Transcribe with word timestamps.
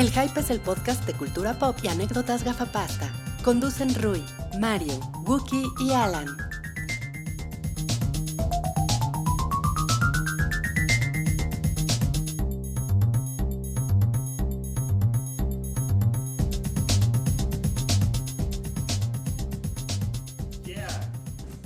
El 0.00 0.10
Hype 0.12 0.40
es 0.40 0.48
el 0.48 0.60
podcast 0.60 1.06
de 1.06 1.12
cultura 1.12 1.58
pop 1.58 1.76
y 1.82 1.88
anécdotas 1.88 2.42
gafapasta. 2.42 3.12
Conducen 3.44 3.94
Rui, 3.96 4.24
Mario, 4.58 4.98
Wookie 5.26 5.62
y 5.78 5.92
Alan. 5.92 6.38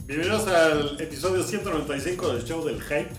Bienvenidos 0.08 0.48
al 0.48 1.00
episodio 1.00 1.44
195 1.44 2.32
del 2.32 2.44
show 2.44 2.64
del 2.64 2.82
Hype, 2.82 3.12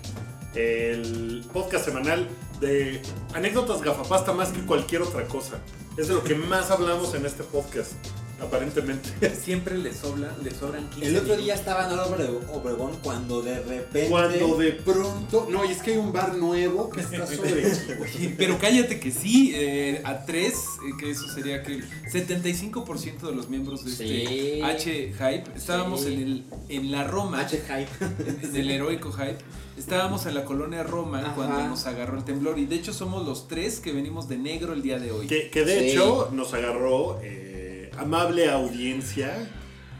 el 0.55 1.45
podcast 1.53 1.85
semanal 1.85 2.27
de 2.65 3.01
anécdotas 3.33 3.81
gafapasta 3.81 4.33
más 4.33 4.49
que 4.49 4.61
cualquier 4.61 5.03
otra 5.03 5.27
cosa. 5.27 5.59
Es 5.97 6.07
de 6.07 6.15
lo 6.15 6.23
que 6.23 6.35
más 6.35 6.71
hablamos 6.71 7.13
en 7.13 7.25
este 7.25 7.43
podcast, 7.43 7.93
aparentemente. 8.41 9.09
Siempre 9.35 9.77
le, 9.77 9.93
sobra, 9.93 10.35
le 10.43 10.51
sobran 10.51 10.89
15 10.89 11.07
El 11.07 11.17
otro 11.17 11.37
día 11.37 11.53
estaba 11.55 11.85
en 11.85 11.91
Álvaro 11.99 12.41
Obregón 12.53 12.91
cuando 13.03 13.41
de 13.41 13.59
repente. 13.59 14.09
Cuando 14.09 14.57
de 14.57 14.71
pronto. 14.73 15.47
No, 15.49 15.65
y 15.65 15.71
es 15.71 15.81
que 15.81 15.91
hay 15.91 15.97
un 15.97 16.11
bar 16.13 16.35
nuevo 16.35 16.89
que 16.89 17.01
está 17.01 17.25
sobre 17.35 17.65
aquí, 17.67 17.93
güey. 17.97 18.35
Pero 18.37 18.57
cállate 18.59 18.99
que 18.99 19.11
sí, 19.11 19.51
eh, 19.55 20.01
a 20.03 20.25
3, 20.25 20.53
que 20.99 21.11
eso 21.11 21.27
sería 21.33 21.63
que 21.63 21.73
el 21.75 21.85
75% 22.11 23.27
de 23.29 23.35
los 23.35 23.49
miembros 23.49 23.83
de 23.85 23.91
Sí. 23.91 24.23
este 24.23 24.63
H-Hype 24.63 25.43
estábamos 25.55 26.01
Sí. 26.01 26.13
en, 26.13 26.21
el, 26.21 26.43
en 26.69 26.91
la 26.91 27.03
Roma, 27.05 27.41
H 27.41 27.61
Hype. 27.67 27.89
en 28.47 28.55
el 28.55 28.71
heroico 28.71 29.11
Hype, 29.11 29.37
estábamos 29.77 30.25
en 30.25 30.35
la 30.35 30.43
colonia 30.45 30.83
Roma 30.83 31.19
Ajá. 31.19 31.33
cuando 31.35 31.67
nos 31.67 31.85
agarró 31.85 32.17
el 32.17 32.23
temblor 32.23 32.57
y 32.59 32.65
de 32.65 32.75
hecho 32.75 32.93
somos 32.93 33.25
los 33.25 33.47
tres 33.47 33.79
que 33.79 33.91
venimos 33.91 34.27
de 34.27 34.37
negro 34.37 34.73
el 34.73 34.81
día 34.81 34.99
de 34.99 35.11
hoy. 35.11 35.27
Que, 35.27 35.49
que 35.49 35.63
de 35.65 35.79
Sí. 35.79 35.89
hecho 35.91 36.29
nos 36.31 36.53
agarró 36.53 37.19
eh, 37.21 37.54
amable 37.97 38.49
audiencia. 38.49 39.49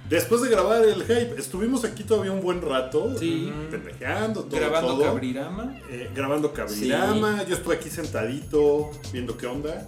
Después 0.10 0.42
de 0.44 0.50
grabar 0.50 0.84
el 0.86 1.02
Hype, 1.02 1.36
estuvimos 1.40 1.84
aquí 1.84 2.04
todavía 2.04 2.32
un 2.32 2.42
buen 2.42 2.62
rato. 2.62 3.18
Sí. 3.18 3.52
Pendejeando, 3.72 4.44
todo. 4.44 4.60
Grabando 4.60 4.94
todo. 4.94 5.04
Cabrirama. 5.04 5.76
Eh, 5.90 6.12
grabando 6.14 6.54
Cabrirama, 6.54 7.44
yo 7.46 7.56
estuve 7.56 7.76
aquí 7.76 7.90
sentadito 7.90 8.92
viendo 9.12 9.36
qué 9.36 9.48
onda 9.48 9.88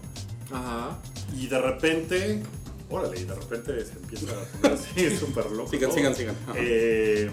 Ajá. 0.52 0.98
y 1.40 1.46
de 1.46 1.62
repente, 1.62 2.42
órale, 2.90 3.20
y 3.20 3.26
de 3.26 3.36
repente 3.36 3.86
se 3.86 3.94
empieza 3.94 4.32
a 4.32 4.44
poner 4.60 4.78
así 4.80 5.16
súper 5.20 5.52
loco. 5.52 5.70
Sigan, 5.70 5.92
sigan, 5.92 6.16
sigan. 6.16 6.36
Eh, 6.56 7.30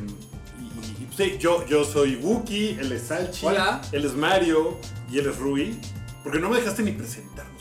y, 0.61 1.05
y, 1.05 1.08
sí, 1.17 1.36
yo, 1.39 1.64
yo 1.67 1.84
soy 1.86 2.17
Wookie, 2.17 2.77
él 2.78 2.92
es 2.92 3.02
Salchi, 3.05 3.47
Hola. 3.47 3.80
él 3.92 4.05
es 4.05 4.14
Mario 4.14 4.77
y 5.11 5.19
él 5.20 5.27
es 5.30 5.39
Rui, 5.39 5.78
porque 6.22 6.39
no 6.39 6.50
me 6.50 6.56
dejaste 6.58 6.83
ni 6.83 6.92
presentarnos, 6.92 7.45
Mario. 7.45 7.53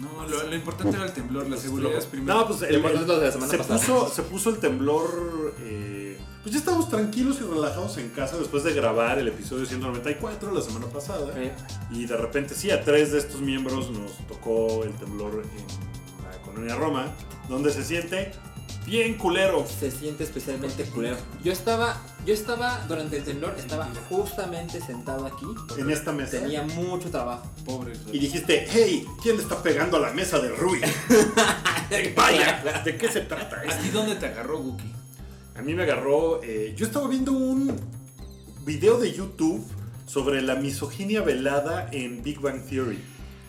No, 0.00 0.26
lo, 0.26 0.42
lo 0.46 0.54
importante 0.54 0.96
era 0.96 1.06
el 1.06 1.12
temblor, 1.12 1.48
la 1.48 1.56
seguridad 1.56 1.92
es 1.94 2.06
primero. 2.06 2.34
No, 2.34 2.46
pues 2.46 2.62
el, 2.62 2.80
lo 2.80 3.18
de 3.18 3.26
la 3.26 3.32
semana 3.32 3.50
se, 3.50 3.58
pasada. 3.58 3.78
puso, 3.78 4.08
se 4.08 4.22
puso 4.22 4.50
el 4.50 4.58
temblor. 4.58 5.54
eh, 5.60 6.18
pues 6.42 6.54
ya 6.54 6.58
estábamos 6.58 6.88
tranquilos 6.88 7.36
y 7.40 7.44
relajados 7.44 7.98
en 7.98 8.08
casa 8.08 8.38
después 8.38 8.64
de 8.64 8.72
grabar 8.72 9.18
el 9.18 9.28
episodio 9.28 9.66
194 9.66 10.52
la 10.52 10.62
semana 10.62 10.86
pasada. 10.86 11.34
Y 11.90 12.06
de 12.06 12.16
repente, 12.16 12.54
sí, 12.54 12.70
a 12.70 12.82
tres 12.82 13.12
de 13.12 13.18
estos 13.18 13.42
miembros 13.42 13.90
nos 13.90 14.16
tocó 14.26 14.82
el 14.84 14.92
temblor 14.94 15.42
en 15.44 16.24
la 16.30 16.38
colonia 16.42 16.76
Roma, 16.76 17.12
donde 17.48 17.70
se 17.70 17.84
siente 17.84 18.32
bien 18.90 19.14
culero. 19.14 19.64
Se 19.66 19.90
siente 19.90 20.24
especialmente 20.24 20.82
culero. 20.84 21.16
Yo 21.44 21.52
estaba, 21.52 21.96
yo 22.26 22.34
estaba 22.34 22.84
durante 22.88 23.18
el 23.18 23.24
temblor, 23.24 23.54
estaba 23.56 23.88
justamente 24.08 24.80
sentado 24.80 25.26
aquí. 25.26 25.46
En 25.78 25.90
esta 25.90 26.10
mesa. 26.12 26.40
Tenía 26.40 26.62
mucho 26.62 27.08
trabajo. 27.10 27.48
Pobre. 27.64 27.92
Y 28.12 28.18
dijiste, 28.18 28.66
hey, 28.68 29.06
¿quién 29.22 29.36
le 29.36 29.42
está 29.44 29.62
pegando 29.62 29.96
a 29.96 30.00
la 30.00 30.12
mesa 30.12 30.40
de 30.40 30.48
Rui? 30.50 30.80
Vaya, 32.16 32.62
¿de 32.84 32.96
qué 32.96 33.08
se 33.08 33.20
trata 33.22 33.56
¿A 33.60 33.64
esto? 33.64 33.82
ti 33.82 33.88
dónde 33.90 34.16
te 34.16 34.26
agarró 34.26 34.58
Wookie? 34.60 34.92
A 35.56 35.62
mí 35.62 35.74
me 35.74 35.82
agarró. 35.84 36.42
eh, 36.42 36.74
yo 36.76 36.86
estaba 36.86 37.06
viendo 37.08 37.32
un 37.32 37.76
video 38.64 38.98
de 38.98 39.12
YouTube 39.12 39.64
sobre 40.06 40.42
la 40.42 40.56
misoginia 40.56 41.22
velada 41.22 41.88
en 41.92 42.22
Big 42.22 42.40
Bang 42.40 42.64
Theory. 42.68 42.98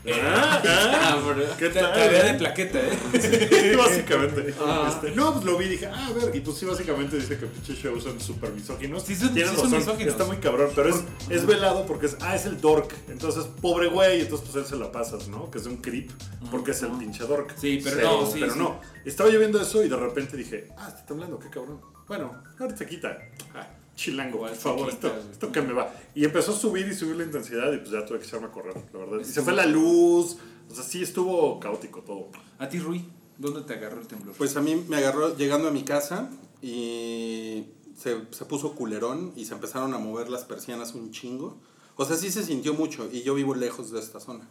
Ah, 0.03 0.61
ah, 0.65 1.55
¿Qué 1.59 1.69
tal? 1.69 1.93
Tarea 1.93 2.23
de 2.23 2.33
plaqueta, 2.39 2.79
¿eh? 2.79 2.97
Sí, 3.21 3.75
básicamente. 3.77 4.53
Ah. 4.59 4.89
Este, 4.91 5.15
no, 5.15 5.33
pues 5.33 5.45
lo 5.45 5.57
vi 5.59 5.65
y 5.65 5.69
dije, 5.69 5.85
ah, 5.85 6.07
a 6.07 6.13
ver, 6.13 6.35
y 6.35 6.39
pues 6.39 6.57
sí, 6.57 6.65
básicamente 6.65 7.17
dice 7.17 7.37
que 7.37 7.45
pinches 7.45 7.77
shows 7.77 8.03
son 8.03 8.19
súper 8.19 8.51
misóginos. 8.51 9.03
Sí, 9.03 9.15
son- 9.15 9.31
Tienes 9.33 9.51
sí 9.51 9.57
razón, 9.61 9.77
misóginos. 9.77 10.11
Está 10.13 10.25
muy 10.25 10.37
cabrón, 10.37 10.71
pero 10.75 10.89
es, 10.89 11.03
es 11.29 11.45
velado 11.45 11.85
porque 11.85 12.07
es, 12.07 12.17
ah, 12.21 12.35
es 12.35 12.45
el 12.47 12.59
dork. 12.59 12.95
Entonces, 13.09 13.45
pobre 13.61 13.89
güey, 13.89 14.21
entonces 14.21 14.49
pues 14.51 14.63
él 14.65 14.69
se 14.69 14.75
la 14.75 14.91
pasas, 14.91 15.27
¿no? 15.27 15.51
Que 15.51 15.59
es 15.59 15.67
un 15.67 15.77
creep, 15.77 16.09
porque 16.49 16.71
es 16.71 16.81
el 16.81 16.91
pinche 16.93 17.23
dork. 17.25 17.53
Sí, 17.55 17.79
pero 17.83 18.01
no, 18.01 18.25
sí, 18.25 18.39
Pero 18.39 18.53
sí. 18.53 18.59
no. 18.59 18.79
Estaba 19.05 19.29
yo 19.29 19.37
viendo 19.37 19.61
eso 19.61 19.83
y 19.83 19.89
de 19.89 19.97
repente 19.97 20.35
dije, 20.35 20.67
ah, 20.77 20.87
está 20.87 21.05
temblando, 21.05 21.37
qué 21.37 21.49
cabrón. 21.49 21.79
Bueno, 22.07 22.41
ahorita 22.59 22.77
se 22.77 22.87
quita. 22.87 23.17
Ah, 23.53 23.67
chilango, 24.01 24.39
por 24.39 24.55
favor, 24.55 24.89
esto, 24.89 25.13
esto 25.31 25.51
que 25.51 25.61
me 25.61 25.73
va. 25.73 25.93
Y 26.15 26.25
empezó 26.25 26.51
a 26.51 26.55
subir 26.55 26.87
y 26.87 26.95
subir 26.95 27.15
la 27.15 27.23
intensidad 27.23 27.71
y 27.71 27.77
pues 27.77 27.91
ya 27.91 28.05
tuve 28.05 28.19
que 28.19 28.25
echarme 28.25 28.47
a 28.47 28.51
correr, 28.51 28.75
la 28.91 28.99
verdad. 28.99 29.19
Y 29.19 29.25
se 29.25 29.41
fue 29.41 29.53
la 29.53 29.65
luz, 29.65 30.37
o 30.69 30.73
sea, 30.73 30.83
sí 30.83 31.03
estuvo 31.03 31.59
caótico 31.59 32.01
todo. 32.01 32.29
A 32.57 32.67
ti, 32.67 32.79
Rui, 32.79 33.05
¿dónde 33.37 33.61
te 33.61 33.73
agarró 33.73 34.01
el 34.01 34.07
temblor? 34.07 34.33
Pues 34.35 34.55
a 34.57 34.61
mí 34.61 34.83
me 34.87 34.97
agarró 34.97 35.37
llegando 35.37 35.67
a 35.67 35.71
mi 35.71 35.83
casa 35.83 36.29
y 36.61 37.65
se, 37.95 38.25
se 38.31 38.45
puso 38.45 38.73
culerón 38.73 39.33
y 39.35 39.45
se 39.45 39.53
empezaron 39.53 39.93
a 39.93 39.99
mover 39.99 40.29
las 40.29 40.45
persianas 40.45 40.95
un 40.95 41.11
chingo. 41.11 41.57
O 41.95 42.05
sea, 42.05 42.17
sí 42.17 42.31
se 42.31 42.43
sintió 42.43 42.73
mucho 42.73 43.07
y 43.11 43.21
yo 43.21 43.35
vivo 43.35 43.53
lejos 43.53 43.91
de 43.91 43.99
esta 43.99 44.19
zona. 44.19 44.49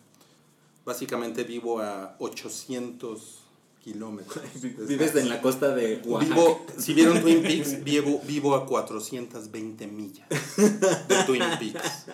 Básicamente 0.85 1.43
vivo 1.43 1.81
a 1.81 2.15
800 2.21 3.40
kilómetros. 3.83 4.43
Vives 4.89 5.15
en 5.17 5.29
la 5.29 5.41
costa 5.41 5.75
de 5.75 6.01
Oaxaca. 6.05 6.35
Vivo, 6.35 6.67
si 6.79 6.95
vieron 6.95 7.21
Twin 7.21 7.43
Peaks, 7.43 7.83
vivo, 7.83 8.21
vivo 8.25 8.55
a 8.55 8.67
420 8.67 9.87
millas 9.87 10.29
de 10.59 11.25
Twin 11.27 11.43
Peaks. 11.59 12.05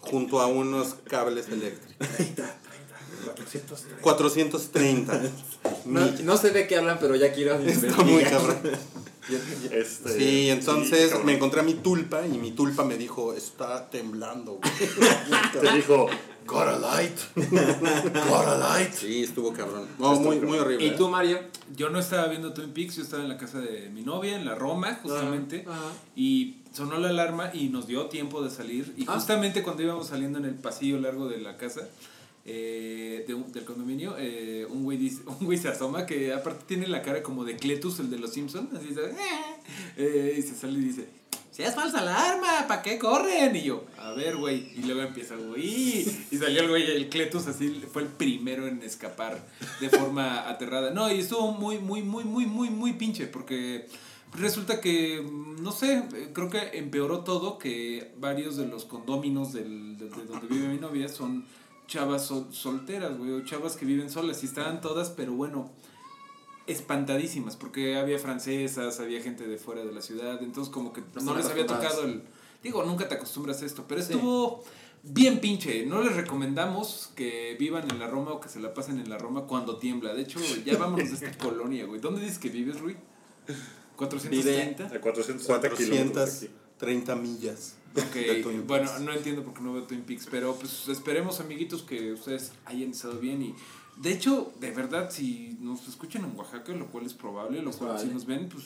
Junto 0.00 0.40
a 0.40 0.46
unos 0.46 0.94
cables 1.04 1.48
eléctricos. 1.48 2.06
430 4.00 5.22
No, 5.84 6.00
no 6.22 6.36
sé 6.36 6.50
de 6.50 6.66
qué 6.66 6.76
hablan, 6.76 6.98
pero 7.00 7.16
ya 7.16 7.32
quiero 7.32 7.58
Está 7.58 8.02
muy 8.02 8.22
cabrón. 8.22 8.58
Este, 9.72 10.16
Sí, 10.16 10.50
entonces 10.50 11.12
me 11.24 11.34
encontré 11.34 11.58
a 11.58 11.64
mi 11.64 11.74
tulpa 11.74 12.24
y 12.24 12.38
mi 12.38 12.52
tulpa 12.52 12.84
me 12.84 12.96
dijo, 12.96 13.32
está 13.32 13.90
temblando. 13.90 14.60
güey". 14.60 14.72
Te 15.60 15.72
dijo, 15.72 16.06
got 16.46 16.68
a 16.68 16.78
light, 16.78 17.18
got 17.34 18.46
a 18.46 18.56
light. 18.58 18.92
Sí, 18.92 19.22
estuvo 19.24 19.52
cabrón. 19.52 19.86
No, 19.98 20.14
muy, 20.20 20.40
muy 20.40 20.58
horrible. 20.58 20.86
¿Y 20.86 20.96
tú, 20.96 21.08
Mario? 21.08 21.40
Yo 21.76 21.90
no 21.90 21.98
estaba 21.98 22.28
viendo 22.28 22.52
Twin 22.52 22.70
Peaks, 22.70 22.96
yo 22.96 23.02
estaba 23.02 23.22
en 23.22 23.28
la 23.28 23.36
casa 23.36 23.60
de 23.60 23.90
mi 23.90 24.02
novia, 24.02 24.36
en 24.36 24.44
la 24.44 24.54
Roma, 24.54 24.98
justamente. 25.02 25.64
Y 26.14 26.56
sonó 26.72 26.98
la 26.98 27.08
alarma 27.08 27.50
y 27.52 27.68
nos 27.68 27.86
dio 27.86 28.06
tiempo 28.06 28.42
de 28.42 28.50
salir. 28.50 28.94
Y 28.96 29.04
Ah. 29.08 29.14
justamente 29.14 29.62
cuando 29.62 29.82
íbamos 29.82 30.08
saliendo 30.08 30.38
en 30.38 30.44
el 30.44 30.54
pasillo 30.54 30.98
largo 31.00 31.28
de 31.28 31.38
la 31.38 31.56
casa, 31.56 31.88
eh, 32.48 33.24
de 33.26 33.34
un- 33.34 33.50
del 33.50 33.64
condominio, 33.64 34.14
eh, 34.18 34.66
un, 34.70 34.84
güey 34.84 34.96
dice, 34.98 35.22
un 35.26 35.44
güey 35.46 35.58
se 35.58 35.68
asoma 35.68 36.06
que 36.06 36.32
aparte 36.32 36.64
tiene 36.66 36.86
la 36.86 37.02
cara 37.02 37.22
como 37.22 37.44
de 37.44 37.56
Cletus, 37.56 37.98
el 37.98 38.08
de 38.10 38.18
los 38.18 38.32
Simpsons. 38.32 38.72
Así 38.74 38.88
dice, 38.88 39.00
eh, 39.96 40.36
y 40.38 40.42
se 40.42 40.54
sale 40.54 40.78
y 40.78 40.82
dice. 40.82 41.08
Si 41.56 41.62
es 41.62 41.74
falsa 41.74 42.00
alarma, 42.00 42.66
¿para 42.68 42.82
qué 42.82 42.98
corren? 42.98 43.56
Y 43.56 43.62
yo, 43.62 43.84
a 43.98 44.10
ver, 44.12 44.36
güey. 44.36 44.72
Y 44.76 44.82
luego 44.82 45.00
empieza, 45.00 45.36
güey. 45.36 46.00
Y 46.30 46.36
salió 46.36 46.60
el 46.60 46.68
güey, 46.68 46.82
el 46.90 47.08
Cletus, 47.08 47.46
así 47.46 47.82
fue 47.90 48.02
el 48.02 48.08
primero 48.08 48.66
en 48.66 48.82
escapar 48.82 49.42
de 49.80 49.88
forma 49.88 50.46
aterrada. 50.50 50.90
No, 50.90 51.10
y 51.10 51.20
estuvo 51.20 51.52
muy, 51.52 51.78
muy, 51.78 52.02
muy, 52.02 52.24
muy, 52.24 52.44
muy, 52.44 52.68
muy 52.68 52.92
pinche, 52.92 53.26
porque 53.26 53.86
resulta 54.34 54.82
que, 54.82 55.24
no 55.62 55.72
sé, 55.72 56.02
creo 56.34 56.50
que 56.50 56.76
empeoró 56.78 57.20
todo, 57.20 57.56
que 57.56 58.12
varios 58.18 58.58
de 58.58 58.66
los 58.66 58.84
condóminos 58.84 59.54
del, 59.54 59.96
de, 59.96 60.10
de 60.10 60.24
donde 60.26 60.48
vive 60.48 60.68
mi 60.68 60.76
novia 60.76 61.08
son 61.08 61.46
chavas 61.86 62.26
sol- 62.26 62.48
solteras, 62.50 63.16
güey, 63.16 63.30
o 63.32 63.44
chavas 63.46 63.76
que 63.76 63.86
viven 63.86 64.10
solas. 64.10 64.42
Y 64.42 64.46
estaban 64.46 64.82
todas, 64.82 65.08
pero 65.08 65.32
bueno, 65.32 65.70
espantadísimas, 66.66 67.56
porque 67.56 67.96
había 67.96 68.18
francesas, 68.18 69.00
había 69.00 69.22
gente 69.22 69.46
de 69.46 69.58
fuera 69.58 69.84
de 69.84 69.92
la 69.92 70.00
ciudad, 70.02 70.42
entonces 70.42 70.72
como 70.72 70.92
que 70.92 71.02
no 71.22 71.36
les 71.36 71.46
había 71.46 71.66
tocado 71.66 72.04
el... 72.04 72.22
Digo, 72.62 72.82
nunca 72.84 73.08
te 73.08 73.14
acostumbras 73.14 73.62
a 73.62 73.66
esto, 73.66 73.84
pero 73.86 74.02
Sí. 74.02 74.12
estuvo 74.12 74.64
bien 75.04 75.38
pinche. 75.40 75.86
No 75.86 76.02
les 76.02 76.16
recomendamos 76.16 77.12
que 77.14 77.56
vivan 77.60 77.88
en 77.90 78.00
la 78.00 78.08
Roma 78.08 78.32
o 78.32 78.40
que 78.40 78.48
se 78.48 78.58
la 78.58 78.74
pasen 78.74 78.98
en 78.98 79.08
la 79.08 79.18
Roma 79.18 79.42
cuando 79.46 79.78
tiembla. 79.78 80.14
De 80.14 80.22
hecho, 80.22 80.40
ya 80.64 80.76
vámonos 80.78 81.08
de 81.20 81.26
esta 81.26 81.38
colonia, 81.38 81.84
güey. 81.86 82.00
¿Dónde 82.00 82.20
dices 82.20 82.38
que 82.38 82.48
vives, 82.48 82.80
Rui? 82.80 82.96
¿430? 83.96 84.96
A 84.96 85.00
460 85.00 85.70
kilómetros 85.70 86.36
aquí. 86.36 86.48
430 86.78 87.16
millas. 87.16 87.76
Ok, 87.94 88.14
de 88.14 88.42
Twin 88.42 88.66
bueno, 88.66 88.90
no 88.98 89.12
entiendo 89.12 89.42
por 89.42 89.54
qué 89.54 89.62
no 89.62 89.72
veo 89.72 89.84
Twin 89.84 90.02
Peaks, 90.02 90.26
pero 90.30 90.54
pues 90.54 90.86
esperemos, 90.88 91.40
amiguitos, 91.40 91.82
que 91.82 92.12
ustedes 92.12 92.52
hayan 92.66 92.90
estado 92.90 93.18
bien 93.18 93.40
y 93.40 93.54
de 93.96 94.12
hecho, 94.12 94.52
de 94.60 94.70
verdad, 94.72 95.10
si 95.10 95.56
nos 95.60 95.86
escuchan 95.88 96.24
en 96.24 96.36
Oaxaca, 96.36 96.72
lo 96.72 96.86
cual 96.86 97.06
es 97.06 97.14
probable, 97.14 97.62
lo 97.62 97.70
Es 97.70 97.76
cual 97.76 97.98
si 97.98 98.06
nos 98.08 98.26
ven, 98.26 98.48
pues 98.48 98.64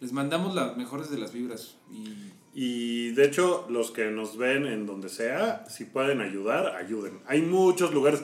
Les 0.00 0.12
mandamos 0.12 0.54
las 0.54 0.76
mejores 0.76 1.10
de 1.10 1.18
las 1.18 1.32
vibras. 1.32 1.76
Y 1.90 2.32
Y 2.54 3.10
de 3.12 3.24
hecho, 3.24 3.66
los 3.70 3.92
que 3.92 4.10
nos 4.10 4.36
ven 4.36 4.66
en 4.66 4.84
donde 4.84 5.08
sea, 5.08 5.64
si 5.68 5.84
pueden 5.84 6.20
ayudar, 6.20 6.74
ayuden. 6.76 7.20
Hay 7.26 7.40
muchos 7.42 7.94
lugares. 7.94 8.22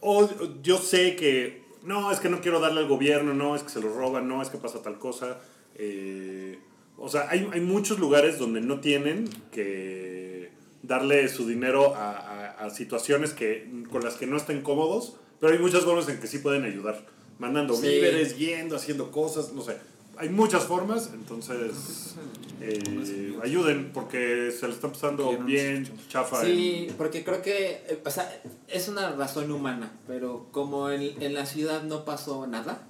O, 0.00 0.28
yo 0.62 0.78
sé 0.78 1.14
que 1.16 1.62
no, 1.84 2.10
es 2.10 2.20
que 2.20 2.28
no 2.30 2.40
quiero 2.40 2.58
darle 2.58 2.80
al 2.80 2.88
gobierno, 2.88 3.32
no, 3.34 3.54
es 3.54 3.62
que 3.62 3.68
se 3.68 3.80
lo 3.80 3.92
roban, 3.94 4.26
no, 4.28 4.40
es 4.42 4.48
que 4.48 4.56
pasa 4.58 4.82
tal 4.82 4.98
cosa. 4.98 5.38
Eh, 5.76 6.58
o 6.96 7.08
sea, 7.08 7.28
hay, 7.30 7.48
hay 7.52 7.60
muchos 7.60 7.98
lugares 7.98 8.38
donde 8.38 8.60
no 8.60 8.80
tienen 8.80 9.28
que 9.52 10.50
darle 10.82 11.28
su 11.28 11.46
dinero 11.46 11.94
a, 11.94 12.10
a- 12.12 12.50
a 12.66 12.70
situaciones 12.70 13.32
que, 13.34 13.70
con 13.90 14.02
las 14.02 14.14
que 14.16 14.26
no 14.26 14.36
estén 14.36 14.62
cómodos, 14.62 15.16
pero 15.40 15.52
hay 15.54 15.58
muchas 15.58 15.84
formas 15.84 16.08
en 16.08 16.20
que 16.20 16.26
sí 16.26 16.38
pueden 16.38 16.64
ayudar. 16.64 17.04
Mandando 17.38 17.74
Sí. 17.74 17.88
víveres, 17.88 18.36
yendo, 18.36 18.76
haciendo 18.76 19.10
cosas, 19.10 19.52
no 19.52 19.62
sé. 19.62 19.76
Hay 20.18 20.28
muchas 20.28 20.64
formas, 20.64 21.10
entonces 21.14 22.14
eh, 22.60 23.38
ayuden 23.42 23.90
porque 23.94 24.52
se 24.52 24.66
le 24.68 24.74
está 24.74 24.88
pasando 24.88 25.38
bien 25.38 25.90
chafa. 26.08 26.44
Sí, 26.44 26.88
porque 26.98 27.24
creo 27.24 27.40
que, 27.40 27.82
eh, 27.88 28.02
o 28.04 28.10
sea, 28.10 28.30
es 28.68 28.88
una 28.88 29.12
razón 29.12 29.50
humana, 29.50 29.90
pero 30.06 30.48
como 30.52 30.90
en, 30.90 31.22
en 31.22 31.32
la 31.32 31.46
ciudad 31.46 31.82
no 31.84 32.04
pasó 32.04 32.46
nada, 32.46 32.86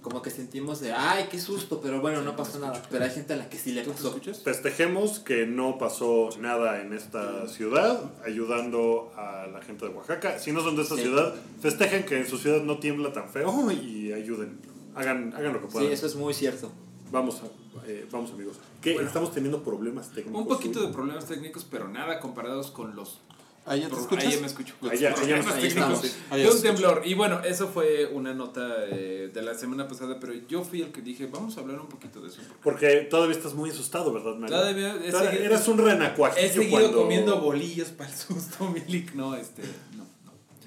como 0.00 0.22
que 0.22 0.30
sentimos 0.30 0.80
de, 0.80 0.92
ay, 0.92 1.26
qué 1.30 1.38
susto, 1.38 1.80
pero 1.82 2.00
bueno, 2.00 2.22
no 2.22 2.34
pasó 2.36 2.58
nada. 2.58 2.80
Pero 2.90 3.04
hay 3.04 3.10
gente 3.10 3.34
a 3.34 3.36
la 3.36 3.48
que 3.50 3.58
sí 3.58 3.72
le 3.72 3.82
¿tú 3.82 3.90
te 3.92 4.02
pasó. 4.02 4.42
Festejemos 4.42 5.18
que 5.18 5.46
no 5.46 5.76
pasó 5.78 6.30
nada 6.40 6.80
en 6.80 6.92
esta 6.94 7.46
ciudad, 7.48 8.10
ayudando 8.24 9.12
a 9.16 9.46
la 9.46 9.60
gente 9.60 9.86
de 9.86 9.94
Oaxaca. 9.94 10.38
Si 10.38 10.52
no 10.52 10.62
son 10.62 10.76
de 10.76 10.82
esta 10.82 10.96
Sí. 10.96 11.02
ciudad, 11.02 11.34
festejen 11.60 12.04
que 12.04 12.18
en 12.18 12.26
su 12.26 12.38
ciudad 12.38 12.62
no 12.62 12.78
tiembla 12.78 13.12
tan 13.12 13.28
feo 13.28 13.70
y 13.70 14.12
ayuden. 14.12 14.58
Hagan, 14.94 15.34
hagan 15.34 15.52
lo 15.52 15.60
que 15.60 15.66
Sí, 15.66 15.72
puedan. 15.72 15.92
eso 15.92 16.06
es 16.06 16.16
muy 16.16 16.32
cierto. 16.34 16.70
Vamos, 17.10 17.42
a- 17.42 17.86
eh, 17.86 18.06
vamos 18.10 18.30
amigos. 18.32 18.56
Que 18.80 18.94
Bueno. 18.94 19.06
estamos 19.08 19.32
teniendo 19.32 19.62
problemas 19.62 20.10
técnicos. 20.12 20.40
Un 20.40 20.48
poquito 20.48 20.80
de 20.86 20.92
problemas 20.92 21.26
técnicos, 21.26 21.66
pero 21.70 21.88
nada 21.88 22.20
comparados 22.20 22.70
con 22.70 22.96
los. 22.96 23.20
¿Ahí 23.64 23.80
ya 23.82 23.88
te 23.88 23.94
escuchas? 23.96 24.34
Ya 24.34 24.40
me 24.40 24.46
escucho. 24.46 24.74
Problemas 24.80 25.18
nos 25.46 25.54
Ahí 25.54 25.62
técnicos 25.62 25.64
estamos. 25.68 26.02
De 26.02 26.42
ya 26.44 26.50
un 26.50 26.62
temblor. 26.62 27.02
Y 27.04 27.14
bueno, 27.14 27.40
eso 27.44 27.68
fue 27.68 28.06
una 28.06 28.34
nota 28.34 28.60
eh, 28.90 29.30
de 29.32 29.42
la 29.42 29.54
semana 29.54 29.86
pasada, 29.86 30.18
pero 30.18 30.32
yo 30.48 30.64
fui 30.64 30.82
el 30.82 30.90
que 30.90 31.00
dije, 31.00 31.26
vamos 31.26 31.56
a 31.56 31.60
hablar 31.60 31.80
un 31.80 31.86
poquito 31.88 32.20
de 32.20 32.28
eso. 32.28 32.40
Porque 32.62 33.06
todavía 33.08 33.36
estás 33.36 33.54
muy 33.54 33.70
asustado, 33.70 34.12
¿verdad, 34.12 34.34
Mario? 34.34 34.56
Todavía 34.56 34.96
he 35.04 35.10
Todavía 35.10 35.30
seguido- 35.30 35.44
eras 35.46 35.68
un 35.68 35.78
renacuajillo 35.78 36.44
He 36.46 36.50
seguido 36.52 36.70
cuando- 36.80 36.98
comiendo 37.02 37.40
bolillos 37.40 37.88
para 37.90 38.10
el 38.10 38.16
susto, 38.16 38.68
Milik. 38.74 39.14
No, 39.14 39.36
este, 39.36 39.62
no, 39.96 40.06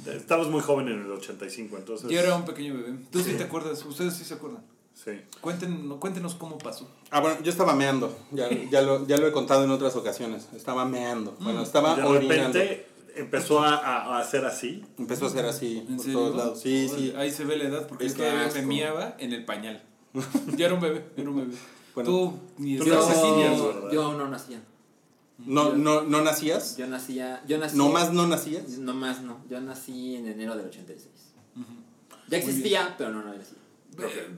no. 0.06 0.12
Estabas 0.14 0.48
muy 0.48 0.62
joven 0.62 0.88
en 0.88 1.02
el 1.02 1.12
85, 1.12 1.76
entonces... 1.78 2.10
Yo 2.10 2.20
era 2.20 2.34
un 2.36 2.46
pequeño 2.46 2.76
bebé. 2.76 2.94
¿Tú 3.12 3.22
sí 3.22 3.34
te 3.34 3.44
acuerdas? 3.44 3.84
¿Ustedes 3.84 4.14
sí 4.14 4.24
se 4.24 4.36
acuerdan? 4.36 4.64
Sí. 5.06 5.12
Cuéntenos, 5.40 6.00
cuéntenos 6.00 6.34
cómo 6.36 6.58
pasó. 6.58 6.90
Ah, 7.12 7.20
bueno, 7.20 7.38
yo 7.44 7.52
estaba 7.52 7.76
meando. 7.76 8.18
Ya, 8.32 8.50
ya, 8.72 8.82
lo, 8.82 9.06
ya 9.08 9.18
lo 9.18 9.28
he 9.28 9.32
contado 9.32 9.64
en 9.64 9.70
otras 9.70 9.96
ocasiones. 9.96 10.48
Estaba 10.56 10.84
meando. 10.86 11.38
Bueno, 11.40 11.62
estaba 11.62 11.94
Y 11.94 11.98
de 11.98 12.04
orinando. 12.08 12.58
repente 12.58 12.88
empezó 13.16 13.60
a, 13.62 13.76
a- 13.76 14.18
a 14.18 14.20
hacer 14.20 14.44
así. 14.46 14.84
Empezó 14.98 15.28
a 15.28 15.30
ser 15.30 15.46
así 15.46 15.86
¿En 15.88 15.96
por 15.98 16.06
serio? 16.06 16.20
todos 16.20 16.36
lados. 16.36 16.60
Sí, 16.60 16.90
Oye, 16.92 17.12
sí. 17.12 17.14
Ahí 17.16 17.32
se 17.32 17.46
ve 17.46 17.56
la 17.58 17.66
edad 17.66 17.88
porque 17.88 18.08
Es 18.08 18.14
yo 18.14 18.24
todavía 18.24 18.48
que 18.50 18.54
me 18.56 18.60
asco. 18.60 18.68
miaba 18.68 19.16
en 19.20 19.32
el 19.34 19.46
pañal. 19.46 19.84
Yo 20.58 20.66
era 20.66 20.74
un 20.74 20.82
bebé, 20.82 21.06
era 21.16 21.30
un 21.30 21.36
bebé. 21.38 21.54
Bueno. 21.94 22.10
Tú 22.10 22.40
ni 22.58 22.78
Tú 22.78 22.86
Yo, 22.86 22.96
no 22.96 23.08
nacías, 23.08 23.58
yo, 23.58 23.68
¿verdad? 23.68 23.92
yo 23.92 24.04
aún 24.04 24.18
no 24.18 24.28
nacía. 24.28 24.60
No, 25.38 25.74
no, 25.74 26.02
¿No 26.04 26.22
nacías? 26.24 26.78
Yo 26.78 26.88
nacía, 26.88 27.44
yo 27.48 27.58
nací. 27.58 27.78
¿No 27.78 27.90
más 27.90 28.12
no 28.12 28.26
nacías? 28.26 28.68
No 28.80 28.94
más 28.94 29.22
no. 29.22 29.38
Yo 29.50 29.62
nací 29.62 30.16
en 30.16 30.28
enero 30.28 30.56
del 30.58 30.66
86. 30.68 31.10
Ujú. 31.58 31.66
Ya 32.30 32.38
existía, 32.38 32.96
pero 32.98 33.12
no, 33.12 33.22
no. 33.22 33.32
Pe- 33.34 33.40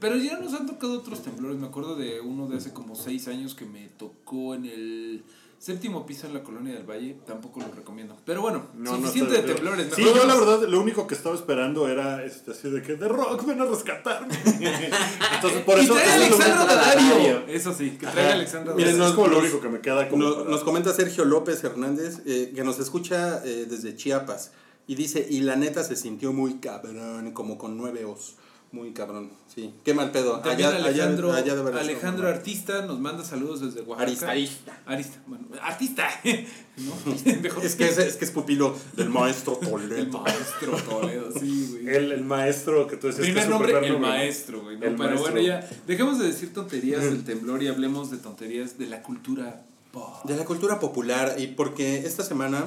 Pero 0.00 0.16
ya 0.16 0.38
nos 0.38 0.52
han 0.54 0.66
tocado 0.66 0.98
otros 0.98 1.22
temblores. 1.22 1.58
Me 1.58 1.66
acuerdo 1.66 1.96
de 1.96 2.20
uno 2.20 2.46
de 2.48 2.56
hace 2.58 2.72
como 2.72 2.94
seis 2.94 3.28
años 3.28 3.54
que 3.54 3.64
me 3.64 3.88
tocó 3.88 4.54
en 4.54 4.64
el 4.66 5.24
séptimo 5.58 6.06
piso 6.06 6.28
en 6.28 6.34
la 6.34 6.42
colonia 6.44 6.72
del 6.74 6.84
Valle. 6.88 7.16
Tampoco 7.26 7.58
lo 7.60 7.66
recomiendo. 7.74 8.16
Pero 8.24 8.42
bueno, 8.42 8.66
No, 8.76 8.92
no 8.92 8.96
suficiente 8.98 9.34
estoy 9.34 9.48
de 9.48 9.54
temblores. 9.54 9.88
Sí, 9.94 10.02
yo 10.04 10.24
la 10.26 10.34
verdad 10.36 10.68
lo 10.68 10.80
único 10.80 11.06
que 11.06 11.14
estaba 11.16 11.34
esperando 11.34 11.88
era 11.88 12.24
este, 12.24 12.52
así 12.52 12.70
de 12.70 12.80
que 12.82 12.94
The 12.94 13.08
Rock 13.08 13.44
ven 13.44 13.60
a 13.60 13.64
rescatarme. 13.64 14.32
Entonces 15.34 15.62
por 15.62 15.78
Y 15.78 15.82
eso, 15.84 15.94
trae 15.94 16.26
eso 16.26 16.36
Alexandra. 16.36 17.44
Eso 17.48 17.74
sí, 17.74 17.90
que 17.92 18.06
traiga 18.06 18.22
Ajá. 18.26 18.32
Alexandra 18.34 18.74
Miren, 18.74 18.92
Daddario. 18.98 19.08
es 19.10 19.14
como 19.16 19.26
lo 19.28 19.34
nos- 19.34 19.42
único 19.44 19.60
que 19.60 19.68
me 19.68 19.80
queda 19.80 20.08
como 20.08 20.22
Nos, 20.24 20.34
para- 20.36 20.50
nos 20.50 20.60
comenta 20.64 20.92
Sergio 20.92 21.24
López 21.24 21.62
Hernández, 21.64 22.20
eh, 22.26 22.52
que 22.54 22.62
nos 22.64 22.78
escucha 22.78 23.42
eh, 23.44 23.66
desde 23.68 23.96
Chiapas. 23.96 24.52
Y 24.86 24.94
dice, 24.94 25.26
y 25.28 25.40
la 25.40 25.56
neta 25.56 25.84
se 25.84 25.96
sintió 25.96 26.32
muy 26.32 26.60
cabrón, 26.60 27.32
como 27.32 27.58
con 27.58 27.76
nueve 27.76 28.04
os. 28.06 28.36
Muy 28.70 28.92
cabrón, 28.92 29.30
sí. 29.54 29.72
Qué 29.82 29.94
mal 29.94 30.10
pedo. 30.12 30.42
Allá- 30.44 30.76
Alejandro, 30.76 31.32
allá 31.32 31.54
de 31.56 31.62
verdad 31.62 31.80
Alejandro. 31.80 32.28
Artista 32.28 32.84
nos 32.84 33.00
manda 33.00 33.24
saludos 33.24 33.60
desde 33.62 33.80
Oaxaca. 33.80 34.02
Arista. 34.02 34.30
Arista. 34.30 34.82
Arista, 34.84 35.22
bueno, 35.26 35.46
artista. 35.62 36.06
¿no? 36.76 36.92
Mejor 37.42 37.64
Es 37.64 37.76
que 37.76 37.88
es, 37.88 37.96
es 37.96 38.16
que 38.16 38.26
es 38.26 38.30
pupilo 38.30 38.76
del 38.94 39.08
maestro 39.08 39.58
el 39.62 39.68
Toledo. 39.70 40.18
maestro 40.20 40.72
Toledo, 40.82 41.32
sí, 41.40 41.78
güey. 41.82 41.96
el, 41.96 42.12
el 42.12 42.24
maestro 42.24 42.86
que 42.86 42.98
tú 42.98 43.06
decías 43.06 43.24
Primer 43.24 43.48
nombre, 43.48 43.68
el 43.70 43.74
nombre, 43.76 43.90
¿no? 43.92 43.98
maestro, 44.00 44.60
güey. 44.62 44.76
¿no? 44.76 44.84
El 44.84 44.94
Pero 44.96 44.98
maestro. 45.08 45.20
bueno, 45.32 45.40
ya, 45.40 45.66
dejemos 45.86 46.18
de 46.18 46.26
decir 46.26 46.52
tonterías 46.52 47.02
del 47.04 47.24
temblor 47.24 47.62
y 47.62 47.68
hablemos 47.68 48.10
de 48.10 48.18
tonterías 48.18 48.76
de 48.78 48.86
la 48.86 49.02
cultura 49.02 49.62
pop. 49.92 50.24
De 50.26 50.36
la 50.36 50.44
cultura 50.44 50.78
popular, 50.78 51.36
y 51.38 51.46
porque 51.46 52.00
esta 52.00 52.22
semana 52.22 52.66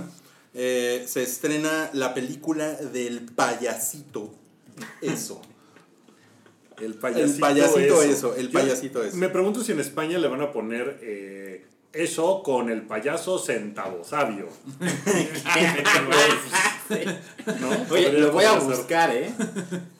eh, 0.56 1.06
se 1.07 1.21
estrena 1.21 1.92
la 1.94 2.15
película 2.15 2.74
del 2.74 3.21
payasito. 3.21 4.33
Eso. 5.01 5.42
El 6.81 6.95
payasito, 6.95 7.33
El 7.33 7.39
payasito 7.39 8.01
eso. 8.01 8.04
eso, 8.04 8.36
el 8.36 8.50
Yo 8.50 8.60
payasito 8.60 9.04
eso. 9.04 9.18
Me 9.18 9.30
pregunto 9.30 9.63
si 9.63 9.72
en 9.72 9.80
España 9.80 10.18
le 10.18 10.28
van 10.28 10.42
a 10.42 10.51
poner 10.51 11.00
eh, 11.01 11.66
eso 11.94 12.44
con 12.44 12.69
el 12.69 12.83
payaso 12.83 13.39
centavo 13.39 14.04
sabio. 14.04 14.48
¿No? 17.60 17.94
Oye, 17.94 18.12
lo 18.13 18.31
voy 18.31 18.45
a 18.45 18.60
buscar, 18.60 19.16
¿eh? 19.16 19.33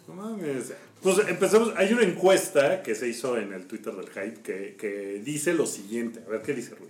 No 0.07 0.16
mames. 0.16 0.74
Pues 1.01 1.18
empezamos. 1.28 1.74
Hay 1.78 1.94
una 1.94 2.04
encuesta 2.04 2.84
que 2.84 2.95
se 2.95 3.07
hizo 3.07 3.38
en 3.38 3.54
el 3.54 3.66
Twitter 3.66 3.95
del 3.95 4.10
Hype 4.10 4.42
que, 4.42 4.75
que 4.77 5.22
dice 5.24 5.54
lo 5.54 5.66
siguiente. 5.66 6.22
A 6.27 6.30
ver 6.30 6.42
qué 6.42 6.54
dice 6.54 6.75
Rui. 6.75 6.89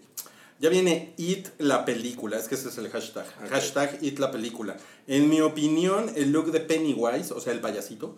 Ya 0.62 0.70
viene 0.70 1.16
It 1.18 1.48
la 1.58 1.86
película, 1.86 2.38
es 2.38 2.48
que 2.48 2.54
ese 2.54 2.70
es 2.70 2.78
el 2.78 2.88
hashtag. 2.90 3.26
Ok. 3.44 3.50
Hashtag 3.50 3.98
It 4.04 4.20
la 4.20 4.32
película. 4.32 4.78
En 5.08 5.28
mi 5.28 5.42
opinión, 5.42 6.12
el 6.16 6.32
look 6.32 6.52
de 6.52 6.60
Pennywise, 6.60 7.34
o 7.34 7.40
sea, 7.40 7.52
el 7.52 7.62
payasito, 7.62 8.16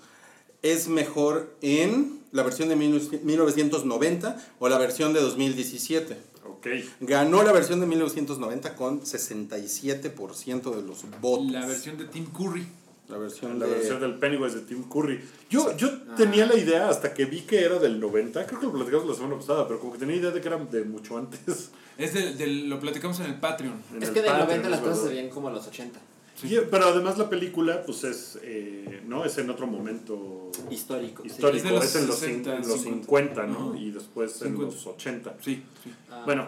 es 0.63 0.88
mejor 0.88 1.55
en 1.62 2.20
la 2.32 2.41
versión 2.43 2.67
de 2.70 2.75
1990 2.75 4.38
o 4.60 4.67
la 4.70 4.77
versión 4.79 5.13
de 5.13 5.22
2017. 5.22 6.17
Ok. 6.46 6.67
Ganó 7.01 7.43
la 7.43 7.51
versión 7.51 7.79
de 7.79 7.86
1990 7.86 8.75
con 8.75 9.01
67% 9.01 10.75
de 10.75 10.82
los 10.82 11.05
votos. 11.22 11.51
La 11.51 11.65
versión 11.65 11.98
de 11.98 12.05
Tim 12.05 12.25
Curry. 12.32 12.65
La 13.10 13.17
versión 13.17 13.60
La 13.60 13.65
de- 13.67 13.74
versión 13.74 14.00
del 14.00 14.17
Pennywise 14.17 14.55
de 14.55 14.62
Tim 14.62 14.84
Curry. 14.84 15.20
Yo, 15.50 15.75
yo 15.75 15.89
tenía 16.15 16.46
la 16.46 16.55
idea 16.58 16.89
hasta 16.89 17.13
que 17.13 17.25
vi 17.25 17.41
que 17.41 17.60
era 17.62 17.77
del 17.77 18.00
90. 18.00 18.46
Creo 18.48 18.60
que 18.62 18.65
lo 18.65 18.74
platicamos 18.74 19.05
la 19.08 19.13
semana 19.15 19.36
pasada, 19.36 19.67
pero 19.67 19.79
como 19.79 19.91
que 19.93 20.00
tenía 20.00 20.15
idea 20.15 20.32
de 20.32 20.39
que 20.41 20.48
era 20.48 20.58
de 20.58 20.84
mucho 20.86 21.17
antes. 21.17 21.70
Es 21.98 22.13
del, 22.13 22.38
del- 22.38 22.70
lo 22.70 22.79
platicamos 22.79 23.20
en 23.20 23.25
el 23.27 23.36
Patreon. 23.39 23.74
en 23.93 24.01
Es 24.01 24.08
el 24.10 24.13
que 24.15 24.22
del 24.22 24.32
Patreon, 24.32 24.48
90 24.63 24.70
las 24.70 24.79
cosas 24.79 25.03
se 25.03 25.10
veían 25.10 25.29
como 25.29 25.50
los 25.50 25.67
80. 25.67 26.00
Y- 26.43 26.57
pero 26.69 26.85
además 26.88 27.17
la 27.17 27.29
película, 27.29 27.83
pues 27.85 28.03
es, 28.03 28.39
eh, 28.43 29.01
¿no? 29.07 29.23
Es 29.25 29.38
en 29.38 29.50
otro 29.50 29.65
momento 29.67 30.51
Histórico. 30.69 31.23
sí. 31.23 31.29
Es 31.29 31.38
de 31.63 31.71
los 31.71 31.83
Es 31.85 31.95
en 31.95 32.07
los, 32.07 32.17
60, 32.17 32.51
cin- 32.57 32.63
en 32.63 32.67
los 32.69 32.81
50, 32.81 33.45
¿no? 33.47 33.75
Y 33.75 33.91
después 33.91 34.33
en 34.41 34.50
50. 34.50 34.75
los 34.75 34.88
80. 34.88 35.35
Sí, 35.41 35.63
sí. 35.83 35.91
Ah, 36.12 36.23
Bueno, 36.25 36.45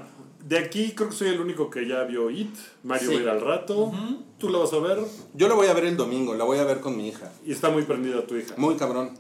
de 0.48 0.58
aquí 0.60 0.92
creo 0.96 1.10
que 1.10 1.16
soy 1.16 1.30
el 1.30 1.40
único 1.40 1.70
que 1.70 1.88
ya 1.88 2.04
vio 2.04 2.30
It. 2.30 2.54
Mario 2.84 3.10
Sí. 3.10 3.16
va 3.16 3.20
a 3.20 3.24
ir 3.24 3.30
al 3.30 3.42
rato. 3.42 3.92
Tú 4.38 4.50
la 4.50 4.60
vas 4.60 4.74
a 4.74 4.80
ver. 4.80 5.00
Yo 5.34 5.48
la 5.48 5.56
voy 5.56 5.68
a 5.68 5.74
ver 5.74 5.86
el 5.86 5.98
domingo, 5.98 6.36
la 6.36 6.44
voy 6.44 6.58
a 6.60 6.64
ver 6.66 6.80
con 6.82 6.96
mi 6.98 7.08
hija. 7.08 7.32
Y 7.46 7.52
está 7.52 7.70
muy 7.70 7.84
prendida 7.84 8.26
tu 8.28 8.36
hija. 8.36 8.54
Muy 8.58 8.76
cabrón. 8.76 9.12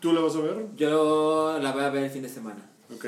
¿Tú 0.00 0.12
la 0.12 0.20
vas 0.20 0.34
a 0.36 0.40
ver? 0.40 0.66
Yo 0.76 1.58
la 1.62 1.72
voy 1.72 1.82
a 1.82 1.90
ver 1.90 2.04
el 2.04 2.10
fin 2.10 2.22
de 2.22 2.28
semana. 2.28 2.70
Ok. 2.94 3.06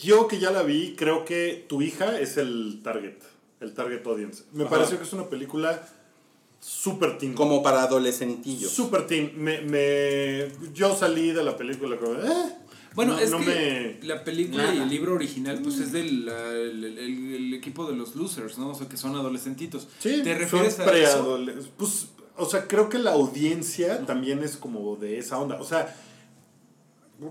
Yo 0.00 0.28
que 0.28 0.38
ya 0.38 0.50
la 0.52 0.62
vi, 0.62 0.94
creo 0.96 1.24
que 1.24 1.64
tu 1.68 1.82
hija 1.82 2.20
es 2.20 2.36
el 2.36 2.80
target. 2.84 3.16
El 3.60 3.74
target 3.74 4.06
audience. 4.06 4.44
Me 4.52 4.62
Ajá. 4.64 4.70
pareció 4.70 4.98
que 4.98 5.02
es 5.04 5.12
una 5.12 5.24
película 5.28 5.82
super 6.60 7.18
teen. 7.18 7.34
Como 7.34 7.62
para 7.62 7.82
adolescentillos. 7.82 8.70
Super 8.70 9.06
teen. 9.06 9.32
Me, 9.36 9.60
me, 9.62 10.48
yo 10.74 10.96
salí 10.96 11.32
de 11.32 11.42
la 11.44 11.56
película 11.56 11.96
como, 11.96 12.14
eh, 12.14 12.54
Bueno, 12.94 13.14
no- 13.14 13.18
es 13.20 13.30
no 13.30 13.38
que 13.38 13.98
me- 14.00 14.06
la 14.06 14.24
película 14.24 14.74
y 14.74 14.78
el 14.78 14.88
libro 14.88 15.14
original, 15.14 15.60
pues 15.62 15.78
es 15.78 15.92
del 15.92 16.26
la- 16.26 16.50
el, 16.50 16.84
el- 16.84 17.34
el 17.34 17.54
equipo 17.54 17.86
de 17.88 17.94
los 17.96 18.16
losers, 18.16 18.58
¿no? 18.58 18.70
O 18.70 18.74
sea, 18.74 18.88
que 18.88 18.96
son 18.96 19.14
adolescentitos. 19.14 19.86
Sí, 20.00 20.22
¿Te 20.22 20.34
refieres 20.34 20.74
son 20.74 20.88
a 20.88 20.92
eso? 20.96 21.38
Pues, 21.76 22.08
o 22.36 22.46
sea, 22.46 22.66
creo 22.66 22.88
que 22.88 22.98
la 22.98 23.12
audiencia 23.12 24.04
también 24.06 24.42
es 24.42 24.56
como 24.56 24.96
de 24.96 25.18
esa 25.18 25.38
onda. 25.38 25.60
O 25.60 25.64
sea, 25.64 25.94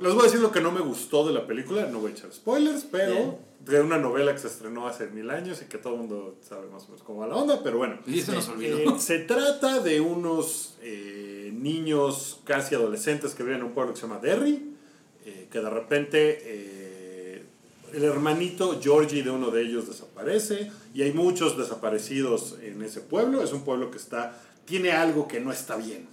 les 0.02 0.14
voy 0.14 0.22
a 0.22 0.26
decir 0.26 0.40
lo 0.42 0.52
que 0.52 0.62
no 0.62 0.72
me 0.72 0.82
gustó 0.82 1.26
de 1.28 1.34
la 1.34 1.48
película. 1.48 1.86
No 1.88 2.00
voy 2.00 2.12
a 2.12 2.14
echar 2.14 2.32
spoilers, 2.34 2.86
pero 2.92 3.14
Bien. 3.14 3.38
De 3.60 3.82
una 3.82 3.98
novela 3.98 4.32
que 4.34 4.40
se 4.40 4.48
estrenó 4.48 4.88
hace 4.88 5.08
mil 5.08 5.30
años 5.30 5.62
y 5.62 5.66
que 5.66 5.78
todo 5.78 5.94
el 5.94 6.00
mundo 6.00 6.38
sabe 6.48 6.68
más 6.68 6.84
o 6.84 6.88
menos 6.88 7.04
cómo 7.04 7.20
va 7.20 7.28
la 7.28 7.36
onda, 7.36 7.62
pero 7.64 7.78
bueno. 7.78 7.98
Y 8.06 8.20
eso 8.20 8.32
nos 8.34 8.48
Eh, 8.48 8.52
olvidó. 8.52 9.00
se 9.00 9.20
trata 9.20 9.80
de 9.82 10.00
unos 10.00 10.78
eh, 10.82 11.52
niños 11.54 12.40
casi 12.46 12.76
adolescentes 12.76 13.34
que 13.36 13.44
viven 13.44 13.60
en 13.60 13.66
un 13.66 13.72
pueblo 13.74 13.94
que 13.94 14.00
se 14.00 14.08
llama 14.08 14.20
Derry, 14.20 14.74
eh, 15.26 15.48
que 15.52 15.60
de 15.60 15.70
repente 15.70 16.40
eh, 16.44 17.44
el 17.94 18.04
hermanito 18.04 18.80
Georgie 18.82 19.24
de 19.24 19.32
uno 19.32 19.50
de 19.52 19.64
ellos 19.64 19.88
desaparece 19.88 20.72
y 20.94 21.02
hay 21.02 21.12
muchos 21.12 21.58
desaparecidos 21.58 22.58
en 22.62 22.82
ese 22.84 23.02
pueblo. 23.02 23.44
Es 23.44 23.52
un 23.54 23.64
pueblo 23.64 23.92
que 23.92 23.98
está, 23.98 24.40
tiene 24.66 24.92
algo 24.92 25.28
que 25.28 25.40
no 25.42 25.52
está 25.52 25.76
bien, 25.76 26.08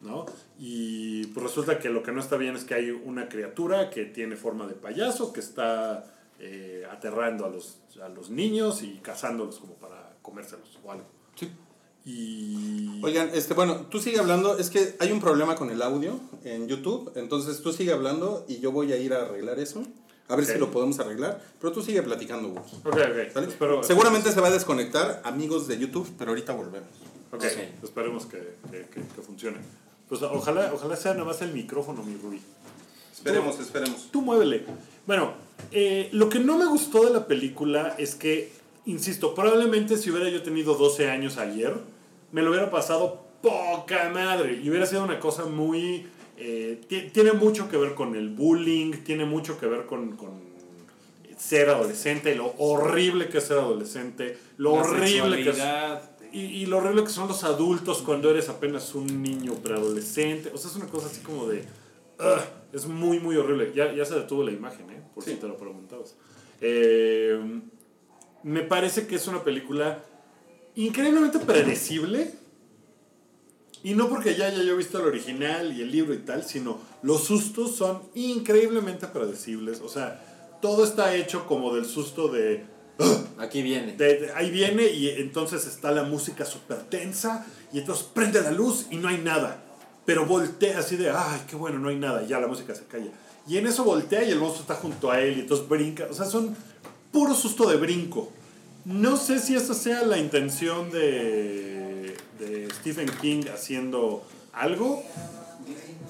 ¿no? 0.00 0.26
Y 0.58 1.26
pues 1.28 1.44
resulta 1.46 1.78
que 1.78 1.88
lo 1.88 2.02
que 2.02 2.12
no 2.12 2.20
está 2.20 2.36
bien 2.36 2.54
es 2.56 2.64
que 2.64 2.74
hay 2.74 2.90
una 2.90 3.28
criatura 3.28 3.90
que 3.90 4.04
tiene 4.04 4.36
forma 4.36 4.66
de 4.66 4.74
payaso, 4.74 5.32
que 5.32 5.40
está 5.40 6.04
eh, 6.40 6.84
aterrando 6.90 7.44
a 7.44 7.48
los, 7.50 7.78
a 8.02 8.08
los 8.08 8.30
niños 8.30 8.82
y 8.82 8.98
cazándolos 9.02 9.58
como 9.58 9.74
para 9.74 10.16
comérselos 10.22 10.78
o 10.82 10.90
algo. 10.90 11.04
Sí. 11.36 11.50
Y... 12.04 13.00
Oigan, 13.04 13.30
este, 13.34 13.54
bueno, 13.54 13.86
tú 13.90 14.00
sigue 14.00 14.18
hablando, 14.18 14.56
es 14.58 14.70
que 14.70 14.96
hay 15.00 15.12
un 15.12 15.20
problema 15.20 15.54
con 15.54 15.70
el 15.70 15.80
audio 15.82 16.18
en 16.44 16.66
YouTube, 16.66 17.12
entonces 17.14 17.60
tú 17.62 17.72
sigue 17.72 17.92
hablando 17.92 18.44
y 18.48 18.58
yo 18.60 18.72
voy 18.72 18.92
a 18.92 18.96
ir 18.96 19.12
a 19.12 19.22
arreglar 19.22 19.58
eso, 19.60 19.82
a 20.28 20.34
ver 20.36 20.44
Ok. 20.46 20.52
si 20.52 20.58
lo 20.58 20.70
podemos 20.70 20.98
arreglar, 20.98 21.42
pero 21.60 21.72
tú 21.72 21.82
sigue 21.82 22.02
platicando, 22.02 22.48
Wookie. 22.48 22.76
Ok, 22.84 22.94
ok. 22.94 23.32
¿Sale? 23.34 23.46
Espero- 23.48 23.82
Seguramente 23.82 24.32
se 24.32 24.40
va 24.40 24.48
a 24.48 24.50
desconectar, 24.50 25.20
amigos 25.24 25.68
de 25.68 25.78
YouTube, 25.78 26.08
pero 26.18 26.30
ahorita 26.30 26.54
volvemos. 26.54 26.88
Ok, 27.32 27.44
Ok. 27.44 27.84
esperemos 27.84 28.26
que, 28.26 28.56
que, 28.70 28.86
que- 28.86 29.02
que 29.06 29.22
funcione. 29.22 29.58
Pues 30.08 30.22
ojalá, 30.22 30.72
ojalá 30.74 30.96
sea 30.96 31.12
nada 31.12 31.26
más 31.26 31.40
el 31.42 31.52
micrófono, 31.52 32.02
mi 32.02 32.16
Rui. 32.16 32.40
Esperemos, 33.12 33.60
esperemos. 33.60 34.08
Tú 34.10 34.22
muévele. 34.22 34.64
Bueno, 35.06 35.32
eh, 35.72 36.08
lo 36.12 36.28
que 36.28 36.38
no 36.38 36.58
me 36.58 36.66
gustó 36.66 37.04
de 37.04 37.12
la 37.12 37.26
película 37.26 37.94
es 37.98 38.14
que, 38.14 38.52
insisto, 38.86 39.34
probablemente 39.34 39.96
si 39.96 40.10
hubiera 40.10 40.28
yo 40.30 40.42
tenido 40.42 40.74
12 40.74 41.10
años 41.10 41.36
ayer, 41.38 41.74
me 42.32 42.42
lo 42.42 42.50
hubiera 42.50 42.70
pasado 42.70 43.22
poca 43.42 44.08
madre. 44.10 44.60
Y 44.62 44.68
hubiera 44.70 44.86
sido 44.86 45.02
una 45.04 45.18
cosa 45.20 45.46
muy... 45.46 46.06
eh, 46.36 46.80
ti- 46.88 47.10
tiene 47.12 47.32
mucho 47.32 47.68
que 47.68 47.76
ver 47.76 47.94
con 47.94 48.14
el 48.14 48.28
bullying, 48.30 48.92
tiene 49.04 49.24
mucho 49.24 49.58
que 49.58 49.66
ver 49.66 49.86
con, 49.86 50.16
con 50.16 50.50
ser 51.38 51.70
adolescente, 51.70 52.34
lo 52.34 52.54
horrible 52.58 53.28
que 53.28 53.38
es 53.38 53.44
ser 53.44 53.58
adolescente, 53.58 54.36
lo 54.58 54.76
La 54.76 54.82
horrible 54.82 55.42
que 55.42 55.50
es... 55.50 55.56
Y, 56.32 56.40
y 56.40 56.66
lo 56.66 56.78
horrible 56.78 57.02
que 57.02 57.08
son 57.10 57.26
los 57.26 57.42
adultos 57.42 58.02
cuando 58.02 58.30
eres 58.30 58.48
apenas 58.48 58.94
un 58.94 59.20
niño 59.22 59.54
preadolescente. 59.54 60.50
O 60.54 60.58
sea, 60.58 60.70
es 60.70 60.76
una 60.76 60.86
cosa 60.86 61.08
así 61.08 61.20
como 61.22 61.46
de... 61.46 61.64
"Ugh", 62.20 62.40
es 62.72 62.86
muy, 62.86 63.18
muy 63.20 63.36
horrible. 63.36 63.72
Ya, 63.74 63.92
ya 63.94 64.04
se 64.04 64.14
detuvo 64.14 64.42
la 64.44 64.52
imagen, 64.52 64.90
¿eh? 64.90 65.02
Por 65.14 65.24
si 65.24 65.34
te 65.34 65.46
lo 65.48 65.56
preguntabas. 65.56 66.14
Eh, 66.60 67.40
me 68.42 68.62
parece 68.62 69.06
que 69.06 69.16
es 69.16 69.26
una 69.28 69.42
película 69.44 70.02
increíblemente 70.74 71.38
predecible. 71.40 72.34
Y 73.82 73.94
no 73.94 74.08
porque 74.10 74.34
ya 74.34 74.46
haya 74.46 74.62
yo 74.62 74.76
visto 74.76 74.98
el 75.00 75.06
original 75.06 75.72
y 75.76 75.80
el 75.80 75.90
libro 75.90 76.12
y 76.12 76.18
tal, 76.18 76.44
sino 76.44 76.78
los 77.02 77.24
sustos 77.24 77.76
son 77.76 78.02
increíblemente 78.14 79.06
predecibles. 79.06 79.80
O 79.80 79.88
sea, 79.88 80.22
todo 80.60 80.84
está 80.84 81.14
hecho 81.14 81.46
como 81.46 81.74
del 81.74 81.86
susto 81.86 82.28
de... 82.28 82.64
"Ugh", 82.98 83.26
Aquí 83.38 83.62
viene. 83.62 83.96
de- 83.96 84.20
de- 84.20 84.32
ahí 84.34 84.50
viene 84.50 84.86
y 84.90 85.08
entonces 85.08 85.66
está 85.66 85.90
la 85.92 86.02
música 86.02 86.44
súper 86.44 86.82
tensa 86.90 87.46
y 87.72 87.78
entonces 87.78 88.04
prende 88.12 88.42
la 88.42 88.50
luz 88.50 88.86
y 88.90 88.96
no 88.98 89.08
hay 89.08 89.16
nada. 89.16 89.64
Pero 90.04 90.26
voltea 90.26 90.78
así 90.78 90.96
de, 90.96 91.10
ay, 91.10 91.42
qué 91.48 91.56
bueno, 91.56 91.78
no 91.78 91.88
hay 91.88 91.96
nada. 91.96 92.22
Y 92.22 92.28
ya 92.28 92.40
la 92.40 92.46
música 92.46 92.74
se 92.74 92.84
calla. 92.84 93.10
Y 93.46 93.58
en 93.58 93.66
eso 93.66 93.84
voltea 93.84 94.22
y 94.24 94.30
el 94.30 94.38
monstruo 94.38 94.62
está 94.62 94.74
junto 94.74 95.10
a 95.10 95.20
él 95.20 95.38
y 95.38 95.40
entonces 95.40 95.68
brinca. 95.68 96.06
O 96.10 96.14
sea, 96.14 96.26
son 96.26 96.56
puro 97.12 97.34
susto 97.34 97.68
de 97.68 97.76
brinco. 97.76 98.30
No 98.84 99.16
sé 99.16 99.38
si 99.38 99.54
esa 99.54 99.74
sea 99.74 100.02
la 100.02 100.18
intención 100.18 100.90
de, 100.90 102.16
de 102.38 102.68
Stephen 102.74 103.10
King 103.20 103.42
haciendo 103.52 104.22
algo. 104.52 105.02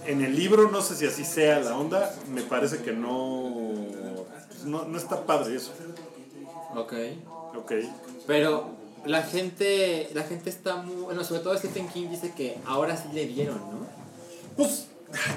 En 0.07 0.23
el 0.23 0.37
libro 0.37 0.71
no 0.71 0.81
sé 0.83 0.97
si 0.97 1.07
así 1.07 1.25
sea 1.25 1.61
la 1.61 1.77
onda. 1.77 2.15
Me 2.33 2.43
parece 2.43 2.79
que 2.79 2.93
no... 2.93 3.87
No, 4.65 4.85
no 4.85 4.99
está 4.99 5.25
padre 5.25 5.57
eso. 5.57 5.73
Ok. 6.77 6.93
Ok. 7.57 7.73
Pero 8.27 8.80
la 9.07 9.23
gente, 9.23 10.09
la 10.15 10.23
gente 10.25 10.51
está 10.51 10.77
muy... 10.77 10.97
Bueno, 11.03 11.25
sobre 11.25 11.41
todo 11.43 11.57
Stephen 11.57 11.89
King 11.89 12.09
dice 12.11 12.33
que 12.37 12.57
ahora 12.67 12.97
sí 12.97 13.09
le 13.13 13.27
dieron, 13.27 13.57
¿no? 13.59 13.87
Pues 14.57 14.87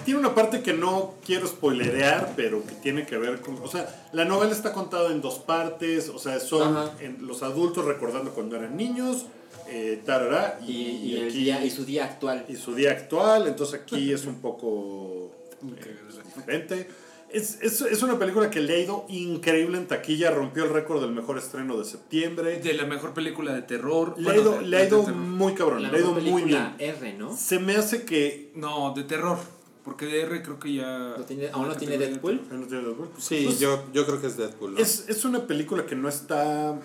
tiene 0.06 0.20
una 0.20 0.36
parte 0.36 0.62
que 0.62 0.74
no 0.74 1.16
quiero 1.26 1.48
spoilerear, 1.48 2.34
pero 2.36 2.64
que 2.66 2.76
tiene 2.76 3.06
que 3.06 3.18
ver 3.18 3.42
con... 3.42 3.58
O 3.64 3.68
sea, 3.68 3.88
la 4.12 4.26
novela 4.26 4.52
está 4.52 4.72
contada 4.74 5.12
en 5.12 5.22
dos 5.22 5.40
partes, 5.40 6.10
o 6.10 6.20
sea, 6.20 6.40
son 6.40 6.78
en- 7.00 7.26
los 7.26 7.42
adultos 7.42 7.86
recordando 7.86 8.32
cuando 8.32 8.56
eran 8.58 8.76
niños, 8.78 9.26
eh, 9.70 10.02
tarará, 10.06 10.60
Y, 10.66 10.72
y 10.74 11.16
el 11.18 11.28
aquí- 11.30 11.38
día, 11.40 11.66
y 11.66 11.72
su 11.72 11.86
día 11.86 12.04
actual. 12.06 12.46
y 12.50 12.56
su 12.56 12.76
día 12.76 12.92
actual, 12.92 13.48
entonces 13.48 13.80
aquí 13.82 14.12
es 14.14 14.26
un 14.26 14.36
poco 14.42 15.32
eh, 15.64 15.96
diferente. 16.36 16.88
Es, 17.34 17.58
es, 17.62 17.82
es 17.82 18.04
una 18.04 18.20
película 18.20 18.50
que 18.50 18.62
le 18.62 18.76
ha 18.76 18.80
ido 18.80 19.06
increíble 19.10 19.78
en 19.78 19.88
taquilla, 19.88 20.32
rompió 20.32 20.64
el 20.66 20.70
récord 20.70 21.02
del 21.02 21.12
mejor 21.12 21.38
estreno 21.38 21.78
de 21.78 21.86
septiembre. 21.86 22.60
De 22.60 22.74
la 22.74 22.86
mejor 22.86 23.14
película 23.14 23.54
de 23.54 23.64
terror. 23.64 24.14
Le 24.18 24.30
ha 24.30 24.34
Bueno, 24.34 24.42
ido, 24.42 24.60
de- 24.60 24.68
le 24.68 24.78
ha 24.78 24.86
ido 24.86 25.04
muy 25.04 25.54
cabrón, 25.56 25.82
La 25.84 25.92
le 25.92 25.98
ha 25.98 26.02
ido 26.02 26.12
muy 26.14 26.44
bien. 26.44 26.76
R, 26.78 27.14
¿no? 27.18 27.36
Se 27.36 27.60
me 27.60 27.76
hace 27.76 28.04
que... 28.06 28.52
No, 28.56 28.94
de 28.96 29.04
terror. 29.04 29.38
Porque 29.84 30.06
de 30.06 30.22
R 30.22 30.42
creo 30.44 30.60
que 30.60 30.76
ya. 30.76 31.16
¿No 31.18 31.26
tiene- 31.26 31.50
¿Aún 31.52 31.68
no 31.68 31.76
tiene 31.76 31.98
Deadpool? 31.98 32.40
¿No 32.52 32.66
tiene 32.68 32.84
Deadpool? 32.86 33.10
Sí, 33.18 33.42
Pues, 33.46 33.60
yo, 33.60 33.84
yo 33.92 34.06
creo 34.06 34.22
que 34.22 34.28
es 34.28 34.38
Deadpool. 34.38 34.76
¿no? 34.76 34.80
Es, 34.80 35.10
es 35.10 35.26
una 35.26 35.46
película 35.46 35.86
que 35.86 35.96
no 35.96 36.08
está. 36.08 36.80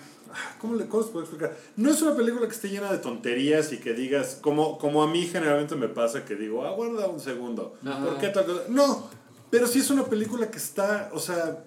¿Cómo, 0.59 0.75
le, 0.75 0.85
¿Cómo 0.87 1.03
se 1.03 1.09
puede 1.11 1.25
explicar? 1.25 1.55
No 1.77 1.89
es 1.91 2.01
una 2.01 2.13
película 2.15 2.45
que 2.47 2.53
esté 2.53 2.67
llena 2.69 2.91
de 2.91 2.97
tonterías 2.97 3.71
y 3.71 3.77
que 3.77 3.93
digas, 3.93 4.37
como, 4.41 4.77
como 4.77 5.01
a 5.01 5.07
mí 5.07 5.25
generalmente 5.27 5.75
me 5.75 5.87
pasa, 5.87 6.25
que 6.25 6.35
digo, 6.35 6.65
aguarda 6.65 7.07
un 7.07 7.21
segundo. 7.21 7.75
Ajá. 7.85 8.03
¿Por 8.03 8.17
qué 8.17 8.27
tal 8.27 8.45
cosa? 8.45 8.63
No, 8.67 9.09
pero 9.49 9.67
sí 9.67 9.79
es 9.79 9.89
una 9.89 10.05
película 10.05 10.49
que 10.51 10.57
está, 10.57 11.09
o 11.13 11.19
sea, 11.19 11.63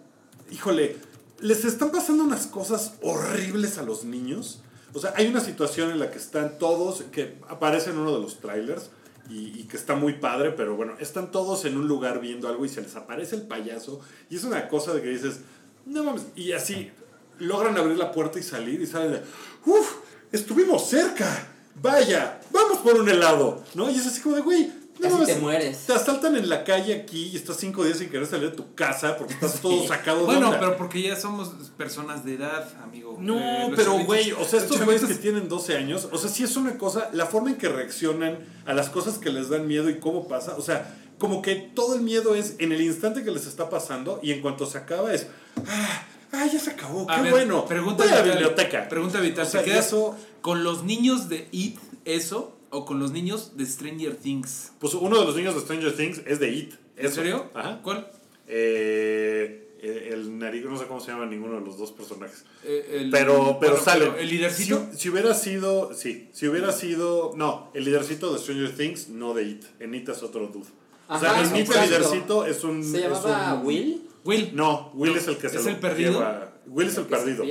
híjole, 0.50 0.96
les 1.40 1.64
están 1.64 1.90
pasando 1.90 2.22
unas 2.24 2.46
cosas 2.46 2.94
horribles 3.02 3.78
a 3.78 3.82
los 3.82 4.04
niños. 4.04 4.60
O 4.94 5.00
sea, 5.00 5.12
hay 5.16 5.26
una 5.26 5.40
situación 5.40 5.90
en 5.90 5.98
la 5.98 6.10
que 6.10 6.18
están 6.18 6.58
todos, 6.58 7.02
que 7.10 7.38
aparece 7.48 7.90
en 7.90 7.98
uno 7.98 8.14
de 8.14 8.20
los 8.20 8.40
trailers. 8.40 8.90
Y, 9.30 9.64
que 9.64 9.78
está 9.78 9.94
muy 9.94 10.14
padre, 10.14 10.50
pero 10.50 10.76
bueno, 10.76 10.94
están 10.98 11.30
todos 11.30 11.64
en 11.64 11.78
un 11.78 11.88
lugar 11.88 12.20
viendo 12.20 12.48
algo 12.48 12.66
y 12.66 12.68
se 12.68 12.82
les 12.82 12.96
aparece 12.96 13.36
el 13.36 13.42
payaso. 13.42 14.00
Y 14.28 14.36
es 14.36 14.44
una 14.44 14.68
cosa 14.68 14.92
de 14.92 15.00
que 15.00 15.08
dices, 15.08 15.40
no 15.86 16.04
mames. 16.04 16.24
Y 16.36 16.52
así 16.52 16.90
logran 17.38 17.78
abrir 17.78 17.96
la 17.96 18.12
puerta 18.12 18.38
y 18.38 18.42
salir 18.42 18.82
y 18.82 18.86
salen 18.86 19.12
de, 19.12 19.22
uff, 19.64 19.94
estuvimos 20.32 20.86
cerca. 20.86 21.48
Vaya, 21.80 22.40
vamos 22.50 22.78
por 22.78 23.00
un 23.00 23.08
helado. 23.08 23.62
¿No? 23.74 23.88
Y 23.88 23.96
es 23.96 24.06
así 24.06 24.20
como 24.20 24.36
de, 24.36 24.42
güey, 24.42 24.70
no 25.08 25.18
Casi 25.20 25.32
te 25.32 25.38
mueres. 25.38 25.78
Te 25.86 25.92
asaltan 25.92 26.36
en 26.36 26.48
la 26.48 26.64
calle 26.64 26.94
aquí 26.94 27.30
y 27.32 27.36
estás 27.36 27.56
cinco 27.56 27.84
días 27.84 27.98
sin 27.98 28.08
querer 28.10 28.26
salir 28.26 28.50
de 28.50 28.56
tu 28.56 28.74
casa 28.74 29.16
porque 29.16 29.34
estás 29.34 29.60
todo 29.60 29.86
sacado 29.86 30.20
de 30.20 30.24
Bueno, 30.26 30.54
pero 30.58 30.76
porque 30.76 31.02
ya 31.02 31.16
somos 31.16 31.48
personas 31.76 32.24
de 32.24 32.34
edad, 32.34 32.68
amigo. 32.82 33.16
No, 33.20 33.38
Eh, 33.38 33.72
pero 33.76 33.98
güey, 34.04 34.32
o 34.32 34.44
sea, 34.44 34.60
estos 34.60 34.84
güeyes 34.84 35.04
que 35.04 35.14
tienen 35.14 35.48
12 35.48 35.76
años, 35.76 36.08
o 36.10 36.18
sea, 36.18 36.30
sí 36.30 36.44
es 36.44 36.56
una 36.56 36.78
cosa, 36.78 37.08
la 37.12 37.26
forma 37.26 37.50
en 37.50 37.56
que 37.56 37.68
reaccionan 37.68 38.38
a 38.66 38.74
las 38.74 38.88
cosas 38.90 39.18
que 39.18 39.30
les 39.30 39.48
dan 39.48 39.66
miedo 39.66 39.88
y 39.90 39.98
cómo 39.98 40.28
pasa, 40.28 40.54
o 40.56 40.62
sea, 40.62 40.96
como 41.18 41.40
que 41.42 41.54
todo 41.54 41.94
el 41.94 42.00
miedo 42.02 42.34
es 42.34 42.56
en 42.58 42.72
el 42.72 42.80
instante 42.80 43.22
que 43.22 43.30
les 43.30 43.46
está 43.46 43.70
pasando 43.70 44.18
y 44.22 44.32
en 44.32 44.40
cuanto 44.42 44.66
se 44.66 44.78
acaba 44.78 45.12
es, 45.14 45.26
ah, 45.68 46.02
ah, 46.32 46.46
ya 46.52 46.58
se 46.58 46.70
acabó, 46.70 47.06
qué 47.06 47.20
ver, 47.20 47.30
bueno, 47.30 47.64
Pregunta 47.66 48.02
voy 48.04 48.12
a 48.12 48.16
la 48.16 48.22
vital, 48.22 48.38
biblioteca. 48.38 48.88
Pregunta 48.88 49.20
vital. 49.20 49.46
O 49.46 49.50
sea, 49.50 49.60
¿Te 49.62 49.70
quedas 49.70 49.86
eso- 49.86 50.16
con 50.40 50.64
los 50.64 50.82
niños 50.82 51.28
de 51.28 51.48
It, 51.52 51.78
eso, 52.04 52.56
o 52.72 52.84
con 52.84 52.98
los 52.98 53.12
niños 53.12 53.56
de 53.56 53.64
Stranger 53.66 54.16
Things? 54.16 54.72
Pues 54.80 54.94
uno 54.94 55.18
de 55.20 55.24
los 55.26 55.36
niños 55.36 55.54
de 55.54 55.60
Stranger 55.60 55.94
Things 55.96 56.22
es 56.26 56.40
de 56.40 56.50
It. 56.50 56.74
¿En 56.96 57.06
eso. 57.06 57.14
serio? 57.16 57.50
Ajá. 57.54 57.80
¿Cuál? 57.82 58.10
Eh, 58.48 59.68
eh, 59.80 60.10
el 60.12 60.38
nariz, 60.38 60.64
no 60.64 60.78
sé 60.78 60.86
cómo 60.86 61.00
se 61.00 61.10
llama 61.10 61.26
ninguno 61.26 61.58
de 61.58 61.64
los 61.66 61.78
dos 61.78 61.90
personajes. 61.92 62.44
Eh, 62.64 62.98
el- 63.02 63.10
Pero, 63.10 63.58
pero 63.60 63.72
bueno, 63.72 63.84
sale. 63.84 64.10
¿El 64.20 64.28
lidercito? 64.28 64.86
Si, 64.92 64.98
si 64.98 65.08
hubiera 65.10 65.34
sido. 65.34 65.94
Sí, 65.94 66.28
si 66.32 66.46
hubiera 66.48 66.72
sido. 66.72 67.32
No, 67.36 67.70
el 67.74 67.84
lidercito 67.84 68.32
de 68.32 68.38
Stranger 68.38 68.74
Things, 68.76 69.08
no 69.08 69.34
de 69.34 69.42
It. 69.44 69.64
En 69.80 69.94
It 69.94 70.08
es 70.08 70.22
otro 70.22 70.46
dude. 70.48 70.66
o 71.08 71.18
sea, 71.18 71.40
en 71.42 71.56
It 71.56 71.68
el 71.70 71.80
lidercito 71.88 72.46
es 72.46 72.62
un. 72.64 72.84
¿Se 72.84 72.98
es 72.98 73.02
llamaba 73.04 73.54
un- 73.54 73.66
Will? 73.66 74.08
Will. 74.24 74.50
No, 74.54 74.92
Will 74.94 75.12
No, 75.12 75.18
es 75.18 75.26
el 75.26 75.36
que 75.36 75.48
se 75.48 75.56
¿es 75.58 75.64
lo 75.64 75.70
el 75.70 75.76
perdido? 75.78 76.12
lleva- 76.12 76.52
Will 76.66 76.86
es 76.88 76.96
el, 76.96 77.04
se 77.04 77.10
perdido. 77.10 77.42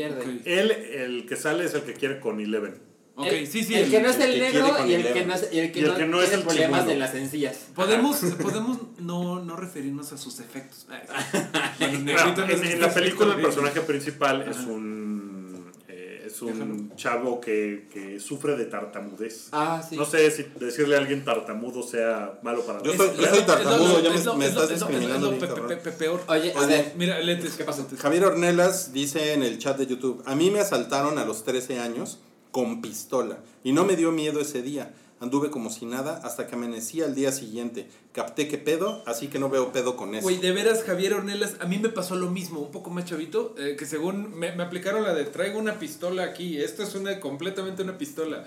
Él, 0.45 0.71
el 0.71 1.25
que 1.25 1.35
sale, 1.35 1.65
es 1.65 1.73
el 1.73 1.81
que 1.81 1.93
quiere 1.93 2.19
con 2.21 2.39
Eleven. 2.39 2.75
Ok, 3.21 3.27
el, 3.27 3.47
sí, 3.47 3.63
sí. 3.63 3.73
El, 3.75 3.89
que 3.89 3.99
no 4.01 4.09
es 4.09 4.19
el 4.19 4.39
negro 4.39 4.87
y 4.87 4.93
el 4.93 5.13
que 5.13 5.25
no 5.25 5.33
es, 5.33 5.47
y 5.51 5.59
el 5.59 5.71
que 5.71 5.79
Y 5.79 5.83
el 5.83 5.89
no, 5.89 5.95
que 5.97 6.05
no 6.05 6.21
es 6.21 6.29
tiene 6.29 6.43
problemas 6.43 6.79
chimuelo. 6.81 6.89
de 6.91 6.97
las 6.97 7.15
encías. 7.15 7.57
Podemos, 7.75 8.17
podemos 8.41 8.77
no, 8.99 9.39
no 9.43 9.55
referirnos 9.55 10.11
a 10.13 10.17
sus 10.17 10.39
efectos. 10.39 10.85
En, 11.79 12.05
la 12.81 12.93
película 12.93 13.35
el 13.35 13.41
personaje 13.41 13.81
principal 13.81 14.41
es 14.49 14.57
un. 14.67 15.71
eh, 15.87 16.23
es 16.27 16.41
un 16.41 16.95
chavo 16.95 17.41
que, 17.41 17.87
que 17.91 18.19
sufre 18.19 18.55
de 18.55 18.65
tartamudez. 18.65 19.49
Ah, 19.51 19.83
sí. 19.87 19.95
No 19.97 20.05
sé 20.05 20.29
si 20.31 20.45
decirle 20.59 20.95
a 20.95 20.99
alguien 20.99 21.23
tartamudo 21.25 21.81
sea 21.83 22.39
malo 22.43 22.61
para 22.65 22.81
Yo 22.83 22.93
los 22.93 22.97
soy- 23.15 23.41
tartamudo, 23.45 24.01
ya 24.01 24.33
me- 24.35 24.45
estás 24.45 24.69
discriminando 24.69 25.33
peor. 25.97 26.21
Oye, 26.27 26.53
a 26.53 26.59
Oye, 26.59 26.67
ver. 26.67 26.93
Mira, 26.97 27.19
lentes. 27.19 27.53
¿Qué 27.55 27.63
pasó? 27.63 27.87
Javier 27.97 28.25
Ornelas 28.25 28.93
dice 28.93 29.33
en 29.33 29.43
el 29.43 29.57
chat 29.57 29.77
de 29.77 29.87
YouTube, 29.87 30.21
a 30.25 30.35
mí 30.35 30.51
me 30.51 30.59
asaltaron 30.59 31.17
a 31.17 31.25
los 31.25 31.43
13 31.43 31.79
años 31.79 32.19
con 32.51 32.81
pistola 32.81 33.39
y 33.63 33.71
no 33.71 33.85
me 33.85 33.95
dio 33.95 34.11
miedo 34.11 34.41
ese 34.41 34.61
día. 34.61 34.93
Anduve 35.21 35.51
como 35.51 35.69
si 35.69 35.85
nada 35.85 36.19
hasta 36.23 36.47
que 36.47 36.55
amanecí 36.55 37.03
al 37.03 37.13
día 37.13 37.31
siguiente. 37.31 37.87
Capté 38.11 38.47
que 38.47 38.57
pedo, 38.57 39.03
así 39.05 39.27
que 39.27 39.37
no 39.37 39.49
veo 39.49 39.71
pedo 39.71 39.95
con 39.95 40.15
eso. 40.15 40.23
Güey, 40.23 40.37
de 40.37 40.51
veras, 40.51 40.83
Javier 40.83 41.13
Ornelas, 41.13 41.57
a 41.59 41.65
mí 41.65 41.77
me 41.77 41.89
pasó 41.89 42.15
lo 42.15 42.31
mismo, 42.31 42.59
un 42.59 42.71
poco 42.71 42.89
más 42.89 43.05
chavito, 43.05 43.53
eh, 43.59 43.75
que 43.77 43.85
según 43.85 44.33
me, 44.33 44.51
me 44.55 44.63
aplicaron 44.63 45.03
la 45.03 45.13
de 45.13 45.25
traigo 45.25 45.59
una 45.59 45.77
pistola 45.77 46.23
aquí, 46.23 46.57
esto 46.57 46.81
es 46.81 46.95
una 46.95 47.19
completamente 47.19 47.83
una 47.83 47.99
pistola. 47.99 48.45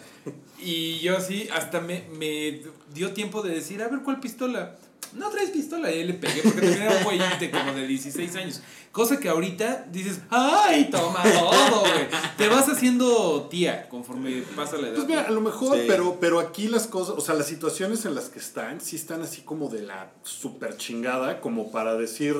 Y 0.58 0.98
yo 0.98 1.16
así, 1.16 1.48
hasta 1.54 1.80
me, 1.80 2.08
me 2.18 2.62
dio 2.92 3.12
tiempo 3.12 3.42
de 3.42 3.54
decir, 3.54 3.80
a 3.80 3.88
ver, 3.88 4.00
¿cuál 4.02 4.18
pistola? 4.18 4.76
No 5.12 5.30
traes 5.30 5.50
pistola, 5.50 5.90
y 5.92 5.98
ahí 6.00 6.04
le 6.04 6.14
pegué, 6.14 6.40
porque 6.42 6.60
también 6.60 6.82
era 6.82 6.96
un 6.98 7.04
güeyite 7.04 7.50
como 7.50 7.72
de 7.72 7.86
16 7.86 8.34
años. 8.36 8.60
Cosa 8.90 9.20
que 9.20 9.28
ahorita 9.28 9.86
dices, 9.92 10.20
¡ay, 10.30 10.88
toma 10.90 11.22
todo, 11.22 11.80
güey! 11.80 12.08
Te 12.36 12.48
vas 12.48 12.68
haciendo 12.68 13.46
tía 13.50 13.88
conforme 13.88 14.42
pasa 14.56 14.76
la 14.76 14.88
edad. 14.88 14.96
Pues 14.96 15.06
mira, 15.06 15.22
a 15.22 15.30
lo 15.30 15.40
mejor, 15.40 15.76
Sí. 15.76 15.84
pero, 15.86 16.18
pero 16.20 16.40
aquí 16.40 16.68
las 16.68 16.86
cosas, 16.86 17.14
o 17.16 17.20
sea, 17.20 17.34
las 17.34 17.46
situaciones 17.46 18.04
en 18.06 18.14
las 18.14 18.28
que 18.28 18.38
están, 18.38 18.80
sí 18.80 18.96
están 18.96 19.22
así 19.22 19.42
como 19.42 19.68
de 19.68 19.82
la 19.82 20.12
super 20.24 20.76
chingada, 20.76 21.40
como 21.40 21.70
para 21.70 21.94
decir, 21.96 22.34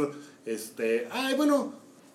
este, 0.47 1.09
ay, 1.13 1.35
bueno, 1.35 1.75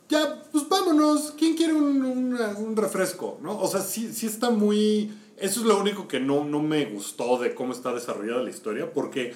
ya, 0.09 0.41
pues 0.51 0.67
vámonos, 0.67 1.33
¿quién 1.37 1.55
quiere 1.55 1.73
un, 1.73 2.03
un- 2.03 2.33
un 2.57 2.75
refresco? 2.75 3.39
¿No? 3.41 3.57
O 3.59 3.67
sea, 3.67 3.81
sí, 3.81 4.11
sí 4.13 4.25
está 4.25 4.49
muy... 4.49 5.13
Eso 5.37 5.61
es 5.61 5.65
lo 5.67 5.79
único 5.79 6.07
que 6.07 6.19
no, 6.19 6.43
no 6.43 6.59
me 6.61 6.85
gustó 6.85 7.37
de 7.37 7.53
cómo 7.55 7.71
está 7.71 7.93
desarrollada 7.93 8.43
la 8.43 8.49
historia, 8.49 8.91
porque 8.91 9.33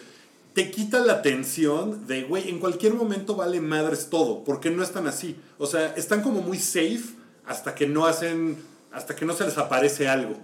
te 0.53 0.69
quita 0.71 0.99
la 0.99 1.21
tensión 1.21 2.05
de, 2.07 2.23
güey, 2.23 2.49
en 2.49 2.59
cualquier 2.59 2.93
momento 2.93 3.35
vale 3.35 3.59
madres 3.59 4.09
todo, 4.09 4.43
porque 4.43 4.69
no 4.69 4.83
están 4.83 5.07
así. 5.07 5.35
O 5.57 5.65
sea, 5.65 5.93
están 5.95 6.21
como 6.21 6.41
muy 6.41 6.59
safe 6.59 7.01
hasta 7.45 7.73
que 7.75 7.87
no 7.87 8.05
hacen, 8.05 8.57
hasta 8.91 9.15
que 9.15 9.25
no 9.25 9.33
se 9.33 9.45
les 9.45 9.57
aparece 9.57 10.07
algo. 10.07 10.35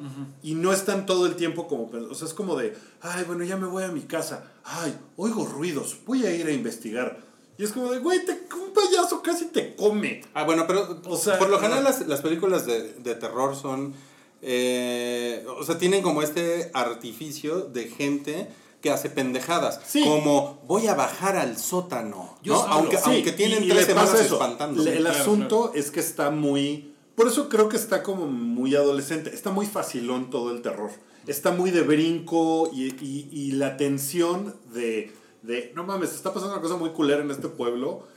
Y 0.42 0.56
no 0.56 0.74
están 0.74 1.06
todo 1.06 1.26
el 1.28 1.36
tiempo 1.36 1.68
como, 1.68 1.90
o 2.10 2.16
sea, 2.16 2.28
es 2.28 2.34
como 2.34 2.56
de, 2.56 2.76
ay, 3.02 3.24
bueno, 3.26 3.44
ya 3.44 3.56
me 3.58 3.68
voy 3.68 3.84
a 3.84 3.90
mi 3.90 4.02
casa. 4.02 4.46
Ay, 4.64 4.98
oigo 5.16 5.46
ruidos, 5.46 5.98
voy 6.06 6.26
a 6.26 6.36
ir 6.36 6.48
a 6.48 6.52
investigar. 6.52 7.20
Y 7.58 7.64
es 7.64 7.72
como 7.74 7.92
de, 7.92 8.00
güey, 8.00 8.26
te- 8.26 8.48
un 8.56 8.74
payaso 8.74 9.22
casi 9.22 9.46
te 9.46 9.76
come. 9.76 10.22
Ah, 10.34 10.44
bueno, 10.46 10.66
pero 10.66 11.02
O 11.06 11.18
sea, 11.18 11.38
por 11.38 11.50
lo 11.50 11.60
general 11.60 11.84
las, 11.84 12.08
las 12.08 12.22
películas 12.22 12.66
de, 12.66 12.94
de 12.94 13.16
terror 13.16 13.56
son... 13.56 13.94
eh, 14.42 15.46
o 15.60 15.64
sea, 15.64 15.78
tienen 15.78 16.02
como 16.02 16.22
este 16.22 16.72
artificio 16.74 17.62
de 17.62 17.90
gente 17.90 18.48
que 18.82 18.92
hace 18.92 19.10
pendejadas. 19.10 19.80
Sí. 19.86 20.04
Como 20.04 20.62
voy 20.66 20.88
a 20.88 20.96
bajar 20.96 21.36
al 21.36 21.58
sótano. 21.58 22.38
Yo 22.44 22.54
¿no? 22.54 22.60
Aunque, 22.62 22.98
Sí, 22.98 23.04
aunque 23.06 23.32
tienen 23.34 23.64
y- 23.64 23.68
y 23.68 23.70
tres 23.70 23.88
pasa 23.88 24.18
semanas. 24.18 24.78
Le- 24.78 24.98
El 24.98 25.00
Claro, 25.04 25.20
asunto 25.20 25.72
es 25.76 25.92
que 25.92 26.00
está 26.00 26.30
muy. 26.32 26.94
Por 27.16 27.28
eso 27.28 27.50
creo 27.50 27.68
que 27.68 27.76
está 27.78 28.02
como 28.04 28.28
muy 28.28 28.76
adolescente. 28.76 29.34
Está 29.34 29.52
muy 29.52 29.66
facilón 29.66 30.30
todo 30.30 30.52
el 30.52 30.62
terror. 30.62 30.92
Está 31.28 31.52
muy 31.52 31.70
de 31.72 31.82
brinco 31.82 32.70
y, 32.74 32.86
y- 33.04 33.30
y 33.32 33.52
la 33.52 33.76
tensión 33.76 34.56
de, 34.74 35.14
de. 35.42 35.74
No 35.76 35.84
mames, 35.84 36.14
está 36.16 36.34
pasando 36.34 36.54
una 36.54 36.62
cosa 36.62 36.78
muy 36.78 36.92
culera 36.92 37.22
en 37.22 37.30
este 37.32 37.50
pueblo. 37.50 38.08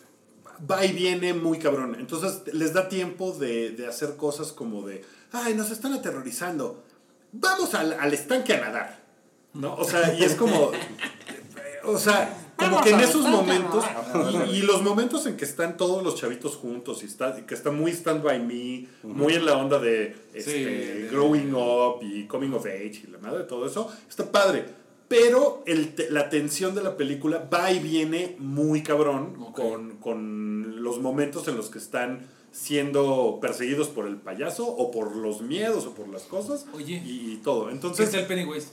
Va 0.71 0.85
y 0.87 0.93
viene 0.93 1.35
muy 1.35 1.59
cabrón. 1.59 1.97
Entonces 1.99 2.43
les 2.55 2.73
da 2.73 2.89
tiempo 2.89 3.33
de, 3.33 3.71
de 3.71 3.89
hacer 3.89 4.17
cosas 4.17 4.53
como 4.53 4.87
de. 4.87 5.05
Ay, 5.33 5.55
nos 5.55 5.73
están 5.73 5.93
aterrorizando. 5.93 6.85
Vamos 7.33 7.75
al, 7.75 7.95
al 7.95 8.13
estanque 8.15 8.55
a 8.55 8.61
nadar. 8.61 9.02
¿No? 9.55 9.75
O 9.77 9.85
sea, 9.85 10.15
y 10.19 10.23
es 10.25 10.35
como. 10.35 10.71
O 11.85 11.99
sea, 11.99 12.39
como 12.57 12.81
que 12.81 12.91
en 12.91 13.01
esos 13.01 13.27
momentos, 13.29 13.85
y, 14.53 14.59
y 14.59 14.63
los 14.63 14.83
momentos 14.83 15.27
en 15.27 15.37
que 15.37 15.45
están 15.45 15.77
todos 15.77 16.03
los 16.05 16.15
chavitos 16.15 16.55
juntos 16.57 17.03
y 17.03 17.07
está, 17.07 17.45
que 17.45 17.55
está 17.55 17.73
muy 17.73 17.91
stand 17.91 18.23
by 18.23 18.39
me, 18.39 18.87
muy 19.03 19.35
en 19.35 19.45
la 19.45 19.57
onda 19.57 19.81
de, 19.81 20.17
este, 20.33 21.09
growing 21.11 21.53
up 21.55 21.99
y 22.03 22.27
coming 22.29 22.53
of 22.53 22.65
age 22.67 23.03
y 23.05 23.11
la 23.11 23.19
madre, 23.19 23.45
todo 23.45 23.67
eso, 23.67 23.91
está 24.09 24.31
padre. 24.31 24.65
Pero 25.09 25.63
el 25.67 25.95
te- 25.97 26.09
la 26.11 26.31
tensión 26.31 26.75
de 26.77 26.83
la 26.85 26.97
película 26.97 27.49
va 27.53 27.71
y 27.73 27.81
viene 27.81 28.37
muy 28.39 28.83
cabrón 28.85 29.35
con, 29.53 29.97
con 29.99 30.83
los 30.85 31.01
momentos 31.01 31.49
en 31.49 31.57
los 31.57 31.69
que 31.69 31.79
están 31.79 32.29
siendo 32.53 33.39
perseguidos 33.43 33.89
por 33.89 34.07
el 34.07 34.17
payaso 34.17 34.67
o 34.69 34.91
por 34.91 35.17
los 35.17 35.41
miedos 35.43 35.85
o 35.87 35.95
por 35.95 36.09
las 36.09 36.23
cosas 36.23 36.65
Oye. 36.75 37.03
y, 37.05 37.33
y 37.33 37.37
todo. 37.43 37.67
¿Qué 37.67 37.73
Entonces, 37.73 38.07
está 38.07 38.21
el 38.21 38.27
Pennywise? 38.27 38.69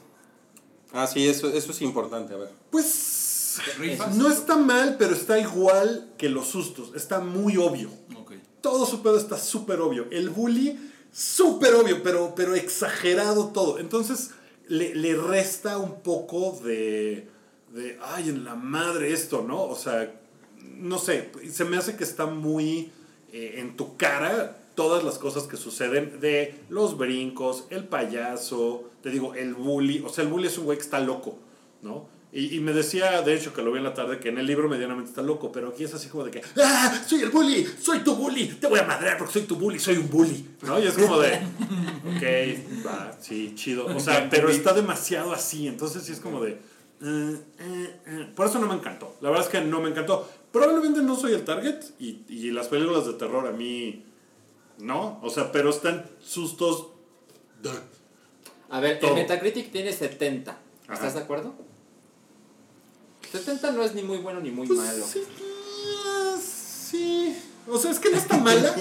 Ah, 0.91 1.07
sí, 1.07 1.27
eso, 1.27 1.49
eso 1.49 1.71
es 1.71 1.81
importante. 1.81 2.33
A 2.33 2.37
ver. 2.37 2.49
pues 2.71 3.19
no 4.15 4.29
está 4.29 4.55
mal, 4.57 4.95
pero 4.97 5.13
está 5.13 5.39
igual 5.39 6.13
que 6.17 6.29
los 6.29 6.47
sustos. 6.47 6.91
Está 6.95 7.19
muy 7.19 7.57
obvio. 7.57 7.89
Ok. 8.15 8.33
Todo 8.61 8.85
su 8.85 9.01
pedo 9.01 9.17
está 9.17 9.37
súper 9.37 9.81
obvio. 9.81 10.07
El 10.11 10.29
bully, 10.29 10.79
súper 11.11 11.75
obvio, 11.75 12.01
pero, 12.03 12.33
pero 12.35 12.55
exagerado 12.55 13.47
todo. 13.47 13.79
Entonces 13.79 14.31
le, 14.67 14.95
le 14.95 15.15
resta 15.15 15.77
un 15.77 16.01
poco 16.01 16.59
de, 16.63 17.27
de, 17.73 17.99
ay, 18.01 18.29
en 18.29 18.43
la 18.43 18.55
madre 18.55 19.13
esto, 19.13 19.43
¿no? 19.43 19.63
O 19.63 19.75
sea, 19.75 20.13
no 20.57 20.97
sé, 20.97 21.31
se 21.51 21.65
me 21.65 21.77
hace 21.77 21.95
que 21.95 22.03
está 22.03 22.25
muy 22.25 22.91
eh, 23.31 23.55
en 23.57 23.75
tu 23.75 23.97
cara 23.97 24.57
todas 24.75 25.03
las 25.03 25.17
cosas 25.17 25.43
que 25.43 25.57
suceden 25.57 26.19
de 26.21 26.63
los 26.69 26.97
brincos, 26.97 27.65
el 27.69 27.85
payaso, 27.85 28.88
te 29.01 29.09
digo, 29.09 29.33
el 29.35 29.53
bully. 29.53 30.03
O 30.05 30.09
sea, 30.09 30.23
el 30.23 30.29
bully 30.29 30.47
es 30.47 30.57
un 30.57 30.65
güey 30.65 30.77
que 30.77 30.83
está 30.83 30.99
loco, 30.99 31.37
¿no? 31.81 32.07
Y, 32.31 32.55
y 32.55 32.59
me 32.59 32.73
decía, 32.73 33.23
de 33.23 33.33
hecho, 33.33 33.53
que 33.53 33.63
lo 33.63 33.71
vi 33.71 33.79
en 33.79 33.83
la 33.85 33.95
tarde, 33.95 34.19
que 34.19 34.29
en 34.29 34.37
el 34.37 34.45
libro 34.45 34.69
medianamente 34.69 35.09
está 35.09 35.23
loco, 35.23 35.51
pero 35.51 35.69
aquí 35.69 35.83
es 35.83 35.93
así 35.95 36.09
como 36.09 36.25
de 36.25 36.31
que, 36.31 36.43
¡ah! 36.63 37.01
¡Soy 37.07 37.21
el 37.21 37.29
bully! 37.29 37.65
¡Soy 37.81 37.99
tu 37.99 38.15
bully! 38.15 38.49
¡Te 38.59 38.67
voy 38.67 38.79
a 38.79 38.83
madrear 38.83 39.17
porque 39.17 39.33
soy 39.33 39.41
tu 39.43 39.55
bully! 39.55 39.79
¡Soy 39.79 39.97
un 39.97 40.09
bully! 40.09 40.45
¿No? 40.61 40.79
Y 40.79 40.85
es 40.85 40.93
como 40.93 41.17
de, 41.19 41.33
ok, 41.35 42.85
va, 42.85 43.17
sí, 43.19 43.53
chido. 43.55 43.87
O 43.87 43.99
sea, 43.99 44.29
pero 44.29 44.49
está 44.49 44.73
demasiado 44.73 45.33
así, 45.33 45.67
entonces 45.67 46.03
sí 46.03 46.11
es 46.11 46.19
como 46.19 46.39
de, 46.41 46.51
eh, 47.01 47.41
eh, 47.59 47.99
eh. 48.05 48.27
por 48.35 48.47
eso 48.47 48.59
no 48.59 48.67
me 48.67 48.75
encantó. 48.75 49.15
La 49.21 49.29
verdad 49.29 49.45
es 49.45 49.51
que 49.51 49.61
no 49.61 49.81
me 49.81 49.89
encantó. 49.89 50.29
Probablemente 50.51 51.01
no 51.01 51.15
soy 51.15 51.33
el 51.33 51.43
target 51.43 51.83
y, 51.99 52.25
y 52.27 52.51
las 52.51 52.67
películas 52.67 53.05
de 53.05 53.13
terror 53.13 53.47
a 53.47 53.51
mí, 53.51 54.03
no. 54.77 55.19
O 55.23 55.29
sea, 55.29 55.51
pero 55.51 55.69
están 55.69 56.05
sustos. 56.21 56.87
A 58.69 58.79
ver, 58.79 58.99
Todo. 58.99 59.11
el 59.11 59.17
Metacritic 59.17 59.71
tiene 59.71 59.91
70. 59.93 60.51
Ajá. 60.51 60.93
¿Estás 60.93 61.13
de 61.15 61.19
acuerdo? 61.21 61.53
70 63.31 63.71
no 63.71 63.83
es 63.83 63.93
ni 63.95 64.03
muy 64.03 64.17
bueno 64.17 64.39
ni 64.39 64.51
muy 64.51 64.67
Pues, 64.67 64.79
malo. 64.79 65.05
Sí, 65.05 65.23
ah, 66.05 66.35
sí. 66.41 67.37
O 67.67 67.77
sea, 67.77 67.91
es 67.91 67.99
que 67.99 68.09
no 68.09 68.17
está 68.17 68.37
mala. 68.37 68.75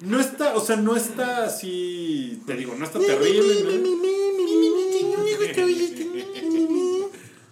No 0.00 0.20
está, 0.20 0.54
o 0.56 0.60
sea, 0.60 0.76
no 0.76 0.94
está 0.96 1.44
así, 1.44 2.40
te 2.46 2.54
digo, 2.54 2.74
no 2.76 2.84
está 2.84 3.00
terrible. 3.00 3.80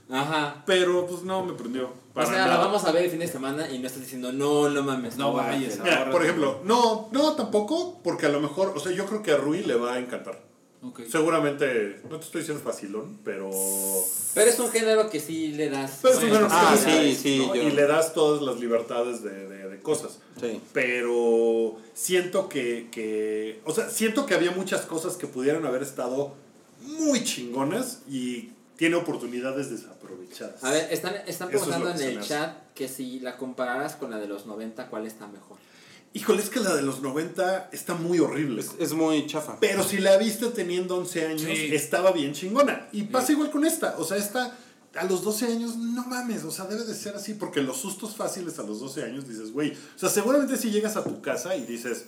¿no? 0.09 0.17
Ajá. 0.17 0.63
Pero 0.67 1.07
pues 1.07 1.23
no 1.23 1.45
me 1.45 1.55
prendió. 1.55 1.91
O 2.15 2.25
sea, 2.25 2.47
la 2.47 2.57
vamos 2.57 2.85
a 2.85 2.93
ver 2.93 3.05
el 3.05 3.11
fin 3.11 3.19
de 3.19 3.29
semana 3.29 3.69
y 3.71 3.79
no 3.79 3.87
estás 3.89 4.03
diciendo, 4.03 4.33
no, 4.33 4.71
no 4.71 4.83
mames, 4.83 5.17
No 5.19 5.27
no, 5.27 5.33
vayas 5.35 5.79
Mira, 5.81 6.11
por 6.11 6.23
ejemplo, 6.23 6.61
no, 6.65 7.09
no 7.13 7.35
tampoco, 7.35 8.01
porque 8.03 8.27
a 8.27 8.31
lo 8.31 8.41
mejor, 8.41 8.73
o 8.75 8.81
sea, 8.81 8.93
yo 8.93 9.05
creo 9.07 9.23
que 9.23 9.33
a 9.33 9.37
Rui 9.37 9.63
le 9.65 9.75
va 9.75 9.95
a 9.95 9.99
encantar. 9.99 10.46
Seguramente, 11.11 12.01
no 12.11 12.19
te 12.19 12.25
estoy 12.27 12.41
diciendo 12.43 12.63
facilón, 12.63 13.19
pero. 13.25 13.51
Pero 14.35 14.51
es 14.51 14.59
un 14.59 14.71
género 14.71 15.09
que 15.11 15.21
sí 15.21 15.49
le 15.53 15.71
das. 15.71 15.99
pero 16.03 16.15
es 16.15 16.21
un 16.23 16.29
género 16.31 16.49
Ah, 16.51 16.77
que 16.85 17.15
sí, 17.15 17.17
sí, 17.21 17.39
¿no? 17.47 17.55
yo- 17.55 17.63
Y 17.63 17.71
le 17.73 17.87
das 17.87 18.13
todas 18.15 18.43
las 18.43 18.59
libertades 18.61 19.23
de, 19.23 19.49
de- 19.49 19.69
de 19.69 19.81
cosas. 19.83 20.19
Sí. 20.41 20.61
Pero 20.73 21.77
siento 21.95 22.49
que, 22.49 22.89
que. 22.91 23.61
O 23.65 23.73
sea, 23.75 23.89
siento 23.91 24.27
que 24.27 24.35
había 24.35 24.51
muchas 24.53 24.83
cosas 24.83 25.17
que 25.17 25.27
pudieran 25.27 25.65
haber 25.67 25.83
estado 25.83 26.35
muy 26.83 27.25
chingonas 27.25 28.01
y 28.09 28.51
tiene 28.77 28.97
oportunidades 28.97 29.71
desaprovechadas. 29.71 30.63
A 30.63 30.71
ver, 30.71 30.93
están, 30.93 31.15
están 31.27 31.49
es 31.49 31.61
preguntando 31.63 31.91
en 31.91 32.01
el 32.01 32.21
chat 32.21 32.55
que 32.75 32.89
si 32.89 33.21
la 33.21 33.37
compararas 33.39 33.97
con 33.97 34.11
la 34.11 34.19
de 34.19 34.27
los 34.29 34.47
90, 34.47 34.89
¿cuál 34.89 35.07
está 35.07 35.27
mejor? 35.27 35.57
Híjole, 36.17 36.43
es 36.43 36.49
que 36.51 36.61
la 36.61 36.75
de 36.75 36.83
los 36.83 37.03
90 37.03 37.69
está 37.73 37.95
muy 37.95 38.19
horrible. 38.21 38.63
Es, 38.63 38.71
es 38.79 38.93
muy 38.95 39.27
chafa. 39.27 39.59
Pero 39.61 39.83
si 39.85 39.99
la 39.99 40.17
viste 40.17 40.47
teniendo 40.47 40.97
11 40.97 41.27
años, 41.27 41.43
Sí. 41.43 41.75
estaba 41.75 42.11
bien 42.13 42.33
chingona. 42.33 42.89
Y 42.93 43.03
pasa 43.03 43.33
igual 43.33 43.51
con 43.51 43.65
esta. 43.67 43.97
O 43.99 44.05
sea, 44.05 44.17
esta 44.17 44.57
a 44.95 45.05
los 45.05 45.23
12 45.23 45.47
años, 45.47 45.77
no 45.77 46.07
mames. 46.07 46.43
O 46.45 46.51
sea, 46.51 46.65
debe 46.65 46.85
de 46.85 46.95
ser 46.95 47.15
así. 47.17 47.35
Porque 47.35 47.61
los 47.61 47.77
sustos 47.77 48.17
fáciles 48.17 48.59
a 48.59 48.63
los 48.63 48.81
12 48.81 49.03
años 49.05 49.29
dices, 49.29 49.53
güey. 49.53 49.73
O 49.73 49.99
sea, 49.99 50.09
seguramente 50.09 50.57
si 50.57 50.71
llegas 50.71 50.97
a 50.97 51.05
tu 51.05 51.21
casa 51.21 51.55
y 51.55 51.67
dices, 51.67 52.07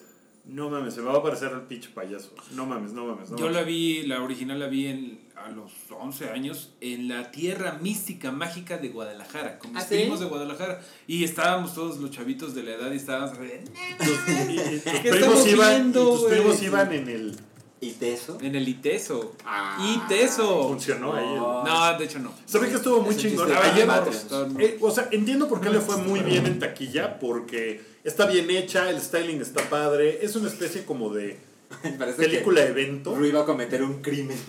no 0.48 0.70
mames, 0.70 0.94
se 0.94 1.00
me 1.02 1.06
va 1.08 1.14
a 1.14 1.18
aparecer 1.18 1.52
el 1.52 1.60
pinche 1.62 1.90
payaso. 1.90 2.34
No 2.54 2.66
mames, 2.66 2.92
no 2.92 3.04
mames. 3.06 3.30
No 3.30 3.36
Yo 3.36 3.44
mames". 3.44 3.56
la 3.56 3.62
vi, 3.64 4.02
la 4.06 4.22
original 4.22 4.58
la 4.58 4.66
vi 4.66 4.86
en, 4.86 5.20
a 5.36 5.50
los 5.50 5.72
11 5.90 6.30
años 6.30 6.72
en 6.80 7.06
la 7.08 7.30
tierra 7.30 7.78
mística 7.80 8.32
mágica 8.32 8.78
de 8.78 8.88
Guadalajara, 8.88 9.58
con 9.58 9.72
mis 9.72 9.82
¿Ah, 9.82 9.86
sí? 9.86 9.94
primos 9.96 10.20
de 10.20 10.26
Guadalajara. 10.26 10.80
Y 11.06 11.22
estábamos 11.24 11.74
todos 11.74 11.98
los 11.98 12.10
chavitos 12.10 12.54
de 12.54 12.62
la 12.62 12.72
edad 12.72 12.90
y 12.92 12.96
estábamos... 12.96 13.36
Y- 13.38 14.54
y 14.54 14.80
tus 14.80 14.92
¿Qué 15.02 15.10
primos 15.10 15.46
estamos 15.46 15.46
iban, 15.48 15.90
y 15.90 15.92
tus 15.92 16.22
primos 16.24 16.62
iban 16.62 16.92
en 16.92 17.08
el. 17.08 17.36
¿Y 17.80 17.92
de 17.92 18.12
eso? 18.14 18.38
En 18.40 18.56
el 18.56 18.68
ITESO. 18.68 19.34
Ah. 19.44 19.78
ITESO. 20.06 20.68
Funcionó 20.68 21.14
ahí. 21.14 21.34
No, 21.36 21.98
de 21.98 22.04
hecho 22.04 22.18
no. 22.18 22.32
¿Sabes 22.44 22.70
que 22.70 22.76
estuvo 22.76 23.00
muy 23.02 23.14
Es 23.14 23.20
chingón? 23.20 23.50
Ayer- 23.52 23.86
morros. 23.86 24.26
Eh, 24.58 24.78
o 24.80 24.90
sea, 24.90 25.08
entiendo 25.12 25.48
por 25.48 25.60
qué 25.60 25.70
le 25.70 25.80
fue 25.80 25.96
muy 25.96 26.20
bien 26.20 26.46
en 26.46 26.58
taquilla, 26.58 27.18
porque 27.20 27.80
está 28.02 28.26
bien 28.26 28.50
hecha, 28.50 28.90
el 28.90 29.00
styling 29.00 29.40
está 29.40 29.62
padre, 29.70 30.24
es 30.24 30.34
una 30.34 30.48
especie 30.48 30.84
como 30.84 31.14
de 31.14 31.38
película 32.16 32.62
que 32.62 32.68
evento. 32.68 33.14
Rui 33.14 33.30
va 33.30 33.42
a 33.42 33.44
cometer 33.44 33.82
un 33.82 34.02
crimen. 34.02 34.38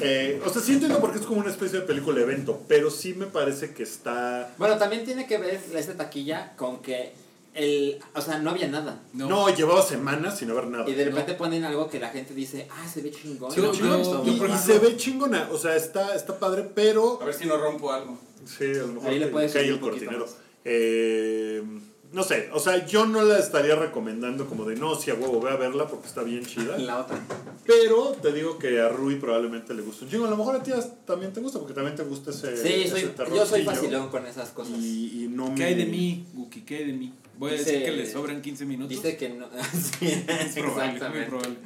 Eh, 0.00 0.40
o 0.44 0.50
sea, 0.50 0.60
sí 0.60 0.72
entiendo 0.72 1.00
porque 1.00 1.18
es 1.18 1.24
como 1.24 1.40
una 1.40 1.50
especie 1.50 1.80
de 1.80 1.86
película 1.86 2.20
evento, 2.20 2.62
pero 2.68 2.90
sí 2.90 3.14
me 3.14 3.24
parece 3.26 3.72
que 3.72 3.84
está... 3.84 4.52
Bueno, 4.58 4.76
también 4.76 5.04
tiene 5.04 5.26
que 5.26 5.38
ver 5.38 5.58
esta 5.74 5.94
taquilla 5.96 6.54
con 6.56 6.82
que 6.82 7.14
el, 7.54 8.00
o 8.14 8.20
sea, 8.20 8.38
no 8.38 8.50
había 8.50 8.68
nada. 8.68 9.00
No. 9.12 9.28
No, 9.28 9.54
llevaba 9.54 9.82
semanas 9.82 10.38
sin 10.38 10.50
haber 10.50 10.66
nada. 10.66 10.88
Y 10.88 10.94
de 10.94 11.04
repente 11.04 11.34
ponen 11.34 11.64
algo 11.64 11.88
que 11.88 12.00
la 12.00 12.08
gente 12.08 12.34
dice, 12.34 12.68
ah, 12.70 12.86
se 12.92 13.00
ve 13.00 13.10
chingón. 13.10 13.50
Está 13.50 14.22
Y, 14.24 14.58
se 14.58 14.78
ve 14.80 14.96
chingona, 14.96 15.48
o 15.52 15.56
sea, 15.56 15.76
está, 15.76 16.14
está 16.14 16.38
padre, 16.38 16.68
pero... 16.74 17.20
A 17.22 17.24
ver 17.24 17.34
si 17.34 17.46
no 17.46 17.56
rompo 17.56 17.92
algo. 17.92 18.18
Sí, 18.44 18.64
a 18.64 18.82
lo 18.82 18.88
mejor 18.88 19.10
Ahí 19.10 19.18
le 19.18 19.28
puedes 19.28 19.52
cae 19.52 19.68
el 19.68 19.80
cortinero. 19.80 20.26
Eh, 20.64 21.62
no 22.12 22.22
sé, 22.22 22.48
o 22.52 22.60
sea, 22.60 22.86
yo 22.86 23.06
no 23.06 23.22
la 23.22 23.38
estaría 23.38 23.74
recomendando 23.74 24.46
como 24.46 24.64
de 24.64 24.76
no, 24.76 24.94
si 24.94 25.10
a 25.10 25.14
huevo, 25.14 25.40
ve 25.40 25.50
a 25.50 25.56
verla 25.56 25.86
porque 25.86 26.06
está 26.06 26.22
bien 26.22 26.44
chida. 26.44 26.78
La 26.78 27.00
otra. 27.00 27.18
Pero 27.66 28.16
te 28.22 28.32
digo 28.32 28.58
que 28.58 28.80
a 28.80 28.88
Rui 28.88 29.16
probablemente 29.16 29.74
le 29.74 29.82
gusta 29.82 30.04
un 30.04 30.10
chingo. 30.10 30.26
A 30.26 30.30
lo 30.30 30.36
mejor 30.36 30.56
a 30.56 30.62
ti 30.62 30.70
también 31.04 31.32
te 31.32 31.40
gusta 31.40 31.58
porque 31.58 31.74
también 31.74 31.96
te 31.96 32.04
gusta 32.04 32.30
ese. 32.30 32.56
Sí, 32.56 32.82
ese 32.84 33.12
soy, 33.16 33.34
yo 33.34 33.46
soy 33.46 33.64
facilón 33.64 34.10
con 34.10 34.26
esas 34.26 34.50
cosas. 34.50 34.78
Y, 34.78 35.24
y 35.24 35.28
no 35.28 35.50
me. 35.50 35.56
¿Qué 35.56 35.64
hay 35.64 35.74
de 35.74 35.86
mí, 35.86 36.26
Guki? 36.34 36.62
¿Qué 36.62 36.76
hay 36.78 36.86
de 36.86 36.92
mí? 36.92 37.12
Voy 37.38 37.50
a 37.50 37.54
decir 37.54 37.84
que 37.84 37.90
le 37.92 38.10
sobran 38.10 38.40
15 38.42 38.64
minutos. 38.66 38.90
Dice 38.90 39.16
que 39.16 39.28
no. 39.30 39.46
sí, 39.98 40.06
es 40.06 40.54
probable, 40.54 40.54
muy 40.54 40.94
exactamente. 40.94 41.28
probable. 41.28 41.56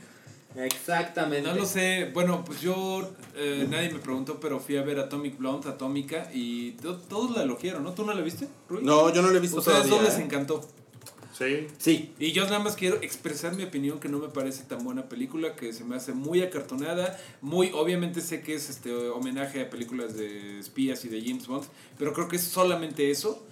Exactamente. 0.56 1.48
No 1.48 1.54
lo 1.54 1.66
sé. 1.66 2.10
Bueno, 2.12 2.44
pues 2.44 2.60
yo, 2.60 3.08
eh, 3.36 3.66
nadie 3.70 3.90
me 3.90 3.98
preguntó, 3.98 4.40
pero 4.40 4.58
fui 4.60 4.76
a 4.76 4.82
ver 4.82 4.98
Atomic 4.98 5.36
Blonde, 5.38 5.68
Atómica, 5.68 6.30
y 6.32 6.72
to- 6.72 6.96
todos 6.96 7.36
la 7.36 7.42
elogiaron, 7.42 7.84
¿no? 7.84 7.92
¿Tú 7.92 8.04
no 8.04 8.12
la 8.14 8.22
viste, 8.22 8.48
Rui? 8.68 8.82
No, 8.82 9.12
yo 9.14 9.22
no 9.22 9.28
lo 9.28 9.36
he 9.36 9.40
visto 9.40 9.58
Ustedes 9.58 9.84
todavía. 9.88 10.08
les 10.08 10.18
¿eh? 10.18 10.22
encantó. 10.22 10.66
Sí. 11.38 11.68
Sí. 11.78 12.12
Y 12.18 12.32
yo 12.32 12.44
nada 12.44 12.58
más 12.58 12.74
quiero 12.74 12.96
expresar 13.00 13.54
mi 13.54 13.62
opinión 13.62 14.00
que 14.00 14.08
no 14.08 14.18
me 14.18 14.28
parece 14.28 14.64
tan 14.64 14.82
buena 14.82 15.08
película, 15.08 15.54
que 15.54 15.72
se 15.72 15.84
me 15.84 15.94
hace 15.94 16.12
muy 16.12 16.42
acartonada, 16.42 17.16
muy, 17.40 17.70
obviamente 17.72 18.20
sé 18.20 18.40
que 18.42 18.54
es 18.54 18.68
este 18.70 18.92
homenaje 18.92 19.60
a 19.62 19.70
películas 19.70 20.16
de 20.16 20.58
espías 20.58 21.04
y 21.04 21.08
de 21.08 21.20
James 21.22 21.46
Bond, 21.46 21.64
pero 21.96 22.12
creo 22.12 22.26
que 22.26 22.36
es 22.36 22.42
solamente 22.42 23.12
eso. 23.12 23.44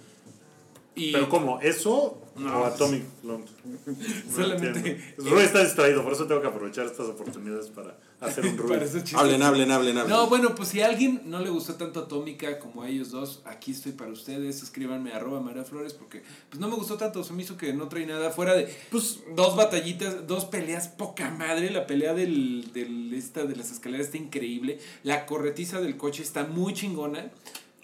Y 0.99 1.11
Pero 1.11 1.29
como 1.29 1.59
¿Eso 1.61 2.21
No, 2.35 2.61
o 2.61 2.65
Atomic 2.65 3.03
Blonde? 3.21 3.47
Solamente- 4.35 4.79
entiendo. 4.79 5.03
Rui 5.29 5.43
está 5.43 5.63
distraído, 5.63 6.03
por 6.03 6.13
eso 6.13 6.25
tengo 6.25 6.41
que 6.41 6.47
aprovechar 6.47 6.85
estas 6.85 7.07
oportunidades 7.07 7.67
para 7.69 7.97
hacer 8.19 8.45
un 8.45 8.57
Rui. 8.57 8.77
Hablen, 9.15 9.43
hablen, 9.43 9.71
hablen, 9.71 9.97
hablen. 9.97 10.07
No, 10.09 10.27
bueno, 10.27 10.55
pues 10.55 10.69
si 10.69 10.81
a 10.81 10.87
alguien 10.87 11.21
no 11.25 11.39
le 11.39 11.49
gustó 11.51 11.75
tanto 11.75 11.99
Atómica 12.01 12.57
como 12.59 12.81
a 12.81 12.89
ellos 12.89 13.11
dos, 13.11 13.41
aquí 13.45 13.71
estoy 13.71 13.91
para 13.91 14.11
ustedes. 14.11 14.63
Escríbanme 14.63 15.13
arroba 15.13 15.39
María 15.39 15.63
Flores 15.65 15.93
porque 15.93 16.23
pues 16.49 16.59
no 16.59 16.67
me 16.67 16.75
gustó 16.75 16.97
tanto. 16.97 17.23
Se 17.23 17.33
me 17.33 17.43
hizo 17.43 17.57
que 17.57 17.73
no 17.73 17.87
trae 17.89 18.05
nada 18.07 18.31
fuera 18.31 18.53
de 18.55 18.67
pues 18.89 19.19
dos 19.35 19.55
batallitas, 19.55 20.25
dos 20.27 20.45
peleas 20.45 20.87
poca 20.87 21.29
madre. 21.29 21.69
La 21.69 21.85
pelea 21.85 22.13
del, 22.15 22.71
del 22.73 23.13
esta 23.13 23.45
de 23.45 23.55
las 23.55 23.71
escaleras 23.71 24.07
está 24.07 24.17
increíble. 24.17 24.79
La 25.03 25.25
corretiza 25.27 25.79
del 25.79 25.97
coche 25.97 26.23
está 26.23 26.43
muy 26.45 26.73
chingona. 26.73 27.31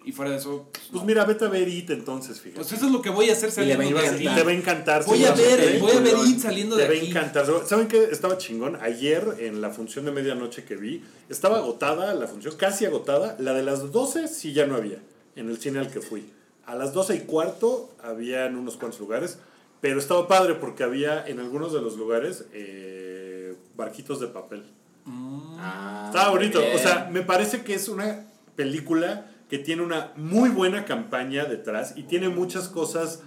Y 0.06 0.12
fuera 0.12 0.32
de 0.32 0.38
eso, 0.38 0.68
pues, 0.72 0.86
Pues 0.92 1.02
no. 1.02 1.08
mira, 1.08 1.24
vete 1.26 1.46
a 1.46 1.48
ver 1.50 1.68
It 1.68 1.90
entonces, 1.92 2.40
fíjate. 2.42 2.60
Pues 2.62 2.72
eso 2.74 2.86
es 2.88 2.92
lo 2.92 3.02
que 3.02 3.10
voy 3.10 3.30
a 3.30 3.34
hacer 3.34 3.50
Y 3.64 3.66
le 3.68 3.76
va 3.78 3.84
a 3.84 3.86
saliendo 3.86 4.02
de 4.02 4.24
Y 4.24 4.28
aquí. 4.28 4.36
te 4.36 4.44
va 4.44 4.52
a 4.52 4.54
encantar. 4.54 5.06
Voy 5.06 5.24
a 5.24 5.32
ver, 5.32 5.80
voy 5.80 5.92
a 5.92 6.00
ver 6.02 6.14
Te 6.16 6.30
It 6.30 6.40
saliendo 6.40 6.76
de 6.76 6.84
va 6.88 6.94
a 6.94 6.98
aquí. 6.98 7.10
encantar. 7.10 7.46
¿Saben 7.66 7.88
qué? 7.88 8.04
Estaba 8.12 8.38
chingón. 8.38 8.78
Ayer 8.82 9.36
en 9.40 9.62
la 9.62 9.70
función 9.70 10.06
de 10.06 10.12
medianoche 10.12 10.66
que 10.66 10.76
vi, 10.76 11.04
estaba 11.30 11.58
agotada 11.58 12.14
la 12.14 12.28
función, 12.28 12.56
casi 12.58 12.86
agotada. 12.86 13.36
La 13.40 13.54
de 13.54 13.64
las 13.64 13.92
12 13.92 14.28
sí 14.28 14.52
ya 14.54 14.66
no 14.66 14.76
había, 14.76 15.00
en 15.36 15.50
el 15.50 15.58
cine 15.58 15.80
al 15.80 15.90
que 15.90 16.02
fui. 16.02 16.30
A 16.66 16.76
las 16.76 16.94
12 16.94 17.16
y 17.16 17.20
cuarto 17.22 17.94
había 18.04 18.46
en 18.46 18.56
unos 18.58 18.78
cuantos 18.78 19.00
lugares, 19.00 19.38
pero 19.82 20.00
estaba 20.00 20.28
padre 20.28 20.56
porque 20.56 20.84
había 20.84 21.26
en 21.28 21.40
algunos 21.40 21.74
de 21.74 21.82
los 21.82 21.98
lugares 21.98 22.46
eh, 22.54 23.56
barquitos 23.76 24.20
de 24.20 24.28
papel. 24.28 24.64
Ah, 25.06 26.06
Estaba 26.08 26.30
bonito. 26.32 26.60
bien. 26.60 26.76
O 26.76 26.80
sea, 26.80 27.10
me 27.12 27.22
parece 27.22 27.64
que 27.64 27.74
es 27.74 27.90
una 27.90 28.26
película 28.56 29.30
que 29.54 29.60
tiene 29.60 29.84
una 29.84 30.12
muy 30.16 30.50
buena 30.50 30.84
campaña 30.84 31.46
detrás 31.46 31.94
y 31.96 32.02
tiene 32.04 32.28
muchas 32.28 32.70
cosas 32.70 33.22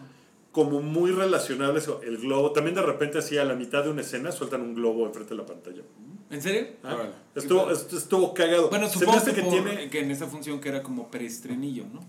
como 0.50 0.80
muy 0.80 1.12
relacionables. 1.12 1.88
El 2.04 2.18
globo, 2.18 2.50
también 2.50 2.74
de 2.74 2.82
repente 2.82 3.18
así 3.18 3.38
a 3.38 3.44
la 3.44 3.54
mitad 3.54 3.84
de 3.84 3.90
una 3.90 4.00
escena 4.00 4.32
sueltan 4.32 4.62
un 4.62 4.74
globo 4.74 5.06
enfrente 5.06 5.34
de 5.34 5.36
la 5.40 5.46
pantalla. 5.46 5.82
¿En 6.28 6.42
serio? 6.42 6.66
¿Ah? 6.82 6.96
Estuvo, 7.32 7.70
est- 7.70 7.92
estuvo 7.92 8.34
cagado. 8.34 8.70
Bueno, 8.70 8.88
supongo 8.88 9.22
que, 9.24 9.40
por- 9.40 9.50
tiene... 9.52 9.88
que 9.88 10.00
en 10.00 10.10
esa 10.10 10.26
función 10.26 10.58
que 10.60 10.68
era 10.68 10.82
como 10.82 11.12
preestrenillo, 11.12 11.84
¿no? 11.94 12.00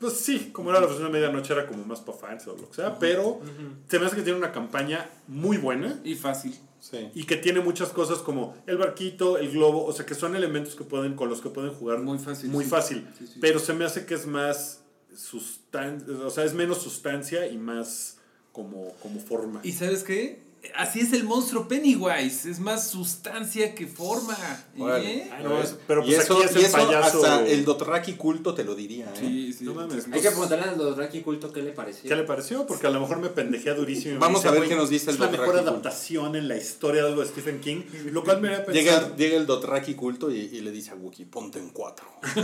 Pues 0.00 0.14
sí, 0.14 0.50
como 0.52 0.70
era 0.70 0.80
la 0.80 0.88
función 0.88 1.06
de 1.06 1.12
medianoche 1.20 1.52
era 1.52 1.68
como 1.68 1.84
más 1.84 2.00
para 2.00 2.18
fans 2.18 2.48
o 2.48 2.56
lo 2.56 2.68
que 2.70 2.74
sea, 2.74 2.98
pero 2.98 3.40
se 3.86 4.00
me 4.00 4.06
hace 4.06 4.16
que 4.16 4.22
tiene 4.22 4.36
una 4.36 4.50
campaña 4.50 5.08
muy 5.28 5.58
buena. 5.58 6.00
Y 6.02 6.16
fácil. 6.16 6.58
Sí. 6.80 7.10
Y 7.14 7.24
que 7.24 7.36
tiene 7.36 7.60
muchas 7.60 7.90
cosas 7.90 8.18
como 8.18 8.54
el 8.66 8.78
barquito, 8.78 9.36
el 9.38 9.50
globo, 9.50 9.84
o 9.84 9.92
sea 9.92 10.06
que 10.06 10.14
son 10.14 10.34
elementos 10.34 10.74
que 10.74 10.84
pueden, 10.84 11.14
con 11.14 11.28
los 11.28 11.40
que 11.40 11.50
pueden 11.50 11.72
jugar 11.72 11.98
Muy 12.00 12.18
fácil, 12.18 12.50
Muy 12.50 12.64
sí. 12.64 12.70
fácil. 12.70 13.06
Sí. 13.18 13.38
Pero 13.40 13.58
se 13.58 13.74
me 13.74 13.84
hace 13.84 14.06
que 14.06 14.14
es 14.14 14.26
más 14.26 14.82
sustan 15.14 16.04
o 16.24 16.30
sea, 16.30 16.44
es 16.44 16.54
menos 16.54 16.78
sustancia 16.78 17.46
y 17.46 17.58
más 17.58 18.18
como, 18.52 18.92
como 19.02 19.20
forma. 19.20 19.60
¿Y 19.62 19.72
sabes 19.72 20.04
qué? 20.04 20.42
Así 20.76 21.00
es 21.00 21.12
el 21.14 21.24
monstruo 21.24 21.66
Pennywise. 21.68 22.48
Es 22.50 22.60
más 22.60 22.86
sustancia 22.88 23.74
que 23.74 23.86
forma. 23.86 24.36
¿eh? 24.76 25.30
No, 25.42 25.60
es- 25.62 25.76
pero 25.86 26.02
y 26.02 26.06
pues 26.12 26.18
eso, 26.24 26.36
aquí 26.36 26.44
es 26.46 26.54
y 26.54 26.58
el 26.58 26.64
eso 26.66 26.76
payaso. 26.76 27.24
hasta 27.24 27.46
el 27.46 27.64
Dotraki 27.64 28.12
culto 28.14 28.52
te 28.54 28.62
lo 28.64 28.74
diría, 28.74 29.06
¿eh? 29.06 29.18
Sí, 29.18 29.52
sí. 29.54 29.64
No 29.64 29.74
mames. 29.74 30.06
Hay 30.12 30.20
que 30.20 30.28
preguntarle 30.30 30.64
a 30.66 30.72
los 30.72 30.96
Raki 30.98 31.22
Culto 31.22 31.50
qué 31.52 31.62
le 31.62 31.72
pareció. 31.72 32.08
¿Qué 32.08 32.14
le 32.14 32.24
pareció? 32.24 32.66
Porque 32.66 32.86
a 32.86 32.90
lo 32.90 33.00
mejor 33.00 33.18
me 33.20 33.30
pendejea 33.30 33.72
durísimo. 33.74 34.14
y 34.16 34.18
Vamos 34.18 34.40
dice, 34.40 34.48
a 34.48 34.50
ver 34.50 34.60
"Güey, 34.60 34.68
qué 34.70 34.76
nos 34.76 34.90
dice 34.90 35.10
el 35.10 35.14
Es 35.14 35.20
la 35.20 35.26
Dothraki 35.26 35.40
mejor 35.48 35.56
culto". 35.62 35.70
adaptación 35.70 36.36
en 36.36 36.48
la 36.48 36.56
historia 36.56 37.02
de 37.02 37.08
algo 37.08 37.22
de 37.22 37.28
Stephen 37.28 37.60
King. 37.60 37.82
Lo 38.12 38.22
cual 38.22 38.40
me 38.42 38.48
haría 38.48 38.64
pensar. 38.66 38.74
Llega, 38.84 38.98
el- 39.06 39.16
llega 39.16 39.36
el 39.38 39.46
Dotraki 39.46 39.94
culto 39.94 40.30
y, 40.30 40.40
y 40.40 40.60
le 40.60 40.70
dice 40.72 40.90
a 40.90 40.94
Wookie, 40.94 41.24
ponte 41.24 41.58
en 41.58 41.70
cuatro. 41.70 42.06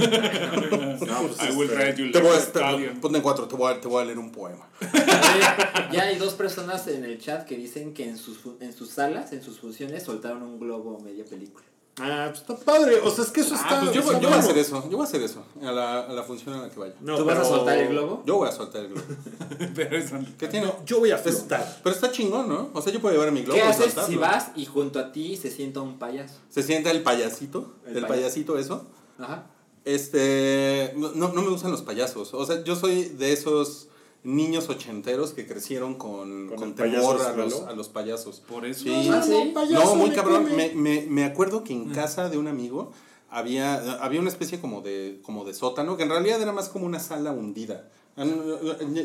No, 1.07 1.23
pues, 1.29 1.51
I 1.51 1.55
will 1.55 1.71
este, 1.71 2.03
you 2.07 2.13
Te 2.13 2.21
voy 2.21 2.37
a 2.37 3.01
ponte 3.01 3.19
en 3.19 3.23
cuatro, 3.23 3.47
te 3.47 3.55
voy, 3.57 3.73
a, 3.73 3.81
te 3.81 3.89
voy 3.89 4.03
a 4.03 4.05
leer 4.07 4.19
un 4.19 4.33
poema. 4.33 4.67
Ya 5.93 6.03
hay 6.03 6.17
dos 6.19 6.35
personas 6.35 6.87
en 6.89 7.05
el 7.05 7.21
chat 7.21 7.47
que 7.47 7.57
dicen 7.57 7.95
que 7.95 8.06
en 8.09 8.17
sus, 8.19 8.39
en 8.61 8.73
sus 8.73 8.91
salas, 8.91 9.33
en 9.33 9.43
sus 9.43 9.59
funciones, 9.61 10.03
soltaron 10.03 10.43
un 10.43 10.59
globo 10.59 10.99
media 11.01 11.25
película. 11.25 11.65
Ah, 11.99 12.27
pues 12.29 12.41
está 12.43 12.57
padre. 12.59 13.01
O 13.03 13.11
sea, 13.11 13.25
es 13.25 13.31
que 13.31 13.41
eso 13.41 13.55
Ah, 13.57 13.63
está. 13.63 13.81
pues 13.81 13.93
yo 13.95 14.01
está 14.03 14.21
Yo 14.21 14.29
voy 14.29 14.37
a 14.37 14.41
hacer 14.41 14.59
eso, 14.59 14.83
yo 14.91 14.97
voy 14.99 15.01
a 15.01 15.09
hacer 15.09 15.23
eso, 15.23 15.43
a 15.63 15.73
la, 15.73 16.01
a 16.01 16.13
la 16.13 16.23
función 16.25 16.55
a 16.55 16.63
la 16.63 16.69
que 16.71 16.79
vaya. 16.79 16.95
No, 17.01 17.17
¿Tú 17.17 17.25
vas 17.25 17.39
a 17.39 17.45
soltar 17.45 17.79
el 17.79 17.89
globo? 17.89 18.23
Yo 18.27 18.37
voy 18.37 18.49
a 18.49 18.53
soltar 18.53 18.83
el 18.85 18.89
globo. 18.89 19.07
Pero 19.75 19.97
eso 19.97 20.19
no. 20.19 20.27
¿Qué 20.37 20.47
tiene? 20.49 20.67
No, 20.67 20.85
yo 20.85 20.99
voy 20.99 21.11
a 21.11 21.17
Es- 21.17 21.23
flotar. 21.23 21.81
pero 21.83 21.95
está 21.95 22.11
chingón, 22.13 22.51
¿no? 22.51 22.69
O 22.75 22.83
sea, 22.83 22.93
yo 22.93 23.01
puedo 23.01 23.15
llevar 23.15 23.33
mi 23.33 23.43
globo 23.43 23.55
¿Qué 23.59 23.63
haces 23.63 23.95
si 24.07 24.17
vas 24.17 24.51
y 24.57 24.67
junto 24.67 24.99
a 24.99 25.11
ti 25.11 25.39
se 25.39 25.51
sienta 25.51 25.81
un 25.81 25.99
payaso? 25.99 26.35
Se 26.51 26.63
sienta 26.63 26.91
el 26.91 27.03
payasito, 27.03 27.77
El 27.87 27.97
el, 27.97 28.03
payaso. 28.03 28.09
payasito 28.09 28.59
eso. 28.59 28.87
Ajá. 29.19 29.47
Este, 29.87 30.93
no, 30.97 31.13
no 31.29 31.43
me 31.43 31.49
gustan 31.49 31.71
los 31.71 31.81
payasos. 31.81 32.35
O 32.35 32.45
sea, 32.45 32.63
yo 32.63 32.77
soy 32.77 33.05
de 33.05 33.33
esos 33.33 33.89
niños 34.27 34.69
ochenteros 34.69 35.33
que 35.33 35.47
crecieron 35.47 35.95
con, 35.95 36.49
¿Con 36.49 36.75
temor 36.75 37.21
a 37.23 37.33
los, 37.35 37.63
a 37.63 37.73
los 37.73 37.89
payasos. 37.89 38.41
Por 38.41 38.67
eso. 38.67 38.85
Sí. 38.85 39.09
Ah, 39.11 39.25
No, 39.71 39.95
muy 39.95 40.11
cabrón. 40.11 40.55
Me, 40.57 40.75
me, 40.75 41.07
me 41.09 41.25
acuerdo 41.25 41.65
que 41.65 41.73
en 41.73 41.91
casa 41.91 42.29
de 42.29 42.37
un 42.37 42.49
amigo 42.49 42.93
había, 43.31 43.77
había 44.03 44.21
una 44.21 44.29
especie 44.31 44.61
como 44.61 44.81
de, 44.83 45.21
como 45.23 45.45
de 45.45 45.55
sótano, 45.55 45.97
que 45.97 46.03
en 46.03 46.11
realidad 46.11 46.41
era 46.43 46.53
más 46.53 46.69
como 46.69 46.87
una 46.87 46.99
sala 47.01 47.33
hundida. 47.33 47.89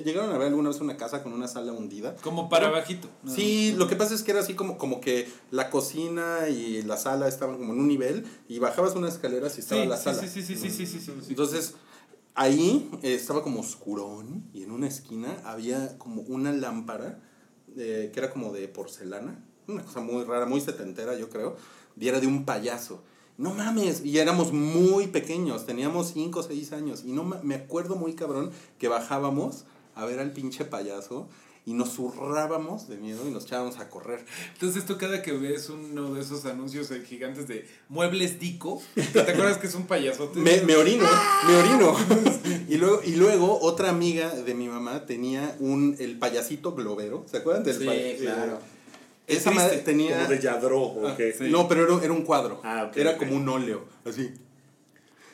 ¿Llegaron 0.06 0.32
a 0.34 0.38
ver 0.38 0.48
alguna 0.48 0.70
vez 0.70 0.80
una 0.80 0.96
casa 0.98 1.22
con 1.22 1.34
una 1.34 1.48
sala 1.48 1.74
hundida? 1.74 2.16
Como 2.24 2.48
para 2.50 2.70
bajito. 2.70 3.10
Sí, 3.28 3.74
lo 3.78 3.88
que 3.88 3.96
pasa 3.96 4.16
es 4.16 4.24
que 4.24 4.32
era 4.32 4.40
así 4.40 4.54
como, 4.54 4.78
como 4.78 5.02
que 5.02 5.28
la 5.52 5.70
cocina 5.70 6.48
y 6.50 6.82
la 6.84 6.98
sala 6.98 7.28
estaban 7.28 7.58
como 7.58 7.74
en 7.74 7.80
un 7.80 7.88
nivel 7.88 8.26
y 8.48 8.60
bajabas 8.60 8.96
unas 8.96 9.14
escaleras 9.16 9.58
y 9.58 9.62
estaba 9.62 9.82
Sí, 9.84 9.88
la 9.90 9.98
sí, 9.98 10.04
sala. 10.06 10.22
sí, 10.22 10.28
sí, 10.30 10.42
sí, 10.42 10.56
sí, 10.56 10.70
sí, 10.70 10.86
sí, 10.86 11.00
sí, 11.00 11.12
sí. 11.22 11.28
Entonces, 11.30 11.74
ahí 12.36 12.90
eh, 13.04 13.16
estaba 13.16 13.44
como 13.44 13.60
oscurón 13.60 14.50
y 14.54 14.64
en 14.64 14.72
una 14.72 14.88
esquina 14.88 15.38
había 15.46 15.98
como 15.98 16.22
una 16.24 16.52
lámpara 16.52 17.20
eh, 17.78 18.10
que 18.14 18.20
era 18.20 18.30
como 18.30 18.52
de 18.52 18.68
porcelana, 18.68 19.44
una 19.68 19.84
cosa 19.84 20.02
muy 20.02 20.24
rara, 20.24 20.46
muy 20.46 20.60
setentera 20.62 21.18
yo 21.18 21.30
creo, 21.30 21.56
y 21.98 22.08
era 22.08 22.20
de 22.20 22.28
un 22.28 22.46
payaso. 22.46 23.04
No 23.38 23.54
mames, 23.54 24.04
y 24.06 24.20
éramos 24.20 24.52
muy 24.52 25.08
pequeños, 25.08 25.66
teníamos 25.66 26.12
5 26.14 26.40
o 26.40 26.44
6 26.44 26.74
años, 26.74 27.04
y 27.06 27.12
no 27.12 27.24
me 27.24 27.56
acuerdo 27.56 27.96
muy 27.96 28.14
cabrón 28.14 28.52
que 28.78 28.88
bajábamos 28.88 29.66
a 29.96 30.06
ver 30.06 30.20
al 30.20 30.32
pinche 30.32 30.66
payaso 30.66 31.28
y 31.72 31.74
nos 31.74 31.94
zurrábamos 31.94 32.90
de 32.90 32.98
miedo 32.98 33.26
y 33.26 33.32
nos 33.32 33.46
echábamos 33.46 33.80
a 33.80 33.90
correr. 33.90 34.26
Entonces 34.54 34.86
tú 34.86 34.98
cada 34.98 35.22
que 35.22 35.32
ves 35.32 35.70
uno 35.70 36.14
de 36.14 36.20
esos 36.22 36.46
anuncios 36.46 36.92
eh, 36.92 37.02
gigantes 37.08 37.48
de 37.48 37.66
muebles 37.88 38.40
Dico, 38.40 38.82
¿te 39.14 39.20
acuerdas 39.22 39.58
que 39.58 39.68
es 39.68 39.76
un 39.76 39.88
payasote? 39.88 40.40
Me, 40.40 40.62
me 40.62 40.76
orino, 40.76 41.06
me 41.48 41.56
orino. 41.56 41.96
y, 42.70 42.76
luego, 42.76 43.02
y 43.06 43.16
luego 43.16 43.60
otra 43.62 43.90
amiga 43.90 44.30
de 44.32 44.54
mi 44.54 44.68
mamá 44.68 45.06
tenía 45.06 45.56
un, 45.60 45.96
el 46.00 46.20
payasito 46.20 46.74
globero. 46.74 47.26
¿Se 47.30 47.38
acuerdan 47.38 47.64
del 47.64 47.78
Sí, 47.78 47.86
pay- 47.86 48.18
claro. 48.18 48.60
eh, 49.28 49.36
esa 49.38 49.52
madre 49.52 49.78
tenía... 49.78 50.18
Como 50.18 50.30
de 50.30 50.40
Yadro 50.42 50.82
o 50.82 51.08
Ah, 51.08 51.16
qué. 51.16 51.32
sí. 51.32 51.46
No, 51.50 51.68
pero 51.70 51.84
era, 51.86 52.04
era 52.04 52.12
un 52.14 52.24
cuadro. 52.24 52.60
Ah, 52.66 52.88
ok, 52.90 52.98
era 52.98 53.18
como 53.18 53.34
un 53.36 53.48
óleo, 53.48 53.86
así. 54.06 54.34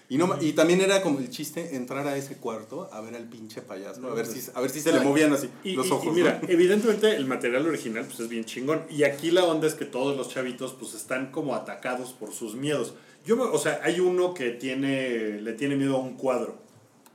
Y, 0.10 0.18
no, 0.18 0.38
y 0.40 0.54
también 0.54 0.80
era 0.80 1.02
como 1.02 1.20
el 1.20 1.30
chiste 1.30 1.76
entrar 1.76 2.08
a 2.08 2.16
ese 2.16 2.38
cuarto 2.38 2.90
a 2.94 3.02
ver 3.02 3.16
al 3.16 3.26
pinche 3.26 3.62
payaso, 3.62 4.08
a 4.08 4.14
ver 4.14 4.26
si, 4.26 4.42
a 4.54 4.62
ver 4.62 4.70
si 4.70 4.80
se 4.80 4.94
le 4.94 5.02
movían 5.02 5.34
así 5.34 5.50
Y, 5.66 5.74
los 5.74 5.88
y- 5.88 5.92
ojos. 5.92 6.08
y 6.08 6.12
mira, 6.12 6.40
¿no? 6.42 6.48
evidentemente 6.50 7.14
el 7.16 7.26
material 7.26 7.68
original 7.68 8.06
pues 8.06 8.22
es 8.22 8.30
bien 8.30 8.46
chingón. 8.46 8.84
Y 8.90 9.04
aquí 9.04 9.32
la 9.32 9.44
onda 9.44 9.68
es 9.68 9.74
que 9.74 9.84
todos 9.84 10.16
los 10.16 10.30
chavitos 10.30 10.74
pues 10.80 10.94
están 10.94 11.32
como 11.32 11.56
atacados 11.56 12.14
por 12.14 12.32
sus 12.34 12.56
miedos. 12.56 12.94
Yo, 13.26 13.52
o 13.52 13.58
sea, 13.58 13.82
hay 13.84 14.00
uno 14.00 14.34
que 14.34 14.52
tiene, 14.52 15.42
le 15.42 15.52
tiene 15.54 15.76
miedo 15.76 15.98
a 15.98 16.00
un 16.00 16.16
cuadro 16.16 16.58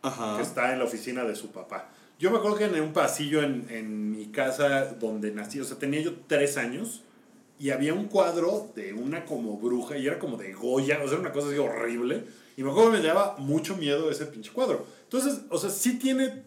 Ajá. 0.02 0.36
que 0.36 0.42
está 0.42 0.72
en 0.74 0.78
la 0.78 0.84
oficina 0.84 1.24
de 1.24 1.34
su 1.34 1.50
papá. 1.50 1.88
Yo 2.18 2.30
me 2.30 2.36
acuerdo 2.36 2.58
que 2.58 2.64
en 2.66 2.78
un 2.80 2.92
pasillo 2.92 3.42
en, 3.42 3.66
en 3.70 4.10
mi 4.12 4.26
casa 4.26 4.92
donde 5.00 5.30
nací, 5.32 5.58
o 5.60 5.64
sea, 5.64 5.78
tenía 5.78 6.02
yo 6.02 6.12
tres 6.26 6.58
años 6.58 7.02
y 7.58 7.70
había 7.70 7.94
un 7.94 8.04
cuadro 8.08 8.70
de 8.76 8.92
una 8.92 9.24
como 9.24 9.56
bruja 9.56 9.96
y 9.96 10.06
era 10.06 10.18
como 10.18 10.36
de 10.36 10.52
Goya, 10.52 10.96
o 11.02 11.04
sea, 11.08 11.12
era 11.12 11.20
una 11.20 11.32
cosa 11.32 11.48
así 11.48 11.56
horrible. 11.56 12.24
Y 12.56 12.62
me 12.62 12.70
acuerdo 12.70 12.92
que 12.92 12.98
me 12.98 13.04
daba 13.04 13.36
mucho 13.38 13.76
miedo 13.76 14.10
ese 14.10 14.26
pinche 14.26 14.50
cuadro. 14.52 14.84
Entonces, 15.04 15.40
o 15.50 15.58
sea, 15.58 15.70
sí 15.70 15.98
tiene, 15.98 16.42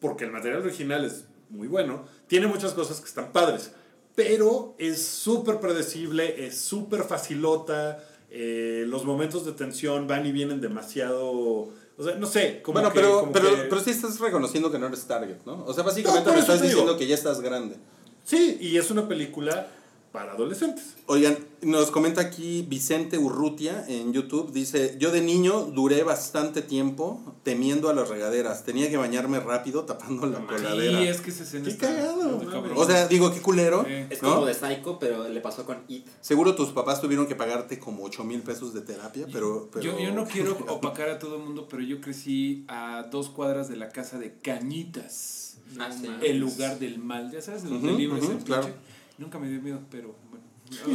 porque 0.00 0.24
el 0.24 0.32
material 0.32 0.62
original 0.62 1.04
es 1.04 1.24
muy 1.50 1.68
bueno, 1.68 2.04
tiene 2.26 2.46
muchas 2.46 2.72
cosas 2.72 3.00
que 3.00 3.06
están 3.06 3.32
padres, 3.32 3.72
pero 4.14 4.74
es 4.78 5.04
súper 5.04 5.60
predecible, 5.60 6.46
es 6.46 6.58
súper 6.58 7.04
facilota, 7.04 8.02
eh, 8.30 8.84
los 8.88 9.04
momentos 9.04 9.44
de 9.46 9.52
tensión 9.52 10.06
van 10.06 10.26
y 10.26 10.32
vienen 10.32 10.60
demasiado, 10.60 11.24
o 11.30 11.72
sea, 12.02 12.16
no 12.16 12.26
sé, 12.26 12.60
como 12.62 12.74
bueno, 12.80 12.92
que- 12.92 13.00
pero, 13.00 13.20
como 13.20 13.32
pero, 13.32 13.50
que- 13.54 13.62
pero 13.62 13.80
sí 13.80 13.90
estás 13.90 14.18
reconociendo 14.18 14.70
que 14.72 14.78
no 14.78 14.86
eres 14.88 15.04
target, 15.06 15.36
¿no? 15.46 15.64
O 15.64 15.72
sea, 15.72 15.84
básicamente 15.84 16.28
No, 16.28 16.34
me 16.34 16.40
estás 16.40 16.60
diciendo 16.62 16.96
que 16.96 17.06
ya 17.06 17.14
estás 17.14 17.40
grande. 17.40 17.76
Sí, 18.24 18.58
y 18.60 18.76
es 18.76 18.90
una 18.90 19.06
película 19.06 19.68
para 20.16 20.32
adolescentes. 20.32 20.94
Oigan, 21.04 21.36
nos 21.60 21.90
comenta 21.90 22.22
aquí 22.22 22.64
Vicente 22.66 23.18
Urrutia 23.18 23.84
en 23.86 24.14
YouTube. 24.14 24.50
Dice, 24.50 24.96
yo 24.98 25.10
de 25.10 25.20
niño 25.20 25.64
duré 25.64 26.04
bastante 26.04 26.62
tiempo 26.62 27.20
temiendo 27.42 27.90
a 27.90 27.92
las 27.92 28.08
regaderas. 28.08 28.64
Tenía 28.64 28.88
que 28.88 28.96
bañarme 28.96 29.40
rápido 29.40 29.84
tapando 29.84 30.26
la 30.26 30.38
coladera. 30.46 31.00
Sí, 31.00 31.06
es 31.06 31.20
que 31.20 31.30
esa 31.30 31.42
escena 31.42 31.68
Qué 31.68 31.76
cagado. 31.76 32.40
O 32.76 32.86
sea, 32.86 33.08
digo, 33.08 33.30
qué 33.30 33.42
culero. 33.42 33.84
Sí. 33.86 34.06
Es 34.08 34.22
¿no? 34.22 34.36
como 34.36 34.46
de 34.46 34.54
Psycho, 34.54 34.98
pero 34.98 35.28
le 35.28 35.40
pasó 35.42 35.66
con 35.66 35.82
It. 35.86 36.06
Seguro 36.22 36.54
tus 36.54 36.70
papás 36.70 37.02
tuvieron 37.02 37.26
que 37.26 37.36
pagarte 37.36 37.78
como 37.78 38.02
8 38.04 38.24
mil 38.24 38.40
pesos 38.40 38.72
de 38.72 38.80
terapia, 38.80 39.26
pero... 39.30 39.68
pero... 39.70 39.84
Yo, 39.84 40.00
yo 40.00 40.14
no 40.14 40.24
quiero 40.32 40.56
opacar 40.68 41.10
a 41.10 41.18
todo 41.18 41.36
el 41.36 41.42
mundo, 41.42 41.66
pero 41.68 41.82
yo 41.82 42.00
crecí 42.00 42.64
a 42.68 43.06
dos 43.10 43.28
cuadras 43.28 43.68
de 43.68 43.76
la 43.76 43.90
casa 43.90 44.18
de 44.18 44.32
Cañitas. 44.38 45.58
Ah, 45.78 45.90
sí. 45.92 46.08
El 46.22 46.38
lugar 46.38 46.78
del 46.78 46.98
mal, 47.00 47.30
ya 47.30 47.42
sabes, 47.42 47.64
el 47.64 47.74
Ujú, 47.74 47.86
del 47.88 47.96
libro 47.98 48.16
ese 48.16 48.26
ujú, 48.28 48.36
pinche. 48.36 48.46
claro. 48.46 48.95
Nunca 49.18 49.38
me 49.38 49.48
dio 49.48 49.60
miedo, 49.60 49.80
pero 49.90 50.14
bueno. 50.30 50.44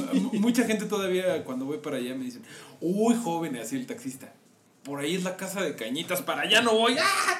Ah, 0.10 0.14
mu- 0.14 0.34
Mucha 0.40 0.66
gente 0.66 0.86
todavía 0.86 1.44
cuando 1.46 1.66
voy 1.66 1.78
para 1.78 1.98
allá 1.98 2.14
me 2.16 2.26
dicen, 2.26 2.44
uy, 2.82 3.16
joven, 3.24 3.56
así 3.58 3.76
el 3.78 3.86
taxista. 3.88 4.34
Por 4.84 5.00
ahí 5.00 5.16
es 5.16 5.24
la 5.24 5.38
casa 5.38 5.62
de 5.62 5.76
Cañitas, 5.76 6.22
para 6.24 6.42
allá 6.42 6.62
no 6.64 6.74
voy. 6.74 6.96
¡Ah! 7.00 7.40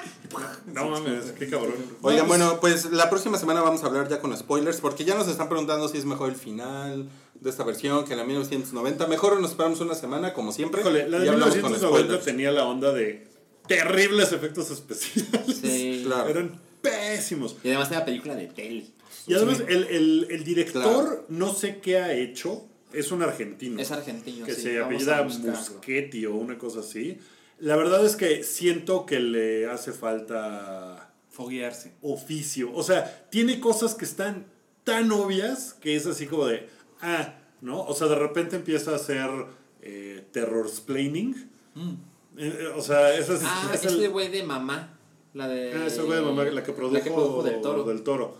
No 0.66 0.88
mames, 0.90 1.32
qué 1.38 1.48
cabrón. 1.50 1.74
Oigan, 2.00 2.26
bueno, 2.28 2.60
pues 2.60 2.86
la 2.92 3.10
próxima 3.10 3.36
semana 3.36 3.60
vamos 3.60 3.82
a 3.82 3.86
hablar 3.86 4.08
ya 4.08 4.20
con 4.20 4.34
spoilers, 4.36 4.80
porque 4.80 5.04
ya 5.04 5.14
nos 5.16 5.26
están 5.28 5.48
preguntando 5.48 5.88
si 5.88 5.98
es 5.98 6.04
mejor 6.04 6.30
el 6.30 6.36
final 6.36 7.08
de 7.40 7.50
esta 7.50 7.64
versión 7.64 8.04
que 8.04 8.14
la 8.14 8.24
1990. 8.24 9.08
Mejor 9.08 9.40
nos 9.40 9.50
esperamos 9.50 9.80
una 9.80 9.94
semana, 9.96 10.32
como 10.34 10.52
siempre. 10.52 10.82
Híjole, 10.82 11.08
la 11.08 11.18
y 11.18 11.22
de 11.22 11.28
hablamos 11.30 11.54
con 11.56 11.64
1990 11.72 11.98
spoilers. 11.98 12.24
tenía 12.24 12.52
la 12.52 12.64
onda 12.64 12.92
de 12.92 13.26
terribles 13.66 14.32
efectos 14.32 14.70
especiales. 14.70 15.58
Sí. 15.60 16.02
Claro. 16.06 16.30
Eran 16.30 16.60
pésimos. 16.80 17.56
Y 17.64 17.68
además 17.68 17.90
era 17.90 18.04
película 18.04 18.36
de 18.36 18.46
tele. 18.46 18.86
Y 19.26 19.34
además, 19.34 19.62
el, 19.68 19.84
el, 19.84 20.26
el 20.30 20.44
director, 20.44 20.82
Claro. 20.82 21.24
no 21.28 21.52
sé 21.54 21.78
qué 21.78 21.98
ha 21.98 22.12
hecho, 22.14 22.64
es 22.92 23.10
un 23.12 23.22
argentino. 23.22 23.80
Es 23.80 23.90
argentino. 23.90 24.44
que 24.46 24.54
sí, 24.54 24.62
se 24.62 24.80
apellida. 24.80 25.22
Muschetti 25.22 26.26
o 26.26 26.34
una 26.34 26.58
cosa 26.58 26.80
así. 26.80 27.18
La 27.60 27.76
verdad 27.76 28.04
es 28.04 28.16
que 28.16 28.42
siento 28.42 29.06
que 29.06 29.20
le 29.20 29.66
hace 29.70 29.92
falta 29.92 31.12
Foguearse. 31.30 31.92
oficio. 32.02 32.72
O 32.74 32.82
sea, 32.82 33.28
tiene 33.30 33.60
cosas 33.60 33.94
que 33.94 34.04
están 34.04 34.46
tan 34.84 35.10
obvias 35.12 35.74
que 35.74 35.94
es 35.96 36.06
así 36.06 36.26
como 36.26 36.46
de, 36.46 36.68
ah, 37.00 37.34
¿no? 37.60 37.80
O 37.84 37.94
sea, 37.94 38.08
de 38.08 38.16
repente 38.16 38.56
empieza 38.56 38.90
a 38.92 38.96
hacer 38.96 39.28
eh, 39.82 40.24
terror 40.32 40.68
splaining. 40.68 41.48
Mm. 41.74 41.92
Eh, 42.38 42.68
o 42.76 42.82
sea, 42.82 43.14
ese 43.14 43.34
es, 43.34 43.40
Ah, 43.44 43.70
es 43.74 43.84
es 43.84 43.92
el- 43.92 44.02
el 44.02 44.10
güey 44.10 44.28
de 44.28 44.42
mamá. 44.42 44.98
La 45.34 45.48
de. 45.48 45.72
ah, 45.74 45.86
ese 45.86 46.02
güey 46.02 46.18
de 46.18 46.24
mamá, 46.24 46.44
la 46.44 46.62
que 46.62 46.72
produjo, 46.72 46.94
La 46.94 47.02
que 47.02 47.10
produjo 47.10 47.42
del 47.42 47.60
toro. 47.62 47.84
del 47.84 48.02
toro. 48.02 48.36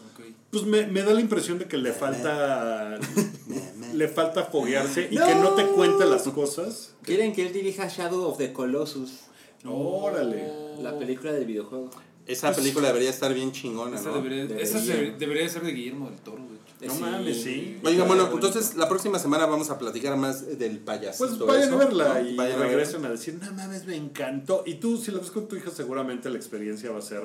Pues 0.52 0.64
me, 0.66 0.86
me 0.86 1.02
da 1.02 1.14
la 1.14 1.20
impresión 1.22 1.58
de 1.58 1.64
que 1.66 1.78
le 1.78 1.92
falta 1.94 2.98
le 3.94 4.08
falta 4.08 4.44
foguearse 4.44 5.08
y 5.10 5.16
que 5.16 5.34
no 5.36 5.54
te 5.54 5.64
cuente 5.64 6.04
las 6.04 6.24
cosas. 6.24 6.92
Quieren 7.02 7.32
que 7.32 7.46
él 7.46 7.54
dirija 7.54 7.88
Shadow 7.88 8.22
of 8.26 8.36
the 8.36 8.52
Colossus. 8.52 9.20
Órale. 9.64 10.52
La 10.82 10.98
película 10.98 11.32
del 11.32 11.46
videojuego. 11.46 11.88
Esa 12.26 12.52
película 12.52 12.88
debería 12.88 13.08
estar 13.10 13.32
bien 13.32 13.50
chingona, 13.52 13.96
Esa, 13.98 14.10
¿no? 14.10 14.16
debería, 14.16 14.42
Debería. 14.42 14.62
esa 14.62 14.78
se- 14.78 15.12
debería 15.18 15.48
ser 15.48 15.62
de 15.62 15.72
Guillermo 15.72 16.10
del 16.10 16.18
Toro, 16.20 16.42
güey. 16.44 16.60
No 16.86 16.94
Sí. 16.94 17.00
mames, 17.00 17.42
sí. 17.42 17.78
Oigan, 17.84 18.06
bueno, 18.06 18.28
entonces 18.32 18.74
la 18.76 18.88
próxima 18.88 19.18
semana 19.18 19.46
vamos 19.46 19.70
a 19.70 19.78
platicar 19.78 20.16
más 20.18 20.58
del 20.58 20.78
payaso. 20.80 21.26
Pues 21.26 21.38
vayan 21.38 21.72
a 21.72 21.76
verla 21.76 22.20
y 22.20 22.36
Vayan 22.36 22.60
a 22.60 22.64
regresen 22.66 23.04
a 23.06 23.08
decir, 23.10 23.38
no 23.42 23.52
mames, 23.54 23.86
me 23.86 23.96
encantó. 23.96 24.64
Y 24.66 24.74
tú, 24.74 24.98
si 24.98 25.10
la 25.12 25.18
ves 25.20 25.30
con 25.30 25.48
tu 25.48 25.56
hija, 25.56 25.70
seguramente 25.70 26.28
la 26.28 26.36
experiencia 26.36 26.90
va 26.90 26.98
a 26.98 27.02
ser 27.02 27.22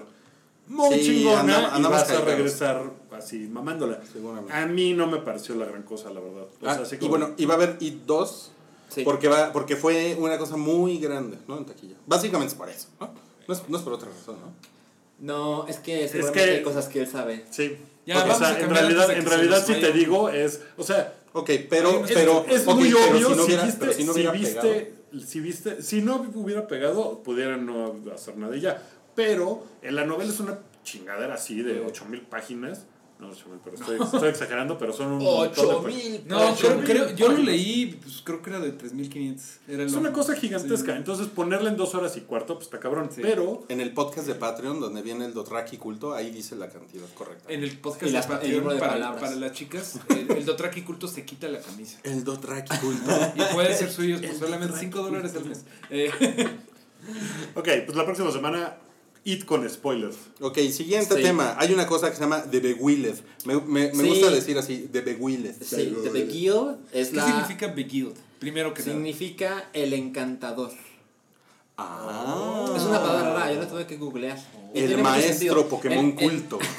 muy 0.67 0.95
Sí, 0.99 1.05
chingona 1.05 1.73
andamos- 1.73 1.79
y 1.79 1.91
vas 2.01 2.09
a 2.11 2.21
regresar 2.21 2.91
así 3.17 3.39
mamándola. 3.51 3.99
Seguramente. 4.11 4.53
A 4.53 4.65
mí 4.65 4.93
no 4.93 5.07
me 5.07 5.17
pareció 5.17 5.55
la 5.55 5.65
gran 5.65 5.83
cosa, 5.83 6.09
la 6.11 6.19
verdad. 6.19 6.43
O 6.61 6.67
Ah, 6.67 6.73
sea, 6.75 6.83
así 6.83 6.95
y 6.95 6.99
como- 6.99 7.09
bueno, 7.11 7.33
y 7.37 7.45
va 7.45 7.53
a 7.53 7.57
haber 7.57 7.77
It 7.79 8.03
2 8.05 8.51
Sí. 8.89 9.03
porque, 9.03 9.27
va, 9.27 9.51
porque 9.53 9.75
fue 9.75 10.15
una 10.19 10.37
cosa 10.37 10.55
muy 10.57 10.97
grande, 10.99 11.37
¿no? 11.47 11.57
En 11.57 11.65
taquilla. 11.65 11.95
Básicamente 12.05 12.53
es 12.53 12.57
por 12.57 12.69
eso, 12.69 12.87
¿no? 12.99 13.09
No 13.47 13.53
es, 13.53 13.61
no 13.67 13.77
es 13.77 13.83
por 13.83 13.93
otra 13.93 14.09
razón, 14.09 14.37
¿no? 14.41 14.53
No, 15.19 15.67
es 15.67 15.77
que 15.79 16.07
seguramente 16.07 16.45
que- 16.45 16.51
hay 16.57 16.63
cosas 16.63 16.87
que 16.87 16.99
él 17.01 17.07
sabe. 17.07 17.45
Sí. 17.49 17.77
Ya, 18.05 18.23
o 18.23 18.37
sea, 18.37 18.57
en 18.59 18.69
realidad, 18.69 19.09
en 19.11 19.25
realidad 19.25 19.65
si 19.65 19.73
te 19.73 19.91
digo 19.91 20.29
es, 20.29 20.61
o 20.77 20.83
sea, 20.83 21.13
Ok, 21.33 21.51
pero, 21.69 22.03
es, 22.05 22.11
pero, 22.13 22.45
es 22.49 22.65
ok, 22.67 22.75
muy 22.75 22.89
pero 22.89 23.11
obvio 23.11 23.29
si 23.29 23.35
no 23.35 23.35
si, 23.35 23.41
hubiera, 23.47 23.63
viste, 23.65 23.93
si 23.93 24.03
no 24.05 24.13
si 24.13 24.19
hubiera 24.19 24.31
viste, 24.31 24.59
pegado. 25.11 25.25
si 25.27 25.39
viste, 25.39 25.81
si 25.83 26.01
no 26.01 26.25
hubiera 26.33 26.67
pegado, 26.67 27.21
pudieran 27.21 27.65
no 27.65 27.93
hacer 28.15 28.37
nada 28.37 28.55
y 28.55 28.61
ya. 28.61 28.81
Pero 29.17 29.65
en 29.81 29.95
la 29.95 30.05
novela 30.05 30.31
es 30.31 30.39
una 30.39 30.59
chingadera 30.83 31.33
así 31.33 31.61
de 31.63 31.81
8000 31.81 32.21
páginas. 32.21 32.85
No, 33.19 33.29
8000, 33.29 33.59
pero 33.63 33.75
estoy, 33.75 33.99
estoy 33.99 34.29
exagerando, 34.29 34.77
pero 34.77 34.93
son 34.93 35.13
un 35.13 35.23
montón 35.23 35.65
de 35.65 35.71
¡Ocho 35.73 35.81
pa- 35.81 35.87
mil! 35.87 36.21
No, 36.27 36.51
Ocho 36.51 36.67
creo, 36.67 36.75
mil 36.75 36.85
creo- 36.85 37.15
yo 37.15 37.29
lo 37.29 37.37
leí, 37.39 37.99
pues 37.99 38.21
creo 38.23 38.43
que 38.43 38.51
era 38.51 38.59
de 38.59 38.73
3500. 38.73 39.43
Era 39.67 39.83
Es 39.85 39.93
una 39.93 40.13
cosa 40.13 40.35
gigantesca. 40.35 40.91
Sí. 40.91 40.97
Entonces 40.99 41.25
ponerla 41.29 41.71
en 41.71 41.77
dos 41.77 41.95
horas 41.95 42.15
y 42.15 42.21
cuarto, 42.21 42.53
pues 42.53 42.67
está 42.67 42.79
cabrón. 42.79 43.09
Sí. 43.11 43.21
Pero 43.23 43.63
En 43.69 43.81
el 43.81 43.91
podcast 43.91 44.27
de 44.27 44.35
Patreon, 44.35 44.79
donde 44.79 45.01
viene 45.01 45.25
el 45.25 45.33
Dothraki 45.33 45.77
culto, 45.77 46.13
ahí 46.13 46.29
dice 46.29 46.55
la 46.55 46.69
cantidad 46.69 47.07
correcta. 47.15 47.51
En 47.51 47.63
el 47.63 47.75
podcast 47.79 48.11
de 48.13 48.21
Patreon, 48.21 48.67
de 48.69 48.75
para, 48.75 48.97
las 48.99 49.51
chicas, 49.53 49.99
el, 50.09 50.29
el 50.37 50.45
Dotraki 50.45 50.83
culto 50.83 51.07
se 51.07 51.25
quita 51.25 51.47
la 51.47 51.59
camisa. 51.59 51.97
El 52.03 52.23
Dothraki 52.23 52.77
culto. 52.81 53.11
Y 53.35 53.41
puede 53.51 53.73
ser 53.73 53.89
suyo 53.89 54.21
por 54.21 54.31
solamente 54.35 54.77
5 54.77 55.01
dólares 55.01 55.33
al 55.35 55.45
mes. 55.45 55.65
Eh, 55.89 56.11
Ok, 57.55 57.67
pues 57.85 57.95
la 57.95 58.03
próxima 58.05 58.31
semana, 58.31 58.75
It 59.29 59.43
con 59.45 59.69
spoilers. 59.69 60.15
ok, 60.39 60.57
siguiente 60.71 61.15
Sí. 61.15 61.21
tema. 61.21 61.55
Hay 61.59 61.73
una 61.73 61.85
cosa 61.85 62.09
que 62.09 62.15
se 62.15 62.21
llama 62.21 62.43
The 62.49 62.59
Beguiled. 62.61 63.15
Me, 63.45 63.55
me, 63.59 63.91
me 63.91 64.03
Sí. 64.03 64.07
gusta 64.09 64.31
decir 64.31 64.57
así, 64.57 64.87
The 64.91 65.01
Beguiled. 65.01 65.53
Sí, 65.61 65.93
The 66.01 66.09
Beguiled 66.09 66.75
es 66.93 67.09
¿Qué 67.09 67.15
la. 67.17 67.25
significa 67.25 67.67
Beguiled? 67.67 68.13
Primero 68.39 68.73
que 68.73 68.81
nada. 68.83 68.93
Significa 68.93 69.69
el 69.73 69.91
encantador. 69.93 70.71
Ah. 71.77 72.73
Es 72.75 72.83
una 72.83 73.01
palabra 73.01 73.33
rara, 73.33 73.53
yo 73.53 73.59
la 73.59 73.67
tuve 73.67 73.85
que 73.85 73.97
googlear. 73.97 74.37
El 74.73 74.97
maestro. 74.99 75.67
Pokémon 75.67 76.15
El- 76.17 76.23
el- 76.23 76.29
culto. 76.31 76.59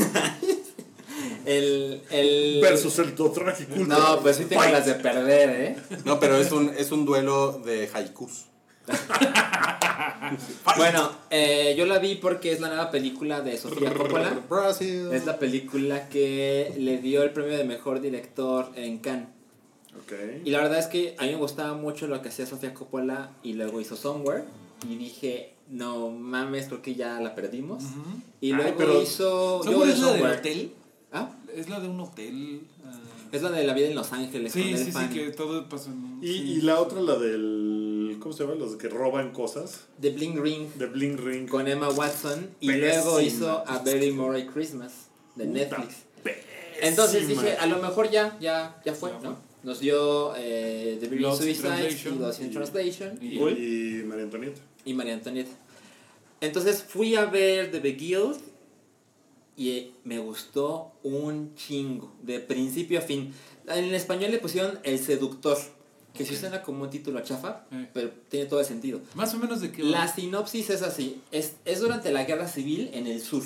El, 1.45 2.03
el, 2.11 2.59
Versus 2.61 2.99
el 2.99 3.15
Dothraki 3.17 3.65
culto. 3.65 3.87
No, 3.87 4.21
pues 4.21 4.37
sí 4.37 4.45
tengo 4.45 4.61
Fight. 4.61 4.75
las 4.75 4.85
de 4.87 4.95
perder, 4.95 5.49
¿eh? 5.51 5.77
No, 6.05 6.21
pero 6.21 6.37
es 6.37 6.53
un, 6.53 6.69
es 6.77 6.93
un 6.93 7.07
duelo 7.07 7.53
de 7.65 7.89
haikus. 7.95 8.45
Bueno, 10.77 11.11
eh, 11.31 11.75
yo 11.77 11.87
la 11.87 11.99
vi 11.99 12.15
porque 12.17 12.53
es 12.53 12.61
la 12.61 12.69
nueva 12.69 12.91
película 12.91 13.41
de 13.41 13.57
Sofía 13.59 13.93
Coppola. 13.93 14.39
Brasil. 14.49 15.09
Es 15.13 15.27
la 15.27 15.39
película 15.39 16.09
que 16.09 16.75
le 16.79 16.99
dio 16.99 17.23
el 17.23 17.31
premio 17.33 17.57
de 17.57 17.65
mejor 17.65 18.01
director 18.01 18.71
en 18.77 18.99
Cannes. 18.99 19.29
Ok. 19.97 20.13
Y 20.45 20.51
la 20.51 20.59
verdad 20.59 20.79
es 20.79 20.87
que 20.87 21.17
a 21.19 21.25
mí 21.25 21.31
me 21.31 21.37
gustaba 21.37 21.75
mucho 21.75 22.07
lo 22.07 22.21
que 22.23 22.29
hacía 22.29 22.47
Sofía 22.47 22.75
Coppola 22.75 23.31
y 23.43 23.55
luego 23.55 23.81
hizo 23.81 23.97
Somewhere. 23.97 24.45
Y 24.89 24.97
dije, 24.97 25.55
no 25.69 26.11
mames, 26.11 26.67
creo 26.67 26.83
que 26.83 26.95
ya 26.95 27.21
la 27.21 27.35
perdimos. 27.35 27.83
Y 28.41 28.53
Ay, 28.53 28.57
luego 28.57 28.77
pero- 28.77 29.03
hizo. 29.03 29.63
¿Somewhere 29.65 29.91
yo 29.91 29.95
es 29.95 30.01
la 30.01 30.13
del 30.13 30.27
hotel? 30.39 30.73
¿Ah? 31.13 31.31
Es 31.57 31.69
la 31.69 31.81
de 31.81 31.89
un 31.89 32.01
hotel. 32.01 32.61
ah. 32.85 32.93
Es 33.33 33.43
la 33.43 33.51
de 33.51 33.65
la 33.65 33.75
vida 33.75 33.89
en 33.89 33.95
Los 33.95 34.13
Ángeles. 34.13 34.53
Sí, 34.53 34.61
con 34.63 34.71
el 34.71 34.79
sí, 34.79 34.85
sí, 34.87 34.93
fan. 34.93 35.11
que 35.11 35.31
todo 35.31 35.69
pasa 35.69 35.91
en... 35.91 36.19
Y, 36.23 36.27
sí. 36.29 36.33
y 36.53 36.61
la 36.63 36.81
otra, 36.81 37.01
la 37.01 37.17
del. 37.17 37.88
¿Cómo 38.17 38.33
se 38.33 38.45
llama? 38.45 38.55
Los 38.57 38.77
que 38.77 38.89
roban 38.89 39.33
cosas. 39.33 39.87
The 40.01 40.11
Bling 40.11 40.43
Ring 40.43 40.69
De 40.75 40.87
Bling 40.87 41.19
Ring. 41.19 41.49
con 41.49 41.67
Emma 41.69 41.89
Watson. 41.91 42.49
Y 42.61 42.69
Pésima. 42.69 42.87
luego 42.87 43.21
hizo 43.21 43.65
A 43.67 43.79
Very 43.81 44.13
Merry 44.13 44.47
Christmas 44.47 45.09
de 45.37 45.45
Puta, 45.45 45.59
Netflix. 45.59 45.95
pésima. 46.23 46.45
Entonces 46.81 47.29
dije, 47.29 47.53
a 47.57 47.67
lo 47.67 47.79
mejor 47.83 48.11
ya, 48.11 48.37
ya, 48.41 48.81
ya 48.85 48.95
fue, 48.95 49.11
Ya 49.11 49.31
¿no? 49.31 49.37
Nos 49.65 49.81
dio 49.81 50.35
eh, 50.37 50.99
The 51.01 51.07
in 51.07 51.23
Suicide 51.37 51.55
Translation. 51.69 52.15
y 52.15 52.19
Lost 52.21 52.41
in 52.41 52.47
Y- 52.47 52.51
Translation 52.53 53.19
Y- 53.21 53.39
Uy, 53.39 53.53
y 53.53 54.03
María 54.05 54.25
Antonieta. 54.25 54.61
y 54.85 54.95
María 54.95 55.15
Antonieta. 55.15 55.51
Entonces 56.41 56.83
fui 56.85 57.17
a 57.17 57.25
ver 57.27 57.71
The 57.73 57.81
Beguiled 57.81 58.37
y 59.57 59.71
eh, 59.71 59.91
me 60.05 60.21
gustó 60.21 60.93
un 61.03 61.55
chingo, 61.57 62.13
de 62.23 62.39
principio 62.39 63.01
a 63.01 63.03
fin. 63.03 63.35
En 63.67 63.93
español 63.93 64.31
le 64.31 64.39
pusieron 64.39 64.79
El 64.85 65.01
Seductor, 65.01 65.59
que 66.19 66.25
sí 66.27 66.37
suena 66.37 66.61
como 66.63 66.83
un 66.85 66.91
título 66.91 67.21
chafa, 67.21 67.65
Eh. 67.71 67.89
pero 67.95 68.11
tiene 68.29 68.47
todo 68.47 68.61
el 68.61 68.67
sentido. 68.67 69.01
Más 69.15 69.33
o 69.35 69.39
menos 69.39 69.61
de 69.63 69.73
qué 69.73 69.83
La 69.85 70.07
sinopsis 70.13 70.69
es 70.71 70.83
así, 70.83 71.23
es, 71.33 71.53
es 71.65 71.81
durante 71.81 72.11
la 72.13 72.25
guerra 72.25 72.47
civil 72.49 72.91
en 72.93 73.07
el 73.07 73.23
sur. 73.23 73.43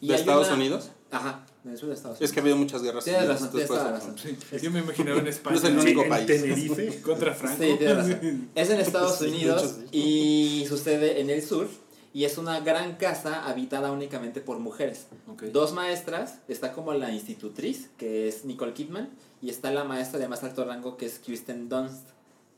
Y 0.00 0.08
¿De 0.08 0.14
Estados 0.14 0.46
una- 0.48 0.56
Unidos? 0.56 0.90
Ajá, 1.10 1.44
en 1.64 1.72
el 1.72 1.76
sur 1.78 1.88
de 1.88 1.94
Estados 1.96 2.16
Es 2.16 2.20
Unidos. 2.20 2.32
que 2.32 2.38
ha 2.38 2.42
habido 2.42 2.56
muchas 2.56 2.82
guerras 2.82 3.04
Tienes 3.04 3.22
civiles 3.22 3.40
razón, 3.42 3.58
tienes 3.58 3.84
razón. 3.84 4.16
Sí, 4.18 4.58
yo 4.62 4.70
me 4.70 4.78
imaginaba 4.80 5.18
en 5.18 5.26
España. 5.34 5.56
No 5.56 5.58
es 5.62 5.64
el 5.72 5.78
único 5.78 6.02
en 6.04 6.08
país. 6.08 6.26
Tenerife. 6.26 7.00
Contra 7.02 7.34
Franco. 7.34 7.62
Sí, 7.64 7.74
tienes 7.78 7.96
razón. 7.96 8.48
Es 8.54 8.70
en 8.70 8.80
Estados 8.80 9.18
Sí, 9.18 9.26
Unidos 9.26 9.62
hecho, 9.62 9.76
sí. 9.90 9.98
y 9.98 10.66
sucede 10.68 11.20
en 11.20 11.30
el 11.30 11.42
sur 11.42 11.68
y 12.14 12.24
es 12.24 12.38
una 12.38 12.60
gran 12.60 12.96
casa 12.96 13.44
habitada 13.46 13.90
únicamente 13.92 14.40
por 14.40 14.58
mujeres. 14.58 15.06
Ok. 15.28 15.42
Dos 15.44 15.72
maestras, 15.72 16.38
está 16.48 16.72
como 16.72 16.92
la 16.94 17.10
institutriz, 17.12 17.90
que 17.98 18.28
es 18.28 18.44
Nicole 18.44 18.72
Kidman, 18.72 19.10
y 19.42 19.50
está 19.50 19.70
la 19.70 19.84
maestra 19.84 20.18
de 20.18 20.28
más 20.28 20.42
alto 20.44 20.64
rango, 20.64 20.96
que 20.96 21.06
es 21.06 21.18
Kirsten 21.18 21.68
Dunst. 21.68 22.08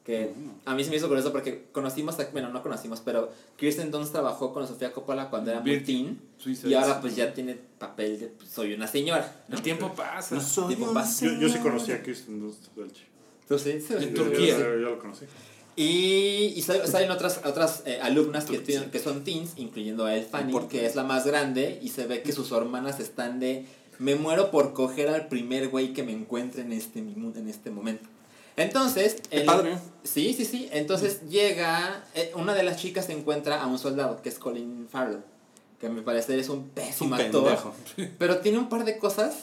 Que 0.05 0.35
a 0.65 0.75
mí 0.75 0.83
se 0.83 0.91
me 0.91 0.97
hizo 0.97 1.07
curioso 1.07 1.31
porque 1.31 1.67
conocimos, 1.71 2.19
a- 2.19 2.27
bueno, 2.33 2.49
no 2.49 2.61
conocimos, 2.65 3.01
pero 3.05 3.31
Kirsten 3.57 3.93
Dunst 3.93 4.11
trabajó 4.11 4.53
con 4.53 4.67
Sofía 4.67 4.93
Coppola 4.93 5.31
cuando 5.31 5.53
era 5.53 5.61
muy 5.61 5.79
teen 5.81 6.21
y 6.65 6.75
ahora 6.75 7.01
pues 7.01 7.15
ya 7.15 7.33
tiene 7.33 7.57
papel 7.79 8.19
de 8.19 8.27
pues, 8.27 8.51
soy 8.51 8.75
una 8.75 8.89
señora. 8.89 9.33
¿no? 9.47 9.57
El 9.59 9.63
tiempo 9.63 9.93
pasa. 9.95 10.35
No 10.35 10.41
soy 10.41 10.75
una 10.75 10.89
vas- 10.91 11.21
Yo, 11.21 11.31
yo 11.39 11.49
sí 11.49 11.59
conocí 11.59 11.93
a 11.93 12.03
Kristen 12.03 12.41
Dunst. 12.41 12.67
Entonces, 13.43 13.89
En 13.93 13.99
sí, 14.01 14.05
Yo- 14.13 14.25
Turquía. 14.25 14.59
Yo, 14.59 14.65
yo 14.65 14.91
lo 14.91 14.99
conocí. 14.99 15.25
Y, 15.77 16.53
y 16.57 16.63
sal- 16.63 16.87
salen 16.87 17.11
otras, 17.13 17.41
otras 17.45 17.85
eh, 17.87 17.99
alumnas 18.03 18.45
que, 18.45 18.59
tienen- 18.59 18.91
que 18.91 18.99
son 18.99 19.25
teens, 19.25 19.53
incluyendo 19.57 20.05
a 20.05 20.15
Elle 20.17 20.25
Fanning, 20.27 20.69
que 20.69 20.85
es 20.85 20.97
la 20.97 21.05
más 21.05 21.27
grande, 21.27 21.79
y 21.81 21.89
se 21.91 22.07
ve 22.07 22.23
que 22.23 22.33
sus 22.33 22.51
hermanas 22.53 23.01
están 23.01 23.41
de 23.41 23.67
me 24.03 24.17
muero 24.17 24.51
por 24.51 24.73
coger 24.73 25.09
al 25.09 25.29
primer 25.29 25.69
güey 25.69 25.93
que 25.93 26.03
me 26.03 26.13
encuentre 26.13 26.63
en 26.63 26.73
este, 26.73 26.99
en 26.99 27.49
este 27.49 27.71
momento. 27.71 28.09
Entonces, 28.57 29.17
Qué 29.31 29.39
el- 29.41 29.47
padre. 29.47 29.79
sí, 30.05 30.35
sí, 30.35 30.45
sí. 30.45 30.69
Entonces 30.73 31.23
llega, 31.29 32.05
eh, 32.15 32.33
una 32.35 32.55
de 32.55 32.63
las 32.65 32.77
chicas 32.77 33.07
se 33.07 33.13
encuentra 33.13 33.63
a 33.63 33.67
un 33.67 33.79
soldado, 33.79 34.21
que 34.21 34.29
es 34.29 34.39
Colin 34.39 34.89
Farrell, 34.91 35.21
que 35.81 35.87
a 35.87 35.91
mi 35.91 36.01
parecer 36.03 36.39
es 36.39 36.49
un 36.49 36.71
Es 36.77 37.01
un 37.01 37.11
pésimo 37.11 37.15
actor. 37.15 37.59
Pero 38.19 38.39
tiene 38.41 38.59
un 38.59 38.69
par 38.69 38.85
de 38.85 38.99
cosas, 38.99 39.35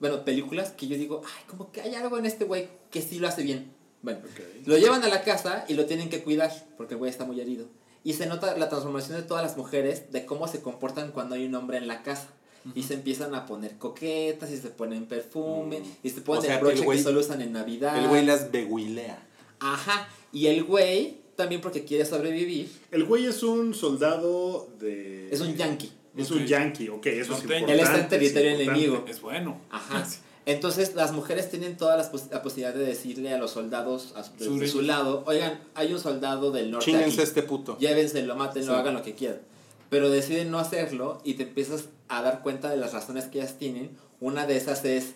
bueno, 0.00 0.24
películas 0.24 0.70
que 0.70 0.86
yo 0.86 0.96
digo, 0.96 1.22
ay, 1.26 1.42
como 1.46 1.70
que 1.72 1.80
hay 1.82 1.94
algo 1.94 2.16
en 2.18 2.26
este 2.26 2.44
güey 2.44 2.68
que 2.90 3.02
sí 3.02 3.18
lo 3.18 3.28
hace 3.28 3.42
bien. 3.42 3.72
Bueno, 4.02 4.20
Ok. 4.20 4.66
lo 4.66 4.78
llevan 4.78 5.02
a 5.04 5.08
la 5.08 5.22
casa 5.22 5.64
y 5.68 5.74
lo 5.74 5.86
tienen 5.86 6.08
que 6.08 6.22
cuidar 6.22 6.50
porque 6.76 6.94
el 6.94 6.98
güey 6.98 7.10
está 7.10 7.24
muy 7.24 7.40
herido. 7.40 7.66
Y 8.02 8.12
se 8.14 8.26
nota 8.26 8.56
la 8.56 8.68
transformación 8.68 9.16
de 9.16 9.22
todas 9.26 9.42
las 9.42 9.56
mujeres, 9.56 10.12
de 10.12 10.26
cómo 10.26 10.46
se 10.46 10.60
comportan 10.60 11.10
cuando 11.10 11.34
hay 11.36 11.46
un 11.46 11.54
hombre 11.54 11.78
en 11.78 11.88
la 11.88 12.02
casa. 12.02 12.28
Y 12.74 12.82
se 12.82 12.94
empiezan 12.94 13.34
a 13.34 13.44
poner 13.46 13.76
coquetas 13.78 14.50
y 14.50 14.56
se 14.56 14.68
ponen 14.68 15.06
perfume 15.06 15.80
Mm. 15.80 15.84
y 16.02 16.10
se 16.10 16.20
ponen 16.22 16.38
O 16.38 16.44
sea, 16.44 16.54
el 16.54 16.58
que 16.60 16.64
broche 16.64 16.80
el 16.80 16.86
güey- 16.86 16.96
que 16.96 17.02
solo 17.02 17.20
usan 17.20 17.40
en 17.42 17.52
Navidad. 17.52 17.98
El 17.98 18.08
güey 18.08 18.24
las 18.24 18.50
beguilea. 18.50 19.18
Ajá. 19.60 20.08
Y 20.32 20.46
el 20.46 20.64
güey, 20.64 21.18
también 21.36 21.60
porque 21.60 21.84
quiere 21.84 22.04
sobrevivir, 22.06 22.70
El 22.90 23.04
güey 23.04 23.26
es 23.26 23.42
un 23.42 23.74
soldado 23.74 24.68
de. 24.78 25.28
es 25.30 25.40
un 25.40 25.54
yankee. 25.56 25.92
Es 26.16 26.30
un 26.30 26.46
yankee, 26.46 26.88
ok, 26.90 27.06
eso 27.06 27.34
es 27.34 27.40
importante. 27.42 27.72
Él 27.72 27.80
está 27.80 27.94
en 27.96 28.00
es 28.02 28.08
territorio 28.08 28.50
importante. 28.52 28.80
enemigo. 28.84 29.04
Es 29.08 29.20
bueno. 29.20 29.60
Ajá. 29.70 30.06
Entonces 30.46 30.94
las 30.94 31.12
mujeres 31.12 31.48
tienen 31.50 31.76
toda 31.78 31.96
las 31.96 32.08
pos- 32.10 32.28
la 32.30 32.42
posibilidad 32.42 32.74
de 32.74 32.84
decirle 32.84 33.32
a 33.32 33.38
los 33.38 33.50
soldados 33.52 34.12
a 34.14 34.22
su, 34.24 34.58
de 34.58 34.68
su 34.68 34.82
lado, 34.82 35.24
oigan, 35.26 35.58
hay 35.74 35.92
un 35.92 35.98
soldado 35.98 36.52
del 36.52 36.70
norte 36.70 36.84
Chinguense 36.86 37.14
aquí. 37.14 37.22
este 37.22 37.42
puto. 37.42 37.78
llévenselo, 37.78 38.36
mátenlo, 38.36 38.74
Sí. 38.74 38.78
hagan 38.78 38.94
lo 38.94 39.02
que 39.02 39.14
quieran. 39.14 39.40
Pero 39.90 40.10
deciden 40.10 40.50
no 40.50 40.58
hacerlo 40.58 41.20
y 41.24 41.34
te 41.34 41.44
empiezas 41.44 41.88
a 42.08 42.22
dar 42.22 42.42
cuenta 42.42 42.70
de 42.70 42.76
las 42.76 42.92
razones 42.92 43.26
que 43.26 43.38
ellas 43.38 43.58
tienen. 43.58 43.96
Una 44.20 44.46
de 44.46 44.56
esas 44.56 44.84
es, 44.84 45.14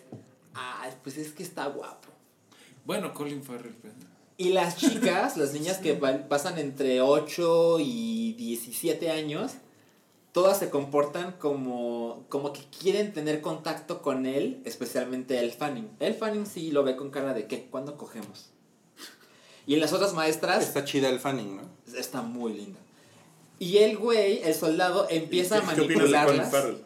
ay, 0.53 0.91
pues 1.03 1.17
es 1.17 1.31
que 1.33 1.43
está 1.43 1.65
guapo. 1.67 2.09
Bueno, 2.85 3.13
Colin 3.13 3.43
Farrell. 3.43 3.75
pues. 3.75 3.93
Y 4.37 4.49
las 4.53 4.77
chicas, 4.77 5.35
las 5.35 5.53
niñas 5.53 5.79
que 5.79 5.93
pasan 5.95 6.57
entre 6.59 7.01
8 7.01 7.77
y 7.81 8.33
17 8.33 9.11
años, 9.11 9.53
todas 10.31 10.59
se 10.59 10.69
comportan 10.69 11.33
como, 11.33 12.25
como 12.29 12.53
que 12.53 12.61
quieren 12.79 13.11
tener 13.11 13.41
contacto 13.41 14.01
con 14.01 14.25
él, 14.25 14.61
especialmente 14.63 15.39
el 15.39 15.51
Fanning. 15.51 15.89
El 15.99 16.13
Fanning 16.13 16.45
sí 16.45 16.71
lo 16.71 16.83
ve 16.83 16.95
con 16.95 17.09
cara 17.11 17.33
de 17.33 17.47
¿qué? 17.47 17.67
¿Cuándo 17.69 17.97
cogemos? 17.97 18.51
Y 19.65 19.75
en 19.75 19.81
las 19.81 19.93
otras 19.93 20.13
maestras 20.13 20.63
Está 20.63 20.83
chida 20.83 21.09
el 21.09 21.19
fanning, 21.19 21.57
¿no? 21.57 21.63
está 21.95 22.21
muy 22.21 22.53
linda. 22.53 22.79
Y 23.59 23.77
el 23.77 23.97
güey, 23.97 24.41
el 24.43 24.53
soldado, 24.55 25.07
empieza 25.09 25.57
a 25.57 25.75
¿Qué 25.75 25.81
opinas 25.81 25.87
de 25.89 25.95
Colin 25.97 26.11
manipularlas. 26.13 26.51
Farrell? 26.51 26.77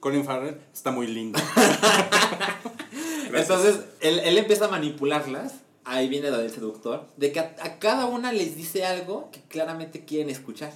Colin 0.00 0.24
Farrell 0.24 0.56
está 0.72 0.90
muy 0.90 1.06
lindo. 1.06 1.38
Entonces, 3.32 3.80
él, 4.00 4.20
él 4.24 4.38
empieza 4.38 4.66
a 4.66 4.68
manipularlas. 4.68 5.54
Ahí 5.84 6.08
viene 6.08 6.30
lo 6.30 6.38
del 6.38 6.50
seductor. 6.50 7.06
De 7.16 7.30
que 7.32 7.40
a, 7.40 7.54
a 7.60 7.78
cada 7.78 8.06
una 8.06 8.32
les 8.32 8.56
dice 8.56 8.84
algo 8.86 9.30
que 9.30 9.40
claramente 9.42 10.04
quieren 10.04 10.30
escuchar. 10.30 10.72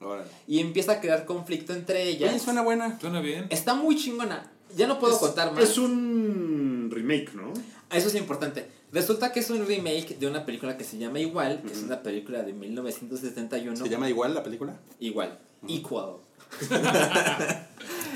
Órale. 0.00 0.28
Y 0.46 0.60
empieza 0.60 0.92
a 0.92 1.00
crear 1.00 1.24
conflicto 1.24 1.72
entre 1.72 2.02
ellas. 2.04 2.30
Oye, 2.30 2.38
suena 2.40 2.62
buena. 2.62 2.98
Suena 3.00 3.20
bien. 3.20 3.46
Está 3.50 3.74
muy 3.74 3.96
chingona. 3.96 4.50
Ya 4.76 4.86
no 4.86 4.98
puedo 4.98 5.14
Es- 5.14 5.18
contar 5.20 5.52
más. 5.52 5.62
Es 5.64 5.78
un 5.78 6.90
remake, 6.92 7.32
¿no? 7.34 7.52
Eso 7.90 8.08
es 8.08 8.14
importante. 8.14 8.68
Resulta 8.92 9.30
que 9.32 9.40
es 9.40 9.50
un 9.50 9.64
remake 9.66 10.18
de 10.18 10.26
una 10.26 10.44
película 10.44 10.76
que 10.76 10.82
se 10.84 10.98
llama 10.98 11.20
Igual, 11.20 11.62
que 11.62 11.72
es 11.72 11.82
una 11.82 12.02
película 12.02 12.42
de 12.42 12.52
1971. 12.52 13.76
¿Se 13.76 13.88
llama 13.88 14.08
igual 14.08 14.34
la 14.34 14.42
película? 14.42 14.76
Igual. 14.98 15.38
Equal. 15.68 16.16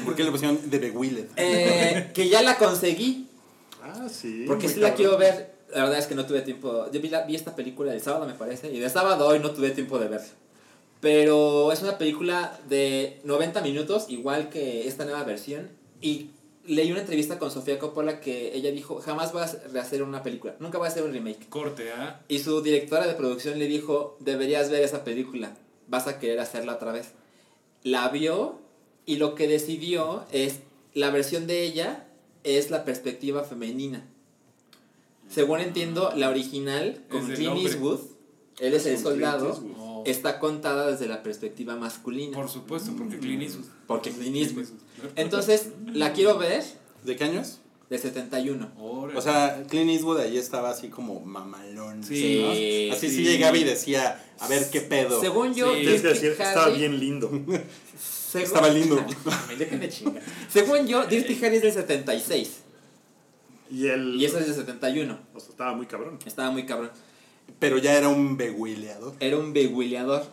¿Por 0.05 0.15
qué 0.17 0.25
le 0.25 0.31
pusieron 0.31 0.59
The 0.71 0.79
Beguiled? 0.79 1.27
Eh, 1.37 2.11
que 2.15 2.29
ya 2.29 2.43
la 2.43 2.57
conseguí. 2.59 3.29
Ah, 3.83 4.09
sí. 4.09 4.45
Porque 4.47 4.69
sí 4.69 4.81
la 4.81 4.89
cabrón. 4.91 4.97
quiero 4.97 5.19
ver. 5.19 5.55
La 5.75 5.85
verdad 5.85 5.99
es 5.99 6.07
que 6.07 6.15
no 6.15 6.27
tuve 6.27 6.43
tiempo. 6.43 6.91
Yo 6.93 7.01
vi, 7.01 7.09
la- 7.09 7.23
vi 7.25 7.35
esta 7.35 7.55
película 7.57 7.93
el 7.93 8.01
sábado, 8.01 8.27
me 8.27 8.35
parece. 8.35 8.73
Y 8.73 8.79
de 8.79 8.89
sábado 8.91 9.27
hoy 9.27 9.39
no 9.41 9.51
tuve 9.53 9.71
tiempo 9.71 9.99
de 9.99 10.09
verla. 10.09 10.27
Pero 11.01 11.71
es 11.73 11.83
una 11.83 11.99
película 11.99 12.59
de 12.69 13.21
90 13.25 13.61
minutos, 13.61 14.07
igual 14.09 14.49
que 14.49 14.87
esta 14.89 15.05
nueva 15.05 15.23
versión. 15.25 15.69
Y 16.01 16.31
leí 16.67 16.91
una 16.91 17.01
entrevista 17.01 17.39
con 17.39 17.51
Sofía 17.51 17.79
Coppola 17.79 18.21
que 18.21 18.55
ella 18.55 18.71
dijo: 18.71 19.01
Jamás 19.01 19.33
voy 19.33 19.43
a 19.43 19.47
rehacer 19.73 20.03
una 20.03 20.23
película. 20.23 20.57
Nunca 20.61 20.79
voy 20.79 20.87
a 20.87 20.91
hacer 20.91 21.03
un 21.03 21.13
remake. 21.13 21.49
Corte, 21.49 21.93
¿ah? 21.93 22.21
Y 22.29 22.41
su 22.41 22.63
directora 22.63 23.07
de 23.07 23.15
producción 23.15 23.59
le 23.59 23.67
dijo: 23.67 24.17
Deberías 24.21 24.71
ver 24.71 24.83
esa 24.83 25.05
película. 25.05 25.57
Vas 25.89 26.07
a 26.07 26.19
querer 26.19 26.41
hacerla 26.41 26.75
otra 26.75 26.93
vez. 26.93 27.13
La 27.83 28.09
vio 28.09 28.59
y 29.07 29.17
lo 29.17 29.35
que 29.35 29.49
decidió 29.49 30.25
es: 30.33 30.61
la 30.95 31.11
versión 31.11 31.47
de 31.47 31.63
ella 31.63 32.07
es 32.45 32.71
la 32.71 32.85
perspectiva 32.85 33.45
femenina. 33.45 34.07
Según 35.29 35.61
entiendo, 35.61 36.13
la 36.15 36.29
original 36.29 37.03
con 37.09 37.27
Clint. 37.27 37.57
Eastwood, 37.57 38.01
él 38.61 38.75
es 38.75 38.87
el 38.87 38.99
soldado, 38.99 39.63
está 40.07 40.39
contada 40.39 40.91
desde 40.91 41.07
la 41.07 41.23
perspectiva 41.23 41.77
masculina. 41.77 42.37
por 42.37 42.49
supuesto, 42.49 42.93
porque 42.97 43.19
Clint 43.19 43.43
Eastwood. 43.43 43.67
Porque. 43.87 44.11
Clint 44.11 44.59
Entonces, 45.17 45.69
la 45.93 46.13
quiero 46.13 46.39
ver 46.39 46.63
¿De 47.05 47.17
qué 47.17 47.25
año 47.25 47.41
es? 47.41 47.61
de 47.91 47.99
71. 47.99 48.73
Órale. 48.79 49.19
O 49.19 49.23
sea, 49.23 49.63
Clint 49.69 49.91
Eastwood 49.91 50.19
ahí 50.21 50.39
estaba 50.39 50.71
así 50.71 50.89
como 50.89 51.21
mamalón. 51.21 52.03
Sí. 52.03 52.41
¿no? 52.43 52.53
Sí, 52.55 52.91
Así 52.93 53.09
sí 53.11 53.17
sí. 53.17 53.25
llegaba 53.25 53.57
y 53.59 53.65
decía, 53.65 54.23
a 54.41 54.49
ver 54.49 54.69
qué 54.71 54.81
pedo. 54.81 55.21
Según 55.21 55.55
yo, 55.55 55.73
Sí. 55.75 55.81
Tienes 55.83 56.01
que 56.03 56.09
Dirty 56.09 56.21
decir, 56.27 56.31
estaba 56.43 56.67
Harry- 56.67 56.79
bien 56.79 56.99
lindo. 56.99 57.29
según- 57.29 58.45
Estaba 58.47 58.69
lindo. 58.71 59.05
Ay, 59.49 59.57
déjenme 59.57 59.89
chingar. 59.91 60.23
Según 60.49 60.87
yo, 60.87 61.05
Dirty 61.07 61.45
Harry 61.45 61.57
es 61.57 61.63
del 61.63 61.73
76 61.73 62.61
Y 63.71 63.87
él. 63.89 64.17
y 64.19 64.25
ese 64.25 64.39
es 64.41 64.47
del 64.47 64.55
71. 64.57 65.19
O 65.35 65.41
sea, 65.41 65.51
estaba 65.51 65.75
muy 65.75 65.87
cabrón. 65.87 66.19
Estaba 66.27 66.51
muy 66.51 66.65
cabrón. 66.67 66.91
Pero 67.59 67.79
ya 67.79 67.97
era 67.97 68.09
un 68.09 68.37
beguileador. 68.37 69.15
Era 69.21 69.37
un 69.39 69.53
beguileador. 69.53 70.25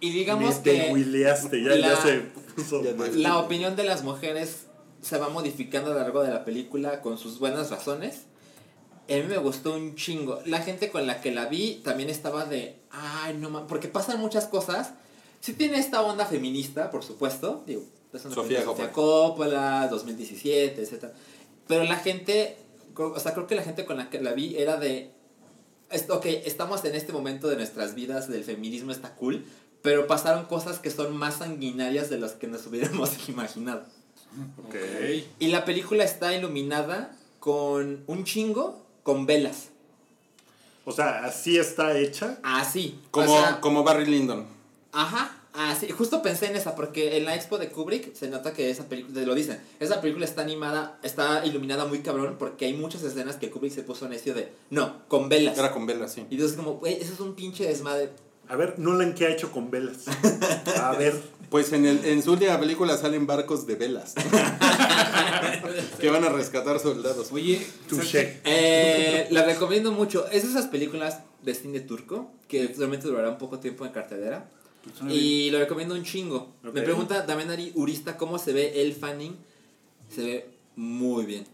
Y 0.00 0.10
digamos 0.10 0.56
Me 0.56 0.62
que 0.62 0.72
dehuileaste, 0.72 1.62
ya, 1.62 1.70
la- 1.76 1.88
ya 1.94 1.96
se 1.96 2.20
puso 2.56 2.82
Ya 2.82 2.92
mal. 2.94 3.22
la 3.22 3.38
opinión 3.38 3.76
de 3.76 3.84
las 3.84 4.02
mujeres 4.02 4.66
se 5.00 5.18
va 5.18 5.28
modificando 5.28 5.90
a 5.90 5.94
lo 5.94 6.00
largo 6.00 6.22
de 6.22 6.30
la 6.30 6.44
película 6.44 7.00
con 7.02 7.18
sus 7.18 7.38
buenas 7.38 7.70
razones. 7.70 8.22
A 9.08 9.14
mí 9.14 9.22
me 9.28 9.38
gustó 9.38 9.74
un 9.74 9.94
chingo. 9.94 10.40
La 10.46 10.60
gente 10.60 10.90
con 10.90 11.06
la 11.06 11.20
que 11.20 11.32
la 11.32 11.46
vi 11.46 11.80
también 11.84 12.08
estaba 12.08 12.46
de, 12.46 12.76
ay, 12.90 13.34
no 13.34 13.50
mames, 13.50 13.68
porque 13.68 13.88
pasan 13.88 14.18
muchas 14.20 14.46
cosas. 14.46 14.94
Sí 15.40 15.52
tiene 15.54 15.78
esta 15.78 16.02
onda 16.02 16.24
feminista, 16.24 16.90
por 16.90 17.02
supuesto. 17.04 17.62
Digo, 17.66 17.82
es 18.12 18.24
una 18.24 18.34
Sofía 18.34 18.62
Sofía 18.64 18.92
Coppola, 18.92 19.88
2017, 19.88 20.82
etc. 20.82 21.06
Pero 21.66 21.84
la 21.84 21.96
gente, 21.96 22.56
o 22.96 23.18
sea, 23.20 23.34
creo 23.34 23.46
que 23.46 23.54
la 23.56 23.62
gente 23.62 23.84
con 23.84 23.96
la 23.96 24.08
que 24.08 24.20
la 24.20 24.32
vi 24.32 24.56
era 24.56 24.76
de, 24.76 25.10
es- 25.92 26.08
ok, 26.10 26.26
estamos 26.44 26.84
en 26.84 26.94
este 26.94 27.12
momento 27.12 27.48
de 27.48 27.56
nuestras 27.56 27.94
vidas, 27.94 28.28
del 28.28 28.44
feminismo 28.44 28.90
está 28.92 29.14
cool, 29.14 29.44
pero 29.82 30.06
pasaron 30.06 30.46
cosas 30.46 30.78
que 30.78 30.90
son 30.90 31.16
más 31.16 31.36
sanguinarias 31.38 32.08
de 32.10 32.18
las 32.18 32.32
que 32.32 32.46
nos 32.46 32.66
hubiéramos 32.66 33.28
imaginado. 33.28 33.84
Ok. 34.58 34.74
Ok. 34.74 34.74
Y 35.38 35.48
la 35.48 35.64
película 35.64 36.04
está 36.04 36.34
iluminada 36.34 37.16
con 37.40 38.02
un 38.06 38.24
chingo 38.24 38.84
con 39.02 39.26
velas. 39.26 39.68
O 40.84 40.92
sea, 40.92 41.24
así 41.24 41.58
está 41.58 41.96
hecha. 41.98 42.38
Así. 42.42 42.98
Como, 43.10 43.32
o 43.32 43.40
sea, 43.40 43.60
como 43.60 43.84
Barry 43.84 44.06
Lyndon. 44.06 44.46
Ajá, 44.92 45.36
así. 45.52 45.90
Justo 45.90 46.22
pensé 46.22 46.46
en 46.46 46.56
esa, 46.56 46.74
porque 46.74 47.16
en 47.16 47.24
la 47.24 47.34
expo 47.34 47.58
de 47.58 47.68
Kubrick 47.68 48.14
se 48.14 48.28
nota 48.28 48.52
que 48.52 48.70
esa 48.70 48.88
película, 48.88 49.20
te 49.20 49.26
lo 49.26 49.34
dicen, 49.34 49.60
esa 49.80 50.00
película 50.00 50.24
está 50.24 50.42
animada, 50.42 50.98
está 51.02 51.44
iluminada 51.44 51.86
muy 51.86 52.00
cabrón, 52.00 52.36
porque 52.38 52.66
hay 52.66 52.74
muchas 52.74 53.02
escenas 53.02 53.36
que 53.36 53.50
Kubrick 53.50 53.72
se 53.72 53.82
puso 53.82 54.08
necio 54.08 54.34
de, 54.34 54.52
no, 54.70 55.06
con 55.08 55.28
velas. 55.28 55.58
Era 55.58 55.72
con 55.72 55.86
velas, 55.86 56.12
sí. 56.12 56.26
Y 56.30 56.34
entonces 56.34 56.56
como, 56.56 56.74
güey, 56.74 56.94
eso 56.94 57.12
es 57.12 57.20
un 57.20 57.34
pinche 57.34 57.64
desmadre. 57.64 58.10
A 58.48 58.56
ver, 58.56 58.78
Nolan, 58.78 59.14
¿qué 59.14 59.26
ha 59.26 59.30
hecho 59.30 59.50
con 59.50 59.70
velas? 59.70 60.04
A 60.80 60.92
ver. 60.92 61.14
Pues 61.52 61.70
en, 61.74 61.84
el, 61.84 62.02
en 62.06 62.22
su 62.22 62.32
última 62.32 62.58
película 62.58 62.96
salen 62.96 63.26
barcos 63.26 63.66
de 63.66 63.74
velas. 63.74 64.14
que 66.00 66.08
van 66.08 66.24
a 66.24 66.30
rescatar 66.30 66.80
soldados. 66.80 67.30
Oye, 67.30 67.60
Touché. 67.90 68.40
Eh, 68.42 69.26
la 69.28 69.44
recomiendo 69.44 69.92
mucho. 69.92 70.26
Es 70.28 70.44
de 70.44 70.48
esas 70.48 70.68
películas 70.68 71.18
de 71.42 71.54
cine 71.54 71.80
turco 71.80 72.30
que 72.48 72.74
solamente 72.74 73.06
durará 73.06 73.28
un 73.28 73.36
poco 73.36 73.58
tiempo 73.58 73.84
en 73.84 73.92
cartelera. 73.92 74.48
Y 75.08 75.50
lo 75.50 75.58
recomiendo 75.58 75.94
un 75.94 76.02
chingo. 76.04 76.52
Ok. 76.64 76.74
Me 76.74 76.82
pregunta 76.82 77.24
también 77.26 77.50
Ari 77.50 77.72
Urista 77.74 78.16
cómo 78.16 78.38
se 78.38 78.52
ve 78.52 78.82
el 78.82 78.92
Fanning. 78.94 79.36
Se 80.08 80.22
ve 80.22 80.50
muy 80.76 81.24
bien. 81.24 81.46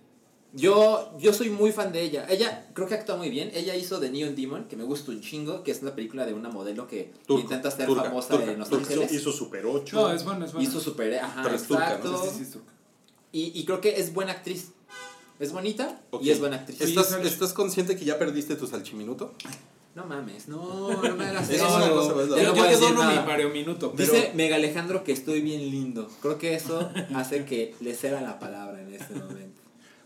Yo, 0.54 1.12
yo 1.18 1.34
soy 1.34 1.50
muy 1.50 1.72
fan 1.72 1.92
de 1.92 2.00
ella. 2.02 2.26
Ella 2.28 2.68
creo 2.72 2.88
que 2.88 2.94
actúa 2.94 3.16
muy 3.16 3.28
bien. 3.28 3.50
Ella 3.52 3.76
hizo 3.76 4.00
The 4.00 4.10
Neon 4.10 4.34
Demon, 4.34 4.64
que 4.64 4.76
me 4.76 4.84
gusta 4.84 5.10
un 5.10 5.20
chingo, 5.20 5.62
que 5.62 5.70
es 5.70 5.82
una 5.82 5.94
película 5.94 6.24
de 6.24 6.32
una 6.32 6.48
modelo 6.48 6.86
que 6.88 7.12
Turco, 7.26 7.42
intenta 7.42 7.70
ser 7.70 7.86
turca, 7.86 8.04
famosa 8.04 8.34
turca, 8.34 8.52
en 8.52 8.58
Los 8.58 8.70
turca. 8.70 8.84
Hizo, 8.84 8.92
Ángeles. 9.02 9.20
hizo 9.20 9.30
Super 9.32 9.66
8. 9.66 9.96
No, 9.96 10.10
es 10.12 10.24
bueno, 10.24 10.46
es 10.46 10.52
bueno. 10.54 10.66
Hizo 10.68 10.80
super, 10.80 11.18
ajá, 11.18 11.42
Pero 11.42 11.54
es 11.54 11.64
turca, 11.64 11.88
¿no? 11.90 11.94
exacto. 11.96 12.22
Sí, 12.24 12.28
sí, 12.30 12.36
sí, 12.36 12.42
es 12.44 12.50
turco. 12.52 12.70
Y, 13.30 13.60
y 13.60 13.64
creo 13.66 13.80
que 13.82 14.00
es 14.00 14.14
buena 14.14 14.32
actriz. 14.32 14.70
Es 15.38 15.52
bonita 15.52 16.00
Ok. 16.10 16.22
y 16.24 16.30
es 16.30 16.40
buena 16.40 16.56
actriz. 16.56 16.80
¿Estás. 16.80 17.12
¿Estás 17.12 17.52
consciente 17.52 17.94
que 17.96 18.04
ya 18.06 18.18
perdiste 18.18 18.56
tu 18.56 18.66
salchiminuto? 18.66 19.34
No 19.94 20.06
mames, 20.06 20.46
no, 20.48 20.90
no 21.02 21.16
me 21.16 21.24
hagas 21.24 21.48
Es 21.50 21.56
eso. 21.60 22.36
Ya 22.36 22.42
Yo, 22.42 22.54
no 22.54 22.56
yo 22.56 22.64
decir 22.64 22.90
mi. 22.90 23.26
Mario 23.26 23.48
Minuto, 23.50 23.92
pero... 23.96 24.12
Dice 24.12 24.32
Mega 24.34 24.56
Alejandro 24.56 25.02
que 25.02 25.12
estoy 25.12 25.40
bien 25.40 25.60
lindo. 25.70 26.08
Creo 26.22 26.38
que 26.38 26.54
eso 26.54 26.90
hace 27.14 27.44
que 27.44 27.74
le 27.80 27.94
ceda 27.94 28.20
la 28.20 28.38
palabra 28.38 28.80
en 28.80 28.94
este 28.94 29.14
momento. 29.14 29.60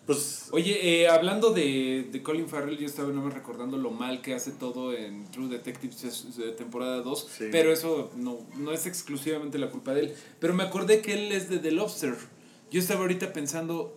Pues 0.07 0.49
Oye, 0.51 1.03
eh, 1.03 1.09
hablando 1.09 1.51
de, 1.53 2.09
de 2.11 2.23
Colin 2.25 2.49
Farrell, 2.49 2.77
yo 2.77 2.87
estaba 2.87 3.11
nomás 3.13 3.35
recordando 3.35 3.77
lo 3.77 3.91
mal 3.93 4.21
que 4.21 4.35
hace 4.35 4.51
todo 4.51 4.93
en 4.95 5.31
True 5.31 5.49
Detectives 5.49 6.03
es- 6.03 6.37
de 6.37 6.51
temporada 6.53 7.03
2, 7.03 7.29
Sí. 7.39 7.45
pero 7.53 7.73
eso 7.73 8.11
no, 8.17 8.39
no 8.57 8.73
es 8.73 8.87
exclusivamente 8.87 9.59
la 9.59 9.71
culpa 9.71 9.95
de 9.95 10.01
él. 10.07 10.15
Pero 10.41 10.55
me 10.55 10.65
acordé 10.65 11.03
que 11.03 11.13
él 11.15 11.31
es 11.31 11.49
de 11.49 11.59
The 11.59 11.71
Lobster. 11.71 12.17
Yo 12.73 12.81
estaba 12.81 13.01
ahorita 13.03 13.33
pensando 13.33 13.97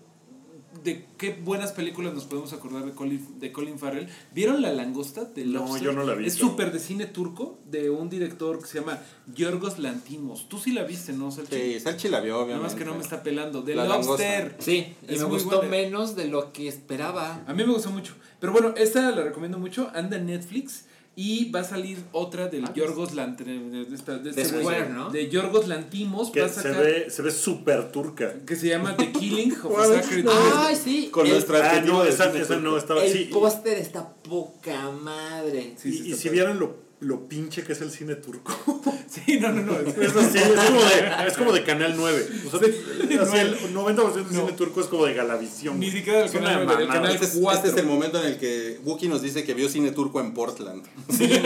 de 0.85 1.05
qué 1.17 1.31
buenas 1.43 1.73
películas 1.73 2.13
nos 2.13 2.23
podemos 2.23 2.53
acordar 2.53 2.85
de 2.85 2.91
Colin, 2.93 3.39
de 3.39 3.51
Colin 3.51 3.77
Farrell. 3.77 4.07
¿Vieron 4.33 4.61
La 4.61 4.71
Langosta 4.71 5.25
de 5.25 5.43
No, 5.43 5.59
Lobster? 5.59 5.81
yo 5.81 5.91
no 5.91 6.03
la 6.03 6.13
he 6.13 6.25
Es 6.25 6.35
súper 6.35 6.71
de 6.71 6.79
cine 6.79 7.05
turco 7.07 7.59
de 7.65 7.89
un 7.89 8.09
director 8.09 8.59
que 8.59 8.67
se 8.67 8.79
llama 8.79 8.99
Yorgos 9.33 9.79
Lantimos. 9.79 10.47
Tú 10.47 10.57
sí 10.59 10.71
la 10.71 10.83
viste, 10.83 11.11
¿no, 11.11 11.31
Salchi? 11.31 11.55
Sí, 11.55 11.79
Salchi 11.81 12.07
la 12.07 12.21
vio, 12.21 12.33
Nada 12.33 12.43
obviamente. 12.45 12.63
más 12.69 12.75
que 12.75 12.85
no 12.85 12.95
me 12.95 13.01
está 13.01 13.21
pelando. 13.23 13.63
The 13.63 13.75
La 13.75 13.85
Lobster. 13.85 14.55
Sí, 14.59 14.95
y 15.09 15.13
Es 15.13 15.19
me 15.19 15.25
gustó 15.25 15.57
buena. 15.57 15.69
menos 15.71 16.15
de 16.15 16.27
lo 16.29 16.53
que 16.53 16.67
esperaba. 16.67 17.43
A 17.47 17.53
mí 17.53 17.65
me 17.65 17.73
gustó 17.73 17.89
mucho. 17.89 18.13
Pero 18.39 18.53
bueno, 18.53 18.73
esta 18.77 19.09
la 19.11 19.23
recomiendo 19.23 19.57
mucho. 19.59 19.91
Anda 19.93 20.17
en 20.17 20.27
Netflix. 20.27 20.85
Y 21.17 21.49
va 21.49 21.61
a 21.61 21.63
salir 21.63 21.97
otra 22.11 22.47
del 22.49 22.65
Yorgos 22.73 23.13
Lantimos. 23.13 23.71
De, 23.89 23.95
esta- 23.95 24.17
de, 24.17 24.31
De 24.33 24.43
güey, 24.43 24.61
Square, 24.63 24.89
¿no? 24.89 25.09
de 25.11 25.29
Yorgos 25.29 25.67
Lantimos. 25.69 26.27
Va 26.29 26.33
que 26.33 26.41
a 26.41 26.49
se 26.49 26.55
sacar. 26.61 26.83
ve, 26.83 27.09
se 27.09 27.21
ve 27.21 27.31
súper 27.31 27.89
turca. 27.91 28.33
Que 28.45 28.55
se 28.57 28.67
llama 28.67 28.97
The 28.97 29.11
Killing 29.13 29.53
of 29.63 29.79
a 29.79 29.85
Sacred. 30.01 30.25
Ay, 30.55 30.75
sí. 30.75 31.07
Con 31.11 31.29
nuestra 31.29 31.71
Ah, 31.71 31.81
no, 31.81 32.03
de 32.03 32.09
esa, 32.09 32.31
esa 32.37 32.57
no 32.57 32.77
estaba. 32.77 33.03
el 33.05 33.11
sí, 33.13 33.29
póster 33.31 33.77
está 33.77 34.13
poca 34.23 34.91
madre. 34.91 35.75
Sí, 35.77 35.89
y, 35.89 35.93
sí, 35.93 36.11
y 36.11 36.13
si 36.15 36.29
vieran 36.29 36.59
lo, 36.59 36.75
lo 37.01 37.27
pinche 37.27 37.63
que 37.63 37.73
es 37.73 37.81
el 37.81 37.91
cine 37.91 38.15
turco. 38.15 38.53
Sí, 39.07 39.39
no, 39.39 39.49
no, 39.51 39.61
no. 39.61 39.79
es- 39.79 39.97
Es 39.97 40.15
así, 40.15 40.37
es 40.39 40.45
como 40.65 40.81
de, 40.81 41.27
es 41.27 41.33
como 41.37 41.53
de 41.53 41.63
Canal 41.63 41.93
9. 41.95 42.27
O 42.47 42.49
sea, 42.49 42.59
así 42.59 43.37
el 43.37 43.73
90% 43.73 44.13
del 44.13 44.25
cine 44.27 44.51
turco 44.57 44.81
es 44.81 44.87
como 44.87 45.05
de 45.05 45.13
Galavisión. 45.13 45.79
Ni 45.79 45.89
siquiera 45.91 46.19
del 46.19 46.31
canal, 46.31 46.57
del 46.59 46.67
mamada. 46.67 46.87
canal 46.87 47.11
Este 47.13 47.25
es, 47.25 47.35
este 47.35 47.67
es 47.69 47.77
el 47.77 47.85
momento 47.85 48.19
en 48.21 48.27
el 48.33 48.37
que 48.39 48.79
Wookie 48.83 49.07
nos 49.07 49.21
dice 49.21 49.43
que 49.45 49.53
vio 49.53 49.69
cine 49.69 49.91
turco 49.91 50.19
en 50.19 50.33
Portland. 50.33 50.83
Sí, 51.09 51.23
es 51.31 51.39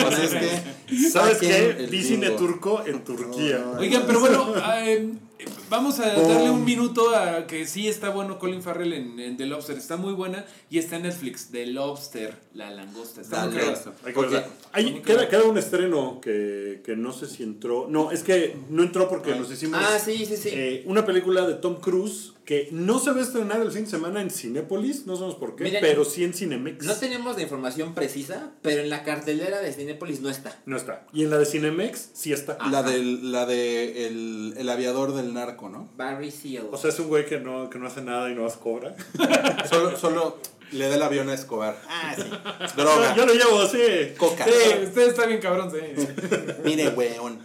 que 0.88 1.10
¿Sabes 1.10 1.38
qué? 1.38 1.70
el 1.78 1.88
Vi 1.90 2.02
cine 2.04 2.30
turco 2.32 2.82
en 2.88 3.04
Turquía. 3.04 3.64
Oigan, 3.78 4.04
pero 4.08 4.20
bueno, 4.22 4.54
eh, 4.78 5.12
vamos 5.70 6.00
a 6.00 6.08
darle 6.14 6.50
un 6.50 6.66
minuto 6.66 7.16
a 7.16 7.48
que 7.48 7.66
sí 7.66 7.88
está 7.88 8.10
bueno 8.10 8.40
Colin 8.40 8.62
Farrell 8.62 8.94
en, 8.94 9.20
en 9.20 9.38
The 9.38 9.46
Lobster. 9.46 9.78
Está 9.78 9.98
muy 9.98 10.14
buena 10.14 10.46
y 10.70 10.78
está 10.80 10.98
en 10.98 11.04
Netflix. 11.04 11.50
The 11.52 11.68
Lobster, 11.68 12.36
la 12.54 12.72
langosta. 12.72 13.22
Está 13.22 13.46
muy. 13.48 13.56
Lobster. 13.58 13.94
Hay 14.72 15.02
queda, 15.02 15.28
queda 15.30 15.44
un 15.44 15.58
estreno 15.58 16.20
que, 16.22 16.82
que 16.84 16.96
no 16.96 17.14
sé 17.14 17.28
si 17.28 17.44
entró. 17.44 17.88
No, 17.90 18.12
es 18.12 18.24
que 18.24 18.58
no 18.70 18.84
entró 18.84 19.08
porque 19.10 19.36
nos 19.36 19.52
hicimos 19.52 19.80
Ah, 19.82 19.98
sí, 20.00 20.26
sí, 20.26 20.38
sí. 20.38 20.50
eh, 20.52 20.84
una 20.86 21.06
película 21.06 21.48
de 21.48 21.56
Tom 21.56 21.80
Cruise 21.80 22.34
que 22.50 22.68
no 22.72 22.98
se 22.98 23.12
va 23.12 23.20
a 23.20 23.22
estrenar 23.22 23.62
el 23.62 23.72
fin 23.72 23.84
de 23.84 23.92
semana 23.92 24.24
en 24.24 24.32
Cinépolis, 24.32 25.06
no 25.06 25.16
sabemos 25.16 25.36
por 25.36 25.56
qué, 25.56 25.66
Miren, 25.66 25.82
pero 25.82 26.04
sí 26.04 26.24
en 26.24 26.34
Cinemex. 26.34 26.84
No 26.84 26.96
tenemos 26.96 27.36
la 27.36 27.44
información 27.44 27.94
precisa, 27.94 28.54
pero 28.64 28.82
en 28.82 28.90
la 28.90 29.04
cartelera 29.04 29.62
de 29.62 29.72
Cinépolis 29.72 30.22
no 30.22 30.32
está. 30.32 30.58
No 30.66 30.76
está. 30.76 31.06
Y 31.14 31.26
en 31.26 31.30
la 31.30 31.38
de 31.38 31.46
Cinemex 31.46 32.10
sí 32.16 32.34
está. 32.34 32.58
La 32.72 32.82
del 32.82 33.32
la 33.32 33.46
de 33.46 34.08
el, 34.08 34.56
el 34.58 34.68
aviador 34.68 35.14
del 35.14 35.32
narco, 35.32 35.70
¿no? 35.70 35.92
Barry 35.96 36.32
Seal. 36.32 36.70
O 36.72 36.78
sea, 36.80 36.90
es 36.90 36.98
un 36.98 37.10
güey 37.10 37.28
que 37.28 37.40
no, 37.40 37.70
que 37.70 37.78
no 37.78 37.86
hace 37.86 38.02
nada 38.02 38.32
y 38.32 38.34
no 38.34 38.42
más 38.42 38.58
cobra. 38.58 38.96
Solo, 39.70 39.96
solo 39.96 40.40
le 40.72 40.90
da 40.90 40.96
el 40.96 41.04
avión 41.04 41.30
a 41.30 41.36
Escobar. 41.36 41.80
Ah, 41.88 42.16
sí. 42.16 42.24
Droga. 42.76 43.16
Yo 43.16 43.28
lo 43.28 43.34
llevo 43.36 43.62
así. 43.62 44.16
Coca. 44.18 44.46
Sí, 44.46 44.86
usted 44.86 45.10
está 45.10 45.28
bien 45.28 45.40
cabrón, 45.40 45.70
sí. 45.70 45.78
Mire, 46.64 46.90
weón. 46.90 47.38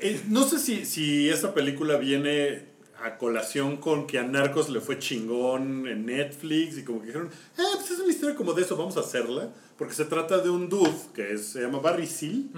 Eh, 0.00 0.22
no 0.30 0.48
sé 0.48 0.58
si, 0.58 0.86
si 0.86 1.28
esta 1.28 1.52
película 1.52 1.96
viene 1.96 2.71
a 3.02 3.18
colación 3.18 3.76
con 3.78 4.06
que 4.06 4.18
a 4.18 4.22
Narcos 4.22 4.68
le 4.70 4.80
fue 4.80 4.98
chingón 4.98 5.86
en 5.88 6.06
Netflix 6.06 6.78
y 6.78 6.84
como 6.84 7.00
que 7.00 7.06
dijeron, 7.08 7.30
ah, 7.58 7.62
pues 7.76 7.90
es 7.90 7.98
una 7.98 8.12
historia 8.12 8.36
como 8.36 8.52
de 8.52 8.62
eso, 8.62 8.76
vamos 8.76 8.96
a 8.96 9.00
hacerla. 9.00 9.50
Porque 9.76 9.94
se 9.94 10.04
trata 10.04 10.38
de 10.38 10.48
un 10.50 10.68
dude 10.68 10.92
que 11.14 11.32
es- 11.32 11.46
se 11.48 11.62
llama 11.62 11.80
Barry 11.80 12.06
Seal, 12.06 12.50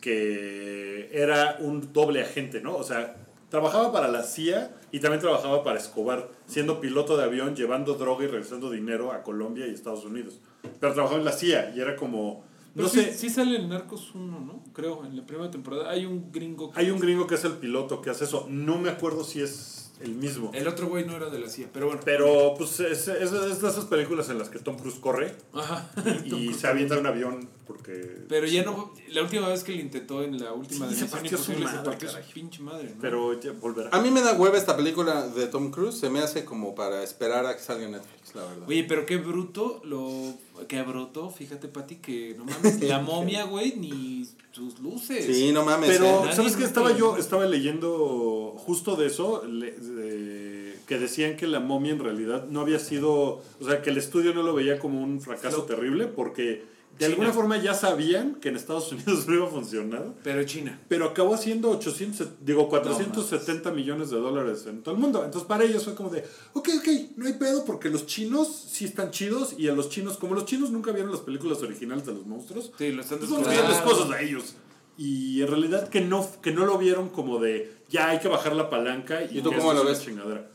que 0.00 1.08
era 1.12 1.56
un 1.60 1.92
doble 1.92 2.22
agente, 2.22 2.60
¿no? 2.60 2.76
O 2.76 2.82
sea, 2.84 3.16
trabajaba 3.48 3.92
para 3.92 4.08
la 4.08 4.22
CIA 4.22 4.74
y 4.90 5.00
también 5.00 5.20
trabajaba 5.20 5.62
para 5.62 5.78
Escobar, 5.78 6.28
siendo 6.46 6.80
piloto 6.80 7.16
de 7.16 7.24
avión, 7.24 7.54
llevando 7.54 7.94
droga 7.94 8.24
y 8.24 8.28
regresando 8.28 8.70
dinero 8.70 9.12
a 9.12 9.22
Colombia 9.22 9.66
y 9.66 9.70
Estados 9.74 10.04
Unidos. 10.04 10.40
Pero 10.80 10.92
trabajaba 10.92 11.18
en 11.20 11.24
la 11.24 11.32
CIA 11.32 11.72
y 11.76 11.80
era 11.80 11.94
como, 11.96 12.44
Pero 12.74 12.86
no 12.88 12.92
sí, 12.92 13.00
sé, 13.02 13.14
sí 13.14 13.30
sale 13.30 13.56
en 13.56 13.68
Narcos 13.68 14.12
1, 14.14 14.40
¿no? 14.40 14.64
Creo, 14.72 15.04
en 15.04 15.16
la 15.16 15.24
primera 15.24 15.50
temporada. 15.50 15.90
Hay 15.90 16.04
un 16.06 16.32
gringo. 16.32 16.72
que- 16.72 16.80
Hay 16.80 16.90
un 16.90 16.98
gringo 16.98 17.26
que 17.26 17.36
es 17.36 17.44
el 17.44 17.52
piloto 17.52 18.00
que 18.02 18.10
hace 18.10 18.24
eso. 18.24 18.46
No 18.50 18.78
me 18.78 18.88
acuerdo 18.90 19.22
si 19.22 19.40
es 19.40 19.83
el 20.00 20.14
mismo. 20.14 20.50
El 20.54 20.66
otro 20.68 20.86
güey 20.88 21.04
no 21.06 21.16
era 21.16 21.30
de 21.30 21.38
la 21.38 21.48
CIA, 21.48 21.68
pero 21.72 21.86
bueno. 21.86 22.00
Pero 22.04 22.54
pues 22.58 22.80
es, 22.80 23.08
es- 23.08 23.32
es 23.32 23.60
de 23.62 23.68
esas 23.68 23.84
películas 23.86 24.28
en 24.30 24.38
las 24.38 24.48
que 24.48 24.58
Tom 24.58 24.76
Cruise 24.76 24.98
corre 25.00 25.34
Ajá. 25.52 25.90
y 26.24 26.52
se 26.54 26.66
avienta 26.66 26.94
en 26.94 27.00
un 27.00 27.06
avión 27.06 27.48
porque... 27.66 28.24
Pero 28.28 28.46
ya 28.46 28.62
no. 28.64 28.92
La 29.08 29.22
última 29.22 29.48
vez 29.48 29.64
que 29.64 29.72
lo 29.74 29.80
intentó 29.80 30.22
en 30.22 30.38
la 30.42 30.52
última 30.52 30.86
Sí, 30.88 30.94
de 30.94 30.98
se 30.98 31.04
Misión 31.04 31.20
partió 31.20 31.38
su 31.38 31.52
Imposible 31.52 31.78
se 31.78 31.84
partió 31.84 32.08
su 32.10 32.32
pinche 32.32 32.62
madre, 32.62 32.90
¿no? 32.94 33.00
Pero 33.00 33.40
ya 33.40 33.52
volverá. 33.52 33.90
A 33.92 34.00
mí 34.00 34.10
me 34.10 34.20
da 34.20 34.34
hueva 34.34 34.56
esta 34.58 34.76
película 34.76 35.26
de 35.28 35.46
Tom 35.46 35.70
Cruise. 35.70 35.96
Se 35.98 36.10
me 36.10 36.20
hace 36.20 36.44
como 36.44 36.74
para 36.74 37.02
esperar 37.02 37.46
a 37.46 37.54
que 37.56 37.62
salga 37.62 37.84
en 37.84 37.92
Netflix, 37.92 38.34
la 38.34 38.42
verdad. 38.44 38.68
Oye, 38.68 38.84
pero 38.84 39.06
qué 39.06 39.16
bruto 39.18 39.80
lo. 39.84 40.34
Qué 40.68 40.80
bruto, 40.82 41.30
fíjate, 41.30 41.66
Pati, 41.68 41.96
que 41.96 42.34
no 42.38 42.44
mames, 42.44 42.80
la 42.82 43.00
momia, 43.02 43.44
güey, 43.44 43.74
ni 43.76 44.24
sus 44.52 44.78
luces. 44.78 45.24
Sí, 45.26 45.50
no 45.52 45.64
mames. 45.64 45.90
Pero, 45.90 46.26
eh. 46.26 46.32
¿sabes 46.32 46.54
qué? 46.56 46.62
Estaba 46.64 46.96
yo, 46.96 47.16
estaba 47.16 47.44
leyendo 47.46 48.54
justo 48.56 48.94
de 48.96 49.06
eso, 49.06 49.44
le- 49.44 49.72
de- 49.72 50.78
que 50.86 50.98
decían 50.98 51.36
que 51.36 51.46
la 51.46 51.60
momia 51.60 51.92
en 51.92 51.98
realidad 51.98 52.46
no 52.50 52.60
había 52.60 52.78
sido, 52.78 53.12
o 53.60 53.64
sea, 53.64 53.80
que 53.82 53.90
el 53.90 53.96
estudio 53.96 54.34
no 54.34 54.42
lo 54.42 54.54
veía 54.54 54.78
como 54.78 55.02
un 55.02 55.20
fracaso 55.20 55.62
terrible 55.62 56.06
porque 56.06 56.62
de 56.98 57.04
China. 57.06 57.08
alguna 57.10 57.32
forma 57.32 57.56
ya 57.56 57.74
sabían 57.74 58.36
que 58.36 58.48
en 58.48 58.56
Estados 58.56 58.90
Unidos 58.92 59.24
no 59.28 59.34
iba 59.34 59.46
a 59.46 59.50
funcionar. 59.50 60.14
Pero 60.22 60.44
China. 60.44 60.80
Pero 60.88 61.06
acabó 61.06 61.34
haciendo 61.34 61.70
800, 61.70 62.28
digo, 62.44 62.68
470 62.68 63.70
millones 63.72 64.10
de 64.10 64.16
dólares 64.18 64.64
en 64.66 64.82
todo 64.82 64.94
el 64.94 65.00
mundo. 65.00 65.24
Entonces 65.24 65.46
para 65.48 65.64
ellos 65.64 65.84
fue 65.84 65.94
como 65.94 66.10
de, 66.10 66.24
ok, 66.52 66.68
ok, 66.78 66.88
no 67.16 67.26
hay 67.26 67.34
pedo 67.34 67.64
porque 67.64 67.88
los 67.90 68.06
chinos 68.06 68.48
sí 68.70 68.84
están 68.84 69.10
chidos 69.10 69.54
y 69.58 69.68
a 69.68 69.72
los 69.74 69.88
chinos, 69.88 70.16
como 70.16 70.34
los 70.34 70.44
chinos 70.44 70.70
nunca 70.70 70.92
vieron 70.92 71.10
las 71.10 71.20
películas 71.20 71.62
originales 71.62 72.06
de 72.06 72.14
los 72.14 72.26
monstruos, 72.26 72.72
Sí, 72.78 72.92
lo 72.92 73.02
están 73.02 73.18
pues 73.18 73.30
vamos 73.30 73.46
a 73.46 73.50
descubriendo. 73.50 73.84
cosas 73.90 74.10
a 74.10 74.20
ellos. 74.22 74.54
Y 74.96 75.42
en 75.42 75.48
realidad 75.48 75.88
que 75.88 76.00
no, 76.00 76.24
que 76.40 76.52
no 76.52 76.64
lo 76.66 76.78
vieron 76.78 77.08
como 77.08 77.40
de, 77.40 77.72
ya 77.88 78.10
hay 78.10 78.20
que 78.20 78.28
bajar 78.28 78.54
la 78.54 78.70
palanca 78.70 79.24
y, 79.24 79.38
¿Y 79.38 79.42
tú 79.42 79.50
cómo 79.52 79.72
lo 79.72 79.80
es 79.82 79.86
ves? 79.86 79.96
una 79.98 80.06
chingadera. 80.06 80.50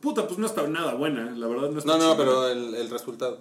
Puta, 0.00 0.26
pues 0.26 0.38
no 0.38 0.46
está 0.46 0.66
nada 0.66 0.94
buena, 0.94 1.30
la 1.30 1.46
verdad 1.46 1.70
no 1.70 1.78
está 1.78 1.96
No, 1.96 2.08
no, 2.08 2.16
pero 2.16 2.48
el, 2.48 2.74
el 2.74 2.90
resultado. 2.90 3.38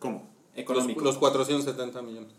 ¿Cómo? 0.00 0.28
Los, 0.58 0.62
Económico. 0.62 1.00
los 1.04 1.18
470 1.18 2.02
millones. 2.02 2.30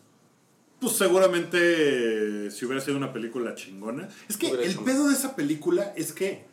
Pues 0.80 0.94
seguramente 0.94 2.50
si 2.52 2.66
hubiera 2.66 2.82
sido 2.82 2.98
una 2.98 3.12
película 3.14 3.56
chingona. 3.56 4.08
Es 4.30 4.38
que 4.38 4.48
Hubiera 4.48 4.64
el 4.64 4.72
hecho 4.72 4.84
pedo 4.84 5.08
de 5.10 5.14
esa 5.14 5.36
película 5.36 5.94
es 5.96 6.14
que 6.14 6.46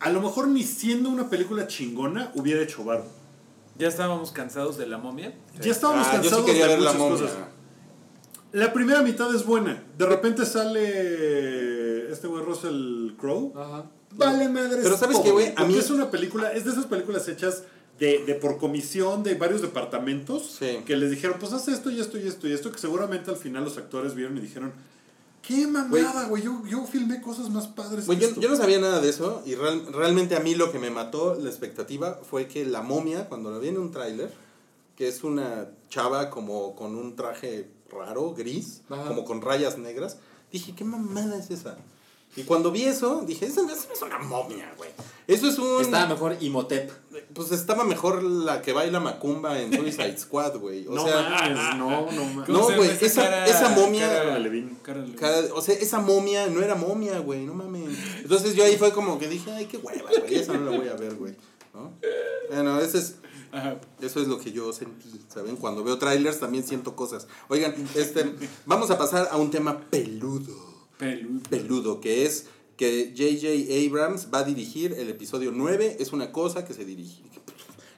a 0.00 0.10
lo 0.10 0.20
mejor 0.20 0.48
ni 0.48 0.62
siendo 0.64 1.08
una 1.10 1.28
película 1.30 1.66
chingona 1.66 2.30
hubiera 2.34 2.62
hecho 2.62 2.84
barro. 2.84 3.06
Ya 3.78 3.88
estábamos 3.88 4.30
cansados 4.32 4.76
de 4.76 4.86
la 4.86 4.98
momia. 4.98 5.34
Ya 5.60 5.70
estábamos 5.72 6.06
Ah, 6.06 6.16
yo 6.16 6.20
cansados 6.22 6.44
sí 6.44 6.50
quería 6.52 6.66
de 6.68 6.74
ver 6.74 6.82
la 6.82 6.92
muchas 6.92 7.10
momia. 7.10 7.24
cosas. 7.26 7.38
La 8.52 8.72
primera 8.72 9.02
mitad 9.02 9.34
es 9.34 9.44
buena. 9.46 9.82
De 9.96 10.06
repente 10.06 10.44
sale 10.44 12.12
este 12.12 12.26
güey 12.28 12.44
Russell 12.44 13.12
Crowe. 13.18 13.52
Ajá. 13.56 13.90
Vale 14.14 14.48
madre. 14.50 14.80
Pero 14.82 14.96
¿sabes 14.98 15.18
qué, 15.20 15.30
güey? 15.30 15.54
A 15.56 15.64
mí- 15.64 15.76
es 15.78 15.90
una 15.90 16.10
película, 16.10 16.52
es 16.52 16.64
de 16.66 16.72
esas 16.72 16.84
películas 16.86 17.26
hechas 17.28 17.64
de, 18.02 18.24
de 18.24 18.34
por 18.34 18.58
comisión 18.58 19.22
de 19.22 19.34
varios 19.36 19.62
departamentos 19.62 20.56
Sí. 20.58 20.78
que 20.84 20.96
les 20.96 21.10
dijeron, 21.12 21.36
pues 21.38 21.52
haz 21.52 21.68
esto 21.68 21.88
y 21.90 22.00
esto 22.00 22.18
y 22.18 22.26
esto 22.26 22.48
y 22.48 22.52
esto, 22.52 22.72
que 22.72 22.78
seguramente 22.80 23.30
al 23.30 23.36
final 23.36 23.62
los 23.62 23.78
actores 23.78 24.14
vieron 24.16 24.36
y 24.36 24.40
dijeron, 24.40 24.72
qué 25.46 25.66
mamada, 25.68 26.26
güey, 26.26 26.42
yo, 26.42 26.62
yo 26.66 26.84
filmé 26.84 27.20
cosas 27.20 27.48
más 27.50 27.68
padres. 27.68 28.06
Güey, 28.06 28.18
que 28.18 28.22
yo, 28.24 28.28
esto". 28.30 28.40
yo 28.40 28.48
no 28.48 28.56
sabía 28.56 28.80
nada 28.80 29.00
de 29.00 29.08
eso 29.08 29.42
y 29.46 29.54
real- 29.54 29.86
realmente 29.92 30.34
a 30.34 30.40
mí 30.40 30.54
lo 30.56 30.72
que 30.72 30.78
me 30.80 30.90
mató 30.90 31.34
la 31.36 31.48
expectativa 31.48 32.18
fue 32.28 32.48
que 32.48 32.64
la 32.64 32.82
momia, 32.82 33.28
cuando 33.28 33.50
la 33.52 33.58
vi 33.58 33.68
en 33.68 33.78
un 33.78 33.92
tráiler, 33.92 34.32
que 34.96 35.06
es 35.08 35.22
una 35.22 35.68
chava 35.88 36.28
como 36.30 36.74
con 36.74 36.96
un 36.96 37.14
traje 37.14 37.68
raro, 37.90 38.34
gris, 38.34 38.82
Ajá. 38.90 39.04
como 39.08 39.24
con 39.24 39.40
rayas 39.42 39.78
negras, 39.78 40.16
dije, 40.50 40.74
¿qué 40.74 40.84
mamada 40.84 41.36
es 41.38 41.50
esa? 41.50 41.76
Y 42.36 42.42
cuando 42.44 42.70
vi 42.72 42.82
eso, 42.84 43.22
dije, 43.26 43.48
no 43.56 43.70
es 43.72 43.86
una 44.02 44.18
momia, 44.18 44.74
güey. 44.76 44.90
Eso 45.32 45.48
es 45.48 45.58
un... 45.58 45.80
Estaba 45.80 46.06
mejor 46.06 46.36
Imhotep. 46.40 46.90
Pues 47.34 47.52
estaba 47.52 47.84
mejor 47.84 48.22
la 48.22 48.60
que 48.62 48.72
baila 48.72 49.00
Macumba 49.00 49.58
en 49.60 49.72
Suicide 49.72 50.18
Squad, 50.18 50.56
güey. 50.58 50.86
O 50.86 50.92
no 50.94 51.04
sea, 51.04 51.22
mames, 51.22 51.76
no, 51.78 52.10
no 52.12 52.24
mames. 52.24 52.48
No, 52.48 52.60
¿Cómo 52.60 52.68
se 52.70 52.76
güey, 52.76 52.90
esa- 53.00 53.46
esa 53.46 53.68
momia- 53.70 54.08
Cara, 54.08 54.38
Levine. 54.38 54.72
cara 55.16 55.44
o 55.54 55.60
sea, 55.62 55.74
esa 55.74 56.00
momia 56.00 56.46
no 56.48 56.60
era 56.62 56.74
momia, 56.74 57.18
güey, 57.20 57.44
no 57.44 57.54
mames. 57.54 57.96
Entonces 58.22 58.54
yo 58.54 58.64
ahí 58.64 58.76
fue 58.76 58.92
como 58.92 59.18
que 59.18 59.28
dije, 59.28 59.50
ay, 59.52 59.66
qué 59.66 59.78
hueva, 59.78 60.10
güey, 60.20 60.34
esa 60.34 60.52
no 60.54 60.70
la 60.70 60.76
voy 60.78 60.88
a 60.88 60.94
ver, 60.94 61.14
güey. 61.14 61.34
¿no? 61.74 61.92
Bueno, 62.50 62.78
ese 62.80 62.98
es, 62.98 63.14
Ajá. 63.50 63.76
eso 64.02 64.20
es 64.20 64.28
lo 64.28 64.38
que 64.38 64.52
yo 64.52 64.72
sentí, 64.74 65.08
¿saben? 65.32 65.56
Cuando 65.56 65.82
veo 65.82 65.96
trailers 65.98 66.38
también 66.40 66.64
siento 66.64 66.94
cosas. 66.94 67.26
Oigan, 67.48 67.74
este, 67.94 68.30
vamos 68.66 68.90
a 68.90 68.98
pasar 68.98 69.28
a 69.30 69.36
un 69.38 69.50
tema 69.50 69.80
peludo, 69.90 70.54
Peludo. 70.98 71.40
peludo, 71.48 72.00
que 72.00 72.26
es 72.26 72.46
que 72.76 73.12
J.J. 73.16 73.86
Abrams 73.88 74.28
va 74.32 74.38
a 74.40 74.44
dirigir 74.44 74.92
el 74.98 75.08
episodio 75.08 75.52
9, 75.54 75.96
es 76.00 76.12
una 76.12 76.32
cosa 76.32 76.64
que 76.64 76.74
se 76.74 76.84
dirige, 76.84 77.22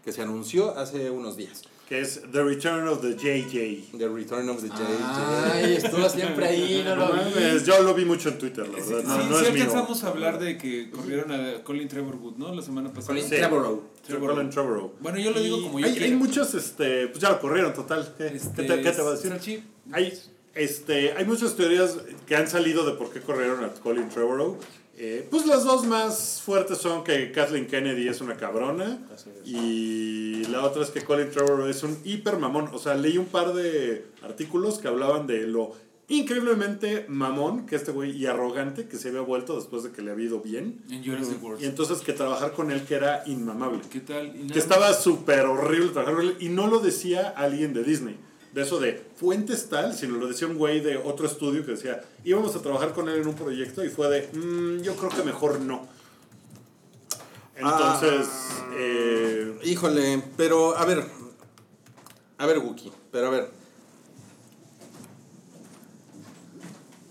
que 0.05 0.13
se 0.13 0.23
anunció 0.23 0.77
hace 0.77 1.11
unos 1.11 1.37
días. 1.37 1.63
Que 1.89 2.01
es 2.01 2.23
The 2.33 2.43
Return 2.43 2.89
of 2.89 3.03
the 3.03 3.11
JJ. 3.15 3.99
The 3.99 4.09
Return 4.09 4.49
of 4.49 4.63
the 4.63 4.69
J.J. 4.69 5.53
Ay, 5.53 5.75
estuvo 5.75 6.09
siempre 6.09 6.47
ahí, 6.47 6.83
no 6.83 6.97
No 6.97 7.09
lo 7.09 7.23
vi. 7.25 7.65
yo 7.65 7.83
lo 7.83 7.95
vi 7.95 8.07
mucho 8.07 8.31
en 8.31 8.39
Twitter, 8.39 8.67
la 8.67 8.83
Sí, 8.83 8.91
verdad. 8.91 9.05
No, 9.05 9.23
sí, 9.23 9.31
no 9.31 9.39
sí 9.39 9.45
es 9.45 9.53
mío. 9.53 9.63
alcanzamos 9.65 10.03
a 10.05 10.09
hablar 10.09 10.39
de 10.39 10.57
que 10.57 10.91
corrieron 10.91 11.31
a 11.31 11.63
Colin 11.63 11.87
Trevorwood, 11.87 12.37
¿no? 12.37 12.55
La 12.55 12.63
semana 12.63 12.89
pasada. 12.89 13.09
Colin 13.09 13.25
Sí. 13.25 13.37
Trevorrow. 13.37 13.83
Trevorrow. 14.07 14.35
Colin 14.35 14.51
Trevorrow. 14.51 14.93
Bueno, 15.01 15.19
yo 15.19 15.31
lo 15.31 15.41
digo 15.43 15.63
como 15.63 15.79
yo 15.79 15.85
hay, 15.87 15.93
quiero. 15.93 16.07
hay 16.07 16.13
muchos, 16.15 16.55
este, 16.55 17.09
pues 17.09 17.21
ya 17.21 17.29
lo 17.31 17.39
corrieron, 17.41 17.75
total. 17.75 18.15
¿Qué, 18.17 18.29
Este, 18.29 18.63
¿Qué 18.63 18.69
te, 18.69 18.81
qué 18.81 18.91
te 18.91 19.03
va 19.03 19.11
a 19.11 19.13
decir? 19.13 19.31
Salchi, 19.31 19.63
Hay, 19.93 20.19
este, 20.55 21.13
hay 21.13 21.25
muchas 21.25 21.57
teorías 21.57 21.99
que 22.27 22.37
han 22.37 22.49
salido 22.49 22.85
de 22.85 22.93
por 22.93 23.11
qué 23.11 23.21
corrieron 23.21 23.65
a 23.65 23.71
Colin 23.75 24.09
Trevorrow. 24.09 24.59
Eh, 24.97 25.27
pues 25.29 25.45
las 25.47 25.65
dos 25.65 25.85
más 25.87 26.41
fuertes 26.45 26.79
son 26.79 27.03
que 27.03 27.33
Kathleen 27.33 27.67
Kennedy 27.67 28.07
es 28.07 28.21
una 28.21 28.37
cabrona 28.37 29.01
y 29.45 30.45
la 30.45 30.65
otra 30.65 30.85
es 30.85 30.91
que 30.91 31.03
Colin 31.03 31.31
Trevorrow 31.31 31.67
es 31.67 31.83
un 31.83 31.99
hiper 32.05 32.39
mamón. 32.39 32.69
O 32.73 32.79
sea, 32.79 32.95
leí 32.95 33.19
un 33.19 33.27
par 33.27 33.55
de 33.55 34.07
artículos 34.23 34.79
que 34.79 34.87
hablaban 34.87 35.27
de 35.27 35.49
lo 35.49 35.73
increíblemente 36.07 37.07
mamón 37.09 37.67
que 37.67 37.77
este 37.77 37.91
güey 37.91 38.11
y 38.13 38.27
arrogante 38.27 38.87
que 38.87 38.97
se 38.97 39.09
había 39.09 39.23
vuelto 39.23 39.57
después 39.57 39.83
de 39.83 39.91
que 39.91 40.03
le 40.03 40.11
había 40.11 40.27
ido 40.27 40.41
bien. 40.41 40.83
en. 41.59 41.63
Y 41.63 41.65
entonces 41.67 42.01
que 42.01 42.13
trabajar 42.13 42.53
con 42.53 42.71
él 42.71 42.85
que 42.85 42.95
era 42.95 43.25
inmamable. 43.27 43.81
Que 44.53 44.59
estaba 44.59 44.93
súper 44.93 45.47
horrible 45.47 45.89
trabajar 45.89 46.15
con 46.15 46.27
él 46.27 46.37
y 46.41 46.51
no 46.51 46.67
lo 46.69 46.79
decía 46.79 47.33
alguien 47.37 47.73
de 47.73 47.83
Disney. 47.83 48.17
De 48.55 48.63
eso 48.63 48.79
de 48.79 49.05
fuentes 49.17 49.69
tal, 49.69 49.95
sino 49.95 50.17
lo 50.17 50.29
decía 50.29 50.47
un 50.47 50.57
güey 50.57 50.81
de 50.81 50.97
otro 50.97 51.27
estudio 51.27 51.67
que 51.67 51.73
decía, 51.73 52.03
íbamos 52.25 52.55
a 52.55 52.63
trabajar 52.63 52.93
con 52.95 53.09
él 53.09 53.21
en 53.21 53.27
un 53.29 53.35
proyecto 53.35 53.85
y 53.85 53.89
fue 53.91 54.09
de, 54.09 54.29
"Mm, 54.33 54.81
yo 54.83 54.95
creo 54.95 55.11
que 55.11 55.23
mejor 55.25 55.59
no. 55.61 55.87
Entonces, 57.57 58.27
Ah. 58.31 58.71
eh, 58.77 59.59
Híjole, 59.65 60.23
pero 60.37 60.77
a 60.77 60.85
ver. 60.85 61.05
A 62.39 62.47
ver, 62.47 62.59
Wookie, 62.59 62.93
pero 63.13 63.27
a 63.27 63.31
ver. 63.31 63.51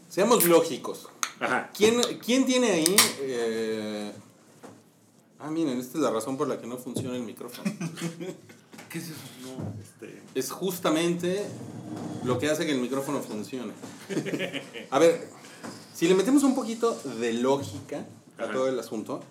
Seamos 0.09 0.45
lógicos. 0.45 1.07
ajá. 1.39 1.71
¿Quién, 1.75 2.01
quién 2.23 2.45
tiene 2.45 2.71
ahí? 2.71 2.95
eh, 3.21 4.11
Ah, 5.39 5.51
miren, 5.51 5.77
esta 5.77 5.97
es 5.97 6.03
la 6.03 6.09
razón 6.11 6.37
por 6.37 6.47
la 6.47 6.57
que 6.61 6.67
no 6.67 6.77
funciona 6.77 7.17
el 7.17 7.23
micrófono. 7.23 7.69
¿Qué 8.93 8.99
es 8.99 9.05
eso? 9.05 9.15
No, 9.41 9.73
este, 9.81 10.21
es 10.35 10.51
justamente 10.51 11.43
lo 12.23 12.37
que 12.37 12.47
hace 12.47 12.63
que 12.67 12.73
el 12.73 12.77
micrófono 12.79 13.21
funcione. 13.21 13.73
A 14.91 14.99
ver, 14.99 15.27
si 15.95 16.07
le 16.07 16.13
metemos 16.13 16.43
un 16.43 16.53
poquito 16.53 16.93
de 17.19 17.33
lógica 17.33 18.05
a 18.37 18.43
Ajá. 18.43 18.53
todo 18.53 18.67
el 18.67 18.77
asunto, 18.79 19.21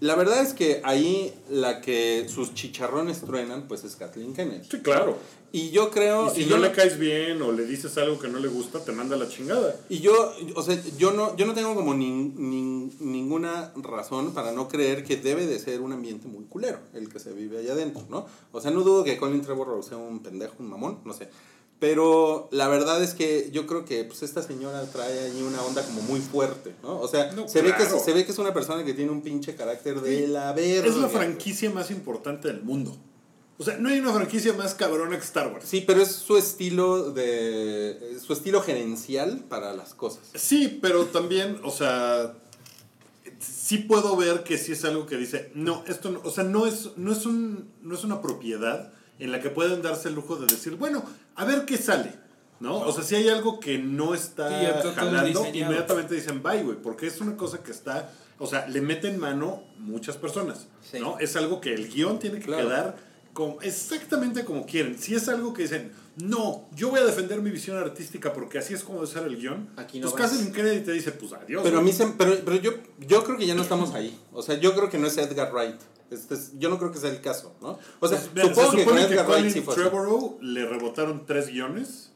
la 0.00 0.14
verdad 0.14 0.40
es 0.40 0.54
que 0.54 0.80
ahí 0.84 1.34
la 1.50 1.82
que 1.82 2.26
sus 2.30 2.54
chicharrones 2.54 3.20
truenan, 3.20 3.68
pues 3.68 3.84
es 3.84 3.94
Kathleen 3.94 4.32
Kennedy. 4.32 4.66
sí, 4.70 4.80
claro. 4.80 5.18
Y 5.56 5.70
yo 5.70 5.88
creo... 5.90 6.32
Y 6.32 6.34
si 6.34 6.42
y 6.42 6.46
no 6.46 6.58
le 6.58 6.72
caes 6.72 6.98
bien 6.98 7.40
o 7.40 7.52
le 7.52 7.64
dices 7.64 7.96
algo 7.98 8.18
que 8.18 8.26
no 8.26 8.40
le 8.40 8.48
gusta, 8.48 8.84
te 8.84 8.90
manda 8.90 9.16
la 9.16 9.28
chingada. 9.28 9.76
Y 9.88 10.00
yo, 10.00 10.32
o 10.56 10.62
sea, 10.64 10.76
yo 10.98 11.12
no, 11.12 11.36
yo 11.36 11.46
no 11.46 11.54
tengo 11.54 11.76
como 11.76 11.94
nin- 11.94 12.34
nin- 12.34 12.90
ninguna 12.98 13.72
razón 13.76 14.34
para 14.34 14.50
no 14.50 14.66
creer 14.66 15.04
que 15.04 15.16
debe 15.16 15.46
de 15.46 15.60
ser 15.60 15.80
un 15.80 15.92
ambiente 15.92 16.26
muy 16.26 16.44
culero 16.46 16.80
el 16.92 17.08
que 17.08 17.20
se 17.20 17.32
vive 17.32 17.58
allá 17.58 17.74
adentro, 17.74 18.04
¿no? 18.10 18.26
O 18.50 18.60
sea, 18.60 18.72
no 18.72 18.82
dudo 18.82 19.04
que 19.04 19.16
Colin 19.16 19.42
Trevorrow 19.42 19.80
sea 19.84 19.96
un 19.96 20.24
pendejo, 20.24 20.54
un 20.58 20.70
mamón, 20.70 20.98
no 21.04 21.12
sé. 21.12 21.28
Pero 21.78 22.48
la 22.50 22.66
verdad 22.66 23.00
es 23.00 23.14
que 23.14 23.50
yo 23.52 23.66
creo 23.68 23.84
que 23.84 24.02
pues, 24.02 24.24
esta 24.24 24.42
señora 24.42 24.82
trae 24.90 25.20
ahí 25.20 25.40
una 25.42 25.62
onda 25.62 25.84
como 25.84 26.02
muy 26.02 26.18
fuerte, 26.18 26.74
¿no? 26.82 26.98
O 27.00 27.06
sea, 27.06 27.30
No, 27.32 27.46
se, 27.46 27.62
ve 27.62 27.70
que, 27.70 27.76
claro. 27.84 28.00
se 28.04 28.12
ve 28.12 28.24
que 28.24 28.32
es 28.32 28.38
una 28.38 28.52
persona 28.54 28.84
que 28.84 28.94
tiene 28.94 29.12
un 29.12 29.22
pinche 29.22 29.54
carácter 29.54 30.00
de 30.00 30.26
la 30.26 30.52
verga. 30.52 30.88
Es 30.88 30.96
la 30.96 31.08
franquicia 31.08 31.70
más 31.70 31.90
importante 31.92 32.48
del 32.48 32.62
mundo. 32.62 32.96
O 33.56 33.62
sea, 33.64 33.76
no 33.78 33.88
hay 33.88 34.00
una 34.00 34.12
franquicia 34.12 34.52
más 34.54 34.74
cabrona 34.74 35.16
que 35.16 35.24
Star 35.24 35.52
Wars. 35.52 35.64
Sí, 35.68 35.84
pero 35.86 36.02
es 36.02 36.10
su 36.10 36.36
estilo 36.36 37.12
de... 37.12 38.18
su 38.24 38.32
estilo 38.32 38.60
gerencial 38.62 39.44
para 39.48 39.72
las 39.74 39.94
cosas. 39.94 40.22
Sí, 40.34 40.78
pero 40.82 41.04
también, 41.06 41.60
o 41.62 41.70
sea, 41.70 42.34
sí 43.38 43.78
puedo 43.78 44.16
ver 44.16 44.42
que 44.42 44.58
sí 44.58 44.72
es 44.72 44.84
algo 44.84 45.06
que 45.06 45.16
dice, 45.16 45.50
no, 45.54 45.84
esto 45.86 46.10
no, 46.10 46.20
o 46.24 46.30
sea, 46.30 46.44
no 46.44 46.66
es, 46.66 46.90
no 46.96 47.12
es, 47.12 47.26
un, 47.26 47.68
no 47.82 47.94
es 47.94 48.04
una 48.04 48.20
propiedad 48.20 48.92
en 49.18 49.30
la 49.30 49.40
que 49.40 49.50
pueden 49.50 49.82
darse 49.82 50.08
el 50.08 50.14
lujo 50.14 50.36
de 50.36 50.46
decir, 50.46 50.74
bueno, 50.76 51.04
a 51.36 51.44
ver 51.44 51.64
qué 51.64 51.76
sale, 51.76 52.12
¿no? 52.60 52.78
O 52.80 52.92
sea, 52.92 53.04
si 53.04 53.14
hay 53.14 53.28
algo 53.28 53.60
que 53.60 53.78
no 53.78 54.14
está 54.14 54.48
Sí, 54.82 54.88
jalando, 54.96 55.46
inmediatamente 55.52 56.14
dicen, 56.16 56.42
bye, 56.42 56.62
güey, 56.64 56.76
porque 56.82 57.06
es 57.06 57.20
una 57.20 57.36
cosa 57.36 57.62
que 57.62 57.70
está, 57.70 58.10
o 58.38 58.46
sea, 58.48 58.66
le 58.66 58.80
meten 58.80 59.18
mano 59.20 59.62
muchas 59.78 60.16
personas, 60.16 60.66
Sí. 60.90 60.98
¿no? 60.98 61.18
Es 61.20 61.36
algo 61.36 61.60
que 61.60 61.72
el 61.72 61.88
guion 61.88 62.18
tiene 62.18 62.38
que 62.40 62.46
Claro. 62.46 62.66
quedar 62.68 62.96
como, 63.34 63.60
exactamente 63.60 64.44
como 64.44 64.64
quieren. 64.64 64.98
Si 64.98 65.14
es 65.14 65.28
algo 65.28 65.52
que 65.52 65.62
dicen, 65.62 65.92
no, 66.16 66.66
yo 66.74 66.88
voy 66.90 67.00
a 67.00 67.04
defender 67.04 67.42
mi 67.42 67.50
visión 67.50 67.76
artística 67.76 68.32
porque 68.32 68.58
así 68.58 68.72
es 68.72 68.82
como 68.84 69.00
debe 69.02 69.12
ser 69.12 69.24
el 69.24 69.36
guion, 69.36 69.68
Aquí 69.76 70.00
no 70.00 70.08
pues 70.10 70.22
vas. 70.22 70.30
Kathleen 70.32 70.52
Kennedy 70.54 70.80
te 70.80 70.92
dice, 70.92 71.12
pues 71.12 71.32
adiós. 71.32 71.62
Pero 71.62 71.80
a 71.80 71.82
mí 71.82 71.92
se, 71.92 72.06
pero, 72.06 72.36
pero 72.44 72.56
yo, 72.56 72.72
yo 73.00 73.22
creo 73.24 73.36
que 73.36 73.46
ya 73.46 73.54
no 73.54 73.62
estamos 73.62 73.92
ahí. 73.92 74.18
O 74.32 74.40
sea, 74.42 74.54
yo 74.58 74.74
creo 74.74 74.88
que 74.88 74.98
no 74.98 75.06
es 75.08 75.18
Edgar 75.18 75.52
Wright. 75.52 75.80
Este 76.10 76.34
es- 76.34 76.52
yo 76.58 76.70
no 76.70 76.78
creo 76.78 76.92
que 76.92 76.98
sea 76.98 77.10
el 77.10 77.20
caso, 77.20 77.54
¿no? 77.60 77.78
O 78.00 78.08
sea, 78.08 78.18
Pues, 78.32 78.46
supongo 78.46 78.70
se 78.70 78.76
que 78.78 78.84
con 78.84 78.94
supone 78.94 79.06
que 79.08 79.12
Edgar 79.14 79.26
Wright 79.26 79.38
Colin 79.38 79.52
sí 79.52 79.60
fue 79.60 79.74
así. 79.74 79.82
Trevorrow 79.82 80.38
le 80.40 80.66
rebotaron 80.66 81.26
tres 81.26 81.48
guiones. 81.48 82.10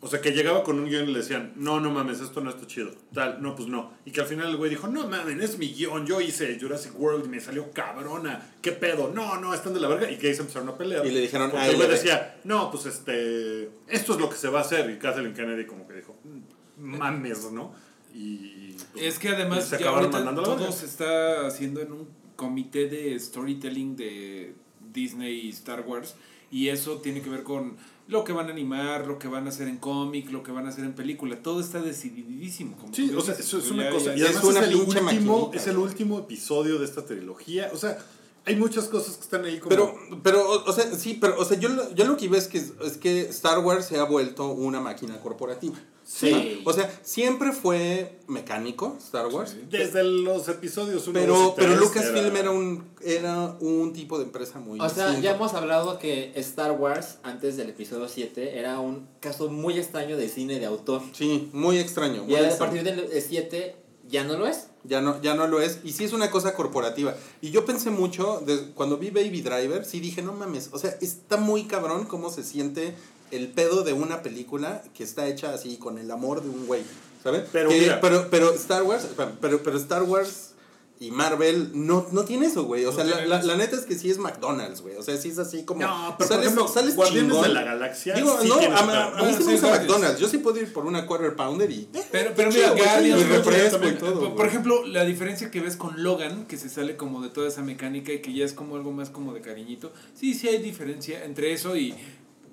O 0.00 0.08
sea, 0.08 0.20
que 0.20 0.32
llegaba 0.32 0.62
con 0.62 0.78
un 0.78 0.86
guion 0.88 1.08
y 1.08 1.12
le 1.12 1.18
decían, 1.20 1.52
no, 1.56 1.80
no 1.80 1.90
mames, 1.90 2.20
esto 2.20 2.40
no 2.40 2.50
está 2.50 2.66
chido. 2.66 2.90
Tal, 3.14 3.42
no, 3.42 3.56
pues 3.56 3.66
no. 3.68 3.92
Y 4.04 4.10
que 4.12 4.20
al 4.20 4.26
final 4.26 4.48
el 4.50 4.56
güey 4.56 4.70
dijo, 4.70 4.86
no 4.88 5.08
mames, 5.08 5.42
es 5.42 5.58
mi 5.58 5.72
guion. 5.72 6.06
Yo 6.06 6.20
hice 6.20 6.58
Jurassic 6.60 6.92
World 7.00 7.24
y 7.24 7.28
me 7.28 7.40
salió 7.40 7.70
cabrona. 7.72 8.46
¿Qué 8.60 8.72
pedo? 8.72 9.10
No, 9.14 9.40
no, 9.40 9.54
están 9.54 9.72
de 9.74 9.80
la 9.80 9.88
verga. 9.88 10.10
Y 10.10 10.16
que 10.18 10.28
ahí 10.28 10.34
se 10.34 10.42
empezaron 10.42 10.68
a 10.68 10.76
pelear. 10.76 11.04
Y 11.06 11.10
le 11.10 11.20
dijeron, 11.20 11.50
Porque 11.50 11.64
"Ay, 11.64 11.70
el 11.70 11.76
güey 11.76 11.88
decía, 11.88 12.38
no, 12.44 12.70
pues 12.70 12.86
este, 12.86 13.64
esto 13.88 14.14
es 14.14 14.20
lo 14.20 14.28
que 14.28 14.36
se 14.36 14.48
va 14.48 14.58
a 14.58 14.62
hacer. 14.62 14.88
Y 14.90 14.98
Kathleen 14.98 15.32
Kennedy 15.34 15.64
como 15.64 15.88
que 15.88 15.94
dijo, 15.94 16.14
"Mm, 16.24 16.98
mames, 16.98 17.50
¿no? 17.50 17.74
Y 18.14 18.76
pues, 18.92 19.04
Es 19.04 19.18
que 19.18 19.30
además 19.30 19.64
se 19.64 19.78
ya 19.78 19.86
acabaron 19.86 20.10
mandando 20.10 20.42
la 20.42 20.46
todo 20.46 20.56
verga. 20.58 20.72
se 20.72 20.86
está 20.86 21.46
haciendo 21.46 21.80
en 21.80 21.92
un 21.92 22.08
comité 22.36 22.88
de 22.88 23.18
storytelling 23.18 23.96
de 23.96 24.54
Disney 24.92 25.40
y 25.46 25.48
Star 25.50 25.80
Wars 25.86 26.14
y 26.50 26.68
eso 26.68 26.98
tiene 26.98 27.20
que 27.22 27.28
ver 27.30 27.42
con 27.42 27.76
lo 28.08 28.22
que 28.24 28.32
van 28.32 28.46
a 28.46 28.50
animar, 28.50 29.06
lo 29.06 29.18
que 29.18 29.26
van 29.28 29.46
a 29.46 29.48
hacer 29.50 29.66
en 29.68 29.78
cómic, 29.78 30.30
lo 30.30 30.42
que 30.42 30.52
van 30.52 30.66
a 30.66 30.68
hacer 30.68 30.84
en 30.84 30.94
película, 30.94 31.42
todo 31.42 31.60
está 31.60 31.80
decididísimo. 31.82 32.76
como 32.76 32.94
Sí, 32.94 33.12
o 33.16 33.20
sea, 33.20 33.34
eso 33.34 33.58
es 33.58 33.70
una 33.70 33.90
cosa. 33.90 34.14
ya- 34.14 34.26
Y 34.26 34.30
es 34.30 34.42
una 34.44 34.60
es, 34.60 34.68
el 34.68 34.76
último, 34.76 35.02
maquinita, 35.02 35.56
es 35.56 35.66
el 35.66 35.76
último 35.78 36.18
episodio 36.20 36.78
de 36.78 36.84
esta 36.84 37.04
trilogía. 37.04 37.70
O 37.74 37.76
sea, 37.76 37.98
hay 38.44 38.54
muchas 38.56 38.84
cosas 38.86 39.16
que 39.16 39.22
están 39.22 39.44
ahí 39.44 39.58
como... 39.58 39.70
Pero, 39.70 39.94
pero, 40.22 40.48
o, 40.48 40.70
o 40.70 40.72
sea, 40.72 40.84
sí, 40.94 41.18
pero, 41.20 41.36
o 41.38 41.44
sea, 41.44 41.58
yo, 41.58 41.68
lo- 41.68 41.92
yo 41.94 42.04
lo 42.04 42.16
que 42.16 42.28
veo 42.28 42.38
es 42.38 42.46
que, 42.46 42.58
es 42.58 42.96
que 43.00 43.22
Star 43.22 43.58
Wars 43.58 43.86
se 43.86 43.98
ha 43.98 44.04
vuelto 44.04 44.50
una 44.52 44.80
máquina 44.80 45.20
corporativa. 45.20 45.76
Sí. 46.06 46.62
O 46.64 46.72
sea, 46.72 46.88
siempre 47.02 47.50
fue 47.50 48.20
mecánico 48.28 48.96
Star 48.98 49.26
Wars. 49.26 49.56
Desde 49.68 50.04
los 50.04 50.48
episodios 50.48 51.08
1, 51.08 51.18
Pero, 51.18 51.54
pero 51.56 51.74
Lucasfilm 51.74 52.36
era 52.36 52.52
un, 52.52 52.88
era 53.02 53.56
un 53.58 53.92
tipo 53.92 54.16
de 54.16 54.24
empresa 54.24 54.60
muy 54.60 54.78
O 54.80 54.88
sea, 54.88 55.06
distinto. 55.06 55.24
ya 55.24 55.34
hemos 55.34 55.52
hablado 55.54 55.98
que 55.98 56.32
Star 56.36 56.72
Wars, 56.72 57.18
antes 57.24 57.56
del 57.56 57.70
episodio 57.70 58.08
7, 58.08 58.56
era 58.56 58.78
un 58.78 59.08
caso 59.18 59.48
muy 59.48 59.78
extraño 59.78 60.16
de 60.16 60.28
cine 60.28 60.60
de 60.60 60.66
autor. 60.66 61.02
Sí, 61.12 61.50
muy 61.52 61.78
extraño. 61.78 62.22
muy 62.22 62.34
Y 62.34 62.36
a 62.36 62.56
partir 62.56 62.84
del 62.84 63.10
7 63.20 63.74
ya 64.08 64.22
no 64.22 64.38
lo 64.38 64.46
es. 64.46 64.68
Ya 64.84 65.00
no, 65.00 65.20
ya 65.20 65.34
no 65.34 65.48
lo 65.48 65.60
es. 65.60 65.80
Y 65.82 65.92
sí 65.92 66.04
es 66.04 66.12
una 66.12 66.30
cosa 66.30 66.54
corporativa. 66.54 67.16
Y 67.40 67.50
yo 67.50 67.64
pensé 67.64 67.90
mucho, 67.90 68.40
de, 68.46 68.70
cuando 68.74 68.98
vi 68.98 69.10
Baby 69.10 69.42
Driver, 69.42 69.84
sí 69.84 69.98
dije, 69.98 70.22
no 70.22 70.32
mames, 70.32 70.70
o 70.72 70.78
sea, 70.78 70.96
está 71.00 71.36
muy 71.36 71.64
cabrón 71.64 72.04
cómo 72.06 72.30
se 72.30 72.44
siente 72.44 72.94
el 73.30 73.48
pedo 73.48 73.82
de 73.82 73.92
una 73.92 74.22
película 74.22 74.82
que 74.94 75.04
está 75.04 75.26
hecha 75.26 75.52
así 75.54 75.76
con 75.76 75.98
el 75.98 76.10
amor 76.10 76.42
de 76.42 76.48
un 76.50 76.66
güey. 76.66 76.82
¿Sabes? 77.22 77.44
Pero 77.52 77.68
Que- 77.70 77.80
mira. 77.80 78.00
pero, 78.00 78.28
pero 78.30 78.54
Star 78.54 78.82
Wars, 78.84 79.06
pero, 79.40 79.62
pero 79.62 79.76
Star 79.78 80.04
Wars 80.04 80.50
y 80.98 81.10
Marvel 81.10 81.72
no, 81.74 82.06
no 82.12 82.24
tiene 82.24 82.46
eso, 82.46 82.64
güey. 82.64 82.86
O 82.86 82.92
sea, 82.92 83.04
No 83.04 83.20
la, 83.26 83.42
la, 83.42 83.56
neta 83.56 83.76
es 83.76 83.82
que 83.84 83.96
sí 83.96 84.10
es 84.10 84.16
McDonald's, 84.18 84.80
güey. 84.80 84.96
O 84.96 85.02
sea, 85.02 85.16
sí 85.18 85.28
es 85.28 85.38
así 85.38 85.64
como. 85.64 85.82
No, 85.82 86.14
pero 86.16 86.16
por 86.16 86.26
sales, 86.28 86.42
ejemplo, 86.44 86.68
sales 86.68 86.94
Guardianes 86.96 87.32
chingón. 87.32 87.48
de 87.48 87.54
la 87.54 87.62
Galaxia 87.64 88.14
Digo, 88.14 88.38
sí 88.40 88.48
no, 88.48 88.54
a, 88.54 88.78
a- 88.78 89.18
a 89.18 89.22
mí 89.24 89.34
sí 89.36 89.44
me 89.44 89.52
gusta. 89.52 89.70
McDonald's. 89.72 90.20
Yo 90.20 90.28
sí 90.28 90.38
puedo 90.38 90.58
ir 90.58 90.72
por 90.72 90.86
una 90.86 91.04
quarter 91.04 91.34
pounder 91.36 91.70
y. 91.70 91.88
Pero, 92.12 92.30
pero 92.34 92.50
mira, 92.50 92.70
güey, 92.70 92.82
Guardians, 92.82 93.20
y 93.20 93.24
por 93.24 93.36
refresco 93.52 93.88
y 93.88 93.92
todo, 93.96 94.20
por- 94.20 94.36
por 94.36 94.46
ejemplo, 94.46 94.86
la 94.86 95.04
diferencia 95.04 95.50
que 95.50 95.60
ves 95.60 95.76
con 95.76 96.02
Logan, 96.02 96.46
que 96.46 96.56
se 96.56 96.70
sale 96.70 96.96
como 96.96 97.20
de 97.22 97.28
toda 97.28 97.48
esa 97.48 97.60
mecánica 97.62 98.12
y 98.12 98.20
que 98.22 98.32
ya 98.32 98.44
es 98.46 98.54
como 98.54 98.76
algo 98.76 98.92
más 98.92 99.10
como 99.10 99.34
de 99.34 99.42
cariñito. 99.42 99.92
Sí, 100.14 100.32
sí 100.32 100.48
hay 100.48 100.62
diferencia 100.62 101.24
entre 101.24 101.52
eso 101.52 101.76
y 101.76 101.94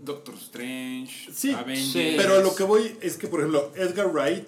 Doctor 0.03 0.35
Strange, 0.35 1.31
Sí, 1.33 1.51
Avengers. 1.51 2.15
pero 2.17 2.35
a 2.35 2.41
lo 2.41 2.55
que 2.55 2.63
voy 2.63 2.95
es 3.01 3.17
que, 3.17 3.27
por 3.27 3.39
ejemplo, 3.39 3.71
Edgar 3.75 4.11
Wright 4.13 4.47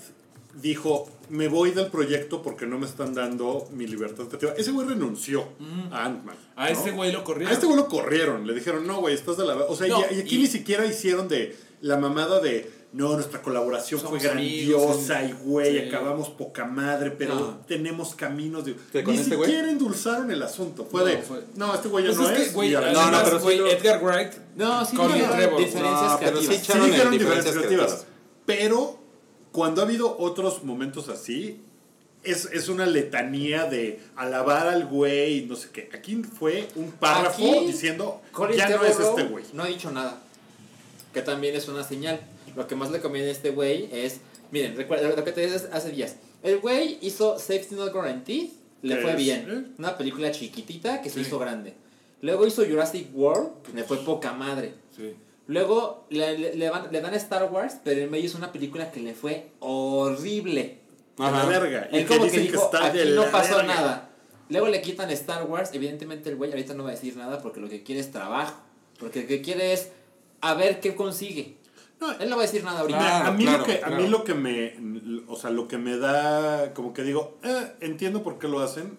dijo, 0.62 1.10
me 1.30 1.48
voy 1.48 1.72
del 1.72 1.88
proyecto 1.88 2.42
porque 2.42 2.66
no 2.66 2.78
me 2.80 2.86
están 2.86 3.14
dando 3.14 3.68
mi 3.74 3.88
libertad 3.88 4.26
creativa. 4.26 4.54
Ese 4.58 4.72
güey 4.72 4.88
renunció 4.88 5.48
a 5.92 6.06
Ant-Man. 6.06 6.36
A 6.56 6.70
ese 6.70 6.92
güey 6.92 7.12
lo 7.12 7.24
corrieron. 7.24 7.52
A 7.52 7.54
este 7.54 7.66
güey 7.66 7.78
lo 7.78 7.88
corrieron. 7.88 8.48
Le 8.48 8.54
dijeron, 8.54 8.86
no, 8.88 9.00
güey, 9.02 9.14
estás 9.16 9.38
de 9.38 9.46
la... 9.46 9.56
O 9.56 9.76
sea, 9.76 9.88
No, 9.88 10.02
y, 10.12 10.16
y 10.16 10.22
aquí 10.22 10.36
y- 10.36 10.40
ni 10.40 10.48
siquiera 10.48 10.86
hicieron 10.86 11.28
de 11.28 11.56
la 11.82 11.98
mamada 11.98 12.40
de... 12.40 12.72
No, 12.96 13.14
nuestra 13.16 13.42
colaboración 13.42 14.00
Somos 14.00 14.22
fue 14.22 14.30
grandiosa 14.30 15.20
amigos, 15.20 15.42
y, 15.42 15.44
güey, 15.50 15.80
sí. 15.82 15.88
acabamos 15.90 16.30
poca 16.30 16.64
madre, 16.64 17.12
pero 17.12 17.36
No. 17.36 17.58
tenemos 17.68 18.16
caminos 18.16 18.64
de... 18.64 18.74
¿Qué, 18.92 19.04
con 19.04 19.14
Ni 19.16 19.20
este 19.20 19.36
güey? 19.36 19.50
siquiera 19.50 19.70
endulzaron 19.70 20.32
el 20.32 20.42
asunto. 20.42 20.86
Fue 20.86 21.02
No, 21.02 21.08
de... 21.08 21.18
fue- 21.18 21.44
No, 21.56 21.76
este 21.76 21.90
güey 21.90 22.06
ya 22.06 22.12
Pues 22.12 22.20
no 22.22 22.30
es 22.34 22.40
es. 22.40 22.48
que, 22.48 22.54
güey, 22.54 22.72
no, 22.72 23.12
no, 23.12 23.24
pero 23.26 23.40
güey, 23.42 23.58
lo- 23.58 23.68
Edgar 23.68 24.02
Wright. 24.02 24.32
No, 24.56 24.86
sí 24.86 24.96
Trevorrow. 24.96 25.58
diferencias 25.60 26.12
No, 26.12 26.20
pero 26.20 26.40
sí 26.40 26.48
creativas. 26.48 26.48
Sí 26.48 26.52
dijeron 26.72 26.86
diferencias 26.86 27.12
diferencias 27.12 27.54
creativas. 27.56 27.86
creativas. 27.92 28.06
Pero 28.46 29.00
cuando 29.52 29.82
ha 29.82 29.84
habido 29.84 30.18
otros 30.18 30.64
momentos 30.64 31.10
así, 31.10 31.62
es, 32.24 32.46
es 32.54 32.70
una 32.70 32.86
letanía 32.86 33.66
de 33.66 34.00
alabar 34.16 34.68
al 34.70 34.86
güey 34.86 35.40
y 35.40 35.46
no 35.48 35.58
sé 35.58 35.68
qué. 35.74 35.90
Aquí 35.94 36.22
fue 36.24 36.70
un 36.76 36.92
párrafo 36.94 37.44
Aquí, 37.44 37.66
diciendo, 37.68 38.22
Colin 38.32 38.58
ya 38.58 38.70
no 38.70 38.86
es 38.86 38.98
este 38.98 39.24
güey. 39.24 39.44
No 39.52 39.64
ha 39.64 39.68
dicho 39.68 39.92
nada. 39.92 40.22
Que 41.14 41.22
también 41.22 41.56
es 41.58 41.68
una 41.68 41.84
señal. 41.84 42.22
Lo 42.56 42.68
que 42.68 42.76
más 42.76 42.92
le 42.92 43.00
conviene 43.02 43.28
a 43.30 43.32
este 43.32 43.50
güey 43.52 43.90
es. 43.92 44.20
Miren, 44.52 44.76
recuerda 44.78 45.10
lo 45.16 45.24
que 45.24 45.32
te 45.32 45.42
dije 45.42 45.60
hace 45.72 45.92
días. 45.92 46.16
El 46.44 46.60
güey 46.60 46.98
hizo 47.02 47.38
Safety 47.40 47.76
Not 47.76 47.92
Guaranteed. 47.92 48.50
Le 48.82 48.96
¿Qué 48.96 49.02
fue 49.02 49.12
es? 49.12 49.18
bien. 49.18 49.48
¿Eh? 49.50 49.72
Una 49.80 49.98
película 49.98 50.32
chiquitita 50.32 51.02
que 51.02 51.10
se 51.10 51.16
Sí. 51.16 51.22
hizo 51.22 51.40
grande. 51.40 51.74
Luego 52.22 52.46
hizo 52.46 52.64
Jurassic 52.66 53.08
World. 53.14 53.62
Que 53.64 53.74
le 53.74 53.84
fue 53.84 53.98
poca 53.98 54.32
madre. 54.34 54.74
Sí. 54.96 55.16
Luego 55.48 56.06
le, 56.10 56.38
le- 56.38 56.56
le 56.56 56.70
van- 56.70 56.88
le 56.92 57.02
dan 57.02 57.14
Star 57.16 57.52
Wars. 57.52 57.78
Pero 57.84 58.02
en 58.02 58.12
medio 58.12 58.26
hizo 58.26 58.38
una 58.38 58.52
película 58.52 58.92
que 58.92 59.00
le 59.00 59.14
fue 59.16 59.50
horrible. 59.60 60.80
De 61.18 61.24
la 61.24 61.28
Ajá. 61.30 61.48
verga. 61.48 61.90
Y 61.92 61.98
Él 61.98 62.08
que 62.08 62.16
como 62.18 62.26
que 62.30 62.32
que 62.32 62.40
dijo, 62.42 62.64
está 62.66 62.88
aquí 62.88 63.00
no 63.16 63.26
pasó 63.32 63.58
verga". 63.58 63.74
nada. 63.76 64.10
Luego 64.50 64.68
le 64.68 64.82
quitan 64.82 65.10
Star 65.12 65.44
Wars, 65.46 65.72
evidentemente 65.74 66.30
el 66.30 66.36
güey 66.36 66.52
ahorita 66.52 66.74
no 66.76 66.84
va 66.84 66.90
a 66.90 66.94
decir 66.94 67.16
nada 67.18 67.42
porque 67.42 67.60
lo 67.60 67.68
que 67.70 67.82
quiere 67.84 68.02
es 68.02 68.12
trabajo. 68.12 68.62
Porque 69.00 69.22
lo 69.22 69.28
que 69.28 69.42
quiere 69.42 69.74
es 69.74 69.90
a 70.42 70.54
ver 70.54 70.80
qué 70.80 70.94
consigue. 70.96 71.56
No, 72.00 72.12
Él 72.12 72.30
no 72.30 72.36
va 72.36 72.44
a 72.44 72.46
decir 72.46 72.64
nada 72.64 72.80
ahorita. 72.82 73.00
Claro, 73.00 73.26
a 73.28 73.32
mí 73.32 73.44
claro, 73.44 73.60
lo 73.60 73.66
que 73.66 73.74
a 73.74 73.80
claro. 73.80 73.96
mí 73.98 74.08
lo 74.10 74.24
que 74.24 74.34
me 74.34 75.24
o 75.28 75.36
sea 75.38 75.50
lo 75.50 75.68
que 75.68 75.78
me 75.78 75.98
da 75.98 76.74
como 76.74 76.94
que 76.94 77.04
digo 77.04 77.38
eh, 77.44 77.74
entiendo 77.82 78.22
por 78.24 78.38
qué 78.38 78.48
lo 78.48 78.60
hacen 78.60 78.98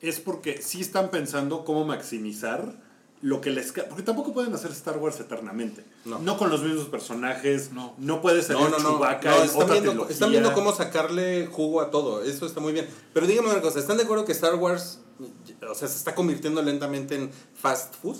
es 0.00 0.20
porque 0.20 0.60
sí 0.62 0.80
están 0.80 1.10
pensando 1.10 1.64
cómo 1.64 1.84
maximizar 1.84 2.84
lo 3.22 3.40
que 3.40 3.50
les 3.50 3.72
porque 3.72 4.02
tampoco 4.02 4.32
pueden 4.32 4.54
hacer 4.54 4.70
Star 4.70 4.98
Wars 4.98 5.18
eternamente 5.20 5.84
No. 6.04 6.36
con 6.36 6.50
los 6.50 6.62
mismos 6.62 6.86
personajes 6.88 7.72
No. 7.72 7.94
no, 7.98 8.20
puede 8.20 8.42
salir 8.42 8.62
No, 8.62 8.68
no, 8.70 8.78
no. 8.78 8.90
Chewbacca 8.90 9.30
no 9.30 9.36
en 9.38 9.42
están, 9.44 9.62
otra 9.62 9.80
viendo, 9.80 10.08
están 10.08 10.30
viendo 10.30 10.52
cómo 10.52 10.72
sacarle 10.72 11.46
jugo 11.46 11.80
a 11.80 11.90
todo. 11.90 12.22
Eso 12.22 12.46
está 12.46 12.60
muy 12.60 12.72
bien. 12.72 12.86
Pero 13.12 13.26
dígame 13.26 13.48
una 13.50 13.60
cosa: 13.62 13.78
¿están 13.80 13.96
de 13.96 14.04
acuerdo 14.04 14.24
que 14.24 14.32
Star 14.32 14.54
Wars 14.56 15.00
o 15.68 15.74
sea, 15.74 15.88
se 15.88 15.96
está 15.96 16.14
convirtiendo 16.14 16.62
lentamente 16.62 17.16
en 17.16 17.30
fast 17.54 17.94
food? 17.96 18.18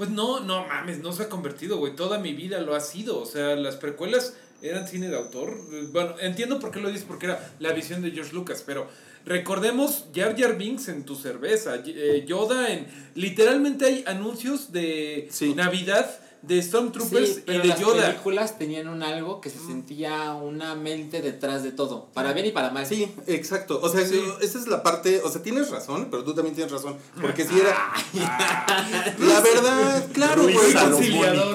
Pues 0.00 0.08
no, 0.08 0.40
no 0.40 0.66
mames, 0.66 1.00
no 1.00 1.12
se 1.12 1.24
ha 1.24 1.28
convertido, 1.28 1.76
güey. 1.76 1.94
Toda 1.94 2.18
mi 2.18 2.32
vida 2.32 2.58
lo 2.62 2.74
ha 2.74 2.80
sido. 2.80 3.20
O 3.20 3.26
sea, 3.26 3.54
las 3.54 3.76
precuelas 3.76 4.32
eran 4.62 4.88
cine 4.88 5.10
de 5.10 5.16
autor. 5.18 5.54
Bueno, 5.92 6.14
entiendo 6.22 6.58
por 6.58 6.70
qué 6.70 6.80
lo 6.80 6.88
dices, 6.88 7.04
porque 7.06 7.26
era 7.26 7.52
la 7.58 7.72
visión 7.72 8.00
de 8.00 8.10
George 8.10 8.32
Lucas, 8.32 8.62
pero 8.64 8.88
recordemos 9.26 10.06
Jar 10.14 10.40
Jar 10.40 10.56
Binks 10.56 10.88
en 10.88 11.04
tu 11.04 11.16
cerveza, 11.16 11.82
eh, 11.84 12.24
Yoda 12.26 12.72
en... 12.72 12.86
Literalmente 13.14 13.84
hay 13.84 14.04
anuncios 14.06 14.72
de 14.72 15.28
Sí. 15.30 15.54
Navidad 15.54 16.18
de 16.42 16.62
Stormtroopers 16.62 17.28
Sí, 17.28 17.34
y 17.38 17.42
pero 17.46 17.62
de 17.62 17.68
las 17.68 17.80
Yoda. 17.80 18.06
películas 18.08 18.58
tenían 18.58 18.88
un 18.88 19.02
algo 19.02 19.40
que 19.40 19.50
se 19.50 19.58
sentía 19.58 20.32
una 20.34 20.74
mente 20.74 21.20
detrás 21.22 21.62
de 21.62 21.72
todo. 21.72 22.06
Para 22.14 22.32
bien 22.32 22.46
y 22.46 22.50
para 22.52 22.70
mal. 22.70 22.86
Sí, 22.86 23.12
exacto. 23.26 23.78
O 23.82 23.88
sea, 23.88 24.06
Sí. 24.06 24.20
esa 24.40 24.58
es 24.58 24.66
la 24.66 24.82
parte. 24.82 25.20
O 25.22 25.30
sea, 25.30 25.42
tienes 25.42 25.70
razón, 25.70 26.08
pero 26.10 26.24
tú 26.24 26.34
también 26.34 26.54
tienes 26.54 26.72
razón. 26.72 26.96
Porque 27.20 27.46
si 27.46 27.58
era. 27.60 27.76
la 29.18 29.40
verdad, 29.40 30.06
claro, 30.12 30.42
güey. 30.42 30.56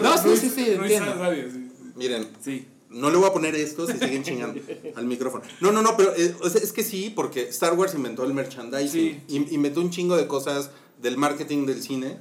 No, 0.02 0.18
sí, 0.18 0.38
sí, 0.38 0.50
sí, 0.50 0.72
entiendo. 0.72 1.14
Radio, 1.16 1.52
sí. 1.52 1.72
Miren, 1.96 2.28
Sí. 2.44 2.68
No 2.88 3.10
le 3.10 3.18
voy 3.18 3.28
a 3.28 3.34
poner 3.34 3.54
esto 3.56 3.86
si 3.88 3.94
siguen 3.98 4.24
chingando 4.24 4.62
al 4.96 5.06
micrófono. 5.06 5.44
No, 5.60 5.74
no, 5.74 5.82
no, 5.82 5.98
pero 5.98 6.16
eh, 6.16 6.34
o 6.42 6.50
sea, 6.50 6.62
es 6.62 6.72
que 6.72 6.82
sí, 6.82 7.12
porque 7.14 7.42
Star 7.50 7.74
Wars 7.74 7.94
inventó 7.94 8.24
el 8.24 8.34
merchandising 8.34 8.90
Sí. 8.90 9.22
y 9.28 9.54
inventó 9.54 9.82
un 9.82 9.90
chingo 9.90 10.16
de 10.16 10.28
cosas 10.28 10.70
del 11.02 11.18
marketing 11.18 11.66
del 11.66 11.82
cine. 11.84 12.08
eh, 12.08 12.20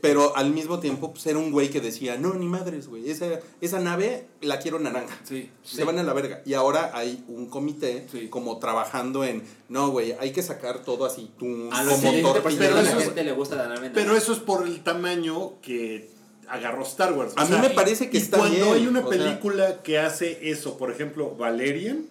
Pero 0.00 0.36
al 0.36 0.50
mismo 0.52 0.78
tiempo, 0.78 1.12
pues 1.12 1.26
era 1.26 1.38
un 1.38 1.50
güey 1.50 1.68
que 1.68 1.80
decía, 1.80 2.16
no, 2.16 2.34
ni 2.34 2.46
madres, 2.46 2.86
güey, 2.86 3.10
esa, 3.10 3.26
esa 3.60 3.80
nave 3.80 4.26
la 4.40 4.60
quiero 4.60 4.78
naranja. 4.78 5.18
Sí. 5.24 5.50
Se 5.64 5.82
van 5.82 5.98
a 5.98 6.04
la 6.04 6.12
verga. 6.12 6.42
Y 6.46 6.54
ahora 6.54 6.92
hay 6.94 7.24
un 7.26 7.46
comité 7.46 8.06
Sí. 8.12 8.28
como 8.28 8.58
trabajando 8.60 9.24
en, 9.24 9.42
no, 9.68 9.90
güey, 9.90 10.12
hay 10.20 10.30
que 10.30 10.42
sacar 10.44 10.84
todo 10.84 11.04
así, 11.06 11.28
tú, 11.38 11.70
A 11.72 11.82
los 11.82 11.94
como 11.94 12.12
70% 12.12 12.22
tortilla. 12.42 12.58
pero 12.60 12.78
eso 12.78 12.92
la 12.94 12.98
es- 13.00 13.04
gente 13.06 13.24
le 13.24 13.32
gusta 13.32 13.56
la 13.56 13.68
nave. 13.68 13.90
pero 13.92 14.14
eso 14.16 14.32
es 14.32 14.38
por 14.38 14.64
el 14.64 14.82
tamaño 14.84 15.60
que 15.60 16.08
agarró 16.46 16.82
Star 16.84 17.12
Wars 17.14 17.32
O 17.36 17.40
A 17.40 17.44
mí 17.46 17.56
me 17.60 17.70
parece 17.70 18.10
que 18.10 18.18
y 18.18 18.20
está 18.20 18.36
cuando 18.38 18.54
bien, 18.56 18.68
hay 18.74 18.86
una 18.86 19.00
sea- 19.00 19.08
película 19.08 19.82
que 19.82 19.98
hace 19.98 20.50
eso 20.50 20.76
por 20.76 20.90
ejemplo 20.92 21.34
Valerian 21.36 22.06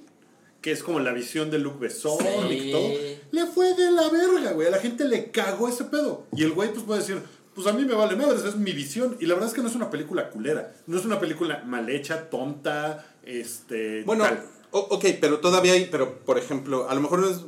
que 0.60 0.72
es 0.72 0.82
como 0.82 1.00
la 1.00 1.12
visión 1.14 1.52
de 1.52 1.60
Luke 1.60 1.78
Besson 1.80 2.18
Sí. 2.50 2.54
y 2.56 2.72
todo, 2.72 2.90
le 3.32 3.46
fue 3.48 3.74
de 3.76 3.92
la 3.92 4.08
verga, 4.10 4.54
güey. 4.54 4.68
A 4.68 4.72
la 4.72 4.78
gente 4.80 5.04
le 5.06 5.30
cagó 5.30 5.68
ese 5.68 5.84
pedo. 5.84 6.26
Y 6.36 6.44
el 6.44 6.54
güey, 6.54 6.72
pues 6.72 6.84
puede 6.86 7.02
decir, 7.02 7.22
pues 7.56 7.68
a 7.68 7.74
mí 7.74 7.86
me 7.86 7.94
vale 7.94 8.16
madres, 8.16 8.44
es 8.46 8.56
mi 8.56 8.72
visión. 8.72 9.18
Y 9.20 9.26
la 9.26 9.36
verdad 9.36 9.50
es 9.50 9.56
que 9.56 9.62
no 9.62 9.68
es 9.68 9.76
una 9.76 9.90
película 9.90 10.30
culera. 10.30 10.74
No 10.88 10.98
es 10.98 11.06
una 11.06 11.20
película 11.20 11.64
mal 11.66 11.90
hecha, 11.90 12.30
tonta, 12.30 13.06
este. 13.24 14.04
Bueno, 14.04 14.24
tal. 14.24 14.44
ok, 14.72 15.06
pero 15.22 15.40
todavía 15.40 15.74
hay, 15.74 15.88
pero 15.92 16.20
por 16.20 16.38
ejemplo, 16.38 16.90
a 16.90 16.96
lo 16.96 17.02
mejor 17.02 17.20
no 17.20 17.30
es, 17.30 17.42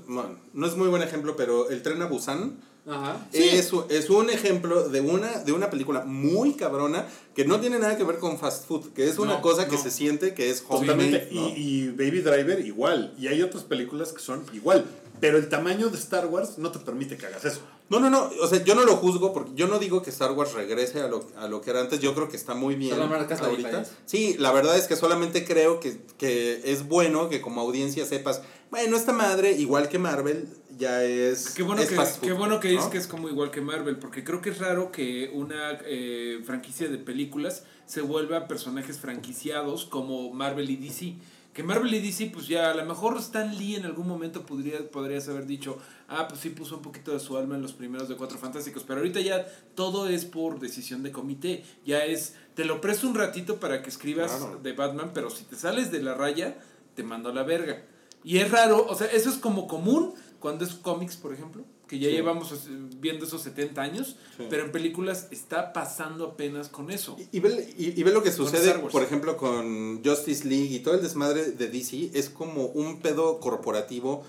no 0.54 0.68
es 0.68 0.76
muy 0.76 0.88
buen 0.88 1.02
ejemplo, 1.02 1.36
pero 1.36 1.70
el 1.70 1.82
tren 1.82 2.02
a 2.02 2.06
Busan 2.06 2.60
Ajá. 2.88 3.26
es, 3.34 3.72
es 3.90 4.10
un 4.10 4.30
ejemplo 4.30 4.90
de 4.90 5.02
una, 5.02 5.40
de 5.40 5.52
una 5.52 5.70
película 5.70 6.06
muy 6.06 6.54
cabrona 6.54 7.08
que 7.34 7.44
no 7.44 7.60
tiene 7.60 7.80
nada 7.80 7.98
que 7.98 8.04
ver 8.04 8.20
con 8.20 8.38
fast 8.38 8.68
food, 8.68 8.94
que 8.94 9.08
es 9.10 9.18
una 9.18 9.36
No, 9.36 9.42
cosa 9.42 9.68
que 9.68 9.78
se 9.78 9.90
siente 9.90 10.34
que 10.34 10.50
es 10.50 10.64
¿no? 10.70 10.94
Y, 11.32 11.54
y 11.56 11.88
Baby 11.90 12.22
Driver 12.22 12.66
igual. 12.66 13.14
Y 13.18 13.28
hay 13.28 13.42
otras 13.42 13.64
películas 13.64 14.14
que 14.14 14.20
son 14.20 14.46
igual. 14.54 14.86
Pero 15.20 15.38
el 15.38 15.50
tamaño 15.50 15.90
de 15.90 15.98
Star 15.98 16.28
Wars 16.28 16.58
no 16.58 16.72
te 16.72 16.80
permite 16.80 17.18
que 17.18 17.26
hagas 17.26 17.46
eso. 17.46 17.62
No, 17.88 18.00
no, 18.00 18.10
no, 18.10 18.30
o 18.42 18.48
sea, 18.48 18.64
yo 18.64 18.74
no 18.74 18.84
lo 18.84 18.96
juzgo 18.98 19.32
porque 19.32 19.52
yo 19.56 19.68
no 19.68 19.78
digo 19.78 20.02
que 20.02 20.10
Star 20.10 20.32
Wars 20.32 20.54
regrese 20.54 21.02
a 21.02 21.08
lo, 21.08 21.24
a 21.38 21.48
lo 21.48 21.62
que 21.62 21.70
era 21.70 21.82
antes, 21.82 22.00
yo 22.00 22.16
creo 22.16 22.28
que 22.30 22.36
está 22.36 22.56
muy 22.56 22.76
bien 22.76 22.96
Solo 22.96 23.08
marcas 23.08 23.42
ahorita. 23.42 23.86
Sí, 24.06 24.36
la 24.40 24.52
verdad 24.52 24.76
es 24.76 24.88
que 24.88 24.96
solamente 24.96 25.46
creo 25.46 25.80
que, 25.80 26.00
que 26.18 26.62
es 26.66 26.88
bueno 26.88 27.30
que 27.30 27.42
como 27.42 27.62
audiencia 27.62 28.06
sepas, 28.06 28.42
bueno, 28.76 28.98
esta 28.98 29.14
madre, 29.14 29.54
igual 29.54 29.88
que 29.88 30.00
Marvel, 30.00 30.48
ya 30.78 31.02
es, 31.04 31.52
Qué 31.52 31.64
bueno, 31.64 31.82
es 31.82 31.90
que, 31.90 31.96
fast 31.96 32.18
food, 32.20 32.28
qué 32.28 32.34
bueno 32.34 32.60
que 32.60 32.68
¿no? 32.68 32.74
dices 32.76 32.90
que 32.92 32.98
es 32.98 33.08
como 33.08 33.30
igual 33.30 33.50
que 33.50 33.62
Marvel, 33.62 33.98
porque 33.98 34.24
creo 34.26 34.42
que 34.42 34.50
es 34.50 34.58
raro 34.60 34.92
que 34.92 35.32
una 35.34 35.80
eh, 35.86 36.42
franquicia 36.46 36.90
de 36.90 36.98
películas 36.98 37.64
se 37.86 38.02
vuelva 38.02 38.48
personajes 38.48 39.00
franquiciados 39.00 39.86
como 39.86 40.34
Marvel 40.34 40.70
y 40.70 40.76
DC. 40.76 41.16
Que 41.54 41.64
Marvel 41.64 41.94
y 41.94 42.02
DC, 42.02 42.32
pues 42.34 42.48
ya 42.50 42.70
a 42.72 42.76
lo 42.76 42.84
mejor 42.84 43.18
Stan 43.18 43.58
Lee 43.58 43.76
en 43.76 43.86
algún 43.86 44.10
momento 44.10 44.46
podría, 44.46 44.92
podrías 44.92 45.30
haber 45.30 45.46
dicho, 45.46 45.78
ah, 46.10 46.28
pues 46.28 46.42
sí 46.42 46.50
puso 46.50 46.76
un 46.76 46.82
poquito 46.82 47.14
de 47.14 47.22
su 47.22 47.38
alma 47.38 47.56
en 47.56 47.62
los 47.62 47.72
primeros 47.72 48.10
de 48.10 48.18
Cuatro 48.18 48.38
Fantásticos, 48.38 48.84
pero 48.84 49.00
ahorita 49.00 49.22
ya 49.22 49.48
todo 49.74 50.10
es 50.10 50.26
por 50.26 50.60
decisión 50.60 51.02
de 51.02 51.14
comité. 51.14 51.64
Ya 51.86 52.04
es, 52.04 52.34
te 52.56 52.66
lo 52.66 52.82
presto 52.82 53.08
un 53.08 53.16
ratito 53.16 53.58
para 53.62 53.82
que 53.82 53.90
escribas 53.90 54.34
Claro. 54.34 54.60
de 54.62 54.74
Batman, 54.74 55.12
pero 55.14 55.30
si 55.30 55.46
te 55.46 55.56
sales 55.56 55.94
de 55.94 56.02
la 56.04 56.14
raya, 56.14 56.58
te 56.94 57.04
mando 57.04 57.30
a 57.30 57.34
la 57.34 57.44
verga. 57.44 57.86
Y 58.26 58.40
es 58.40 58.52
raro, 58.52 58.86
o 58.90 58.96
sea, 58.96 59.08
eso 59.08 59.30
es 59.30 59.36
como 59.38 59.68
común 59.68 60.14
cuando 60.40 60.66
es 60.66 60.74
cómics, 60.74 61.16
por 61.16 61.32
ejemplo, 61.34 61.64
que 61.88 62.00
ya 62.00 62.10
Sí. 62.10 62.16
llevamos 62.16 62.52
eh, 62.52 62.58
viendo 63.00 63.26
esos 63.26 63.42
70 63.44 63.82
años, 63.82 64.16
Sí. 64.38 64.44
pero 64.50 64.66
en 64.66 64.72
películas 64.72 65.28
está 65.32 65.72
pasando 65.74 66.26
apenas 66.26 66.68
con 66.70 66.90
eso. 66.92 67.16
Y, 67.32 67.38
y 67.38 67.40
ve, 67.40 67.74
y- 67.78 68.00
y 68.00 68.04
ve 68.04 68.12
lo 68.12 68.24
que 68.24 68.32
sucede, 68.32 68.74
por 68.80 69.04
ejemplo, 69.04 69.38
con 69.38 70.04
Justice 70.04 70.48
League 70.48 70.74
y 70.76 70.80
todo 70.80 70.96
el 70.96 71.02
desmadre 71.04 71.52
de 71.52 71.68
DC. 71.70 72.10
Es 72.16 72.30
como 72.30 72.66
un 72.66 73.00
pedo 73.00 73.40
corporativo 73.40 74.24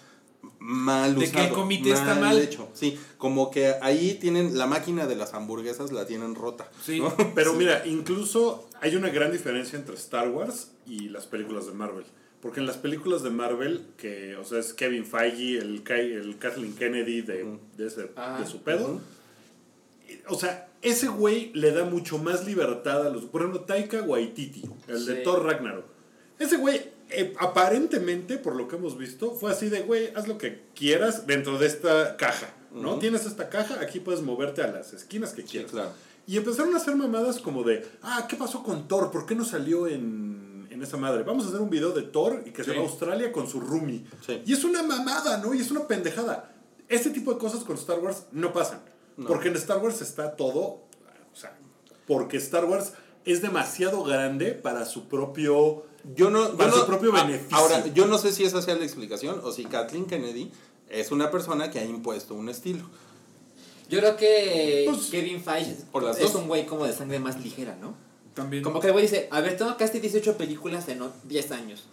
mal 0.58 1.14
De 1.14 1.24
que 1.24 1.30
usado. 1.30 1.46
el 1.48 1.52
comité 1.54 1.90
está 1.92 2.14
mal. 2.16 2.38
hecho. 2.38 2.68
Sí, 2.74 2.98
como 3.18 3.50
que 3.50 3.74
ahí 3.82 4.14
tienen 4.20 4.56
la 4.58 4.66
máquina 4.66 5.06
de 5.06 5.16
las 5.16 5.34
hamburguesas, 5.34 5.90
la 5.92 6.06
tienen 6.06 6.34
rota. 6.34 6.68
Sí. 6.84 7.00
¿no? 7.00 7.14
Pero 7.34 7.54
mira, 7.54 7.86
incluso 7.86 8.68
hay 8.80 8.94
una 8.96 9.08
gran 9.08 9.32
diferencia 9.32 9.78
entre 9.78 9.94
Star 9.96 10.28
Wars 10.28 10.70
y 10.86 11.08
las 11.08 11.26
películas 11.26 11.66
de 11.66 11.72
Marvel. 11.72 12.04
Porque 12.40 12.60
en 12.60 12.66
las 12.66 12.76
películas 12.76 13.22
de 13.22 13.30
Marvel, 13.30 13.86
que, 13.96 14.36
o 14.36 14.44
sea, 14.44 14.58
es 14.60 14.72
Kevin 14.74 15.04
Feige, 15.06 15.58
el, 15.58 15.82
el 15.88 16.38
Kathleen 16.38 16.74
Kennedy 16.76 17.22
de, 17.22 17.42
Ujú. 17.44 17.58
de, 17.76 17.86
ese- 17.86 18.10
Ah, 18.16 18.38
de 18.40 18.46
su 18.46 18.62
pedo. 18.62 19.00
O 20.28 20.38
sea, 20.38 20.68
ese 20.82 21.08
güey 21.08 21.50
le 21.54 21.72
da 21.72 21.84
mucho 21.84 22.18
más 22.18 22.46
libertad 22.46 23.06
a 23.06 23.10
los. 23.10 23.24
Por 23.24 23.40
ejemplo, 23.42 23.62
Taika 23.62 24.02
Waititi, 24.02 24.62
el 24.88 25.04
de 25.06 25.16
Sí. 25.16 25.22
Thor 25.24 25.44
Ragnarok. 25.44 25.84
Ese 26.38 26.56
güey, 26.58 26.80
eh, 27.10 27.32
aparentemente, 27.40 28.36
por 28.38 28.54
lo 28.54 28.68
que 28.68 28.76
hemos 28.76 28.96
visto, 28.98 29.32
fue 29.32 29.50
así 29.50 29.68
de, 29.68 29.80
güey, 29.80 30.10
haz 30.14 30.28
lo 30.28 30.38
que 30.38 30.62
quieras 30.74 31.26
dentro 31.26 31.58
de 31.58 31.66
esta 31.66 32.16
caja. 32.16 32.52
¿no? 32.72 32.98
Tienes 32.98 33.24
esta 33.24 33.48
caja, 33.48 33.80
aquí 33.80 34.00
puedes 34.00 34.20
moverte 34.20 34.60
a 34.62 34.66
las 34.70 34.92
esquinas 34.92 35.32
que 35.32 35.40
Sí, 35.42 35.48
quieras. 35.48 35.70
claro. 35.70 35.92
Y 36.26 36.36
empezaron 36.36 36.74
a 36.74 36.76
hacer 36.76 36.94
mamadas 36.94 37.38
como 37.38 37.62
de, 37.62 37.86
ah, 38.02 38.26
¿qué 38.28 38.36
pasó 38.36 38.62
con 38.62 38.86
Thor? 38.86 39.10
¿Por 39.10 39.24
qué 39.24 39.34
no 39.34 39.46
salió 39.46 39.86
en, 39.86 40.45
en 40.76 40.82
esa 40.82 40.96
madre? 40.96 41.22
Vamos 41.24 41.44
a 41.44 41.48
hacer 41.48 41.60
un 41.60 41.70
video 41.70 41.90
de 41.90 42.02
Thor 42.02 42.42
y 42.46 42.50
que 42.52 42.62
se 42.64 42.70
Sí. 42.72 42.76
va 42.76 42.82
a 42.82 42.86
Australia 42.88 43.32
con 43.32 43.48
su 43.48 43.60
roomie. 43.60 44.04
Sí. 44.24 44.42
Y 44.46 44.52
es 44.52 44.64
una 44.64 44.82
mamada, 44.82 45.38
¿no? 45.38 45.52
Y 45.54 45.60
es 45.60 45.70
una 45.70 45.86
pendejada. 45.86 46.52
Este 46.88 47.10
tipo 47.10 47.32
de 47.32 47.38
cosas 47.38 47.64
con 47.64 47.76
Star 47.76 47.98
Wars 47.98 48.24
no 48.32 48.52
pasan. 48.52 48.80
No. 49.16 49.26
Porque 49.26 49.48
en 49.48 49.56
Star 49.56 49.78
Wars 49.78 50.00
está 50.02 50.36
todo, 50.36 50.60
o 50.60 51.34
sea, 51.34 51.56
porque 52.06 52.36
Star 52.36 52.64
Wars 52.66 52.92
es 53.24 53.42
demasiado 53.42 54.04
grande 54.04 54.52
para 54.52 54.84
su 54.86 55.08
propio... 55.08 55.84
Yo 56.14 56.30
no, 56.30 56.50
yo 56.52 56.56
Para 56.56 56.70
su 56.70 56.78
no- 56.78 56.86
propio 56.86 57.12
a- 57.16 57.24
beneficio. 57.24 57.56
Ahora, 57.56 57.84
yo 57.88 58.06
no 58.06 58.18
sé 58.18 58.30
si 58.30 58.44
esa 58.44 58.62
sea 58.62 58.76
la 58.76 58.84
explicación 58.84 59.40
o 59.42 59.50
si 59.50 59.64
Kathleen 59.64 60.06
Kennedy 60.06 60.52
es 60.88 61.10
una 61.10 61.32
persona 61.32 61.68
que 61.70 61.80
ha 61.80 61.84
impuesto 61.84 62.34
un 62.34 62.48
estilo. 62.48 62.88
Yo 63.88 63.98
creo 64.00 64.16
que 64.16 64.84
Pues, 64.88 65.06
Kevin 65.10 65.42
Feige 65.42 65.76
por 65.90 66.02
las 66.04 66.16
es 66.18 66.32
dos. 66.32 66.42
un 66.42 66.46
güey 66.48 66.66
como 66.66 66.84
de 66.84 66.92
sangre 66.92 67.18
más 67.18 67.40
ligera, 67.42 67.76
¿no? 67.80 67.94
También. 68.36 68.62
Como 68.62 68.78
que 68.78 68.86
el 68.86 68.92
güey 68.92 69.06
dice, 69.06 69.28
a 69.32 69.40
ver, 69.40 69.56
tengo 69.56 69.76
casi 69.76 69.98
18 69.98 70.36
películas 70.36 70.86
en 70.88 71.02
o- 71.02 71.12
10 71.24 71.50
años. 71.50 71.88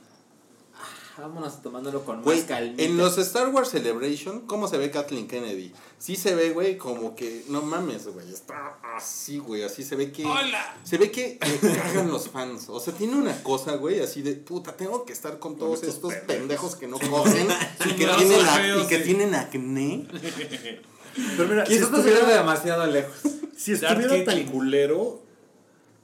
Ah, 0.75 1.21
vámonos 1.21 1.61
tomándolo 1.61 2.03
con 2.03 2.21
Güey, 2.21 2.39
más 2.39 2.47
calma. 2.47 2.73
en 2.77 2.97
los 2.97 3.17
Star 3.17 3.49
Wars 3.49 3.69
Celebration, 3.69 4.41
¿cómo 4.47 4.67
se 4.67 4.77
ve 4.77 4.91
Kathleen 4.91 5.27
Kennedy? 5.27 5.71
Sí 5.99 6.15
se 6.17 6.35
ve, 6.35 6.49
güey, 6.51 6.77
como 6.77 7.15
que, 7.15 7.45
no 7.47 7.61
mames, 7.61 8.07
güey, 8.07 8.29
está 8.33 8.77
así, 8.97 9.37
güey, 9.37 9.63
así 9.63 9.83
se 9.83 9.95
ve 9.95 10.11
que... 10.11 10.25
¡Hola! 10.25 10.75
Se 10.83 10.97
ve 10.97 11.11
que 11.11 11.39
le 11.61 11.75
cagan 11.77 12.11
los 12.11 12.27
fans. 12.29 12.65
O 12.67 12.79
sea, 12.79 12.93
tiene 12.93 13.15
una 13.15 13.41
cosa, 13.43 13.75
güey, 13.77 14.01
así 14.01 14.21
de 14.21 14.33
puta, 14.33 14.75
tengo 14.75 15.05
que 15.05 15.13
estar 15.13 15.39
con 15.39 15.57
todos 15.57 15.83
estos 15.83 15.95
estos 15.95 16.13
pendejos. 16.13 16.35
pendejos 16.39 16.75
que 16.75 16.87
no 16.87 16.99
cogen 16.99 17.47
y 17.85 17.93
que, 17.93 18.05
No, 18.05 18.17
tienen, 18.17 18.41
feos, 18.45 18.83
y 18.83 18.87
que 18.87 18.97
sí. 18.97 19.03
tienen 19.03 19.35
acné. 19.35 20.07
Pero 21.37 21.47
mira, 21.47 21.65
si 21.65 21.75
estuviera, 21.75 22.25
demasiado 22.27 22.85
lejos. 22.87 23.15
si 23.55 23.73
estuviera 23.73 24.25
tan 24.25 24.43
culero, 24.45 25.22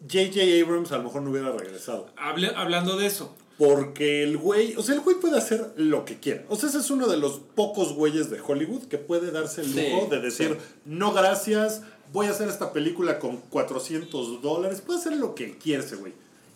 J.J. 0.08 0.40
Abrams 0.64 0.92
a 0.92 0.98
lo 0.98 1.04
mejor 1.06 1.22
no 1.24 1.32
hubiera 1.32 1.52
regresado. 1.52 2.08
Hable- 2.18 2.54
hablando 2.56 2.96
de 2.98 3.06
eso, 3.08 3.36
Porque 3.58 4.24
el 4.24 4.38
güey, 4.38 4.76
o 4.78 4.82
sea, 4.82 4.96
el 4.96 5.02
güey 5.02 5.18
puede 5.18 5.38
hacer 5.38 5.74
lo 5.76 6.06
que 6.06 6.18
quiera. 6.20 6.46
O 6.48 6.56
sea, 6.56 6.70
ese 6.70 6.78
es 6.78 6.90
uno 6.90 7.08
de 7.08 7.18
los 7.18 7.42
pocos 7.56 7.92
güeyes 7.94 8.30
de 8.30 8.40
Hollywood 8.40 8.84
que 8.84 8.98
puede 8.98 9.32
darse 9.32 9.62
el 9.62 9.74
Sí, 9.74 9.90
lujo 9.92 10.08
de 10.10 10.22
decir, 10.22 10.58
sí. 10.58 10.74
no 10.86 11.12
gracias, 11.12 11.82
voy 12.14 12.28
a 12.28 12.30
hacer 12.32 12.48
esta 12.48 12.72
película 12.72 13.20
con 13.20 13.38
400 13.38 14.42
dólares. 14.42 14.80
Puede 14.82 15.00
hacer 15.00 15.18
lo 15.18 15.36
que 15.36 15.58
quiera 15.58 15.84
ese 15.84 15.98
güey. 15.98 16.14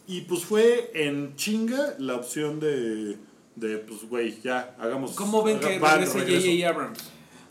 Y 0.08 0.22
pues 0.22 0.46
fue 0.46 0.92
en 0.94 1.36
chinga 1.36 1.96
la 2.00 2.16
opción 2.16 2.62
de, 2.62 3.18
de 3.58 3.78
pues 3.80 4.08
güey, 4.10 4.40
ya, 4.42 4.74
hagamos... 4.80 5.12
¿cómo 5.12 5.44
ven 5.44 5.60
que 5.60 5.80
regrese. 5.80 6.20
J.J. 6.20 6.70
Abrams? 6.70 7.00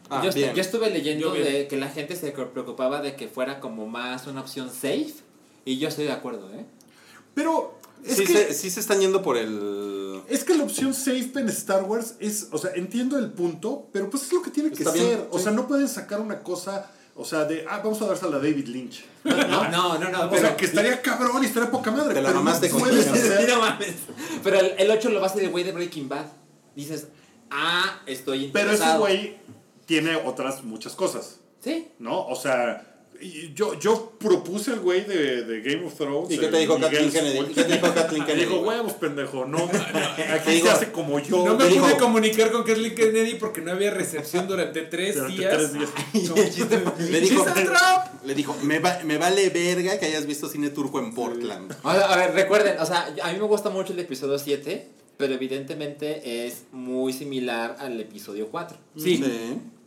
Ah, 0.08 0.22
yo, 0.24 0.32
bien. 0.32 0.58
estuve 0.58 0.90
leyendo 0.90 1.34
Yo 1.36 1.44
de 1.44 1.66
que 1.68 1.76
la 1.76 1.88
gente 1.88 2.16
se 2.16 2.30
preocupaba 2.32 3.00
de 3.02 3.16
que 3.16 3.28
fuera 3.28 3.60
como 3.60 3.86
más 3.86 4.26
una 4.26 4.40
opción 4.40 4.70
safe. 4.70 5.12
Y 5.64 5.78
yo 5.78 5.88
estoy 5.88 6.04
de 6.06 6.12
acuerdo, 6.12 6.50
¿eh? 6.52 6.64
Pero 7.34 7.78
es 8.04 8.16
sí, 8.16 8.24
que... 8.24 8.32
se, 8.32 8.54
sí 8.54 8.70
se 8.70 8.80
están 8.80 9.00
yendo 9.00 9.22
por 9.22 9.36
el... 9.36 10.22
Es 10.28 10.44
que 10.44 10.54
la 10.54 10.64
opción 10.64 10.94
safe 10.94 11.30
en 11.36 11.48
Star 11.48 11.84
Wars 11.84 12.14
es, 12.20 12.48
o 12.52 12.58
sea, 12.58 12.72
entiendo 12.74 13.18
el 13.18 13.30
punto, 13.32 13.88
pero 13.92 14.08
pues 14.10 14.24
es 14.24 14.32
lo 14.32 14.42
que 14.42 14.50
tiene 14.50 14.70
que 14.70 14.76
Está 14.82 14.92
bien, 14.92 15.06
ser. 15.06 15.28
O 15.30 15.38
sí. 15.38 15.44
sea, 15.44 15.52
no 15.52 15.66
pueden 15.66 15.88
sacar 15.88 16.20
una 16.20 16.42
cosa, 16.42 16.90
o 17.14 17.24
sea, 17.24 17.44
de, 17.44 17.64
ah, 17.68 17.78
vamos 17.82 18.00
a 18.02 18.06
dársela 18.06 18.36
a 18.36 18.40
David 18.40 18.66
Lynch. 18.68 19.04
No, 19.24 19.68
no, 19.68 19.98
no, 19.98 20.08
no. 20.10 20.30
O 20.30 20.36
sea, 20.36 20.56
que 20.56 20.64
estaría 20.64 21.00
cabrón 21.02 21.42
y 21.42 21.46
estaría 21.46 21.70
poca 21.70 21.90
madre. 21.90 22.14
Te 22.14 22.22
la 22.22 22.28
pero 22.28 22.38
no 22.38 22.44
mamaste 22.44 22.70
con 22.70 22.80
puedes 22.80 23.06
no 23.48 23.60
mames. 23.60 23.94
Pero 24.42 24.60
el, 24.60 24.74
el 24.78 24.90
8 24.90 25.10
lo 25.10 25.20
va 25.20 25.26
a 25.26 25.30
hacer 25.30 25.44
el 25.44 25.50
güey 25.50 25.64
de 25.64 25.72
Breaking 25.72 26.08
Bad. 26.08 26.26
Dices, 26.74 27.08
ah, 27.50 28.00
estoy 28.06 28.48
Pero 28.52 28.66
ese 28.70 28.74
interesado. 28.76 29.00
güey 29.00 29.38
tiene 29.86 30.16
otras 30.16 30.64
muchas 30.64 30.94
cosas, 30.94 31.40
Sí. 31.62 31.88
¿no? 31.98 32.26
O 32.26 32.34
sea, 32.36 32.91
yo, 33.54 33.78
yo 33.78 34.12
propuse 34.18 34.72
al 34.72 34.80
güey 34.80 35.04
de, 35.04 35.44
de 35.44 35.60
Game 35.60 35.86
of 35.86 35.94
Thrones. 35.94 36.30
¿Y 36.30 36.38
qué 36.38 36.48
te 36.48 36.58
dijo 36.58 36.78
Kathleen 36.78 37.10
Kennedy? 37.10 37.36
Swan- 37.38 37.50
¿Y 37.50 37.54
qué 37.54 37.64
te 37.64 37.72
dijo 37.74 37.94
Kathleen 37.94 38.24
Kennedy? 38.24 38.44
dijo, 38.46 38.56
güey? 38.62 38.68
huevos, 38.78 38.92
pendejo, 38.94 39.44
no. 39.46 39.58
Aquí 40.34 40.60
se 40.60 40.70
hace 40.70 40.92
como 40.92 41.18
yo. 41.20 41.44
No 41.44 41.56
me 41.56 41.66
dijo- 41.68 41.84
pude 41.84 41.96
comunicar 41.98 42.50
con 42.50 42.64
Kathleen 42.64 42.94
Kennedy 42.94 43.34
porque 43.34 43.60
no 43.60 43.72
había 43.72 43.90
recepción 43.90 44.46
durante 44.48 44.82
tres 44.82 45.14
Durante 45.16 45.36
días. 45.36 45.52
tres 45.56 45.72
días. 45.72 45.90
Le 46.98 47.20
dijo, 47.20 47.46
le 48.24 48.34
dijo 48.34 48.56
me, 48.62 48.78
va- 48.78 49.00
me 49.04 49.18
vale 49.18 49.48
verga 49.50 49.98
que 49.98 50.06
hayas 50.06 50.26
visto 50.26 50.48
cine 50.48 50.70
turco 50.70 50.98
en 51.00 51.14
Portland. 51.14 51.74
A 51.82 51.94
ver, 51.94 52.02
a 52.04 52.16
ver, 52.16 52.34
recuerden, 52.34 52.78
o 52.78 52.86
sea, 52.86 53.12
a 53.22 53.32
mí 53.32 53.38
me 53.38 53.44
gusta 53.46 53.70
mucho 53.70 53.92
el 53.92 53.98
episodio 53.98 54.38
7, 54.38 54.88
pero 55.16 55.34
evidentemente 55.34 56.46
es 56.46 56.64
muy 56.72 57.12
similar 57.12 57.76
al 57.78 58.00
episodio 58.00 58.48
4. 58.48 58.76
Sí. 58.96 59.22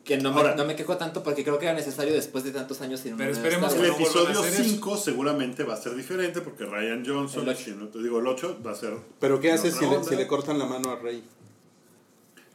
Que 0.06 0.18
no 0.18 0.32
me, 0.32 0.38
Ahora- 0.42 0.56
no 0.56 0.66
me 0.66 0.76
quejo 0.76 0.96
tanto 0.98 1.24
porque 1.24 1.44
creo 1.44 1.58
que 1.60 1.66
era 1.66 1.74
necesario 1.74 2.14
después 2.14 2.44
de 2.44 2.52
tantos 2.52 2.80
años 2.82 3.00
sin 3.00 3.18
Pero 3.18 3.32
esperemos 3.32 3.74
El 3.74 3.82
que 3.82 3.88
no 3.88 3.94
vuelvan 3.96 4.08
episodio 4.08 4.40
a 4.40 4.44
hacer 4.46 4.62
eso. 4.62 4.64
5 4.76 4.98
seguramente 4.98 5.64
va 5.64 5.74
a 5.74 5.78
ser 5.78 5.96
diferente 5.96 6.42
porque 6.42 6.64
Ryan 6.64 7.04
Johnson, 7.06 7.50
El 7.50 7.58
si 7.58 7.72
no 7.72 7.88
te 7.88 7.98
digo 8.04 8.20
el 8.20 8.28
8, 8.28 8.60
va 8.66 8.72
a 8.72 8.76
ser. 8.76 8.94
Pero 9.20 9.40
¿qué 9.42 9.52
haces 9.52 9.74
si 9.76 9.86
le, 9.88 10.04
si 10.04 10.16
le 10.16 10.28
cortan 10.28 10.60
la 10.60 10.66
mano 10.66 10.92
a 10.92 10.96
Rey? 10.98 11.24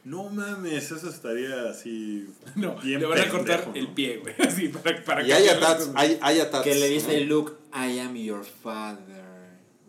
No 0.03 0.29
mames, 0.29 0.91
eso 0.91 1.09
estaría 1.09 1.69
así. 1.69 2.27
No, 2.55 2.75
bien 2.77 3.01
le 3.01 3.05
van 3.05 3.19
a 3.19 3.29
cortar 3.29 3.67
¿no? 3.67 3.75
el 3.75 3.89
pie, 3.89 4.17
güey. 4.17 4.33
Así, 4.47 4.69
para, 4.69 5.03
para 5.03 5.27
Y 5.27 5.31
hay 5.31 5.47
atats, 5.49 5.89
hay, 5.93 6.17
hay 6.21 6.39
atats. 6.39 6.63
Que 6.63 6.73
le 6.75 6.87
dice 6.89 7.19
¿no? 7.25 7.35
Luke, 7.35 7.53
I 7.73 7.99
am 7.99 8.15
your 8.15 8.43
father. 8.45 9.25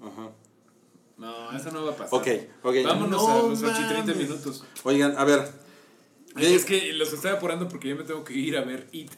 Ajá. 0.02 0.30
No, 1.16 1.56
eso 1.56 1.70
no 1.70 1.84
va 1.84 1.92
a 1.92 1.96
pasar. 1.96 2.18
Ok, 2.18 2.26
ok. 2.64 2.74
Vámonos 2.84 3.22
No 3.22 3.32
a 3.32 3.48
los 3.48 3.62
8 3.62 3.70
y 3.70 3.88
30 3.88 3.94
mames. 4.12 4.16
minutos. 4.16 4.64
Oigan, 4.82 5.16
a 5.16 5.24
ver. 5.24 5.61
Es 6.38 6.64
que 6.64 6.92
los 6.94 7.12
estoy 7.12 7.30
apurando 7.30 7.68
porque 7.68 7.88
yo 7.88 7.96
me 7.96 8.04
tengo 8.04 8.24
que 8.24 8.32
ir 8.34 8.56
a 8.56 8.62
ver 8.62 8.86
It. 8.92 9.10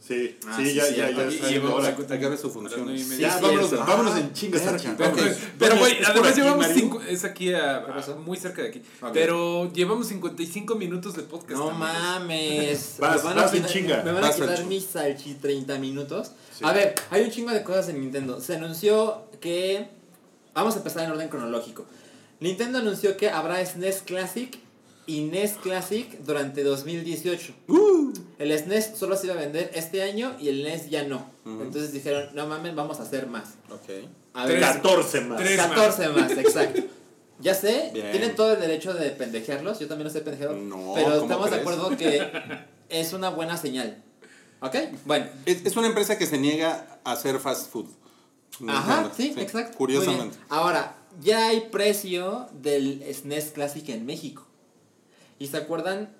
Sí, 0.00 0.36
Ah, 0.46 0.54
sí, 0.56 0.66
sí, 0.70 0.74
ya, 0.74 0.88
ya, 0.88 0.94
cierto. 1.08 1.30
ya. 1.30 1.50
Y- 1.50 1.58
vamos 1.58 1.84
a 1.84 1.88
acabe 1.88 2.36
su 2.36 2.50
función. 2.50 2.98
Sí. 2.98 3.18
Ya, 3.18 3.32
sí, 3.32 3.38
vámonos, 3.42 3.68
cierto. 3.68 3.86
vámonos 3.86 4.14
Ah, 4.14 4.20
en 4.20 4.32
chingas 4.32 4.64
verga. 4.64 4.76
aquí. 4.78 4.88
Ok. 4.88 4.98
Vámonos. 4.98 5.36
Pero, 5.58 5.76
güey, 5.78 5.92
¿es 5.92 5.98
por 5.98 6.10
además 6.10 6.30
aquí, 6.32 6.40
llevamos 6.40 6.66
Mario? 6.68 6.74
cinco, 6.82 7.02
es 7.02 7.24
aquí 7.24 7.54
a, 7.54 7.86
muy 8.24 8.36
cerca 8.38 8.62
de 8.62 8.68
aquí. 8.68 8.82
Pero 9.12 9.72
llevamos 9.72 10.06
55 10.08 10.74
minutos 10.74 11.16
de 11.16 11.22
podcast. 11.22 11.58
No 11.60 11.70
mames. 11.70 12.96
Vas, 12.98 13.16
Me 13.18 13.28
van 13.30 13.38
a 13.38 13.42
vas 13.42 13.52
en 13.54 13.58
quitar- 13.62 13.72
chinga. 13.72 14.02
Me 14.02 14.12
van 14.12 14.24
a 14.24 14.32
quitar 14.32 14.64
mis 14.66 14.84
salchi 14.84 15.34
30 15.34 15.78
minutos. 15.78 16.32
Sí. 16.56 16.64
A 16.64 16.72
ver, 16.72 16.94
hay 17.10 17.22
un 17.24 17.30
chingo 17.30 17.50
de 17.50 17.62
cosas 17.62 17.88
en 17.90 18.00
Nintendo. 18.00 18.40
Se 18.40 18.56
anunció 18.56 19.24
que. 19.40 19.88
Vamos 20.54 20.74
a 20.74 20.78
empezar 20.78 21.04
en 21.04 21.12
orden 21.12 21.28
cronológico. 21.28 21.86
Nintendo 22.40 22.78
anunció 22.78 23.16
que 23.16 23.30
habrá 23.30 23.64
SNES 23.64 24.02
Classic 24.04 24.58
y 25.08 25.22
NES 25.22 25.54
Classic 25.62 26.06
durante 26.20 26.62
2018. 26.62 27.54
El 28.38 28.56
SNES 28.56 28.92
solo 28.94 29.16
se 29.16 29.26
iba 29.26 29.34
a 29.34 29.38
vender 29.38 29.70
este 29.74 30.02
año 30.02 30.36
y 30.38 30.48
el 30.50 30.62
NES 30.62 30.90
ya 30.90 31.02
no. 31.04 31.26
Entonces 31.46 31.92
dijeron, 31.92 32.28
no 32.34 32.46
mames, 32.46 32.74
vamos 32.74 33.00
a 33.00 33.04
hacer 33.04 33.26
más. 33.26 33.54
Ok. 33.70 33.88
A 34.34 34.44
ver, 34.44 34.58
Tres. 34.60 34.70
14 34.74 35.20
más. 35.22 35.38
Tres. 35.40 35.56
14 35.56 36.08
más, 36.10 36.30
exacto. 36.32 36.82
Ya 37.40 37.54
sé, 37.54 37.90
Bien. 37.94 38.10
tienen 38.10 38.36
todo 38.36 38.52
el 38.52 38.60
derecho 38.60 38.92
de 38.92 39.10
pendejearlos, 39.10 39.78
yo 39.78 39.88
también 39.88 40.08
los 40.08 40.14
he 40.16 40.20
pendejeado, 40.20 40.56
No, 40.56 40.92
pero 40.94 41.20
¿cómo 41.20 41.22
estamos 41.22 41.50
de 41.52 41.56
acuerdo 41.56 41.96
que 41.96 42.30
es 42.88 43.12
una 43.12 43.30
buena 43.30 43.56
señal. 43.56 44.02
¿Ok? 44.60 44.74
Bueno. 45.06 45.26
Es, 45.46 45.64
es 45.64 45.76
una 45.76 45.86
empresa 45.86 46.18
que 46.18 46.26
se 46.26 46.36
niega 46.36 47.00
a 47.04 47.12
hacer 47.12 47.38
fast 47.38 47.72
food. 47.72 47.86
Ajá, 48.66 49.02
Nintendo, 49.02 49.14
sí, 49.16 49.34
exacto. 49.40 49.78
Curiosamente. 49.78 50.36
Ahora, 50.48 50.96
ya 51.20 51.46
hay 51.46 51.68
precio 51.70 52.48
del 52.60 53.02
SNES 53.14 53.52
Classic 53.52 53.88
en 53.88 54.04
México. 54.04 54.47
¿Y 55.38 55.46
se 55.46 55.56
acuerdan? 55.56 56.14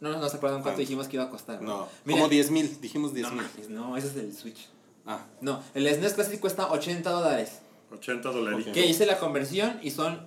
No, 0.00 0.16
no 0.18 0.28
se 0.28 0.36
acuerdan 0.36 0.62
cuánto 0.62 0.80
dijimos 0.80 1.08
que 1.08 1.16
iba 1.16 1.24
a 1.24 1.30
costar. 1.30 1.62
No, 1.62 1.88
Miren, 2.04 2.20
como 2.22 2.28
10 2.28 2.50
mil, 2.50 2.80
dijimos 2.80 3.14
10 3.14 3.28
no, 3.28 3.34
mil. 3.34 3.42
mames, 3.46 3.68
no, 3.70 3.96
ese 3.96 4.08
es 4.08 4.16
el 4.16 4.34
Switch. 4.36 4.68
Ah, 5.06 5.20
No, 5.40 5.62
el 5.74 5.86
SNES 5.86 6.14
Classic 6.14 6.40
cuesta 6.40 6.70
80 6.70 7.10
dólares. 7.10 7.60
80 7.92 8.30
dólares. 8.30 8.66
Ok. 8.66 8.72
Que 8.74 8.86
hice 8.86 9.06
la 9.06 9.18
conversión 9.18 9.78
y 9.82 9.90
son, 9.90 10.26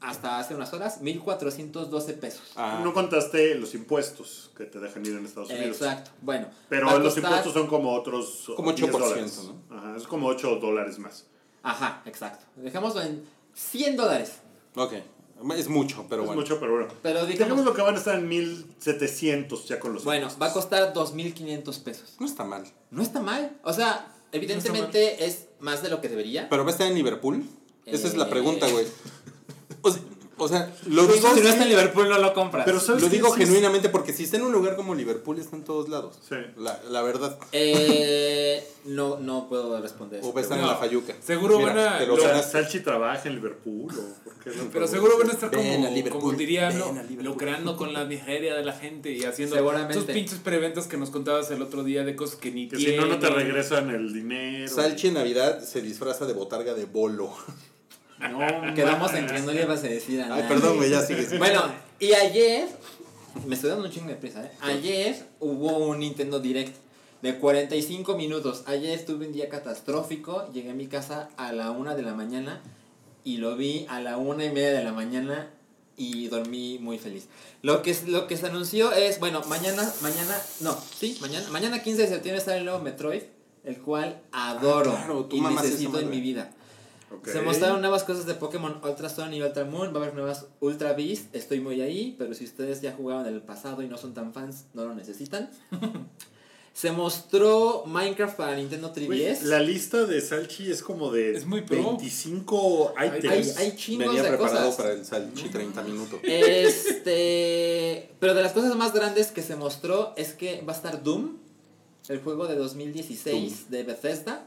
hasta 0.00 0.38
hace 0.38 0.54
unas 0.54 0.72
horas, 0.72 1.00
1412 1.00 2.12
pesos. 2.14 2.52
ah. 2.56 2.80
No 2.82 2.92
contaste 2.92 3.54
los 3.54 3.74
impuestos 3.74 4.50
que 4.56 4.64
te 4.64 4.80
dejan 4.80 5.04
ir 5.06 5.12
en 5.16 5.24
Estados 5.24 5.50
Unidos. 5.50 5.76
Exacto. 5.80 6.10
Bueno. 6.20 6.48
Pero 6.68 6.86
los 6.98 7.14
costar- 7.14 7.24
impuestos 7.24 7.52
son 7.52 7.66
como 7.68 7.94
otros 7.94 8.50
Como 8.56 8.72
10 8.72 8.90
8%, 8.90 8.98
dólares. 8.98 9.42
¿no? 9.70 9.76
Ajá, 9.76 9.96
es 9.96 10.06
como 10.06 10.26
8 10.26 10.56
dólares 10.56 10.98
más. 10.98 11.26
Ajá, 11.62 12.02
exacto. 12.06 12.44
Dejémoslo 12.56 13.02
en 13.02 13.24
100 13.54 13.96
dólares. 13.96 14.38
Ok, 14.74 14.92
es 15.56 15.68
mucho, 15.68 16.06
pero 16.08 16.22
es 16.22 16.26
bueno. 16.28 16.40
mucho, 16.42 16.58
pero 16.60 16.72
bueno. 16.72 16.88
Pero 17.02 17.26
Digamos 17.26 17.56
digamos, 17.58 17.64
lo 17.64 17.74
que 17.74 17.82
van 17.82 17.94
a 17.94 17.98
estar 17.98 18.14
en 18.18 18.28
1700 18.28 19.66
ya 19.68 19.78
con 19.80 19.92
los 19.94 20.04
bueno, 20.04 20.28
impuestos. 20.28 20.42
va 20.42 20.50
a 20.50 20.52
costar 20.52 20.92
2.500 20.94 21.82
pesos. 21.82 22.14
No 22.18 22.26
está 22.26 22.44
mal. 22.44 22.64
No 22.90 23.02
está 23.02 23.20
mal. 23.20 23.56
O 23.62 23.72
sea, 23.72 24.14
evidentemente 24.32 25.24
es 25.26 25.46
más 25.60 25.82
de 25.82 25.88
lo 25.90 26.00
que 26.00 26.08
debería. 26.08 26.48
¿Pero 26.48 26.64
va 26.64 26.70
a 26.70 26.72
estar 26.72 26.86
en 26.86 26.94
Liverpool? 26.94 27.44
Esa 27.84 28.08
es 28.08 28.16
la 28.16 28.24
Eh. 28.24 28.30
pregunta, 28.30 28.68
güey. 28.68 28.86
O 29.82 29.90
sea, 29.90 30.02
o 30.38 30.48
sea, 30.48 30.74
lo 30.86 31.06
Si 31.06 31.12
digo, 31.14 31.28
no 31.30 31.36
está 31.48 31.62
en 31.62 31.68
Liverpool, 31.70 32.08
no 32.08 32.18
lo 32.18 32.34
compras. 32.34 32.64
Pero 32.66 32.78
¿sabes 32.80 33.02
lo 33.02 33.08
digo 33.08 33.30
genuinamente 33.32 33.88
porque 33.88 34.12
si 34.12 34.24
está 34.24 34.36
en 34.36 34.42
un 34.44 34.52
lugar 34.52 34.76
como 34.76 34.94
Liverpool 34.94 35.38
está 35.38 35.56
en 35.56 35.64
todos 35.64 35.88
lados. 35.88 36.18
Sí. 36.28 36.36
La, 36.58 36.80
la 36.90 37.02
verdad. 37.02 37.38
Eh, 37.52 38.66
no, 38.84 39.18
no 39.18 39.48
puedo 39.48 39.80
responder. 39.80 40.20
O 40.20 40.24
eso. 40.26 40.32
va 40.34 40.40
a 40.40 40.42
estar 40.42 40.58
en 40.58 40.66
la 40.66 40.76
Fayuca. 40.76 41.14
seguro 41.24 41.58
Mira, 41.58 41.72
van 41.74 41.78
a- 41.78 42.00
lo 42.06 42.14
O 42.14 42.18
sea, 42.18 42.28
ganaste. 42.28 42.52
Salchi 42.52 42.80
trabaja 42.80 43.28
en 43.28 43.34
Liverpool 43.36 43.92
o 43.98 44.24
por 44.24 44.34
qué 44.38 44.50
no 44.56 44.64
Pero 44.72 44.86
seguro 44.86 45.18
van 45.18 45.30
a 45.30 45.32
estar 45.32 45.50
Ven 45.50 45.74
como, 45.74 45.86
a 45.86 45.90
Liverpool, 45.90 46.20
como 46.20 46.32
diría, 46.34 46.68
ven 46.68 46.78
¿no? 46.78 47.22
lucrando 47.22 47.76
con 47.76 47.92
la 47.92 48.04
miseria 48.04 48.54
de 48.54 48.64
la 48.64 48.72
gente 48.72 49.12
y 49.12 49.24
haciendo 49.24 49.56
tus 49.92 50.04
pinches 50.04 50.38
preventas 50.38 50.86
que 50.86 50.96
nos 50.96 51.10
contabas 51.10 51.50
el 51.50 51.62
otro 51.62 51.82
día 51.82 52.04
de 52.04 52.14
cosas 52.14 52.36
que 52.36 52.50
ni 52.52 52.68
Que 52.68 52.76
si 52.76 52.96
no, 52.96 53.06
no 53.06 53.14
te 53.18 53.26
tienen. 53.26 53.38
regresan 53.46 53.90
el 53.90 54.12
dinero. 54.12 54.72
Salchi 54.72 55.08
en 55.08 55.14
Navidad 55.14 55.62
se 55.64 55.82
disfraza 55.82 56.26
de 56.26 56.32
botarga 56.34 56.74
de 56.74 56.84
bolo. 56.84 57.32
No, 58.20 58.38
Quedamos 58.74 59.12
en 59.14 59.26
que 59.26 59.40
no 59.40 59.52
le 59.52 59.62
ibas 59.62 59.80
a 59.84 59.88
decir 59.88 60.20
a 60.20 60.24
Ay, 60.24 60.30
nadie. 60.30 60.44
perdón, 60.48 60.76
güey, 60.76 60.90
ya 60.90 61.02
sigues. 61.02 61.38
Bueno, 61.38 61.62
y 62.00 62.12
ayer, 62.12 62.68
me 63.46 63.54
estoy 63.54 63.70
dando 63.70 63.84
un 63.86 63.90
chingo 63.90 64.08
de 64.08 64.16
prisa, 64.16 64.44
¿eh? 64.44 64.50
Ayer 64.60 65.26
hubo 65.40 65.76
un 65.78 66.00
Nintendo 66.00 66.40
Direct 66.40 66.74
de 67.22 67.38
45 67.38 68.16
minutos. 68.16 68.62
Ayer 68.66 69.04
tuve 69.04 69.26
un 69.26 69.32
día 69.32 69.48
catastrófico, 69.48 70.50
llegué 70.52 70.70
a 70.70 70.74
mi 70.74 70.86
casa 70.86 71.28
a 71.36 71.52
la 71.52 71.70
una 71.70 71.94
de 71.94 72.02
la 72.02 72.14
mañana 72.14 72.60
y 73.24 73.38
lo 73.38 73.56
vi 73.56 73.86
a 73.88 74.00
la 74.00 74.16
una 74.18 74.44
y 74.44 74.50
media 74.50 74.72
de 74.72 74.84
la 74.84 74.92
mañana 74.92 75.50
y 75.96 76.28
dormí 76.28 76.78
muy 76.78 76.98
feliz. 76.98 77.28
Lo 77.62 77.82
que, 77.82 77.90
es- 77.90 78.06
lo 78.06 78.26
que 78.26 78.36
se 78.36 78.46
anunció 78.46 78.92
es, 78.92 79.18
bueno, 79.18 79.42
mañana, 79.48 79.90
mañana, 80.02 80.36
no, 80.60 80.76
sí, 80.98 81.16
mañana, 81.20 81.48
mañana 81.50 81.82
15 81.82 82.02
de 82.02 82.08
septiembre 82.08 82.44
sale 82.44 82.58
el 82.58 82.64
nuevo 82.66 82.80
Metroid, 82.80 83.22
el 83.64 83.78
cual 83.78 84.20
adoro 84.30 84.92
Ah, 84.94 85.04
claro, 85.06 85.28
y 85.32 85.40
necesito 85.40 85.98
en 85.98 86.10
mi 86.10 86.20
vida. 86.20 86.50
Se 87.24 87.40
mostraron 87.40 87.80
nuevas 87.80 88.02
cosas 88.04 88.26
de 88.26 88.34
Pokémon 88.34 88.80
Ultra 88.82 89.08
Sun 89.08 89.32
y 89.34 89.42
Ultra 89.42 89.64
Moon. 89.64 89.88
Va 89.94 90.00
a 90.00 90.02
haber 90.02 90.14
nuevas 90.14 90.46
Ultra 90.60 90.92
Beast. 90.92 91.34
Estoy 91.34 91.60
muy 91.60 91.80
ahí, 91.80 92.14
pero 92.18 92.34
si 92.34 92.44
ustedes 92.44 92.80
ya 92.80 92.92
jugaron 92.92 93.26
en 93.26 93.34
el 93.34 93.42
pasado 93.42 93.82
y 93.82 93.88
no 93.88 93.96
son 93.96 94.12
tan 94.14 94.32
fans, 94.32 94.64
no 94.74 94.84
lo 94.84 94.94
necesitan. 94.94 95.50
Se 96.72 96.92
mostró 96.92 97.84
Minecraft 97.86 98.36
para 98.36 98.54
Nintendo 98.56 98.92
3DS. 98.92 99.06
Güey, 99.06 99.36
la 99.44 99.60
lista 99.60 100.04
de 100.04 100.20
Salchi 100.20 100.70
es 100.70 100.82
como 100.82 101.10
de 101.10 101.34
Es 101.34 101.46
muy 101.46 101.62
pro. 101.62 101.76
25 101.82 102.92
Hay- 102.98 103.08
items. 103.18 103.56
hay, 103.56 103.64
hay 103.70 103.76
chingos 103.76 104.08
Venía 104.08 104.22
de 104.22 104.28
preparado 104.28 104.66
cosas. 104.66 104.76
para 104.76 104.92
el 104.92 105.04
Salchi 105.06 105.48
30 105.48 105.82
minutos. 105.84 106.20
Este, 106.22 108.10
pero 108.20 108.34
de 108.34 108.42
las 108.42 108.52
cosas 108.52 108.76
más 108.76 108.92
grandes 108.92 109.28
que 109.28 109.42
se 109.42 109.56
mostró 109.56 110.12
es 110.16 110.34
que 110.34 110.60
va 110.68 110.72
a 110.72 110.76
estar 110.76 111.02
Doom, 111.02 111.36
el 112.08 112.20
juego 112.20 112.46
de 112.46 112.56
2016 112.56 113.70
de 113.70 113.82
Bethesda, 113.82 114.46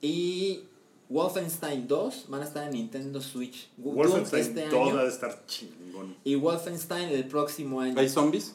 y 0.00 0.60
Wolfenstein 1.08 1.88
2 1.88 2.26
van 2.28 2.42
a 2.42 2.44
estar 2.44 2.64
en 2.64 2.72
Nintendo 2.72 3.20
Switch. 3.20 3.70
Wolfenstein 3.78 4.42
este 4.42 4.62
todo 4.68 4.84
año 4.84 4.96
debe 4.98 5.08
estar 5.08 5.46
chingón. 5.46 6.16
y 6.24 6.34
Wolfenstein 6.34 7.08
el 7.08 7.26
próximo 7.26 7.80
año. 7.80 7.98
¿Hay 7.98 8.08
zombies? 8.08 8.54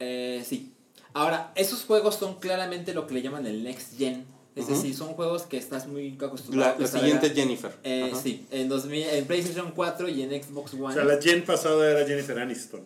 Eh, 0.00 0.42
sí. 0.44 0.72
Ahora, 1.14 1.52
esos 1.54 1.84
juegos 1.84 2.16
son 2.16 2.38
claramente 2.38 2.94
lo 2.94 3.06
que 3.06 3.14
le 3.14 3.22
llaman 3.22 3.46
el 3.46 3.62
next 3.62 3.96
gen. 3.96 4.26
Es 4.58 4.64
Ujú. 4.64 4.74
decir, 4.74 4.94
son 4.94 5.08
juegos 5.14 5.42
que 5.42 5.56
estás 5.56 5.86
muy 5.86 6.16
acostumbrado 6.20 6.74
La, 6.76 6.80
la 6.80 6.86
siguiente 6.88 7.26
a- 7.28 7.30
Jennifer. 7.30 7.72
Eh, 7.84 8.12
sí, 8.20 8.46
en, 8.50 8.68
2000, 8.68 9.02
en 9.04 9.24
PlayStation 9.26 9.70
4 9.74 10.08
y 10.08 10.22
en 10.22 10.30
Xbox 10.42 10.74
One. 10.74 10.84
O 10.86 10.92
sea, 10.92 11.04
la 11.04 11.22
gen 11.22 11.44
pasada 11.44 11.90
era 11.90 12.06
Jennifer 12.06 12.38
Aniston. 12.38 12.82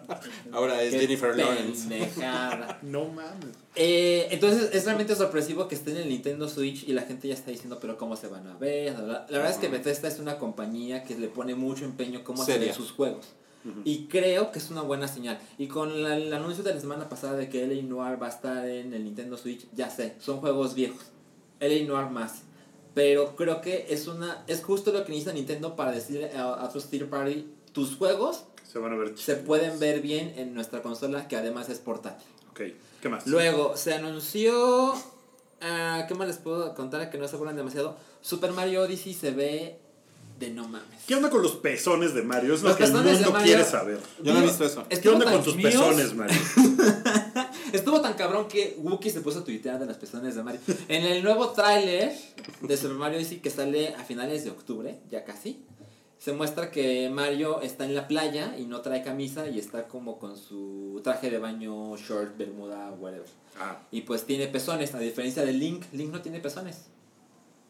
Ahora 0.52 0.80
es 0.82 0.92
Qué 0.92 1.00
Jennifer 1.00 1.36
Lawrence. 1.36 1.88
No 2.82 3.06
mames. 3.06 3.56
Eh, 3.74 4.28
entonces 4.30 4.70
es 4.72 4.84
realmente 4.84 5.14
sorpresivo 5.16 5.68
que 5.68 5.74
esté 5.74 5.90
en 5.90 5.98
el 5.98 6.08
Nintendo 6.08 6.48
Switch 6.48 6.88
y 6.88 6.92
la 6.92 7.02
gente 7.02 7.28
ya 7.28 7.34
está 7.34 7.50
diciendo, 7.50 7.78
pero 7.80 7.98
¿cómo 7.98 8.16
se 8.16 8.28
van 8.28 8.46
a 8.46 8.56
ver? 8.56 8.98
La, 8.98 9.26
verdad 9.30 9.50
es 9.50 9.56
que 9.58 9.68
Bethesda 9.68 10.08
es 10.08 10.18
una 10.18 10.38
compañía 10.38 11.02
que 11.02 11.16
le 11.18 11.28
pone 11.28 11.54
mucho 11.54 11.84
empeño 11.84 12.22
cómo 12.24 12.42
hacer 12.42 12.72
sus 12.72 12.92
juegos. 12.92 13.26
Y 13.84 14.04
creo 14.06 14.52
que 14.52 14.60
es 14.60 14.70
una 14.70 14.82
buena 14.82 15.08
señal. 15.08 15.40
Y 15.58 15.66
con 15.66 16.04
la- 16.04 16.16
el 16.16 16.32
anuncio 16.32 16.62
de 16.62 16.72
la 16.72 16.80
semana 16.80 17.08
pasada 17.08 17.34
de 17.36 17.48
que 17.48 17.64
LA 17.66 17.82
Noir 17.82 18.22
va 18.22 18.26
a 18.26 18.30
estar 18.30 18.64
en 18.68 18.94
el 18.94 19.02
Nintendo 19.02 19.36
Switch, 19.36 19.66
ya 19.74 19.90
sé, 19.90 20.14
son 20.20 20.36
juegos 20.38 20.74
viejos. 20.76 21.00
LA 21.60 21.86
Noir 21.86 22.10
más. 22.10 22.42
Pero 22.94 23.36
creo 23.36 23.60
que 23.60 23.86
es 23.90 24.06
una 24.08 24.42
es 24.46 24.62
justo 24.64 24.90
lo 24.92 25.04
que 25.04 25.10
necesita 25.10 25.32
Nintendo 25.32 25.76
para 25.76 25.92
decirle 25.92 26.30
a, 26.34 26.44
a 26.44 26.64
otros 26.64 26.86
third 26.86 27.08
party, 27.08 27.46
tus 27.72 27.96
juegos 27.96 28.44
Se 28.70 28.78
van 28.78 28.92
a 28.92 28.96
ver 28.96 29.16
se 29.18 29.36
pueden 29.36 29.78
ver 29.78 30.00
bien 30.00 30.32
en 30.36 30.54
nuestra 30.54 30.80
consola 30.82 31.28
que 31.28 31.36
además 31.36 31.68
es 31.68 31.78
portátil. 31.78 32.26
Ok, 32.50 32.60
¿qué 33.02 33.08
más? 33.10 33.26
Luego 33.26 33.76
se 33.76 33.92
anunció. 33.94 34.94
ah, 35.60 36.06
¿Qué 36.08 36.14
más 36.14 36.26
les 36.28 36.38
puedo 36.38 36.74
contar 36.74 37.10
que 37.10 37.18
no 37.18 37.28
se 37.28 37.34
acuerdan 37.36 37.56
demasiado? 37.56 37.96
Super 38.22 38.52
Mario 38.52 38.82
Odyssey 38.82 39.12
se 39.12 39.30
ve 39.30 39.78
de 40.40 40.50
no 40.50 40.66
mames. 40.66 41.04
¿Qué 41.06 41.14
onda 41.14 41.28
con 41.30 41.42
los 41.42 41.52
pezones 41.56 42.14
de 42.14 42.22
Mario? 42.22 42.54
Es 42.54 42.62
lo 42.62 42.68
Los 42.70 42.78
que 42.78 42.84
el 42.84 42.92
mundo 42.92 43.34
quiere 43.42 43.64
saber. 43.64 43.98
Yo 44.22 44.32
no 44.32 44.40
he 44.40 44.42
visto 44.42 44.64
eso. 44.64 44.84
¿Qué 44.88 45.08
onda 45.08 45.30
con 45.30 45.42
tus 45.44 45.54
míos? 45.56 45.70
pezones, 45.72 46.14
Mario? 46.14 46.36
Estuvo 47.76 48.00
tan 48.00 48.14
cabrón 48.14 48.48
que 48.48 48.74
Wookiee 48.78 49.12
se 49.12 49.20
puso 49.20 49.40
a 49.40 49.44
tuitear 49.44 49.78
de 49.78 49.84
las 49.84 49.98
pezones 49.98 50.34
de 50.34 50.42
Mario. 50.42 50.60
En 50.88 51.04
el 51.04 51.22
nuevo 51.22 51.50
tráiler 51.50 52.10
de 52.62 52.76
Super 52.76 52.96
Mario 52.96 53.18
Odyssey 53.18 53.40
que 53.40 53.50
sale 53.50 53.94
a 53.94 54.02
finales 54.02 54.44
de 54.44 54.50
octubre, 54.50 54.98
ya 55.10 55.24
casi, 55.24 55.62
se 56.18 56.32
muestra 56.32 56.70
que 56.70 57.10
Mario 57.10 57.60
está 57.60 57.84
en 57.84 57.94
la 57.94 58.08
playa 58.08 58.56
y 58.58 58.64
no 58.64 58.80
trae 58.80 59.02
camisa 59.02 59.46
y 59.46 59.58
está 59.58 59.88
como 59.88 60.18
con 60.18 60.38
su 60.38 61.02
traje 61.04 61.30
de 61.30 61.38
baño, 61.38 61.94
short, 61.98 62.38
bermuda, 62.38 62.92
whatever. 62.98 63.28
Ah, 63.60 63.82
Y 63.90 64.00
pues 64.00 64.24
tiene 64.24 64.46
pezones, 64.46 64.94
a 64.94 64.98
diferencia 64.98 65.44
de 65.44 65.52
Link. 65.52 65.84
Link 65.92 66.10
no 66.10 66.22
tiene 66.22 66.40
pezones. 66.40 66.86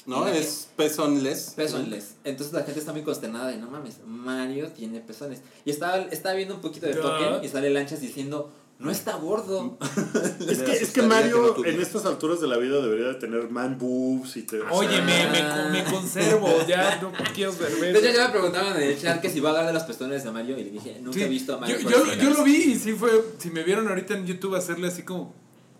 No, 0.06 0.28
es 0.28 0.68
pezonless. 0.76 1.54
Pezones. 1.56 2.14
Entonces 2.22 2.54
la 2.54 2.62
gente 2.62 2.78
está 2.78 2.92
muy 2.92 3.02
consternada 3.02 3.48
de 3.48 3.56
no 3.56 3.68
mames, 3.68 3.98
Mario 4.06 4.68
tiene 4.68 5.00
pezones. 5.00 5.40
Y 5.64 5.70
estaba, 5.70 5.98
estaba 5.98 6.36
viendo 6.36 6.54
un 6.54 6.60
poquito 6.60 6.86
de 6.86 6.94
token 6.94 7.42
y 7.42 7.48
sale 7.48 7.70
Lanchas 7.70 8.00
diciendo, 8.00 8.52
no 8.78 8.90
está 8.90 9.16
gordo. 9.16 9.78
es 10.48 10.58
que, 10.62 10.72
es 10.72 10.90
que 10.90 11.02
Mario 11.02 11.54
no 11.58 11.64
en 11.64 11.80
estas 11.80 12.04
alturas 12.04 12.40
de 12.40 12.46
la 12.46 12.58
vida 12.58 12.80
debería 12.80 13.06
de 13.08 13.14
tener 13.14 13.50
man 13.50 13.78
boobs 13.78 14.36
y 14.36 14.42
te... 14.42 14.60
Oye, 14.60 15.00
me, 15.00 15.28
me, 15.30 15.70
me 15.70 15.84
conservo, 15.84 16.48
ya 16.68 16.98
no 17.00 17.10
quiero 17.34 17.52
ver. 17.54 17.92
De 17.94 17.98
hecho 17.98 18.16
ya 18.16 18.26
me 18.26 18.32
preguntaban 18.32 18.76
en 18.76 18.82
el 18.90 19.00
chat 19.00 19.20
que 19.20 19.30
si 19.30 19.40
va 19.40 19.48
a 19.48 19.52
hablar 19.52 19.66
de 19.68 19.72
los 19.72 19.84
pezones 19.84 20.24
de 20.24 20.30
Mario 20.30 20.58
y 20.58 20.64
le 20.64 20.70
dije, 20.70 20.98
nunca 21.00 21.18
Sí, 21.18 21.24
he 21.24 21.28
visto 21.28 21.54
a 21.54 21.58
Mario. 21.58 21.78
yo, 21.80 21.88
yo, 21.90 22.02
pezones". 22.04 22.22
yo 22.22 22.30
lo 22.30 22.44
vi 22.44 22.56
y 22.72 22.78
sí 22.78 22.92
fue. 22.92 23.10
Si 23.38 23.50
me 23.50 23.62
vieron 23.62 23.88
ahorita 23.88 24.14
en 24.14 24.26
YouTube 24.26 24.54
hacerle 24.56 24.88
así 24.88 25.02
como. 25.02 25.32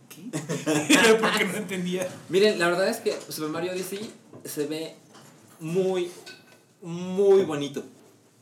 ¿Qué? 0.08 0.22
Porque 1.20 1.44
no 1.44 1.56
entendía. 1.56 2.08
Miren, 2.30 2.58
la 2.58 2.68
verdad 2.68 2.88
es 2.88 2.98
que 2.98 3.14
Super 3.28 3.50
Mario 3.50 3.72
Odyssey 3.72 4.10
se 4.44 4.66
ve 4.66 4.94
muy, 5.60 6.10
muy 6.80 7.42
bonito. 7.44 7.82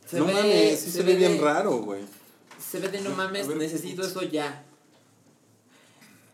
Se 0.09 0.17
no 0.19 0.25
ve, 0.27 0.33
mames, 0.33 0.79
sí 0.79 0.91
se, 0.91 1.03
ve 1.03 1.15
bien 1.15 1.37
de- 1.37 1.43
raro, 1.43 1.77
güey. 1.79 2.01
Se 2.75 2.81
ve 2.81 2.89
de 2.89 3.01
no 3.01 3.11
mames, 3.15 3.47
ver. 3.47 3.55
necesito 3.57 4.05
eso 4.05 4.21
ya. 4.23 4.63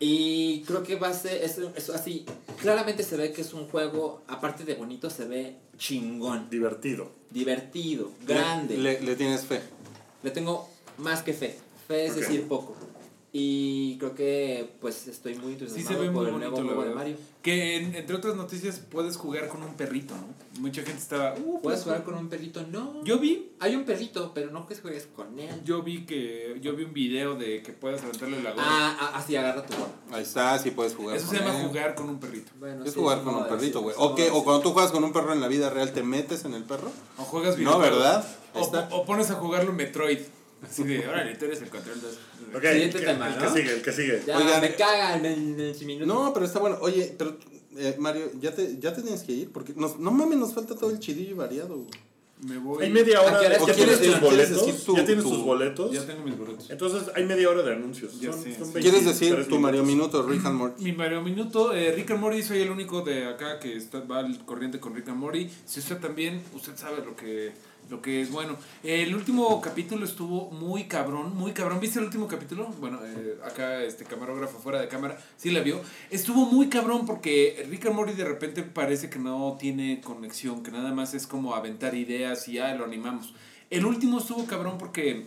Y 0.00 0.62
creo 0.62 0.82
que 0.82 0.96
va 0.96 1.08
a 1.10 1.14
ser, 1.14 1.44
es, 1.44 1.58
es 1.76 1.90
así, 1.90 2.26
claramente 2.60 3.04
se 3.04 3.16
ve 3.16 3.30
que 3.32 3.42
es 3.42 3.54
un 3.54 3.68
juego, 3.68 4.20
aparte 4.26 4.64
de 4.64 4.74
bonito, 4.74 5.08
se 5.08 5.26
ve 5.26 5.56
chingón, 5.78 6.50
Divertido. 6.50 7.12
divertido, 7.30 8.10
grande. 8.26 8.76
Le, 8.78 8.94
Le, 8.94 9.06
le 9.06 9.16
tienes 9.16 9.42
fe. 9.44 9.60
tengo 10.34 10.68
más 10.98 11.22
que 11.22 11.32
fe, 11.32 11.56
fe 11.86 12.06
es 12.06 12.16
decir 12.16 12.48
poco. 12.48 12.74
Y 13.34 13.96
creo 13.96 14.14
que 14.14 14.74
pues 14.78 15.08
estoy 15.08 15.34
muy 15.36 15.54
Sí 15.54 15.60
entusiasmado 15.62 15.96
se 16.02 16.06
ve 16.06 16.12
por 16.12 16.22
muy 16.22 16.26
el 16.26 16.32
bonito, 16.32 16.50
nuevo 16.50 16.66
juego 16.74 16.84
de. 16.90 16.94
Mario. 16.94 17.16
Que 17.40 17.76
en- 17.76 17.94
entre 17.94 18.14
otras 18.14 18.36
noticias 18.36 18.78
puedes 18.78 19.16
jugar 19.16 19.48
con 19.48 19.62
un 19.62 19.72
perrito, 19.74 20.14
¿no? 20.14 20.60
Mucha 20.60 20.82
gente 20.82 21.00
estaba... 21.00 21.34
Uh, 21.42 21.60
¿Puedes 21.62 21.82
jugar 21.82 22.04
con 22.04 22.14
un 22.14 22.28
perrito? 22.28 22.62
No. 22.70 23.02
Yo 23.04 23.18
vi, 23.18 23.52
Hay 23.58 23.74
un 23.74 23.84
perrito, 23.84 24.32
pero 24.34 24.50
no 24.50 24.66
que 24.66 24.76
juegues 24.76 25.08
con 25.16 25.38
él. 25.38 25.62
yo 25.64 25.82
vi 25.82 26.04
que... 26.04 26.58
Yo 26.60 26.76
vi 26.76 26.84
un 26.84 26.92
video 26.92 27.34
de 27.34 27.62
que 27.62 27.72
puedes 27.72 28.02
aventarle 28.02 28.42
la 28.42 28.50
gorra. 28.50 28.64
Ah, 28.68 28.96
ah, 29.00 29.12
así 29.16 29.34
agarra 29.34 29.64
tu 29.64 29.72
gorra. 29.78 29.90
Ahí 30.12 30.22
está, 30.22 30.58
sí 30.58 30.70
puedes 30.70 30.94
jugar. 30.94 31.16
Eso 31.16 31.26
con 31.28 31.36
se 31.38 31.42
llama 31.42 31.58
él. 31.58 31.66
jugar 31.68 31.94
con 31.94 32.10
un 32.10 32.20
perrito. 32.20 32.52
Bueno, 32.60 32.84
Es 32.84 32.92
sí, 32.92 33.00
jugar 33.00 33.22
con 33.22 33.34
un 33.34 33.48
perrito, 33.48 33.80
güey. 33.80 33.96
O, 33.98 34.14
que- 34.14 34.30
o 34.30 34.44
cuando 34.44 34.62
tú 34.62 34.72
juegas 34.72 34.92
con 34.92 35.02
un 35.04 35.12
perro 35.14 35.32
en 35.32 35.40
la 35.40 35.48
vida 35.48 35.70
real, 35.70 35.90
¿te 35.92 36.02
metes 36.02 36.44
en 36.44 36.52
el 36.52 36.64
perro? 36.64 36.90
O 37.16 37.22
juegas 37.22 37.52
No, 37.54 37.78
videojuegos. 37.78 37.90
¿verdad? 37.98 38.36
O, 38.90 38.96
o 38.98 39.04
pones 39.06 39.30
a 39.30 39.36
jugarlo 39.36 39.72
Metroid. 39.72 40.18
Así 40.62 40.84
de, 40.84 41.06
órale, 41.08 41.34
tú 41.36 41.44
eres 41.46 41.60
el 41.62 41.68
control 41.68 42.00
2. 42.00 42.18
Ok, 42.54 42.62
Siguiente 42.62 42.98
el, 42.98 43.04
que- 43.04 43.10
tema, 43.12 43.28
el 43.28 43.34
¿no? 43.38 43.40
que 43.52 43.60
sigue, 43.60 43.72
el 43.74 43.82
que 43.82 43.92
sigue. 43.92 44.22
Ya, 44.26 44.38
Oigan, 44.38 44.60
me 44.60 44.74
cagan 44.74 45.26
en 45.26 45.58
el 45.60 45.84
minutos. 45.84 46.06
No, 46.06 46.32
pero 46.32 46.46
está 46.46 46.58
bueno. 46.60 46.78
Oye, 46.80 47.14
pero 47.18 47.36
eh, 47.76 47.96
Mario, 47.98 48.30
¿ya 48.40 48.54
te, 48.54 48.78
¿ya 48.78 48.92
te 48.94 49.02
tienes 49.02 49.22
que 49.22 49.32
ir? 49.32 49.50
Porque 49.50 49.72
nos, 49.74 49.98
no 49.98 50.10
mames, 50.10 50.38
nos 50.38 50.54
falta 50.54 50.74
todo 50.76 50.90
el 50.90 50.98
chidillo 51.00 51.36
variado. 51.36 51.76
güey. 51.76 51.88
Me 52.46 52.58
voy. 52.58 52.82
Hay 52.84 52.90
media 52.90 53.18
¿A 53.18 53.22
hora. 53.22 53.40
¿Ya 53.42 53.56
tienes 53.74 53.98
quieres- 53.98 54.00
tus 54.00 54.20
boletos? 54.20 54.66
¿Ya 54.96 55.04
tienes 55.04 55.24
tu- 55.24 55.30
tus 55.30 55.42
boletos? 55.44 55.92
Ya 55.92 56.04
tengo 56.04 56.24
mis 56.24 56.36
boletos. 56.36 56.70
Entonces 56.70 57.04
hay 57.14 57.24
media 57.24 57.48
hora 57.48 57.62
de 57.62 57.72
anuncios. 57.72 58.20
Ya 58.20 58.32
Son, 58.32 58.42
sé, 58.42 58.56
son 58.56 58.66
sí. 58.66 58.72
23 58.74 58.82
¿Quieres 58.82 59.04
decir 59.04 59.48
tu 59.48 59.60
Mario. 59.60 59.84
Minuto, 59.84 60.22
Rick 60.26 60.44
and 60.46 60.56
Morty? 60.56 60.82
Mi 60.82 60.92
Mario 60.92 61.22
Minuto, 61.22 61.72
eh, 61.72 61.92
Rick 61.92 62.10
and 62.10 62.20
Morty, 62.20 62.42
soy 62.42 62.60
el 62.62 62.70
único 62.70 63.02
de 63.02 63.26
acá 63.26 63.60
que 63.60 63.76
está, 63.76 64.00
va 64.00 64.18
al 64.18 64.44
corriente 64.44 64.80
con 64.80 64.92
Rick 64.94 65.08
and 65.08 65.18
Morty. 65.18 65.48
Si 65.66 65.78
usted 65.78 65.98
también, 65.98 66.42
usted 66.52 66.72
sabe 66.76 67.04
lo 67.04 67.14
que, 67.14 67.52
lo 67.90 68.00
que 68.00 68.20
es 68.20 68.30
bueno. 68.30 68.56
El 68.82 69.14
último 69.14 69.60
capítulo 69.60 70.04
estuvo 70.04 70.50
muy 70.50 70.84
cabrón, 70.84 71.36
muy 71.36 71.52
cabrón. 71.52 71.80
¿Viste 71.80 71.98
el 71.98 72.06
último 72.06 72.26
capítulo? 72.26 72.66
Bueno, 72.80 73.00
eh, 73.04 73.38
acá 73.44 73.82
este 73.82 74.04
camarógrafo 74.04 74.58
fuera 74.58 74.80
de 74.80 74.88
cámara, 74.88 75.18
sí 75.36 75.50
la 75.50 75.60
vio. 75.60 75.80
Estuvo 76.10 76.46
muy 76.46 76.68
cabrón 76.68 77.06
porque 77.06 77.66
Rick 77.68 77.86
and 77.86 77.96
Morty 77.96 78.14
de 78.14 78.24
repente 78.24 78.62
parece 78.62 79.10
que 79.10 79.18
no 79.18 79.56
tiene 79.58 80.00
conexión, 80.00 80.62
que 80.62 80.70
nada 80.70 80.92
más 80.92 81.14
es 81.14 81.26
como 81.26 81.54
aventar 81.54 81.94
ideas 81.94 82.48
y 82.48 82.54
ya 82.54 82.74
lo 82.74 82.84
animamos. 82.84 83.34
El 83.70 83.86
último 83.86 84.18
estuvo 84.18 84.46
cabrón 84.46 84.78
porque 84.78 85.26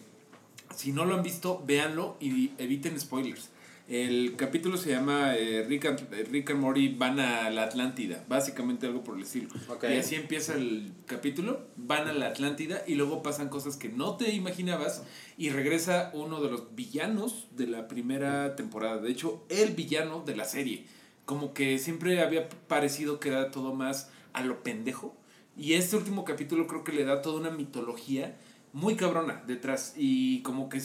si 0.76 0.92
no 0.92 1.06
lo 1.06 1.16
han 1.16 1.24
visto, 1.24 1.64
véanlo 1.66 2.18
y 2.20 2.52
eviten 2.58 3.00
spoilers. 3.00 3.50
El 3.88 4.36
capítulo 4.36 4.78
se 4.78 4.90
llama 4.90 5.36
eh, 5.36 5.64
Rick, 5.64 5.86
and, 5.86 6.14
eh, 6.14 6.24
Rick 6.24 6.50
and 6.50 6.60
Morty 6.60 6.90
van 6.90 7.20
a 7.20 7.52
la 7.52 7.66
Atlántida, 7.66 8.26
básicamente 8.28 8.88
algo 8.88 9.04
por 9.04 9.16
el 9.16 9.22
estilo. 9.22 9.50
Y 9.84 9.98
así 9.98 10.16
empieza 10.16 10.56
el 10.56 10.92
capítulo, 11.06 11.68
van 11.76 12.08
a 12.08 12.14
la 12.14 12.28
Atlántida 12.28 12.84
y 12.88 12.96
luego 12.96 13.22
pasan 13.22 13.48
cosas 13.48 13.78
que 13.78 13.90
no 13.90 14.18
te 14.18 14.34
imaginabas 14.34 15.04
y 15.38 15.50
regresa 15.50 16.10
uno 16.16 16.42
de 16.42 16.50
los 16.50 16.74
villanos 16.74 17.48
de 17.52 17.68
la 17.68 17.88
primera 17.88 18.56
temporada, 18.56 19.00
de 19.00 19.12
hecho 19.12 19.46
el 19.50 19.76
villano 19.76 20.24
de 20.26 20.36
la 20.36 20.46
serie, 20.46 20.88
como 21.26 21.54
que 21.54 21.78
siempre 21.78 22.22
había 22.22 22.50
parecido 22.50 23.20
que 23.20 23.30
era 23.30 23.52
todo 23.52 23.76
más 23.76 24.10
a 24.34 24.42
lo 24.42 24.64
pendejo. 24.64 25.16
Y 25.56 25.74
este 25.74 25.96
último 25.96 26.26
capítulo 26.26 26.66
creo 26.66 26.84
que 26.84 26.92
le 26.92 27.06
da 27.06 27.22
toda 27.22 27.40
una 27.40 27.52
mitología 27.52 28.36
muy 28.74 28.96
cabrona 28.96 29.42
detrás. 29.48 29.94
Y 29.96 30.42
como 30.42 30.68
que 30.68 30.82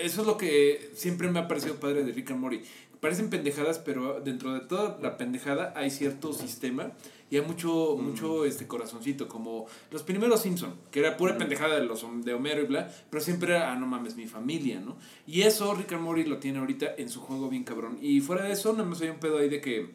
eso 0.00 0.20
es 0.22 0.26
lo 0.26 0.36
que 0.36 0.90
siempre 0.94 1.30
me 1.30 1.38
ha 1.40 1.48
parecido 1.48 1.76
padre 1.76 2.04
de 2.04 2.12
Rick 2.12 2.30
and 2.30 2.40
Morty. 2.40 2.62
Parecen 3.00 3.30
pendejadas, 3.30 3.78
pero 3.78 4.20
dentro 4.20 4.52
de 4.54 4.60
toda 4.60 4.98
la 5.00 5.16
pendejada 5.16 5.72
hay 5.76 5.90
cierto 5.90 6.32
sistema 6.32 6.92
y 7.30 7.36
hay 7.36 7.42
mucho, 7.42 7.96
mucho 7.96 8.44
este 8.44 8.66
corazoncito, 8.66 9.28
como 9.28 9.66
los 9.90 10.02
primeros 10.02 10.42
Simpson, 10.42 10.74
que 10.90 11.00
era 11.00 11.16
pura 11.16 11.36
pendejada 11.36 11.78
de 11.78 11.84
los 11.84 12.04
de 12.24 12.34
Homero 12.34 12.62
y 12.62 12.66
bla, 12.66 12.90
pero 13.10 13.22
siempre 13.22 13.54
era, 13.54 13.70
ah, 13.70 13.76
no 13.76 13.86
mames, 13.86 14.16
mi 14.16 14.26
familia, 14.26 14.80
¿no? 14.80 14.96
Y 15.26 15.42
eso 15.42 15.74
Rick 15.74 15.92
and 15.92 16.02
Morty 16.02 16.24
lo 16.24 16.38
tiene 16.38 16.58
ahorita 16.58 16.94
en 16.96 17.08
su 17.08 17.20
juego 17.20 17.48
bien 17.48 17.64
cabrón. 17.64 17.98
Y 18.00 18.20
fuera 18.20 18.44
de 18.44 18.52
eso, 18.52 18.72
nada 18.72 18.84
más 18.84 19.00
hay 19.00 19.10
un 19.10 19.20
pedo 19.20 19.38
ahí 19.38 19.48
de 19.48 19.60
que 19.60 19.90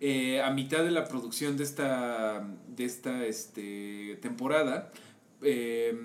eh, 0.00 0.42
a 0.42 0.50
mitad 0.50 0.84
de 0.84 0.90
la 0.90 1.06
producción 1.06 1.56
de 1.56 1.64
esta, 1.64 2.46
de 2.68 2.84
esta 2.84 3.24
este, 3.24 4.18
temporada, 4.20 4.92
eh, 5.40 5.96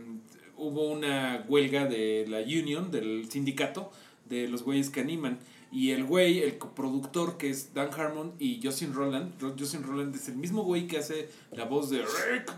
hubo 0.59 0.87
una 0.91 1.45
huelga 1.47 1.85
de 1.85 2.25
la 2.27 2.39
Union, 2.39 2.91
del 2.91 3.29
sindicato, 3.29 3.91
de 4.29 4.47
los 4.47 4.63
güeyes 4.63 4.89
que 4.89 4.99
animan. 5.01 5.39
Y 5.71 5.91
el 5.91 6.03
güey, 6.03 6.39
el 6.39 6.57
coproductor, 6.57 7.37
que 7.37 7.49
es 7.49 7.73
Dan 7.73 7.89
Harmon 7.93 8.33
y 8.39 8.59
Justin 8.63 8.93
Roland, 8.93 9.39
Ro- 9.39 9.55
Justin 9.57 9.83
Roland 9.83 10.15
es 10.15 10.27
el 10.27 10.35
mismo 10.35 10.63
güey 10.63 10.87
que 10.87 10.97
hace 10.97 11.29
la 11.51 11.65
voz 11.65 11.89
de 11.91 11.99
Rick 11.99 12.51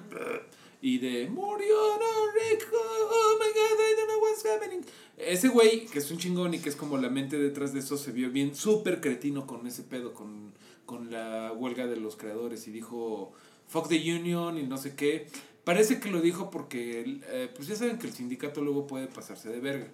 y 0.81 0.97
de 0.97 1.29
Moriona, 1.29 2.05
Rick, 2.33 2.67
oh, 2.73 3.09
oh 3.11 3.37
my 3.39 3.47
god, 3.47 3.79
I 3.79 3.95
don't 3.97 4.07
know 4.09 4.21
what's 4.21 4.45
happening. 4.45 4.85
Ese 5.17 5.49
güey, 5.49 5.85
que 5.87 5.99
es 5.99 6.09
un 6.09 6.17
chingón 6.17 6.53
y 6.53 6.59
que 6.59 6.69
es 6.69 6.75
como 6.75 6.97
la 6.97 7.09
mente 7.09 7.37
detrás 7.37 7.73
de 7.73 7.79
eso, 7.79 7.97
se 7.97 8.11
vio 8.11 8.31
bien 8.31 8.55
súper 8.55 8.99
cretino 9.01 9.45
con 9.45 9.67
ese 9.67 9.83
pedo, 9.83 10.13
con, 10.13 10.53
con 10.85 11.11
la 11.11 11.51
huelga 11.53 11.85
de 11.87 11.97
los 11.97 12.15
creadores 12.15 12.67
y 12.67 12.71
dijo, 12.71 13.31
fuck 13.67 13.89
the 13.89 13.97
union 13.97 14.57
y 14.57 14.63
no 14.63 14.77
sé 14.77 14.95
qué. 14.95 15.27
Parece 15.63 15.99
que 15.99 16.09
lo 16.09 16.21
dijo 16.21 16.49
porque, 16.49 17.19
eh, 17.27 17.49
pues 17.55 17.67
ya 17.67 17.75
saben 17.75 17.99
que 17.99 18.07
el 18.07 18.13
sindicato 18.13 18.61
luego 18.61 18.87
puede 18.87 19.07
pasarse 19.07 19.49
de 19.49 19.59
verga. 19.59 19.87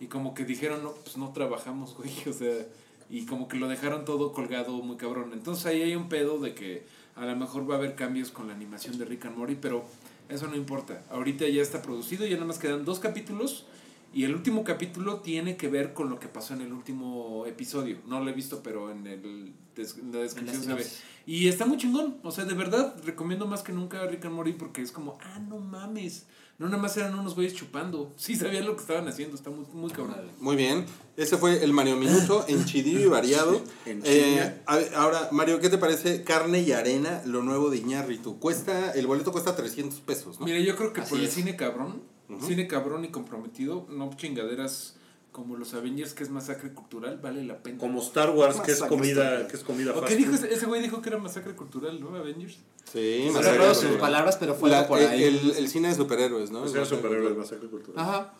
Y 0.00 0.06
como 0.06 0.34
que 0.34 0.44
dijeron, 0.44 0.82
no, 0.82 0.92
pues 0.92 1.16
no 1.16 1.32
trabajamos, 1.32 1.94
güey, 1.96 2.12
o 2.28 2.32
sea, 2.32 2.66
y 3.08 3.26
como 3.26 3.46
que 3.46 3.56
lo 3.56 3.68
dejaron 3.68 4.04
todo 4.04 4.32
colgado 4.32 4.72
muy 4.82 4.96
cabrón. 4.96 5.30
Entonces 5.32 5.66
ahí 5.66 5.82
hay 5.82 5.94
un 5.94 6.08
pedo 6.08 6.38
de 6.40 6.54
que 6.54 6.84
a 7.14 7.24
lo 7.24 7.36
mejor 7.36 7.70
va 7.70 7.74
a 7.74 7.78
haber 7.78 7.94
cambios 7.94 8.30
con 8.30 8.48
la 8.48 8.54
animación 8.54 8.98
de 8.98 9.04
Rick 9.04 9.26
and 9.26 9.36
Morty, 9.36 9.56
pero 9.60 9.84
eso 10.28 10.48
no 10.48 10.56
importa. 10.56 11.04
Ahorita 11.10 11.46
ya 11.46 11.62
está 11.62 11.82
producido, 11.82 12.26
ya 12.26 12.34
nada 12.34 12.46
más 12.46 12.58
quedan 12.58 12.84
dos 12.84 12.98
capítulos. 12.98 13.66
Y 14.14 14.24
el 14.24 14.34
último 14.34 14.62
capítulo 14.64 15.20
tiene 15.20 15.56
que 15.56 15.68
ver 15.68 15.94
con 15.94 16.10
lo 16.10 16.18
que 16.20 16.28
pasó 16.28 16.52
en 16.54 16.60
el 16.60 16.72
último 16.72 17.44
episodio. 17.46 17.98
No 18.06 18.20
lo 18.20 18.30
he 18.30 18.34
visto, 18.34 18.62
pero 18.62 18.90
en, 18.90 19.06
el 19.06 19.52
des- 19.74 19.96
en 19.98 20.12
la 20.12 20.18
descripción 20.18 20.62
se 20.62 20.74
ve. 20.74 20.86
Y 21.24 21.48
está 21.48 21.64
muy 21.66 21.78
chingón. 21.78 22.16
O 22.22 22.30
sea, 22.30 22.44
de 22.44 22.54
verdad, 22.54 22.94
recomiendo 23.04 23.46
más 23.46 23.62
que 23.62 23.72
nunca 23.72 24.06
Rick 24.06 24.24
and 24.26 24.34
Morty 24.34 24.52
porque 24.52 24.82
es 24.82 24.92
como, 24.92 25.18
ah, 25.22 25.38
no 25.38 25.58
mames. 25.58 26.26
No 26.58 26.68
nada 26.68 26.80
más 26.82 26.94
eran 26.98 27.18
unos 27.18 27.34
güeyes 27.34 27.54
chupando. 27.54 28.12
Sí 28.18 28.36
sabían 28.36 28.66
lo 28.66 28.74
que 28.76 28.82
estaban 28.82 29.08
haciendo. 29.08 29.34
Está 29.34 29.48
muy, 29.50 29.64
muy 29.72 29.90
cabrón. 29.90 30.14
Muy 30.38 30.56
bien. 30.56 30.84
Ese 31.16 31.38
fue 31.38 31.64
el 31.64 31.72
Mario 31.72 31.96
Minuto 31.96 32.44
en 32.48 32.64
chidillo 32.66 33.00
y 33.00 33.06
variado. 33.08 33.62
En 33.86 34.02
Eh, 34.04 34.34
chinga. 34.34 34.62
a 34.66 34.76
ver, 34.76 34.94
ahora, 34.94 35.28
Mario, 35.32 35.58
¿qué 35.60 35.70
te 35.70 35.78
parece 35.78 36.22
Carne 36.22 36.60
y 36.60 36.72
Arena, 36.72 37.22
lo 37.24 37.42
nuevo 37.42 37.70
de 37.70 37.78
Iñárritu? 37.78 38.38
Cuesta, 38.38 38.90
el 38.92 39.06
boleto 39.06 39.32
cuesta 39.32 39.56
300 39.56 40.00
pesos, 40.00 40.38
¿no? 40.38 40.44
Mira, 40.44 40.60
yo 40.60 40.76
creo 40.76 40.92
que 40.92 41.00
Así 41.00 41.10
por 41.14 41.20
el 41.20 41.28
cine 41.28 41.56
cabrón, 41.56 42.02
cine 42.40 42.66
cabrón 42.66 43.04
y 43.04 43.08
comprometido, 43.08 43.86
no 43.90 44.10
chingaderas 44.16 44.96
como 45.32 45.56
los 45.56 45.72
Avengers, 45.72 46.12
que 46.12 46.24
es 46.24 46.28
masacre 46.30 46.74
cultural, 46.74 47.18
vale 47.22 47.42
la 47.44 47.62
pena. 47.62 47.78
Como 47.78 48.02
Star 48.02 48.30
Wars, 48.30 48.60
que 48.60 48.72
es 48.72 48.80
comida, 48.82 49.48
que 49.48 49.56
es 49.56 49.64
comida 49.64 49.92
¿O 49.92 49.94
fast 49.94 50.08
qué 50.08 50.16
dijo 50.16 50.34
ese, 50.34 50.52
ese 50.52 50.66
güey? 50.66 50.82
Dijo 50.82 51.00
que 51.00 51.08
era 51.08 51.16
masacre 51.16 51.54
cultural, 51.56 51.98
¿no? 52.00 52.14
Avengers. 52.14 52.58
Sí, 52.92 53.22
No 53.28 53.32
masacre 53.32 53.52
recuerdo 53.52 53.72
sus 53.74 53.82
cultural. 53.84 54.00
palabras, 54.00 54.36
pero 54.36 54.54
fue 54.54 54.68
La- 54.68 54.86
por 54.86 54.98
el, 54.98 55.06
ahí. 55.08 55.24
el- 55.24 55.52
el 55.56 55.68
cine 55.68 55.88
de 55.88 55.94
superhéroes, 55.94 56.50
¿no? 56.50 56.58
Pues 56.58 56.72
Es 56.72 56.74
era 56.76 56.84
masacre 56.84 56.98
superhéroe, 57.02 57.34
cultural. 57.34 57.38
masacre 57.38 57.68
cultural. 57.70 58.04
Ajá. 58.06 58.34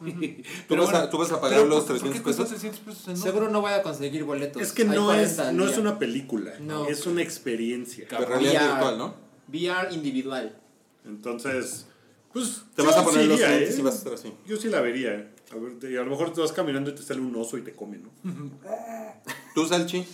¿Tú 0.69 0.77
vas 0.77 0.93
a- 0.95 1.09
tú 1.09 1.17
vas 1.19 1.33
a 1.33 1.41
pagar 1.41 1.61
pero 1.61 1.69
los 1.71 1.85
¿por- 1.85 1.87
¿por 1.87 1.97
300 2.11 2.19
qué 2.19 2.23
cuesta 2.23 2.43
pesos? 2.43 2.61
300 2.61 2.81
pesos? 2.81 3.09
No. 3.09 3.17
Seguro 3.25 3.49
no 3.49 3.61
voy 3.63 3.73
a 3.73 3.83
conseguir 3.83 4.25
boletos. 4.25 4.61
Es 4.61 4.73
que 4.73 4.83
Hay 4.83 4.89
no 4.89 5.11
es, 5.15 5.33
40 5.37 5.49
al 5.49 5.57
no 5.57 5.67
es 5.67 5.79
una 5.79 5.99
película, 5.99 6.53
No. 6.61 6.87
es 6.89 7.07
una 7.07 7.23
experiencia. 7.23 8.07
De 8.07 8.19
realidad 8.27 8.53
VR. 8.53 8.71
virtual, 8.75 8.99
¿no? 8.99 9.15
VR 9.49 9.95
individual. 9.95 10.59
Entonces, 11.07 11.87
pues. 12.33 12.63
Te 12.75 12.83
vas 12.83 12.97
a 12.97 13.05
poner 13.05 13.23
sí 13.23 13.29
los 13.29 13.39
iría, 13.39 13.51
lentes 13.51 13.77
¿eh? 13.77 13.81
y 13.81 13.83
vas 13.83 13.95
a 13.95 13.99
estar 13.99 14.15
así. 14.15 14.33
Yo 14.47 14.57
sí 14.57 14.69
la 14.69 14.81
vería. 14.81 15.15
¿eh? 15.15 15.29
A, 15.53 15.57
ver, 15.57 15.79
te- 15.79 15.99
a 15.99 16.03
lo 16.03 16.11
mejor 16.11 16.33
te 16.33 16.41
vas 16.41 16.53
caminando 16.53 16.91
y 16.91 16.95
te 16.95 17.03
sale 17.03 17.21
un 17.21 17.35
oso 17.37 17.59
y 17.59 17.63
te 17.63 17.73
come, 17.75 17.99
¿no? 17.99 18.11
¿Tú, 19.55 19.67
Salchi? 19.67 20.05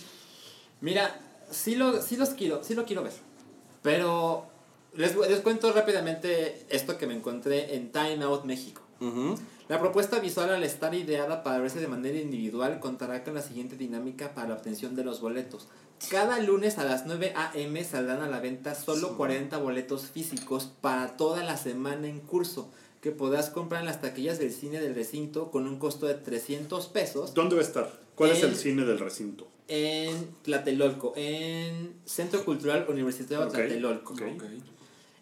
Mira, 0.81 1.19
sí, 1.49 1.75
lo, 1.75 2.01
sí 2.01 2.15
los 2.17 2.29
quiero, 2.29 2.63
sí 2.63 2.75
lo 2.75 2.85
quiero 2.85 3.03
ver. 3.03 3.13
Pero 3.81 4.45
les, 4.95 5.15
les 5.15 5.39
cuento 5.41 5.71
rápidamente 5.71 6.65
esto 6.69 6.97
que 6.97 7.07
me 7.07 7.15
encontré 7.15 7.75
en 7.75 7.91
Time 7.91 8.23
Out 8.23 8.43
México. 8.45 8.81
Ujú. 8.99 9.35
La 9.69 9.79
propuesta 9.79 10.19
visual 10.19 10.49
al 10.49 10.63
estar 10.63 10.93
ideada 10.95 11.43
para 11.43 11.59
verse 11.59 11.79
de 11.79 11.87
manera 11.87 12.17
individual 12.19 12.79
contará 12.79 13.23
con 13.23 13.35
la 13.35 13.41
siguiente 13.41 13.77
dinámica 13.77 14.33
para 14.33 14.49
la 14.49 14.55
obtención 14.55 14.95
de 14.95 15.03
los 15.03 15.21
boletos. 15.21 15.67
Cada 16.09 16.39
lunes 16.39 16.77
a 16.77 16.85
las 16.85 17.05
9 17.05 17.33
a.m. 17.35 17.83
saldrán 17.83 18.21
a 18.21 18.27
la 18.29 18.39
venta 18.39 18.73
solo 18.73 19.17
40 19.17 19.57
boletos 19.57 20.07
físicos 20.07 20.71
para 20.81 21.17
toda 21.17 21.43
la 21.43 21.57
semana 21.57 22.07
en 22.07 22.19
curso 22.19 22.71
que 23.01 23.11
podrás 23.11 23.49
comprar 23.49 23.81
en 23.81 23.87
las 23.87 24.01
taquillas 24.01 24.39
del 24.39 24.51
cine 24.51 24.79
del 24.79 24.95
recinto 24.95 25.51
con 25.51 25.67
un 25.67 25.77
costo 25.77 26.07
de 26.07 26.15
300 26.15 26.87
pesos 26.87 27.33
¿Dónde 27.33 27.55
va 27.55 27.61
a 27.61 27.65
estar? 27.65 27.99
¿Cuál 28.15 28.31
es 28.31 28.43
el 28.43 28.55
cine 28.55 28.85
del 28.85 28.99
recinto? 28.99 29.47
en 29.69 30.33
Tlatelolco, 30.41 31.13
en 31.15 31.93
Centro 32.03 32.43
Cultural 32.43 32.87
Universitario 32.89 33.45
Ok, 33.45 33.53
Tlatelolco. 33.53 34.15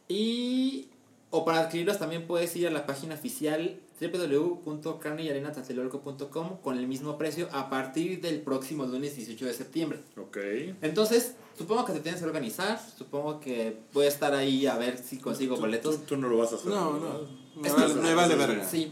Y 0.07 0.88
o 1.30 1.43
para 1.43 1.59
adquirirlos 1.59 1.99
también 1.99 2.25
puedes 2.25 2.55
ir 2.55 2.65
a 2.67 2.71
la 2.71 2.86
página 2.86 3.15
oficial 3.15 3.80
www.carneyarenatlatelolco.com 4.00 6.58
con 6.62 6.78
el 6.78 6.88
mismo 6.88 7.18
precio 7.18 7.48
a 7.52 7.70
partir 7.70 8.22
del 8.22 8.41
próximo 8.41 8.86
lunes 8.86 9.16
18 9.16 9.45
de 9.45 9.54
septiembre. 9.54 10.00
Ok. 10.18 10.38
Entonces, 10.82 11.34
supongo 11.58 11.86
que 11.86 11.93
te 11.93 12.00
tienes 12.02 12.20
que 12.22 12.28
organizar, 12.28 12.80
supongo 12.98 13.39
que 13.39 13.78
voy 13.93 14.06
a 14.06 14.10
estar 14.10 14.34
ahí 14.34 14.66
a 14.68 14.78
ver 14.78 14.98
si 14.98 15.18
consigo 15.18 15.56
Tú- 15.56 15.62
boletos. 15.62 15.98
Tú, 15.98 16.02
tú 16.08 16.18
no 16.18 16.28
lo 16.30 16.38
vas 16.38 16.52
a 16.54 16.56
hacer. 16.56 16.72
No, 16.72 16.93
¿verdad? 16.93 17.20
no. 17.56 17.62
Me 17.62 17.70
vale, 17.72 17.93
me 17.95 18.14
vale 18.14 18.36
verga. 18.36 18.68
Sí. 18.70 18.91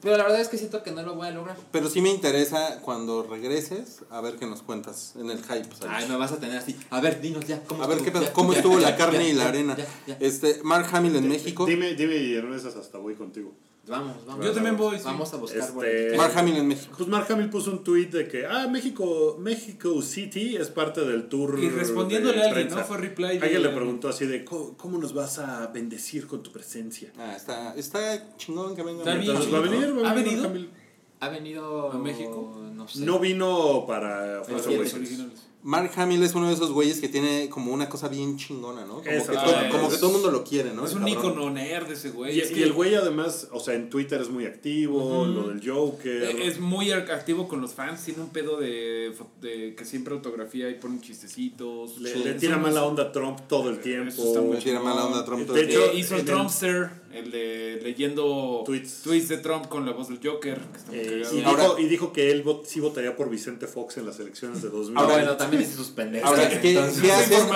Pero 0.00 0.16
la 0.18 0.24
verdad 0.24 0.40
es 0.40 0.48
que 0.48 0.58
siento 0.58 0.82
que 0.82 0.90
no 0.92 1.02
lo 1.02 1.14
voy 1.16 1.26
a 1.26 1.30
lograr. 1.32 1.56
Pero 1.72 1.88
sí 1.88 2.00
me 2.00 2.10
interesa 2.10 2.80
cuando 2.82 3.22
regreses 3.24 4.02
a 4.10 4.20
ver 4.20 4.36
qué 4.36 4.46
nos 4.46 4.62
cuentas 4.62 5.14
en 5.16 5.30
el 5.30 5.38
hype. 5.38 5.64
¿sabes? 5.74 5.88
Ay, 5.88 6.08
me 6.08 6.16
vas 6.16 6.32
a 6.32 6.36
tener 6.38 6.56
así. 6.58 6.76
A 6.90 7.00
ver, 7.00 7.20
dinos 7.20 7.46
ya. 7.46 7.62
¿cómo 7.64 7.82
a 7.82 7.86
ver 7.86 7.96
estuvo? 7.98 8.12
qué 8.12 8.18
pedo, 8.18 8.26
Ya, 8.28 8.32
cómo 8.32 8.52
ya, 8.52 8.58
estuvo 8.58 8.78
ya, 8.78 8.90
la 8.90 8.96
carne 8.96 9.18
ya, 9.24 9.28
y 9.28 9.32
la 9.32 9.42
ya, 9.44 9.48
arena. 9.48 9.76
ya, 9.76 9.86
ya. 10.06 10.16
Este, 10.20 10.60
Mark 10.62 10.86
Hamill 10.92 11.16
en 11.16 11.28
México. 11.28 11.66
Dime, 11.66 11.94
dime 11.94 12.16
y 12.16 12.36
en 12.36 12.52
esas 12.54 12.76
hasta 12.76 12.98
voy 12.98 13.14
contigo. 13.14 13.52
Vamos, 13.88 14.16
vamos. 14.26 14.44
Yo 14.44 14.52
también 14.52 14.76
voy, 14.76 14.96
sí. 14.98 15.04
Vamos 15.04 15.32
a 15.32 15.36
buscar. 15.36 15.60
Este, 15.60 15.72
boletos. 15.72 16.16
Mark 16.18 16.32
Hamill 16.36 16.56
en 16.56 16.68
México. 16.68 16.94
Pues 16.96 17.08
Mark 17.08 17.26
Hamill 17.30 17.50
puso 17.50 17.70
un 17.70 17.84
tweet 17.84 18.06
de 18.06 18.26
que, 18.26 18.44
ah, 18.44 18.66
México, 18.68 19.36
México 19.38 20.02
City 20.02 20.56
es 20.56 20.68
parte 20.68 21.02
del 21.04 21.28
tour. 21.28 21.58
Y 21.58 21.68
respondiéndole 21.68 22.42
a 22.42 22.46
alguien. 22.48 22.68
¿no? 22.68 22.84
Fue 22.84 22.96
reply 22.98 23.38
de- 23.38 23.44
Alguien 23.44 23.62
le 23.62 23.68
preguntó 23.68 24.08
así 24.08 24.26
de, 24.26 24.44
¿cómo, 24.44 24.76
cómo 24.76 24.98
nos 24.98 25.14
vas 25.14 25.38
a 25.38 25.68
bendecir 25.68 26.26
con 26.26 26.42
tu 26.42 26.50
presencia? 26.50 27.12
Ah, 27.16 27.34
está, 27.36 27.74
está 27.76 28.36
chingón 28.36 28.74
que 28.74 28.82
venga. 28.82 28.98
Está 29.00 29.14
bien 29.14 29.30
Entonces, 29.30 29.54
¿va 29.54 29.58
a 29.58 29.60
venir? 29.60 29.96
¿Va 30.04 30.08
a 30.08 30.10
¿Ha 30.10 30.14
venido? 30.14 30.42
Mark 30.42 30.50
Hamill? 30.50 30.70
¿Ha 31.18 31.28
venido 31.30 31.92
¿A 31.92 31.98
México? 31.98 32.60
No 32.74 32.88
sé. 32.88 33.00
No 33.04 33.18
vino 33.18 33.84
para 33.86 34.38
Awakens. 34.38 34.94
originales. 34.94 35.45
Mark 35.68 35.90
Hamill 35.96 36.22
es 36.22 36.32
uno 36.36 36.46
de 36.46 36.54
esos 36.54 36.70
güeyes 36.70 37.00
que 37.00 37.08
tiene 37.08 37.48
como 37.48 37.72
una 37.72 37.88
cosa 37.88 38.06
bien 38.06 38.36
chingona, 38.36 38.82
¿no? 38.84 38.98
Como, 38.98 39.10
Eso, 39.10 39.32
que, 39.32 39.36
todo, 39.36 39.60
es- 39.60 39.72
como 39.72 39.88
que 39.90 39.96
todo 39.96 40.06
el 40.06 40.12
mundo 40.12 40.30
lo 40.30 40.44
quiere, 40.44 40.72
¿no? 40.72 40.86
es 40.86 40.94
un 40.94 41.08
icono 41.08 41.50
nerd 41.50 41.90
ese 41.90 42.10
güey. 42.10 42.36
Y, 42.36 42.40
es 42.40 42.52
y 42.52 42.54
que 42.54 42.62
el 42.62 42.72
güey 42.72 42.94
además, 42.94 43.48
o 43.50 43.58
sea, 43.58 43.74
en 43.74 43.90
Twitter 43.90 44.20
es 44.20 44.30
muy 44.30 44.46
activo, 44.46 45.26
lo 45.26 45.48
del 45.48 45.68
Joker. 45.68 46.22
eh, 46.22 46.46
es 46.46 46.60
muy 46.60 46.92
activo 46.92 47.48
con 47.48 47.60
los 47.60 47.72
fans. 47.74 48.04
Tiene 48.04 48.22
un 48.22 48.28
pedo 48.28 48.58
de, 48.58 49.12
de 49.40 49.74
que 49.74 49.84
siempre 49.84 50.14
autografía 50.14 50.70
y 50.70 50.74
pone 50.74 51.00
chistecitos. 51.00 51.98
le, 51.98 52.12
Sí. 52.12 52.20
le 52.22 52.34
tira 52.34 52.58
mala 52.58 52.84
onda 52.84 53.02
a 53.02 53.12
Trump 53.12 53.40
todo 53.48 53.68
el 53.70 53.80
tiempo. 53.80 54.22
Está 54.24 54.40
muy 54.40 54.56
Le 54.58 54.62
tira 54.62 54.78
mala 54.80 55.04
onda 55.06 55.18
a 55.20 55.24
Trump 55.24 55.40
De 55.40 55.46
todo 55.46 55.56
el 55.56 55.66
tiempo. 55.66 55.86
Eh, 55.92 55.98
hizo 55.98 56.14
el- 56.14 56.24
Trumpster, 56.24 56.90
el 57.12 57.30
de 57.30 57.80
leyendo 57.82 58.62
Tweets. 58.66 59.28
de 59.28 59.38
Trump 59.38 59.68
con 59.68 59.86
la 59.86 59.92
voz 59.92 60.08
del 60.08 60.20
Joker. 60.22 60.58
Que 60.60 60.78
está 60.78 60.90
muy 60.90 60.98
Eh, 61.00 61.22
y, 61.32 61.42
Ahora- 61.42 61.62
dijo, 61.64 61.78
y 61.78 61.84
dijo 61.88 62.12
que 62.12 62.30
él 62.30 62.44
vot- 62.44 62.64
sí 62.66 62.80
votaría 62.80 63.16
por 63.16 63.30
Vicente 63.30 63.66
Fox 63.66 63.96
en 63.96 64.06
las 64.06 64.18
elecciones 64.20 64.62
de 64.62 64.68
2000. 64.68 64.96
Ah, 64.96 65.00
Ahora- 65.02 65.14
bueno, 65.16 65.36
también 65.36 65.62
dice 65.62 65.74
sus 65.76 65.88
pendejos. 65.88 66.28
Ahora, 66.28 66.48
¿qué, 66.60 66.70
entonces- 66.72 67.02
qué 67.02 67.12
hacen. 67.12 67.46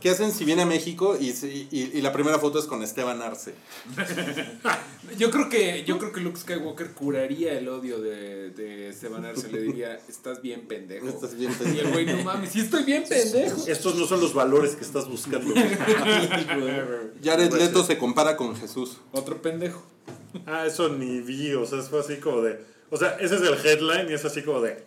¿qué 0.00 0.10
hacen 0.10 0.32
si 0.32 0.44
viene 0.44 0.62
a 0.62 0.66
México 0.66 1.16
y, 1.20 1.32
si- 1.32 1.68
y, 1.70 1.90
y 1.96 2.00
la 2.00 2.12
primera 2.12 2.38
foto 2.38 2.58
es 2.58 2.66
con 2.66 2.82
Esteban 2.82 3.20
Arce? 3.22 3.54
Yo 5.16 5.30
creo 5.30 5.48
que 5.48 5.84
yo 5.86 5.96
creo 5.98 6.12
que 6.12 6.20
Luke 6.20 6.38
Skywalker 6.38 6.90
curaría 6.92 7.58
el 7.58 7.66
odio 7.68 7.98
de, 7.98 8.50
de 8.50 8.88
Esteban 8.90 9.24
Arce. 9.24 9.50
Le 9.50 9.62
diría, 9.62 9.98
estás 10.06 10.42
bien 10.42 10.66
pendejo. 10.68 11.08
Estás 11.08 11.34
bien 11.34 11.50
Y 11.50 11.54
el 11.54 11.58
pendejo. 11.58 11.90
güey, 11.92 12.04
no 12.06 12.22
mames, 12.24 12.50
sí 12.50 12.60
estoy 12.60 12.84
bien 12.84 13.04
pendejo. 13.08 13.64
Estos 13.66 13.94
no 13.96 14.06
son 14.06 14.20
los 14.20 14.34
valores 14.34 14.72
que 14.76 14.84
estás 14.84 15.08
buscando. 15.08 15.54
Jared 17.24 17.52
Leto 17.54 17.84
se 17.84 17.96
compara 17.98 18.36
con 18.36 18.54
Jesús. 18.56 18.97
Otro 19.12 19.40
pendejo. 19.42 19.82
ah, 20.46 20.66
eso 20.66 20.88
ni 20.88 21.20
vi, 21.20 21.52
o 21.54 21.66
sea, 21.66 21.80
fue 21.82 22.00
así 22.00 22.16
como 22.16 22.42
de... 22.42 22.60
O 22.90 22.96
sea, 22.96 23.16
ese 23.20 23.36
es 23.36 23.42
el 23.42 23.54
headline 23.54 24.10
y 24.10 24.14
es 24.14 24.24
así 24.24 24.42
como 24.42 24.60
de... 24.60 24.84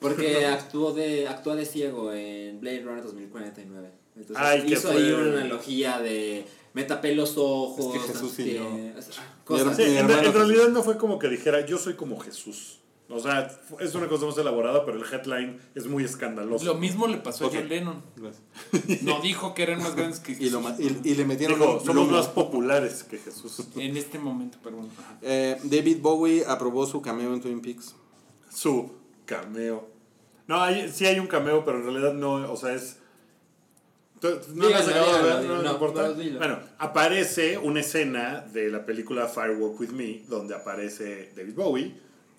Porque 0.00 0.46
actuó 0.46 0.92
de, 0.92 1.28
actúa 1.28 1.56
de 1.56 1.66
ciego 1.66 2.12
en 2.12 2.60
Blade 2.60 2.82
Runner 2.82 3.02
2049. 3.02 3.90
Entonces 4.16 4.36
Ay, 4.38 4.64
hizo 4.66 4.92
fue- 4.92 4.96
ahí 4.96 5.12
una 5.12 5.40
analogía 5.40 5.98
de 5.98 6.44
me 6.72 6.84
tapé 6.84 7.14
los 7.14 7.36
ojos. 7.36 7.94
Es 7.94 8.02
que 8.02 8.08
Jesús 8.08 8.22
no 8.22 8.28
sé 8.28 8.42
y 8.42 8.44
qué, 8.46 8.54
yo. 8.54 8.68
Cosas. 9.44 9.76
Sí, 9.76 9.82
en, 9.82 10.10
en 10.10 10.32
realidad 10.32 10.68
no 10.68 10.82
fue 10.82 10.98
como 10.98 11.18
que 11.18 11.28
dijera, 11.28 11.64
yo 11.64 11.78
soy 11.78 11.94
como 11.94 12.18
Jesús. 12.18 12.80
O 13.08 13.20
sea, 13.20 13.50
es 13.80 13.94
una 13.94 14.08
cosa 14.08 14.24
más 14.24 14.38
elaborada, 14.38 14.84
pero 14.86 14.96
el 14.98 15.04
headline 15.12 15.60
es 15.74 15.86
muy 15.86 16.04
escandaloso. 16.04 16.64
Lo 16.64 16.74
mismo 16.74 17.06
le 17.06 17.18
pasó 17.18 17.46
a 17.46 17.50
John 17.52 17.68
Lennon. 17.68 18.02
Gracias. 18.16 19.02
No 19.02 19.20
dijo 19.20 19.52
que 19.54 19.62
eran 19.64 19.82
más 19.82 19.94
grandes 19.94 20.20
que 20.20 20.32
Y, 20.32 20.48
lo 20.48 20.60
ma- 20.62 20.74
y, 20.78 21.00
y 21.04 21.14
le 21.14 21.24
metieron 21.26 21.58
Digo, 21.60 21.78
un 21.78 21.84
somos 21.84 22.10
más 22.10 22.28
populares 22.28 23.04
que 23.04 23.18
Jesús. 23.18 23.62
En 23.76 23.96
este 23.98 24.18
momento, 24.18 24.56
perdón. 24.62 24.88
Eh, 25.20 25.58
David 25.64 25.98
Bowie 26.00 26.44
aprobó 26.46 26.86
su 26.86 27.02
cameo 27.02 27.34
en 27.34 27.42
Twin 27.42 27.60
Peaks. 27.60 27.94
Su 28.50 28.90
cameo. 29.26 29.86
No, 30.46 30.62
hay, 30.62 30.90
sí 30.90 31.04
hay 31.06 31.18
un 31.18 31.26
cameo, 31.26 31.62
pero 31.64 31.78
en 31.78 31.84
realidad 31.84 32.14
no, 32.14 32.50
o 32.50 32.56
sea, 32.56 32.72
es... 32.74 32.98
¿Tú- 34.20 34.28
¿No 34.54 34.68
lo 34.68 34.74
has 34.76 34.86
Dígalo, 34.86 35.02
acabado 35.04 35.12
de 35.12 35.22
dígalo, 35.22 35.38
ver? 35.40 35.46
¿No, 35.48 35.56
no, 35.56 35.62
no 35.62 35.72
importa? 35.72 36.12
Bueno, 36.38 36.58
aparece 36.78 37.58
una 37.58 37.80
escena 37.80 38.40
de 38.52 38.70
la 38.70 38.86
película 38.86 39.26
Firewalk 39.28 39.78
With 39.78 39.90
Me, 39.90 40.22
donde 40.28 40.54
aparece 40.54 41.32
David 41.36 41.54
Bowie, 41.54 41.94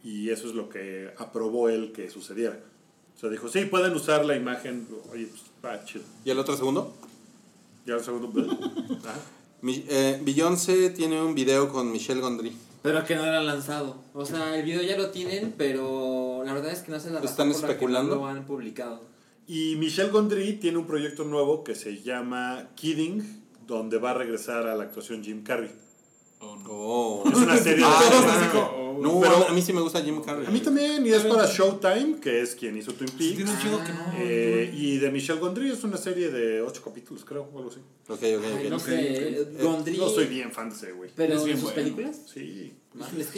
y 0.06 0.30
eso 0.30 0.48
es 0.48 0.54
lo 0.54 0.70
que 0.70 1.12
aprobó 1.18 1.68
él 1.68 1.92
que 1.92 2.10
sucediera. 2.10 2.58
O 3.16 3.20
sea, 3.20 3.30
dijo, 3.30 3.50
sí, 3.50 3.66
pueden 3.66 3.94
usar 3.94 4.24
la 4.26 4.36
imagen, 4.36 4.88
oye, 5.12 5.26
pues, 5.28 5.42
va, 5.66 5.84
chido. 5.84 6.04
¿Y 6.24 6.30
el 6.30 6.40
otro 6.40 6.56
segundo? 6.56 6.94
Ya 7.86 7.96
el 7.96 8.04
segundo... 8.04 8.32
Ajá. 9.04 9.20
Mi- 9.62 9.84
eh, 9.90 10.22
Beyoncé 10.24 10.92
tiene 10.92 11.22
un 11.22 11.34
video 11.34 11.70
con 11.70 11.92
Michelle 11.92 12.22
Gondry. 12.22 12.56
Pero 12.84 13.04
que 13.04 13.16
no 13.16 13.26
lo 13.26 13.32
han 13.32 13.46
lanzado. 13.48 13.96
O 14.14 14.26
sea, 14.26 14.56
el 14.56 14.64
video 14.64 14.84
ya 14.84 14.96
lo 14.96 15.10
tienen, 15.10 15.56
pero 15.58 16.44
la 16.46 16.54
verdad 16.54 16.72
es 16.72 16.80
que 16.82 16.92
no 16.92 17.00
sé 17.00 17.10
la 17.10 17.20
¿Están 17.22 17.52
por 17.52 17.62
la 17.62 17.68
que 17.68 17.74
especulando? 17.74 18.16
no 18.16 18.22
lo 18.22 18.28
han 18.28 18.46
publicado. 18.46 19.02
Y 19.48 19.76
Michelle 19.78 20.12
Gondry 20.12 20.54
tiene 20.60 20.78
un 20.78 20.86
proyecto 20.86 21.24
nuevo 21.24 21.64
que 21.64 21.74
se 21.74 22.02
llama 22.04 22.68
Kidding, 22.76 23.44
donde 23.66 23.98
va 23.98 24.12
a 24.12 24.14
regresar 24.16 24.68
a 24.68 24.76
la 24.76 24.84
actuación 24.84 25.24
Jim 25.24 25.44
Carrey. 25.44 25.72
Oh, 26.42 27.24
no. 27.24 27.32
Es 27.32 27.38
una 27.38 27.58
serie 27.58 27.86
de... 27.86 27.92
Ah, 27.92 28.70
no, 29.00 29.20
Pero- 29.22 29.48
a 29.50 29.52
mí 29.54 29.62
sí 29.62 29.74
me 29.74 29.82
gusta 29.82 30.02
Jim 30.02 30.22
Carrey. 30.22 30.46
A 30.46 30.50
mí 30.50 30.60
también, 30.60 31.06
y 31.06 31.10
es 31.12 31.24
para 31.24 31.46
Showtime, 31.46 32.20
que 32.20 32.42
es 32.42 32.56
quien 32.56 32.78
hizo 32.78 32.94
Twin 32.94 33.08
Sí, 33.10 33.16
tiene 33.36 33.46
Peaks. 33.46 33.52
un 33.52 33.60
chingo 33.62 33.84
que 33.84 33.92
no. 33.94 34.14
Eh, 34.18 34.72
y 34.76 34.98
de 34.98 35.12
Michelle 35.12 35.40
Gondry 35.40 35.72
es 35.72 35.84
una 35.84 35.98
serie 35.98 36.30
de 36.30 36.62
ocho 36.62 36.82
capítulos, 36.84 37.24
creo, 37.26 37.50
o 37.54 37.58
algo 37.58 37.70
así. 37.72 37.80
Ok, 38.08 38.20
ok, 38.20 38.22
Ay, 38.24 38.38
ok. 38.66 38.70
no 38.70 38.76
ok, 38.78 38.82
sé, 38.84 39.48
Gondry. 39.62 39.98
No 39.98 40.10
soy 40.10 40.26
bien 40.26 40.52
fan 40.52 40.70
de 40.70 40.76
ese, 40.76 40.92
güey. 40.92 41.10
Pero 41.16 41.36
Es 41.36 41.44
bien 41.46 41.58
en 41.58 41.64
sus 41.64 41.74
bueno. 41.74 41.96
películas. 41.96 42.22
Sí. 42.32 42.74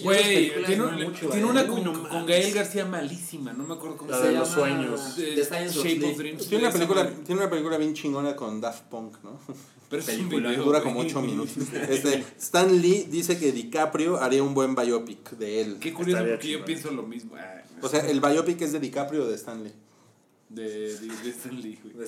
Güey, 0.03 0.51
tiene, 0.65 0.75
no 0.77 0.87
¿eh? 1.01 1.43
una 1.43 1.65
con, 1.67 1.83
no 1.83 1.93
con 1.93 2.03
mames. 2.03 2.27
Gael 2.27 2.53
García 2.53 2.85
malísima, 2.85 3.53
no 3.53 3.63
me 3.63 3.73
acuerdo 3.73 3.97
cómo 3.97 4.11
La 4.11 4.17
se 4.17 4.27
de 4.27 4.33
llama. 4.33 4.45
los 4.45 4.53
sueños. 4.53 5.15
The, 5.15 5.35
The 5.35 5.69
Shape 5.69 6.05
of 6.11 6.17
Dreams. 6.17 6.47
Tiene 6.47 6.63
una, 6.65 6.73
película, 6.73 7.09
tiene 7.25 7.41
una 7.41 7.49
película 7.49 7.77
bien 7.77 7.93
chingona 7.95 8.35
con 8.35 8.61
Daft 8.61 8.83
Punk, 8.83 9.17
¿no? 9.23 9.39
Pero 9.89 10.01
es 10.01 10.09
un 10.19 10.29
video, 10.29 10.63
Dura 10.63 10.81
como 10.81 10.99
8 10.99 11.21
minutos. 11.23 11.55
Este, 11.89 12.23
Stan 12.38 12.81
Lee 12.81 13.07
dice 13.09 13.38
que 13.39 13.51
DiCaprio 13.51 14.17
haría 14.17 14.43
un 14.43 14.53
buen 14.53 14.75
biopic 14.75 15.31
de 15.38 15.61
él. 15.61 15.77
Qué 15.79 15.93
curioso 15.93 16.17
Estaría 16.17 16.35
porque 16.35 16.51
yo 16.51 16.65
pienso 16.65 16.91
lo 16.91 17.03
mismo. 17.03 17.35
Ah, 17.38 17.61
O 17.81 17.88
sea, 17.88 18.01
el 18.09 18.19
biopic 18.19 18.61
es 18.61 18.73
de 18.73 18.79
DiCaprio 18.79 19.23
o 19.23 19.27
de 19.27 19.35
Stan 19.35 19.63
Lee. 19.63 19.71
de, 20.49 20.63
de, 20.97 21.07
de 21.23 21.29
Stan 21.29 21.61
Lee, 21.61 21.79
güey. 21.83 22.07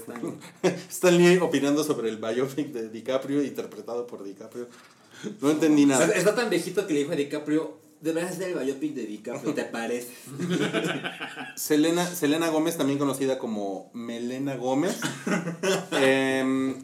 Stan 0.89 1.17
Lee 1.17 1.37
opinando 1.37 1.83
sobre 1.83 2.09
el 2.09 2.17
biopic 2.17 2.67
de 2.73 2.89
DiCaprio 2.89 3.41
interpretado 3.43 4.05
por 4.07 4.23
DiCaprio. 4.23 4.67
No 5.41 5.51
entendí 5.51 5.85
nada. 5.85 6.05
Está 6.07 6.35
tan 6.35 6.49
viejito 6.49 6.85
que 6.87 6.93
le 6.93 6.99
dijo 6.99 7.11
a 7.11 7.15
DiCaprio, 7.15 7.77
deberías 8.01 8.35
ser 8.35 8.49
el 8.57 8.59
biopic 8.65 8.93
de 8.93 9.05
DiCaprio, 9.05 9.53
¿te 9.53 9.63
parece? 9.65 10.09
Selena, 11.55 12.05
Selena 12.05 12.49
Gómez, 12.49 12.77
también 12.77 12.99
conocida 12.99 13.37
como 13.39 13.89
Melena 13.93 14.55
Gómez, 14.55 14.97
em, 15.91 16.75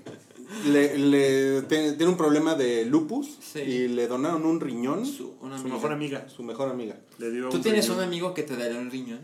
le, 0.66 0.98
le- 0.98 1.62
tiene, 1.64 1.94
tiene 1.94 2.12
un 2.12 2.18
problema 2.18 2.56
de 2.56 2.86
lupus 2.86 3.38
Sí. 3.42 3.60
y 3.60 3.88
le 3.88 4.08
donaron 4.08 4.46
un 4.46 4.60
riñón. 4.60 5.06
Su, 5.06 5.36
una 5.42 5.56
Su 5.58 5.62
amiga. 5.64 5.76
mejor 5.76 5.92
amiga. 5.92 6.30
Su 6.30 6.44
mejor 6.44 6.70
amiga. 6.70 6.96
Le 7.18 7.32
dio 7.32 7.50
¿Tú 7.50 7.58
un 7.58 7.62
tienes 7.64 7.86
riñón. 7.86 7.98
un 8.00 8.04
amigo 8.06 8.34
que 8.34 8.44
te 8.44 8.56
daría 8.56 8.78
un 8.80 8.90
riñón? 8.92 9.20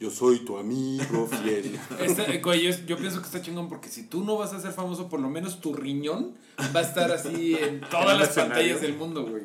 Yo 0.00 0.10
soy 0.10 0.38
tu 0.44 0.56
amigo 0.58 1.26
fiel. 1.42 1.76
Güey, 2.42 2.62
yo, 2.62 2.70
yo 2.86 2.96
pienso 2.98 3.18
que 3.20 3.26
está 3.26 3.42
chingón 3.42 3.68
porque 3.68 3.88
si 3.88 4.04
tú 4.04 4.22
no 4.22 4.36
vas 4.36 4.52
a 4.52 4.60
ser 4.60 4.70
famoso, 4.72 5.08
por 5.08 5.18
lo 5.18 5.28
menos 5.28 5.60
tu 5.60 5.74
riñón 5.74 6.34
va 6.74 6.80
a 6.80 6.82
estar 6.84 7.10
así 7.10 7.56
en 7.60 7.80
todas 7.90 8.16
las 8.16 8.28
escenario. 8.28 8.54
pantallas 8.54 8.80
del 8.80 8.94
mundo, 8.94 9.26
güey. 9.26 9.42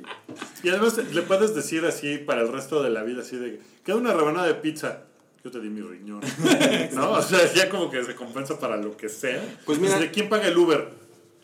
Y 0.63 0.69
además 0.69 0.97
le 1.11 1.21
puedes 1.23 1.55
decir 1.55 1.83
así 1.85 2.19
para 2.19 2.41
el 2.41 2.49
resto 2.51 2.83
de 2.83 2.91
la 2.91 3.01
vida, 3.01 3.21
así 3.21 3.35
de, 3.35 3.59
queda 3.83 3.95
una 3.95 4.13
rebanada 4.13 4.45
de 4.45 4.53
pizza. 4.55 5.05
Yo 5.43 5.49
te 5.51 5.59
di 5.59 5.69
mi 5.69 5.81
riñón. 5.81 6.21
¿No? 6.93 7.11
O 7.13 7.21
sea, 7.23 7.51
ya 7.53 7.67
como 7.69 7.89
que 7.89 8.03
se 8.05 8.15
compensa 8.15 8.59
para 8.59 8.77
lo 8.77 8.95
que 8.95 9.09
sea. 9.09 9.43
Pues 9.65 9.79
mira- 9.79 9.97
¿De 9.99 10.11
quién 10.11 10.29
paga 10.29 10.47
el 10.47 10.57
Uber? 10.57 10.87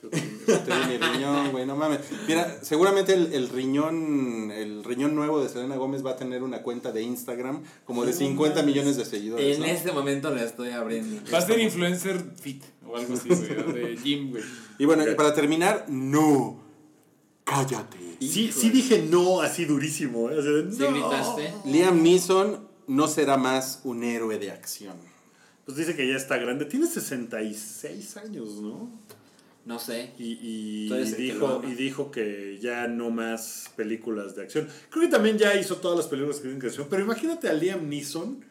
Yo 0.01 0.09
te 0.09 0.17
di 0.17 0.87
mi 0.89 0.97
riñón. 0.97 1.51
Güey, 1.51 1.65
no 1.65 1.75
mames. 1.75 1.99
Mira, 2.27 2.59
seguramente 2.63 3.13
el, 3.13 3.33
el 3.33 3.49
riñón 3.49 4.51
el 4.51 4.83
riñón 4.83 5.15
nuevo 5.15 5.41
de 5.41 5.49
Selena 5.49 5.75
Gómez 5.75 6.05
va 6.05 6.11
a 6.11 6.15
tener 6.15 6.43
una 6.43 6.61
cuenta 6.63 6.91
de 6.91 7.01
Instagram 7.01 7.63
como 7.85 8.05
de 8.05 8.13
50 8.13 8.63
millones 8.63 8.97
de 8.97 9.05
seguidores. 9.05 9.55
En 9.57 9.61
¿no? 9.61 9.67
este 9.67 9.91
momento 9.91 10.33
la 10.33 10.43
estoy 10.43 10.69
abriendo. 10.71 11.21
Va 11.31 11.39
a 11.39 11.41
ser 11.41 11.59
influencer 11.59 12.23
fit 12.41 12.63
o 12.87 12.95
algo 12.97 13.13
así, 13.13 13.29
güey, 13.29 13.73
de 13.73 13.95
gym, 13.97 14.31
güey. 14.31 14.43
Y 14.77 14.85
bueno, 14.85 15.09
y 15.09 15.15
para 15.15 15.33
terminar, 15.33 15.85
no. 15.89 16.61
Cállate. 17.43 17.97
Sí, 18.19 18.51
sí 18.51 18.69
dije 18.69 19.07
no 19.09 19.41
así 19.41 19.65
durísimo. 19.65 20.29
¿eh? 20.29 20.37
Así 20.39 20.47
de, 20.47 20.71
¿Sí 20.71 20.79
"No". 20.79 20.91
gritaste? 20.91 21.53
Liam 21.65 22.03
Neeson 22.03 22.67
no 22.87 23.07
será 23.07 23.37
más 23.37 23.81
un 23.83 24.03
héroe 24.03 24.37
de 24.39 24.51
acción. 24.51 24.95
Pues 25.65 25.77
dice 25.77 25.95
que 25.95 26.07
ya 26.07 26.15
está 26.15 26.37
grande. 26.37 26.65
Tiene 26.65 26.87
66 26.87 28.17
años, 28.17 28.55
¿no? 28.61 28.89
No 29.65 29.77
sé. 29.77 30.11
Y, 30.17 30.87
y 30.89 30.89
dijo, 31.17 31.61
y 31.67 31.73
dijo 31.75 32.09
que 32.11 32.57
ya 32.61 32.87
no 32.87 33.11
más 33.11 33.69
películas 33.75 34.35
de 34.35 34.43
acción. 34.43 34.67
Creo 34.89 35.03
que 35.05 35.09
también 35.11 35.37
ya 35.37 35.53
hizo 35.59 35.75
todas 35.77 35.97
las 35.97 36.07
películas 36.07 36.37
que 36.37 36.43
tienen 36.43 36.59
que 36.59 36.67
acción. 36.67 36.87
Pero 36.89 37.03
imagínate 37.03 37.47
a 37.49 37.53
Liam 37.53 37.87
Neeson 37.87 38.43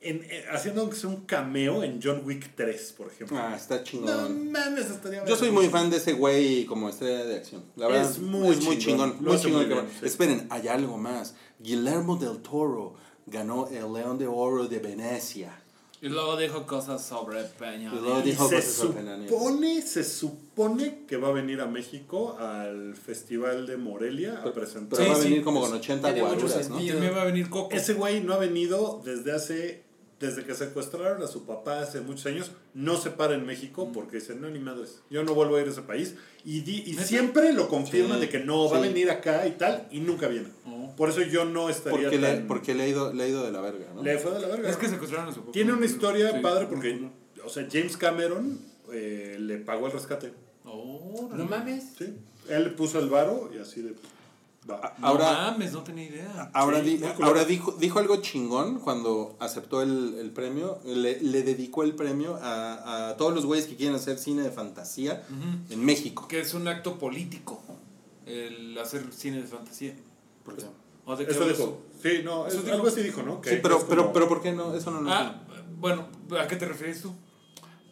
en- 0.00 0.24
en- 0.24 0.48
haciendo 0.52 0.82
aunque 0.82 0.96
sea 0.96 1.10
un 1.10 1.24
cameo 1.26 1.82
en 1.82 2.00
John 2.02 2.22
Wick 2.24 2.54
3, 2.54 2.94
por 2.96 3.08
ejemplo. 3.10 3.36
Ah, 3.38 3.54
está 3.56 3.78
no 3.78 3.82
chingón. 3.84 4.52
mames, 4.52 4.90
estaría 4.90 5.24
Yo 5.24 5.36
soy 5.36 5.50
muy 5.50 5.68
fan 5.68 5.90
de 5.90 5.96
ese 5.96 6.12
güey 6.12 6.64
como 6.66 6.88
estrella 6.88 7.24
de 7.24 7.36
acción. 7.36 7.64
La 7.76 7.88
verdad, 7.88 8.10
Es 8.10 8.18
muy 8.18 8.48
es 8.48 8.62
muy 8.64 8.78
chingón. 8.78 9.10
chingón. 9.10 9.24
Lo 9.24 9.32
Muy 9.32 9.40
chingón. 9.40 9.66
muy 9.66 9.74
bien, 9.74 9.86
sí. 10.00 10.06
Esperen, 10.06 10.46
hay 10.50 10.68
algo 10.68 10.96
más. 10.98 11.34
Guillermo 11.60 12.16
del 12.16 12.38
Toro 12.42 12.94
ganó 13.26 13.68
el 13.68 13.92
León 13.92 14.18
de 14.18 14.26
Oro 14.26 14.66
de 14.68 14.78
Venecia. 14.80 15.61
Y 16.02 16.08
luego 16.08 16.36
dijo 16.36 16.66
cosas 16.66 17.00
sobre 17.00 17.44
Peña. 17.44 17.92
Y 17.94 18.00
luego 18.00 18.18
Y 18.18 18.22
dijo 18.22 18.48
se 18.48 18.56
cosas 18.56 18.72
sobre 18.72 19.04
Peña 19.04 19.28
supone, 19.28 19.82
se 19.82 20.02
supone 20.02 21.04
que 21.06 21.16
va 21.16 21.28
a 21.28 21.30
venir 21.30 21.60
a 21.60 21.66
México 21.66 22.36
al 22.40 22.96
Festival 22.96 23.68
de 23.68 23.76
Morelia 23.76 24.42
a 24.44 24.52
presentar. 24.52 24.98
Pero 24.98 25.04
Sí, 25.04 25.08
va 25.10 25.16
a 25.16 25.22
sí, 25.22 25.28
venir 25.28 25.44
como 25.44 25.60
pues, 25.60 25.70
con 25.70 25.78
80 25.78 26.12
tiene 26.12 26.28
mucho 26.28 26.40
guaruras, 26.40 26.70
¿no? 26.70 26.76
También 26.76 27.14
va 27.14 27.22
a 27.22 27.24
venir 27.24 27.48
Coco. 27.48 27.72
Ese 27.72 27.94
güey 27.94 28.20
no 28.20 28.34
ha 28.34 28.38
venido 28.38 29.00
desde 29.04 29.30
hace. 29.30 29.81
Desde 30.22 30.44
que 30.44 30.54
secuestraron 30.54 31.22
a 31.22 31.26
su 31.26 31.44
papá 31.44 31.80
hace 31.80 32.00
muchos 32.00 32.24
años, 32.26 32.52
no 32.74 32.96
se 32.96 33.10
para 33.10 33.34
en 33.34 33.44
México 33.44 33.90
porque 33.92 34.16
dice, 34.20 34.34
no, 34.36 34.48
ni 34.48 34.58
madres, 34.58 35.02
yo 35.10 35.22
no 35.24 35.34
vuelvo 35.34 35.56
a 35.56 35.60
ir 35.60 35.66
a 35.66 35.70
ese 35.70 35.82
país. 35.82 36.14
Y, 36.44 36.60
di- 36.60 36.84
y 36.86 36.94
siempre 36.94 37.52
lo 37.52 37.68
confirman 37.68 38.18
Sí, 38.20 38.26
de 38.26 38.28
que 38.30 38.38
no, 38.40 38.70
va 38.70 38.78
a 38.78 38.80
venir 38.80 39.10
acá 39.10 39.46
y 39.46 39.52
tal, 39.52 39.88
y 39.90 40.00
nunca 40.00 40.28
viene. 40.28 40.46
Oh. 40.66 40.94
Por 40.96 41.10
eso 41.10 41.22
yo 41.22 41.44
no 41.44 41.68
estaría 41.68 42.02
Porque, 42.02 42.18
le, 42.18 42.26
tan- 42.36 42.46
porque 42.46 42.74
le, 42.74 42.84
ha 42.84 42.88
ido, 42.88 43.12
le 43.12 43.24
ha 43.24 43.28
ido 43.28 43.44
de 43.44 43.52
la 43.52 43.60
verga, 43.60 43.86
¿no? 43.94 44.02
Le 44.02 44.16
fue 44.18 44.32
de 44.32 44.40
la 44.40 44.48
verga. 44.48 44.70
Es 44.70 44.76
que 44.76 44.88
secuestraron 44.88 45.28
a 45.28 45.32
su 45.32 45.40
papá. 45.40 45.52
Tiene 45.52 45.72
una 45.72 45.84
historia 45.86 46.30
Sí. 46.32 46.38
padre 46.40 46.66
porque, 46.70 47.08
o 47.44 47.48
sea, 47.48 47.66
James 47.70 47.96
Cameron 47.96 48.60
eh, 48.92 49.36
le 49.40 49.58
pagó 49.58 49.86
el 49.86 49.92
rescate. 49.92 50.32
Oh, 50.64 51.28
No 51.34 51.44
mames. 51.46 51.84
¿sí? 51.98 52.14
Él 52.48 52.64
le 52.64 52.70
puso 52.70 52.98
el 53.00 53.08
varo 53.08 53.50
y 53.54 53.58
así 53.58 53.82
de... 53.82 53.94
No 54.66 54.78
Ahora- 55.00 55.32
mames, 55.50 55.72
no 55.72 55.82
tenía 55.82 56.04
idea. 56.04 56.50
Ahora, 56.54 56.78
Sí, 56.78 56.84
di- 56.84 56.98
muy 56.98 57.08
culero. 57.10 57.24
ahora 57.26 57.44
dijo, 57.44 57.72
dijo 57.72 57.98
algo 57.98 58.16
chingón 58.16 58.78
cuando 58.78 59.36
aceptó 59.40 59.82
el, 59.82 60.14
el 60.20 60.30
premio. 60.30 60.78
Le, 60.84 61.20
le 61.20 61.42
dedicó 61.42 61.82
el 61.82 61.94
premio 61.96 62.38
a, 62.40 63.08
a 63.08 63.16
todos 63.16 63.34
los 63.34 63.44
güeyes 63.44 63.66
que 63.66 63.74
quieren 63.74 63.96
hacer 63.96 64.18
cine 64.18 64.42
de 64.42 64.52
fantasía 64.52 65.24
en 65.68 65.84
México. 65.84 66.28
Que 66.28 66.40
es 66.40 66.54
un 66.54 66.68
acto 66.68 66.98
político 66.98 67.60
el 68.26 68.78
hacer 68.78 69.04
cine 69.12 69.38
de 69.42 69.48
fantasía. 69.48 69.96
¿Por 70.44 70.56
qué? 70.56 70.64
¿O 71.06 71.16
de 71.16 71.26
qué 71.26 71.32
Eso 71.32 71.48
dijo. 71.48 71.82
Sí, 72.00 72.20
no, 72.24 72.46
Eso 72.46 72.58
es- 72.58 72.64
dijo. 72.64 72.76
algo 72.76 72.86
así 72.88 73.02
dijo, 73.02 73.22
¿no? 73.24 73.40
Que- 73.40 73.50
Sí, 73.50 73.56
pero, 73.60 73.78
es 73.78 73.84
pero, 73.84 74.02
como- 74.02 74.12
pero 74.12 74.28
¿por 74.28 74.42
qué 74.42 74.52
no? 74.52 74.74
Eso 74.76 74.92
no 74.92 75.00
lo 75.00 75.10
Ah, 75.10 75.42
bueno, 75.80 76.06
¿a 76.40 76.46
qué 76.46 76.54
te 76.54 76.66
refieres 76.66 77.02
tú? 77.02 77.12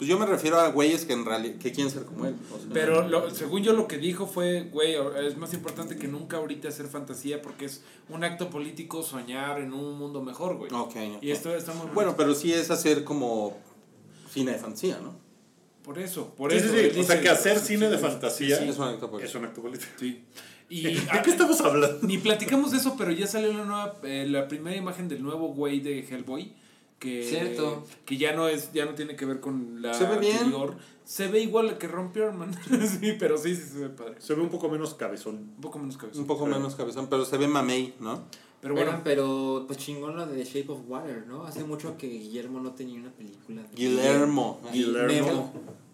Pues 0.01 0.09
yo 0.09 0.19
me 0.19 0.25
refiero 0.25 0.59
a 0.59 0.69
güeyes 0.69 1.05
que 1.05 1.13
en 1.13 1.27
realidad 1.27 1.57
que 1.59 1.73
quieren 1.73 1.93
ser 1.93 2.05
como 2.07 2.25
él. 2.25 2.35
o 2.55 2.59
sea. 2.59 2.69
Pero 2.73 3.07
lo- 3.07 3.29
según 3.35 3.63
yo 3.63 3.75
lo 3.75 3.87
que 3.87 3.99
dijo 3.99 4.27
fue, 4.27 4.63
güey, 4.63 4.95
es 5.27 5.37
más 5.37 5.53
importante 5.53 5.97
que 5.99 6.09
nunca 6.09 6.39
ahorita 6.39 6.69
hacer 6.69 6.87
fantasía 6.87 7.43
porque 7.43 7.67
es 7.67 7.83
un 8.09 8.25
acto 8.25 8.49
político 8.49 9.03
soñar 9.03 9.61
en 9.61 9.75
un 9.75 9.99
mundo 9.99 10.23
mejor, 10.23 10.57
güey. 10.57 10.73
Ok, 10.73 10.97
ok. 11.17 11.23
Y 11.23 11.31
esto 11.33 11.55
está 11.55 11.73
muy 11.73 11.81
bueno. 11.83 11.95
Bueno, 11.95 12.15
pero 12.17 12.35
sí 12.35 12.51
es 12.51 12.71
hacer 12.71 13.05
como 13.05 13.59
cine 14.33 14.53
de 14.53 14.59
fantasía, 14.59 14.99
¿no? 15.03 15.15
Por 15.83 15.99
eso, 15.99 16.35
por 16.35 16.51
Sí, 16.51 16.57
eso. 16.57 16.69
sí, 16.69 16.73
sí. 16.81 16.87
O 16.87 16.93
dice- 16.95 17.05
sea, 17.05 17.21
que 17.21 17.29
hacer 17.29 17.59
sí, 17.59 17.67
cine 17.67 17.87
sí, 17.87 17.93
de 17.93 17.97
sí, 17.99 18.03
fantasía 18.03 18.57
sí, 18.59 18.69
Es 18.71 18.79
un 18.79 18.85
acto 18.89 19.11
político. 19.11 19.29
es 19.29 19.35
un 19.35 19.45
acto 19.45 19.61
político. 19.61 19.93
sí. 19.99 20.25
Y, 20.71 20.83
¿De 20.95 21.01
ah, 21.11 21.21
qué 21.23 21.31
estamos 21.31 21.61
hablando? 21.61 21.99
Ni 22.07 22.17
platicamos 22.17 22.71
de 22.71 22.79
eso, 22.79 22.95
pero 22.97 23.11
ya 23.13 23.27
salió 23.27 23.53
la 23.53 23.65
nueva, 23.65 23.97
eh, 24.05 24.25
la 24.27 24.49
primera 24.49 24.77
imagen 24.77 25.09
del 25.09 25.23
nuevo 25.23 25.49
güey 25.49 25.81
de 25.81 26.01
Hellboy. 26.09 26.55
Que, 27.01 27.25
Cierto. 27.25 27.85
que 28.05 28.17
ya 28.19 28.35
no 28.37 28.47
es, 28.47 28.73
ya 28.73 28.85
no 28.85 28.95
tiene 28.95 29.17
que 29.17 29.25
ver 29.25 29.41
con 29.41 29.81
la 29.83 29.95
Se 29.95 30.05
ve 30.07 30.19
bien. 30.19 30.37
anterior. 30.37 30.77
Se 31.05 31.27
ve 31.29 31.41
igual 31.41 31.77
que 31.79 31.89
Ron 31.89 32.13
Perlman. 32.13 32.55
sí, 33.01 33.15
pero 33.19 33.37
sí, 33.39 33.57
sí 33.57 33.63
se 33.73 33.79
ve 33.81 33.89
padre. 33.89 34.15
Se 34.19 34.35
ve 34.35 34.43
un 34.43 34.51
poco 34.51 34.69
menos 34.69 34.95
cabezón. 34.95 35.37
Un 35.57 35.61
poco 35.63 35.79
menos 35.79 35.97
cabeza. 35.97 36.21
Un 36.21 36.27
poco 36.27 36.47
menos 36.47 36.75
cabezón, 36.77 37.09
pero 37.09 37.25
se 37.25 37.37
ve 37.39 37.49
mamey, 37.49 37.95
¿no? 38.01 38.23
Pero 38.61 38.75
Bueno, 38.75 39.01
pero 39.03 39.65
pues 39.67 39.79
chingón 39.79 40.15
lo 40.17 40.27
de 40.27 40.37
The 40.37 40.45
Shape 40.45 40.71
of 40.73 40.81
Water, 40.87 41.25
¿no? 41.27 41.45
Hace 41.47 41.65
mucho 41.65 41.97
que 41.97 42.07
Guillermo 42.07 42.61
no 42.61 42.73
tenía 42.73 43.01
una 43.01 43.11
película. 43.11 43.63
de- 43.63 43.69
Guillermo. 43.75 44.61
Guillermo. 44.71 45.53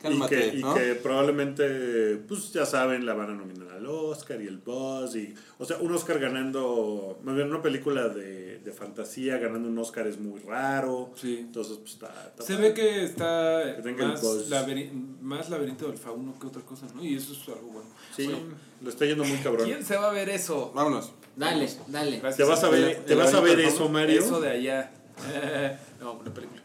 Cálmate, 0.09 0.47
y 0.47 0.51
que, 0.53 0.57
y 0.59 0.63
¿no? 0.63 0.75
que 0.75 0.95
probablemente, 0.95 2.17
pues 2.29 2.53
ya 2.53 2.67
saben, 2.67 3.05
la 3.07 3.15
van 3.15 3.31
a 3.31 3.35
nominar 3.35 3.69
al 3.77 3.87
Oscar 3.87 4.41
y 4.41 4.47
el 4.47 4.59
Buzz. 4.59 5.15
Y, 5.17 5.35
o 5.59 5.65
sea, 5.65 5.79
un 5.79 5.93
Oscar 5.93 6.19
ganando, 6.19 7.19
más 7.23 7.35
bien 7.35 7.49
una 7.49 7.63
película 7.63 8.09
de, 8.09 8.59
de 8.59 8.73
fantasía 8.73 9.39
ganando 9.39 9.69
un 9.69 9.79
Oscar 9.79 10.07
es 10.07 10.19
muy 10.19 10.41
raro. 10.41 11.11
sí. 11.17 11.39
Entonces, 11.41 11.77
pues 11.79 11.93
está. 11.95 12.07
está 12.29 12.43
Se 12.43 12.55
padre. 12.55 12.69
ve 12.69 12.75
que 12.75 13.05
está 13.05 13.77
Que 13.83 13.93
más, 13.93 14.23
laberi- 14.51 14.91
más 15.21 15.51
laberinto 15.51 15.87
del 15.89 15.99
fauno 15.99 16.39
que 16.39 16.47
otra 16.47 16.63
cosa, 16.63 16.87
¿no? 16.95 17.05
Y 17.05 17.15
eso 17.17 17.33
es 17.33 17.49
algo 17.49 17.69
bueno. 17.69 17.89
Sí, 18.15 18.27
Bueno, 18.27 18.41
lo 18.83 18.91
está 18.91 19.05
yendo 19.07 19.25
muy 19.25 19.39
cabrón. 19.39 19.67
¿Quién 19.67 19.85
se 19.85 19.97
va 19.97 20.11
a 20.11 20.13
ver 20.13 20.29
eso? 20.29 20.73
Vámonos. 20.75 21.13
Dale, 21.37 21.69
dale. 21.89 22.19
Gracias. 22.21 22.37
¿Te 22.37 22.45
vas 22.45 22.65
a 22.65 22.71
ver, 22.71 22.85
El- 22.97 23.05
te 23.05 23.13
el 23.13 23.19
vas 23.19 23.35
a 23.35 23.41
ver 23.41 23.61
eso, 23.61 23.89
Mario? 23.89 24.21
Eso 24.21 24.41
de 24.41 24.51
allá. 24.51 24.91
no, 26.01 26.13
una 26.15 26.33
película. 26.33 26.63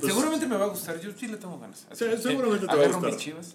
Pues- 0.00 0.12
seguramente 0.12 0.46
me 0.46 0.56
va 0.56 0.64
a 0.64 0.68
gustar, 0.68 1.00
yo 1.00 1.10
sí 1.16 1.26
le 1.28 1.36
tengo 1.36 1.58
ganas. 1.58 1.86
Sí, 1.92 2.04
seguramente 2.20 2.66
te 2.66 2.76
va 2.76 2.84
a 2.84 2.88
gustar. 2.88 3.16
chivas. 3.16 3.52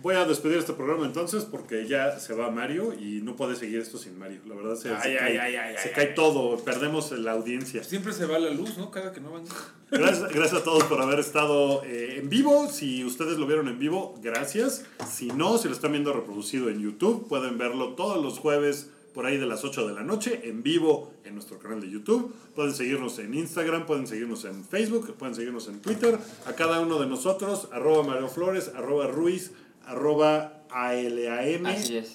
Voy 0.00 0.14
a 0.14 0.24
despedir 0.24 0.58
este 0.58 0.72
programa 0.74 1.06
entonces 1.06 1.44
porque 1.44 1.88
ya 1.88 2.18
se 2.20 2.32
va 2.32 2.50
Mario 2.50 2.94
y 2.94 3.20
no 3.22 3.34
puede 3.34 3.56
seguir 3.56 3.80
esto 3.80 3.98
sin 3.98 4.16
Mario. 4.16 4.40
La 4.46 4.54
verdad 4.54 4.76
se, 4.76 4.90
Ay, 4.90 5.02
se 5.02 5.18
ay, 5.18 5.36
cae, 5.36 5.58
ay, 5.58 5.76
se 5.76 6.06
todo, 6.14 6.56
perdemos 6.58 7.10
la 7.12 7.32
audiencia. 7.32 7.82
Siempre 7.82 8.12
se 8.12 8.26
va 8.26 8.38
la 8.38 8.50
luz, 8.50 8.78
¿no? 8.78 8.92
Cada 8.92 9.12
que 9.12 9.20
no 9.20 9.32
van. 9.32 9.42
Gracias, 9.90 10.32
gracias 10.32 10.60
a 10.60 10.64
todos 10.64 10.84
por 10.84 11.00
haber 11.02 11.18
estado 11.18 11.82
eh, 11.84 12.18
en 12.18 12.28
vivo. 12.28 12.68
Si 12.70 13.04
ustedes 13.04 13.38
lo 13.38 13.46
vieron 13.46 13.68
en 13.68 13.78
vivo, 13.78 14.14
gracias. 14.22 14.84
Si 15.10 15.26
no, 15.28 15.58
si 15.58 15.66
lo 15.66 15.74
están 15.74 15.92
viendo 15.92 16.12
reproducido 16.12 16.68
en 16.68 16.80
YouTube, 16.80 17.26
pueden 17.26 17.58
verlo 17.58 17.94
todos 17.94 18.22
los 18.22 18.38
jueves 18.38 18.90
por 19.18 19.26
ahí 19.26 19.36
de 19.36 19.46
las 19.46 19.64
8 19.64 19.88
de 19.88 19.94
la 19.94 20.04
noche 20.04 20.42
en 20.44 20.62
vivo 20.62 21.12
en 21.24 21.34
nuestro 21.34 21.58
canal 21.58 21.80
de 21.80 21.90
YouTube. 21.90 22.32
Pueden 22.54 22.72
seguirnos 22.72 23.18
en 23.18 23.34
Instagram, 23.34 23.84
pueden 23.84 24.06
seguirnos 24.06 24.44
en 24.44 24.64
Facebook, 24.64 25.12
pueden 25.16 25.34
seguirnos 25.34 25.66
en 25.66 25.80
Twitter. 25.80 26.16
A 26.46 26.52
cada 26.52 26.78
uno 26.78 27.00
de 27.00 27.08
nosotros, 27.08 27.66
arroba 27.72 28.04
Mario 28.04 28.28
Flores, 28.28 28.70
arroba 28.76 29.08
Ruiz, 29.08 29.50
arroba 29.86 30.62
ALAM, 30.70 31.66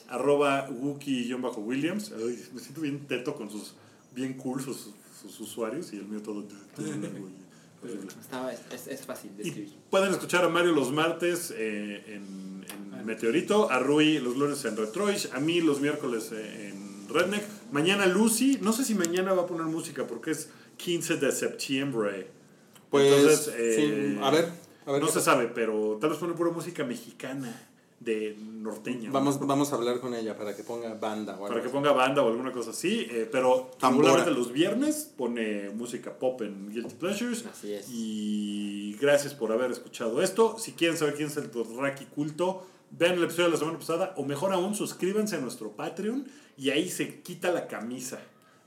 arroba 0.08 0.70
Wookie-Williams. 0.70 2.14
Me 2.54 2.62
siento 2.62 2.80
bien 2.80 3.06
teto 3.06 3.36
con 3.36 3.52
sus, 3.52 3.76
bien 4.16 4.36
cool 4.36 4.62
sus, 4.62 4.92
sus 5.22 5.38
usuarios 5.42 5.92
y 5.92 5.98
el 5.98 6.06
mío 6.06 6.22
todo... 6.22 6.46
Estaba, 8.22 8.54
es, 8.54 8.88
es, 8.88 9.02
fácil 9.02 9.36
de 9.36 9.44
Y 9.44 9.48
escribir. 9.50 9.74
pueden 9.90 10.12
escuchar 10.12 10.46
a 10.46 10.48
Mario 10.48 10.72
los 10.72 10.94
martes 10.94 11.54
eh, 11.54 12.02
en, 12.16 12.66
en 12.72 13.06
Meteorito, 13.06 13.70
a 13.70 13.80
Rui 13.80 14.20
los 14.20 14.38
lunes 14.38 14.64
en 14.66 14.78
Retroish, 14.78 15.30
a 15.34 15.40
mí 15.40 15.62
los 15.62 15.82
miércoles 15.82 16.32
eh, 16.32 16.70
en 16.70 16.73
Redneck. 17.14 17.44
Mañana 17.72 18.06
Lucy, 18.08 18.60
no 18.62 18.74
sé 18.74 18.84
si 18.86 18.96
mañana 18.96 19.34
va 19.34 19.44
a 19.44 19.46
poner 19.48 19.66
música 19.68 20.06
porque 20.06 20.32
es 20.32 20.50
15 20.78 21.18
de 21.18 21.32
septiembre. 21.32 22.28
Pues, 22.90 23.12
Entonces, 23.12 23.54
eh, 23.58 23.76
sí, 24.16 24.20
a 24.22 24.30
ver, 24.30 24.50
a 24.86 24.92
ver. 24.92 25.02
no 25.02 25.08
se 25.08 25.16
pasa. 25.16 25.32
sabe, 25.32 25.48
pero 25.48 25.98
tal 26.00 26.12
vez 26.12 26.20
pone 26.20 26.34
pura 26.34 26.52
música 26.52 26.84
mexicana 26.84 27.70
de 28.00 28.36
norteña. 28.38 29.10
Vamos, 29.12 29.40
vamos 29.40 29.72
a 29.72 29.76
hablar 29.76 30.00
con 30.02 30.14
ella 30.14 30.38
para 30.38 30.56
que 30.56 30.64
ponga 30.64 30.94
banda 30.94 31.34
o 31.34 31.36
algo 31.36 31.48
Para 31.48 31.62
que 31.62 31.68
así. 31.68 31.74
ponga 31.74 31.92
banda 31.94 32.22
o 32.22 32.28
alguna 32.28 32.52
cosa 32.52 32.72
así, 32.72 33.08
eh, 33.10 33.28
pero 33.32 33.72
regularmente 33.82 34.32
los 34.32 34.52
viernes 34.52 35.10
pone 35.18 35.70
música 35.70 36.14
pop 36.20 36.42
en 36.42 36.70
Guilty 36.70 36.96
Pleasures. 36.96 37.46
Así 37.46 37.74
es. 37.74 37.88
Y 37.90 38.98
gracias 39.00 39.34
por 39.34 39.52
haber 39.54 39.72
escuchado 39.72 40.22
esto. 40.22 40.58
Si 40.60 40.74
quieren 40.74 40.98
saber 40.98 41.16
quién 41.16 41.30
es 41.30 41.38
el 41.38 41.50
Dothraki 41.50 42.06
culto, 42.06 42.68
vean 42.92 43.14
el 43.14 43.24
episodio 43.24 43.46
de 43.46 43.52
la 43.52 43.58
semana 43.58 43.80
pasada, 43.80 44.14
o 44.18 44.26
mejor 44.26 44.52
aún, 44.54 44.76
suscríbanse 44.76 45.38
a 45.38 45.40
nuestro 45.40 45.72
Patreon 45.72 46.28
y 46.58 46.70
ahí 46.70 46.90
se 46.90 47.22
quita 47.22 47.52
la 47.52 47.68
camisa. 47.68 48.20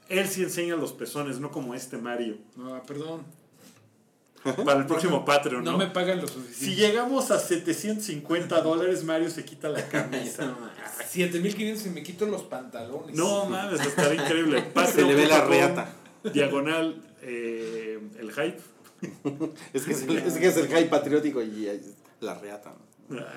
Él 0.09 0.29
sí 0.29 0.43
enseña 0.43 0.77
los 0.77 0.93
pezones, 0.93 1.41
no 1.41 1.51
como 1.51 1.75
este 1.75 1.99
Mario. 1.99 2.37
No, 2.57 2.81
perdón. 2.85 3.25
Para 4.65 4.79
el 4.79 4.87
próximo 4.87 5.25
Patreon, 5.25 5.65
¿no? 5.65 5.73
No 5.73 5.79
me 5.79 5.89
pagan 5.89 6.21
lo 6.21 6.29
Si 6.29 6.35
suficiente. 6.35 6.77
llegamos 6.77 7.33
a 7.33 7.39
750 7.41 8.61
dólares, 8.61 9.03
Mario 9.03 9.29
se 9.29 9.45
quita 9.45 9.69
la 9.69 9.89
camisa. 9.89 10.55
7500 11.09 11.87
y 11.87 11.91
me 11.91 12.03
quito 12.05 12.27
los 12.27 12.45
pantalones. 12.45 13.17
No 13.17 13.47
mames, 13.47 13.81
estaría 13.81 14.23
increíble. 14.23 14.65
Se 14.93 15.05
le 15.05 15.15
ve 15.15 15.27
la 15.27 15.45
reata. 15.45 15.93
Diagonal, 16.33 17.03
eh, 17.23 17.99
el 18.19 18.31
hype. 18.33 18.59
Es 19.73 19.83
que 19.85 19.93
es 19.93 20.03
el, 20.03 20.19
es 20.19 20.35
que 20.35 20.47
es 20.47 20.57
el 20.57 20.69
high 20.69 20.89
patriótico 20.89 21.43
y 21.43 21.69
la 22.21 22.35
reata. 22.35 22.71
¿no? 22.71 22.86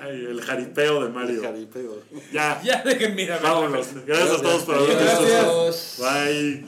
Ay, 0.02 0.24
el 0.24 0.40
jaripeo 0.42 1.04
de 1.04 1.10
Mario. 1.10 1.40
El 1.40 1.46
jaripeo. 1.46 2.02
Ya, 2.32 2.60
Ya 2.62 2.82
dejen 2.82 3.14
mira. 3.14 3.38
vámonos. 3.38 3.86
Gracias 4.06 4.30
a 4.38 4.42
todos 4.42 4.62
por 4.64 4.74
haber 4.76 4.96
Gracias. 4.96 5.98
Bye. 6.00 6.64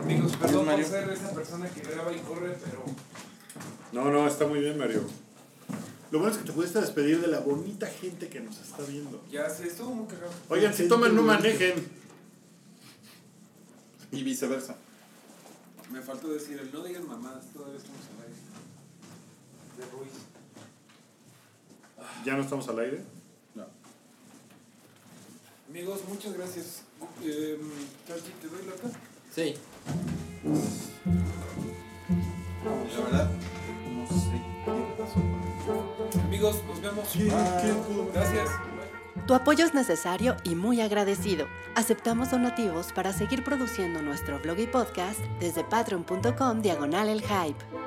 Amigos, 0.00 0.32
perdón 0.36 0.56
por 0.58 0.66
Mario. 0.66 0.86
ser 0.86 1.10
esa 1.10 1.34
persona 1.34 1.68
que 1.68 1.80
graba 1.80 2.12
y 2.12 2.18
corre, 2.20 2.56
pero. 2.64 2.84
No, 3.92 4.10
no, 4.10 4.26
está 4.26 4.46
muy 4.46 4.60
bien, 4.60 4.78
Mario. 4.78 5.02
Lo 6.10 6.18
bueno 6.18 6.32
es 6.34 6.38
que 6.40 6.46
te 6.46 6.52
pudiste 6.52 6.80
despedir 6.80 7.20
de 7.20 7.26
la 7.26 7.40
bonita 7.40 7.86
gente 7.86 8.28
que 8.28 8.40
nos 8.40 8.58
está 8.60 8.82
viendo. 8.84 9.22
Ya 9.30 9.48
se 9.50 9.66
estuvo 9.66 9.94
muy 9.94 10.06
cagado. 10.06 10.30
Oigan, 10.50 10.72
si 10.74 10.86
toman, 10.86 11.14
no 11.16 11.22
manejen. 11.22 11.74
Y 14.12 14.22
viceversa. 14.22 14.76
Me 15.90 16.00
faltó 16.02 16.28
decir 16.28 16.58
el 16.58 16.70
no 16.72 16.82
digan 16.84 17.06
mamadas, 17.06 17.46
todavía 17.52 17.76
estamos 17.78 18.00
al 18.16 18.24
aire. 18.24 18.36
De 19.78 19.84
Ruiz. 19.96 20.12
¿Ya 22.24 22.34
no 22.34 22.42
estamos 22.42 22.68
al 22.68 22.78
aire? 22.78 23.02
No. 23.54 23.64
Amigos, 25.68 26.00
muchas 26.08 26.32
gracias. 26.34 26.82
Em, 27.22 27.58
¿Te 28.06 28.48
doy 28.48 28.66
la 28.66 28.72
acá? 28.74 28.98
Sí. 29.34 29.54
La 32.94 33.04
verdad, 33.04 33.30
no 33.88 34.06
sé 34.06 34.40
qué 34.64 35.02
pasó. 35.02 36.20
Amigos, 36.24 36.62
nos 36.66 36.80
vemos. 36.80 38.12
Gracias. 38.12 38.48
Tu 39.26 39.34
apoyo 39.34 39.64
es 39.64 39.72
necesario 39.72 40.36
y 40.42 40.54
muy 40.54 40.80
agradecido. 40.80 41.46
Aceptamos 41.76 42.30
donativos 42.30 42.92
para 42.92 43.12
seguir 43.12 43.44
produciendo 43.44 44.02
nuestro 44.02 44.40
blog 44.40 44.58
y 44.58 44.66
podcast 44.66 45.20
desde 45.38 45.62
patreon.com 45.64 46.60
diagonal 46.60 47.08
el 47.08 47.22
hype. 47.22 47.81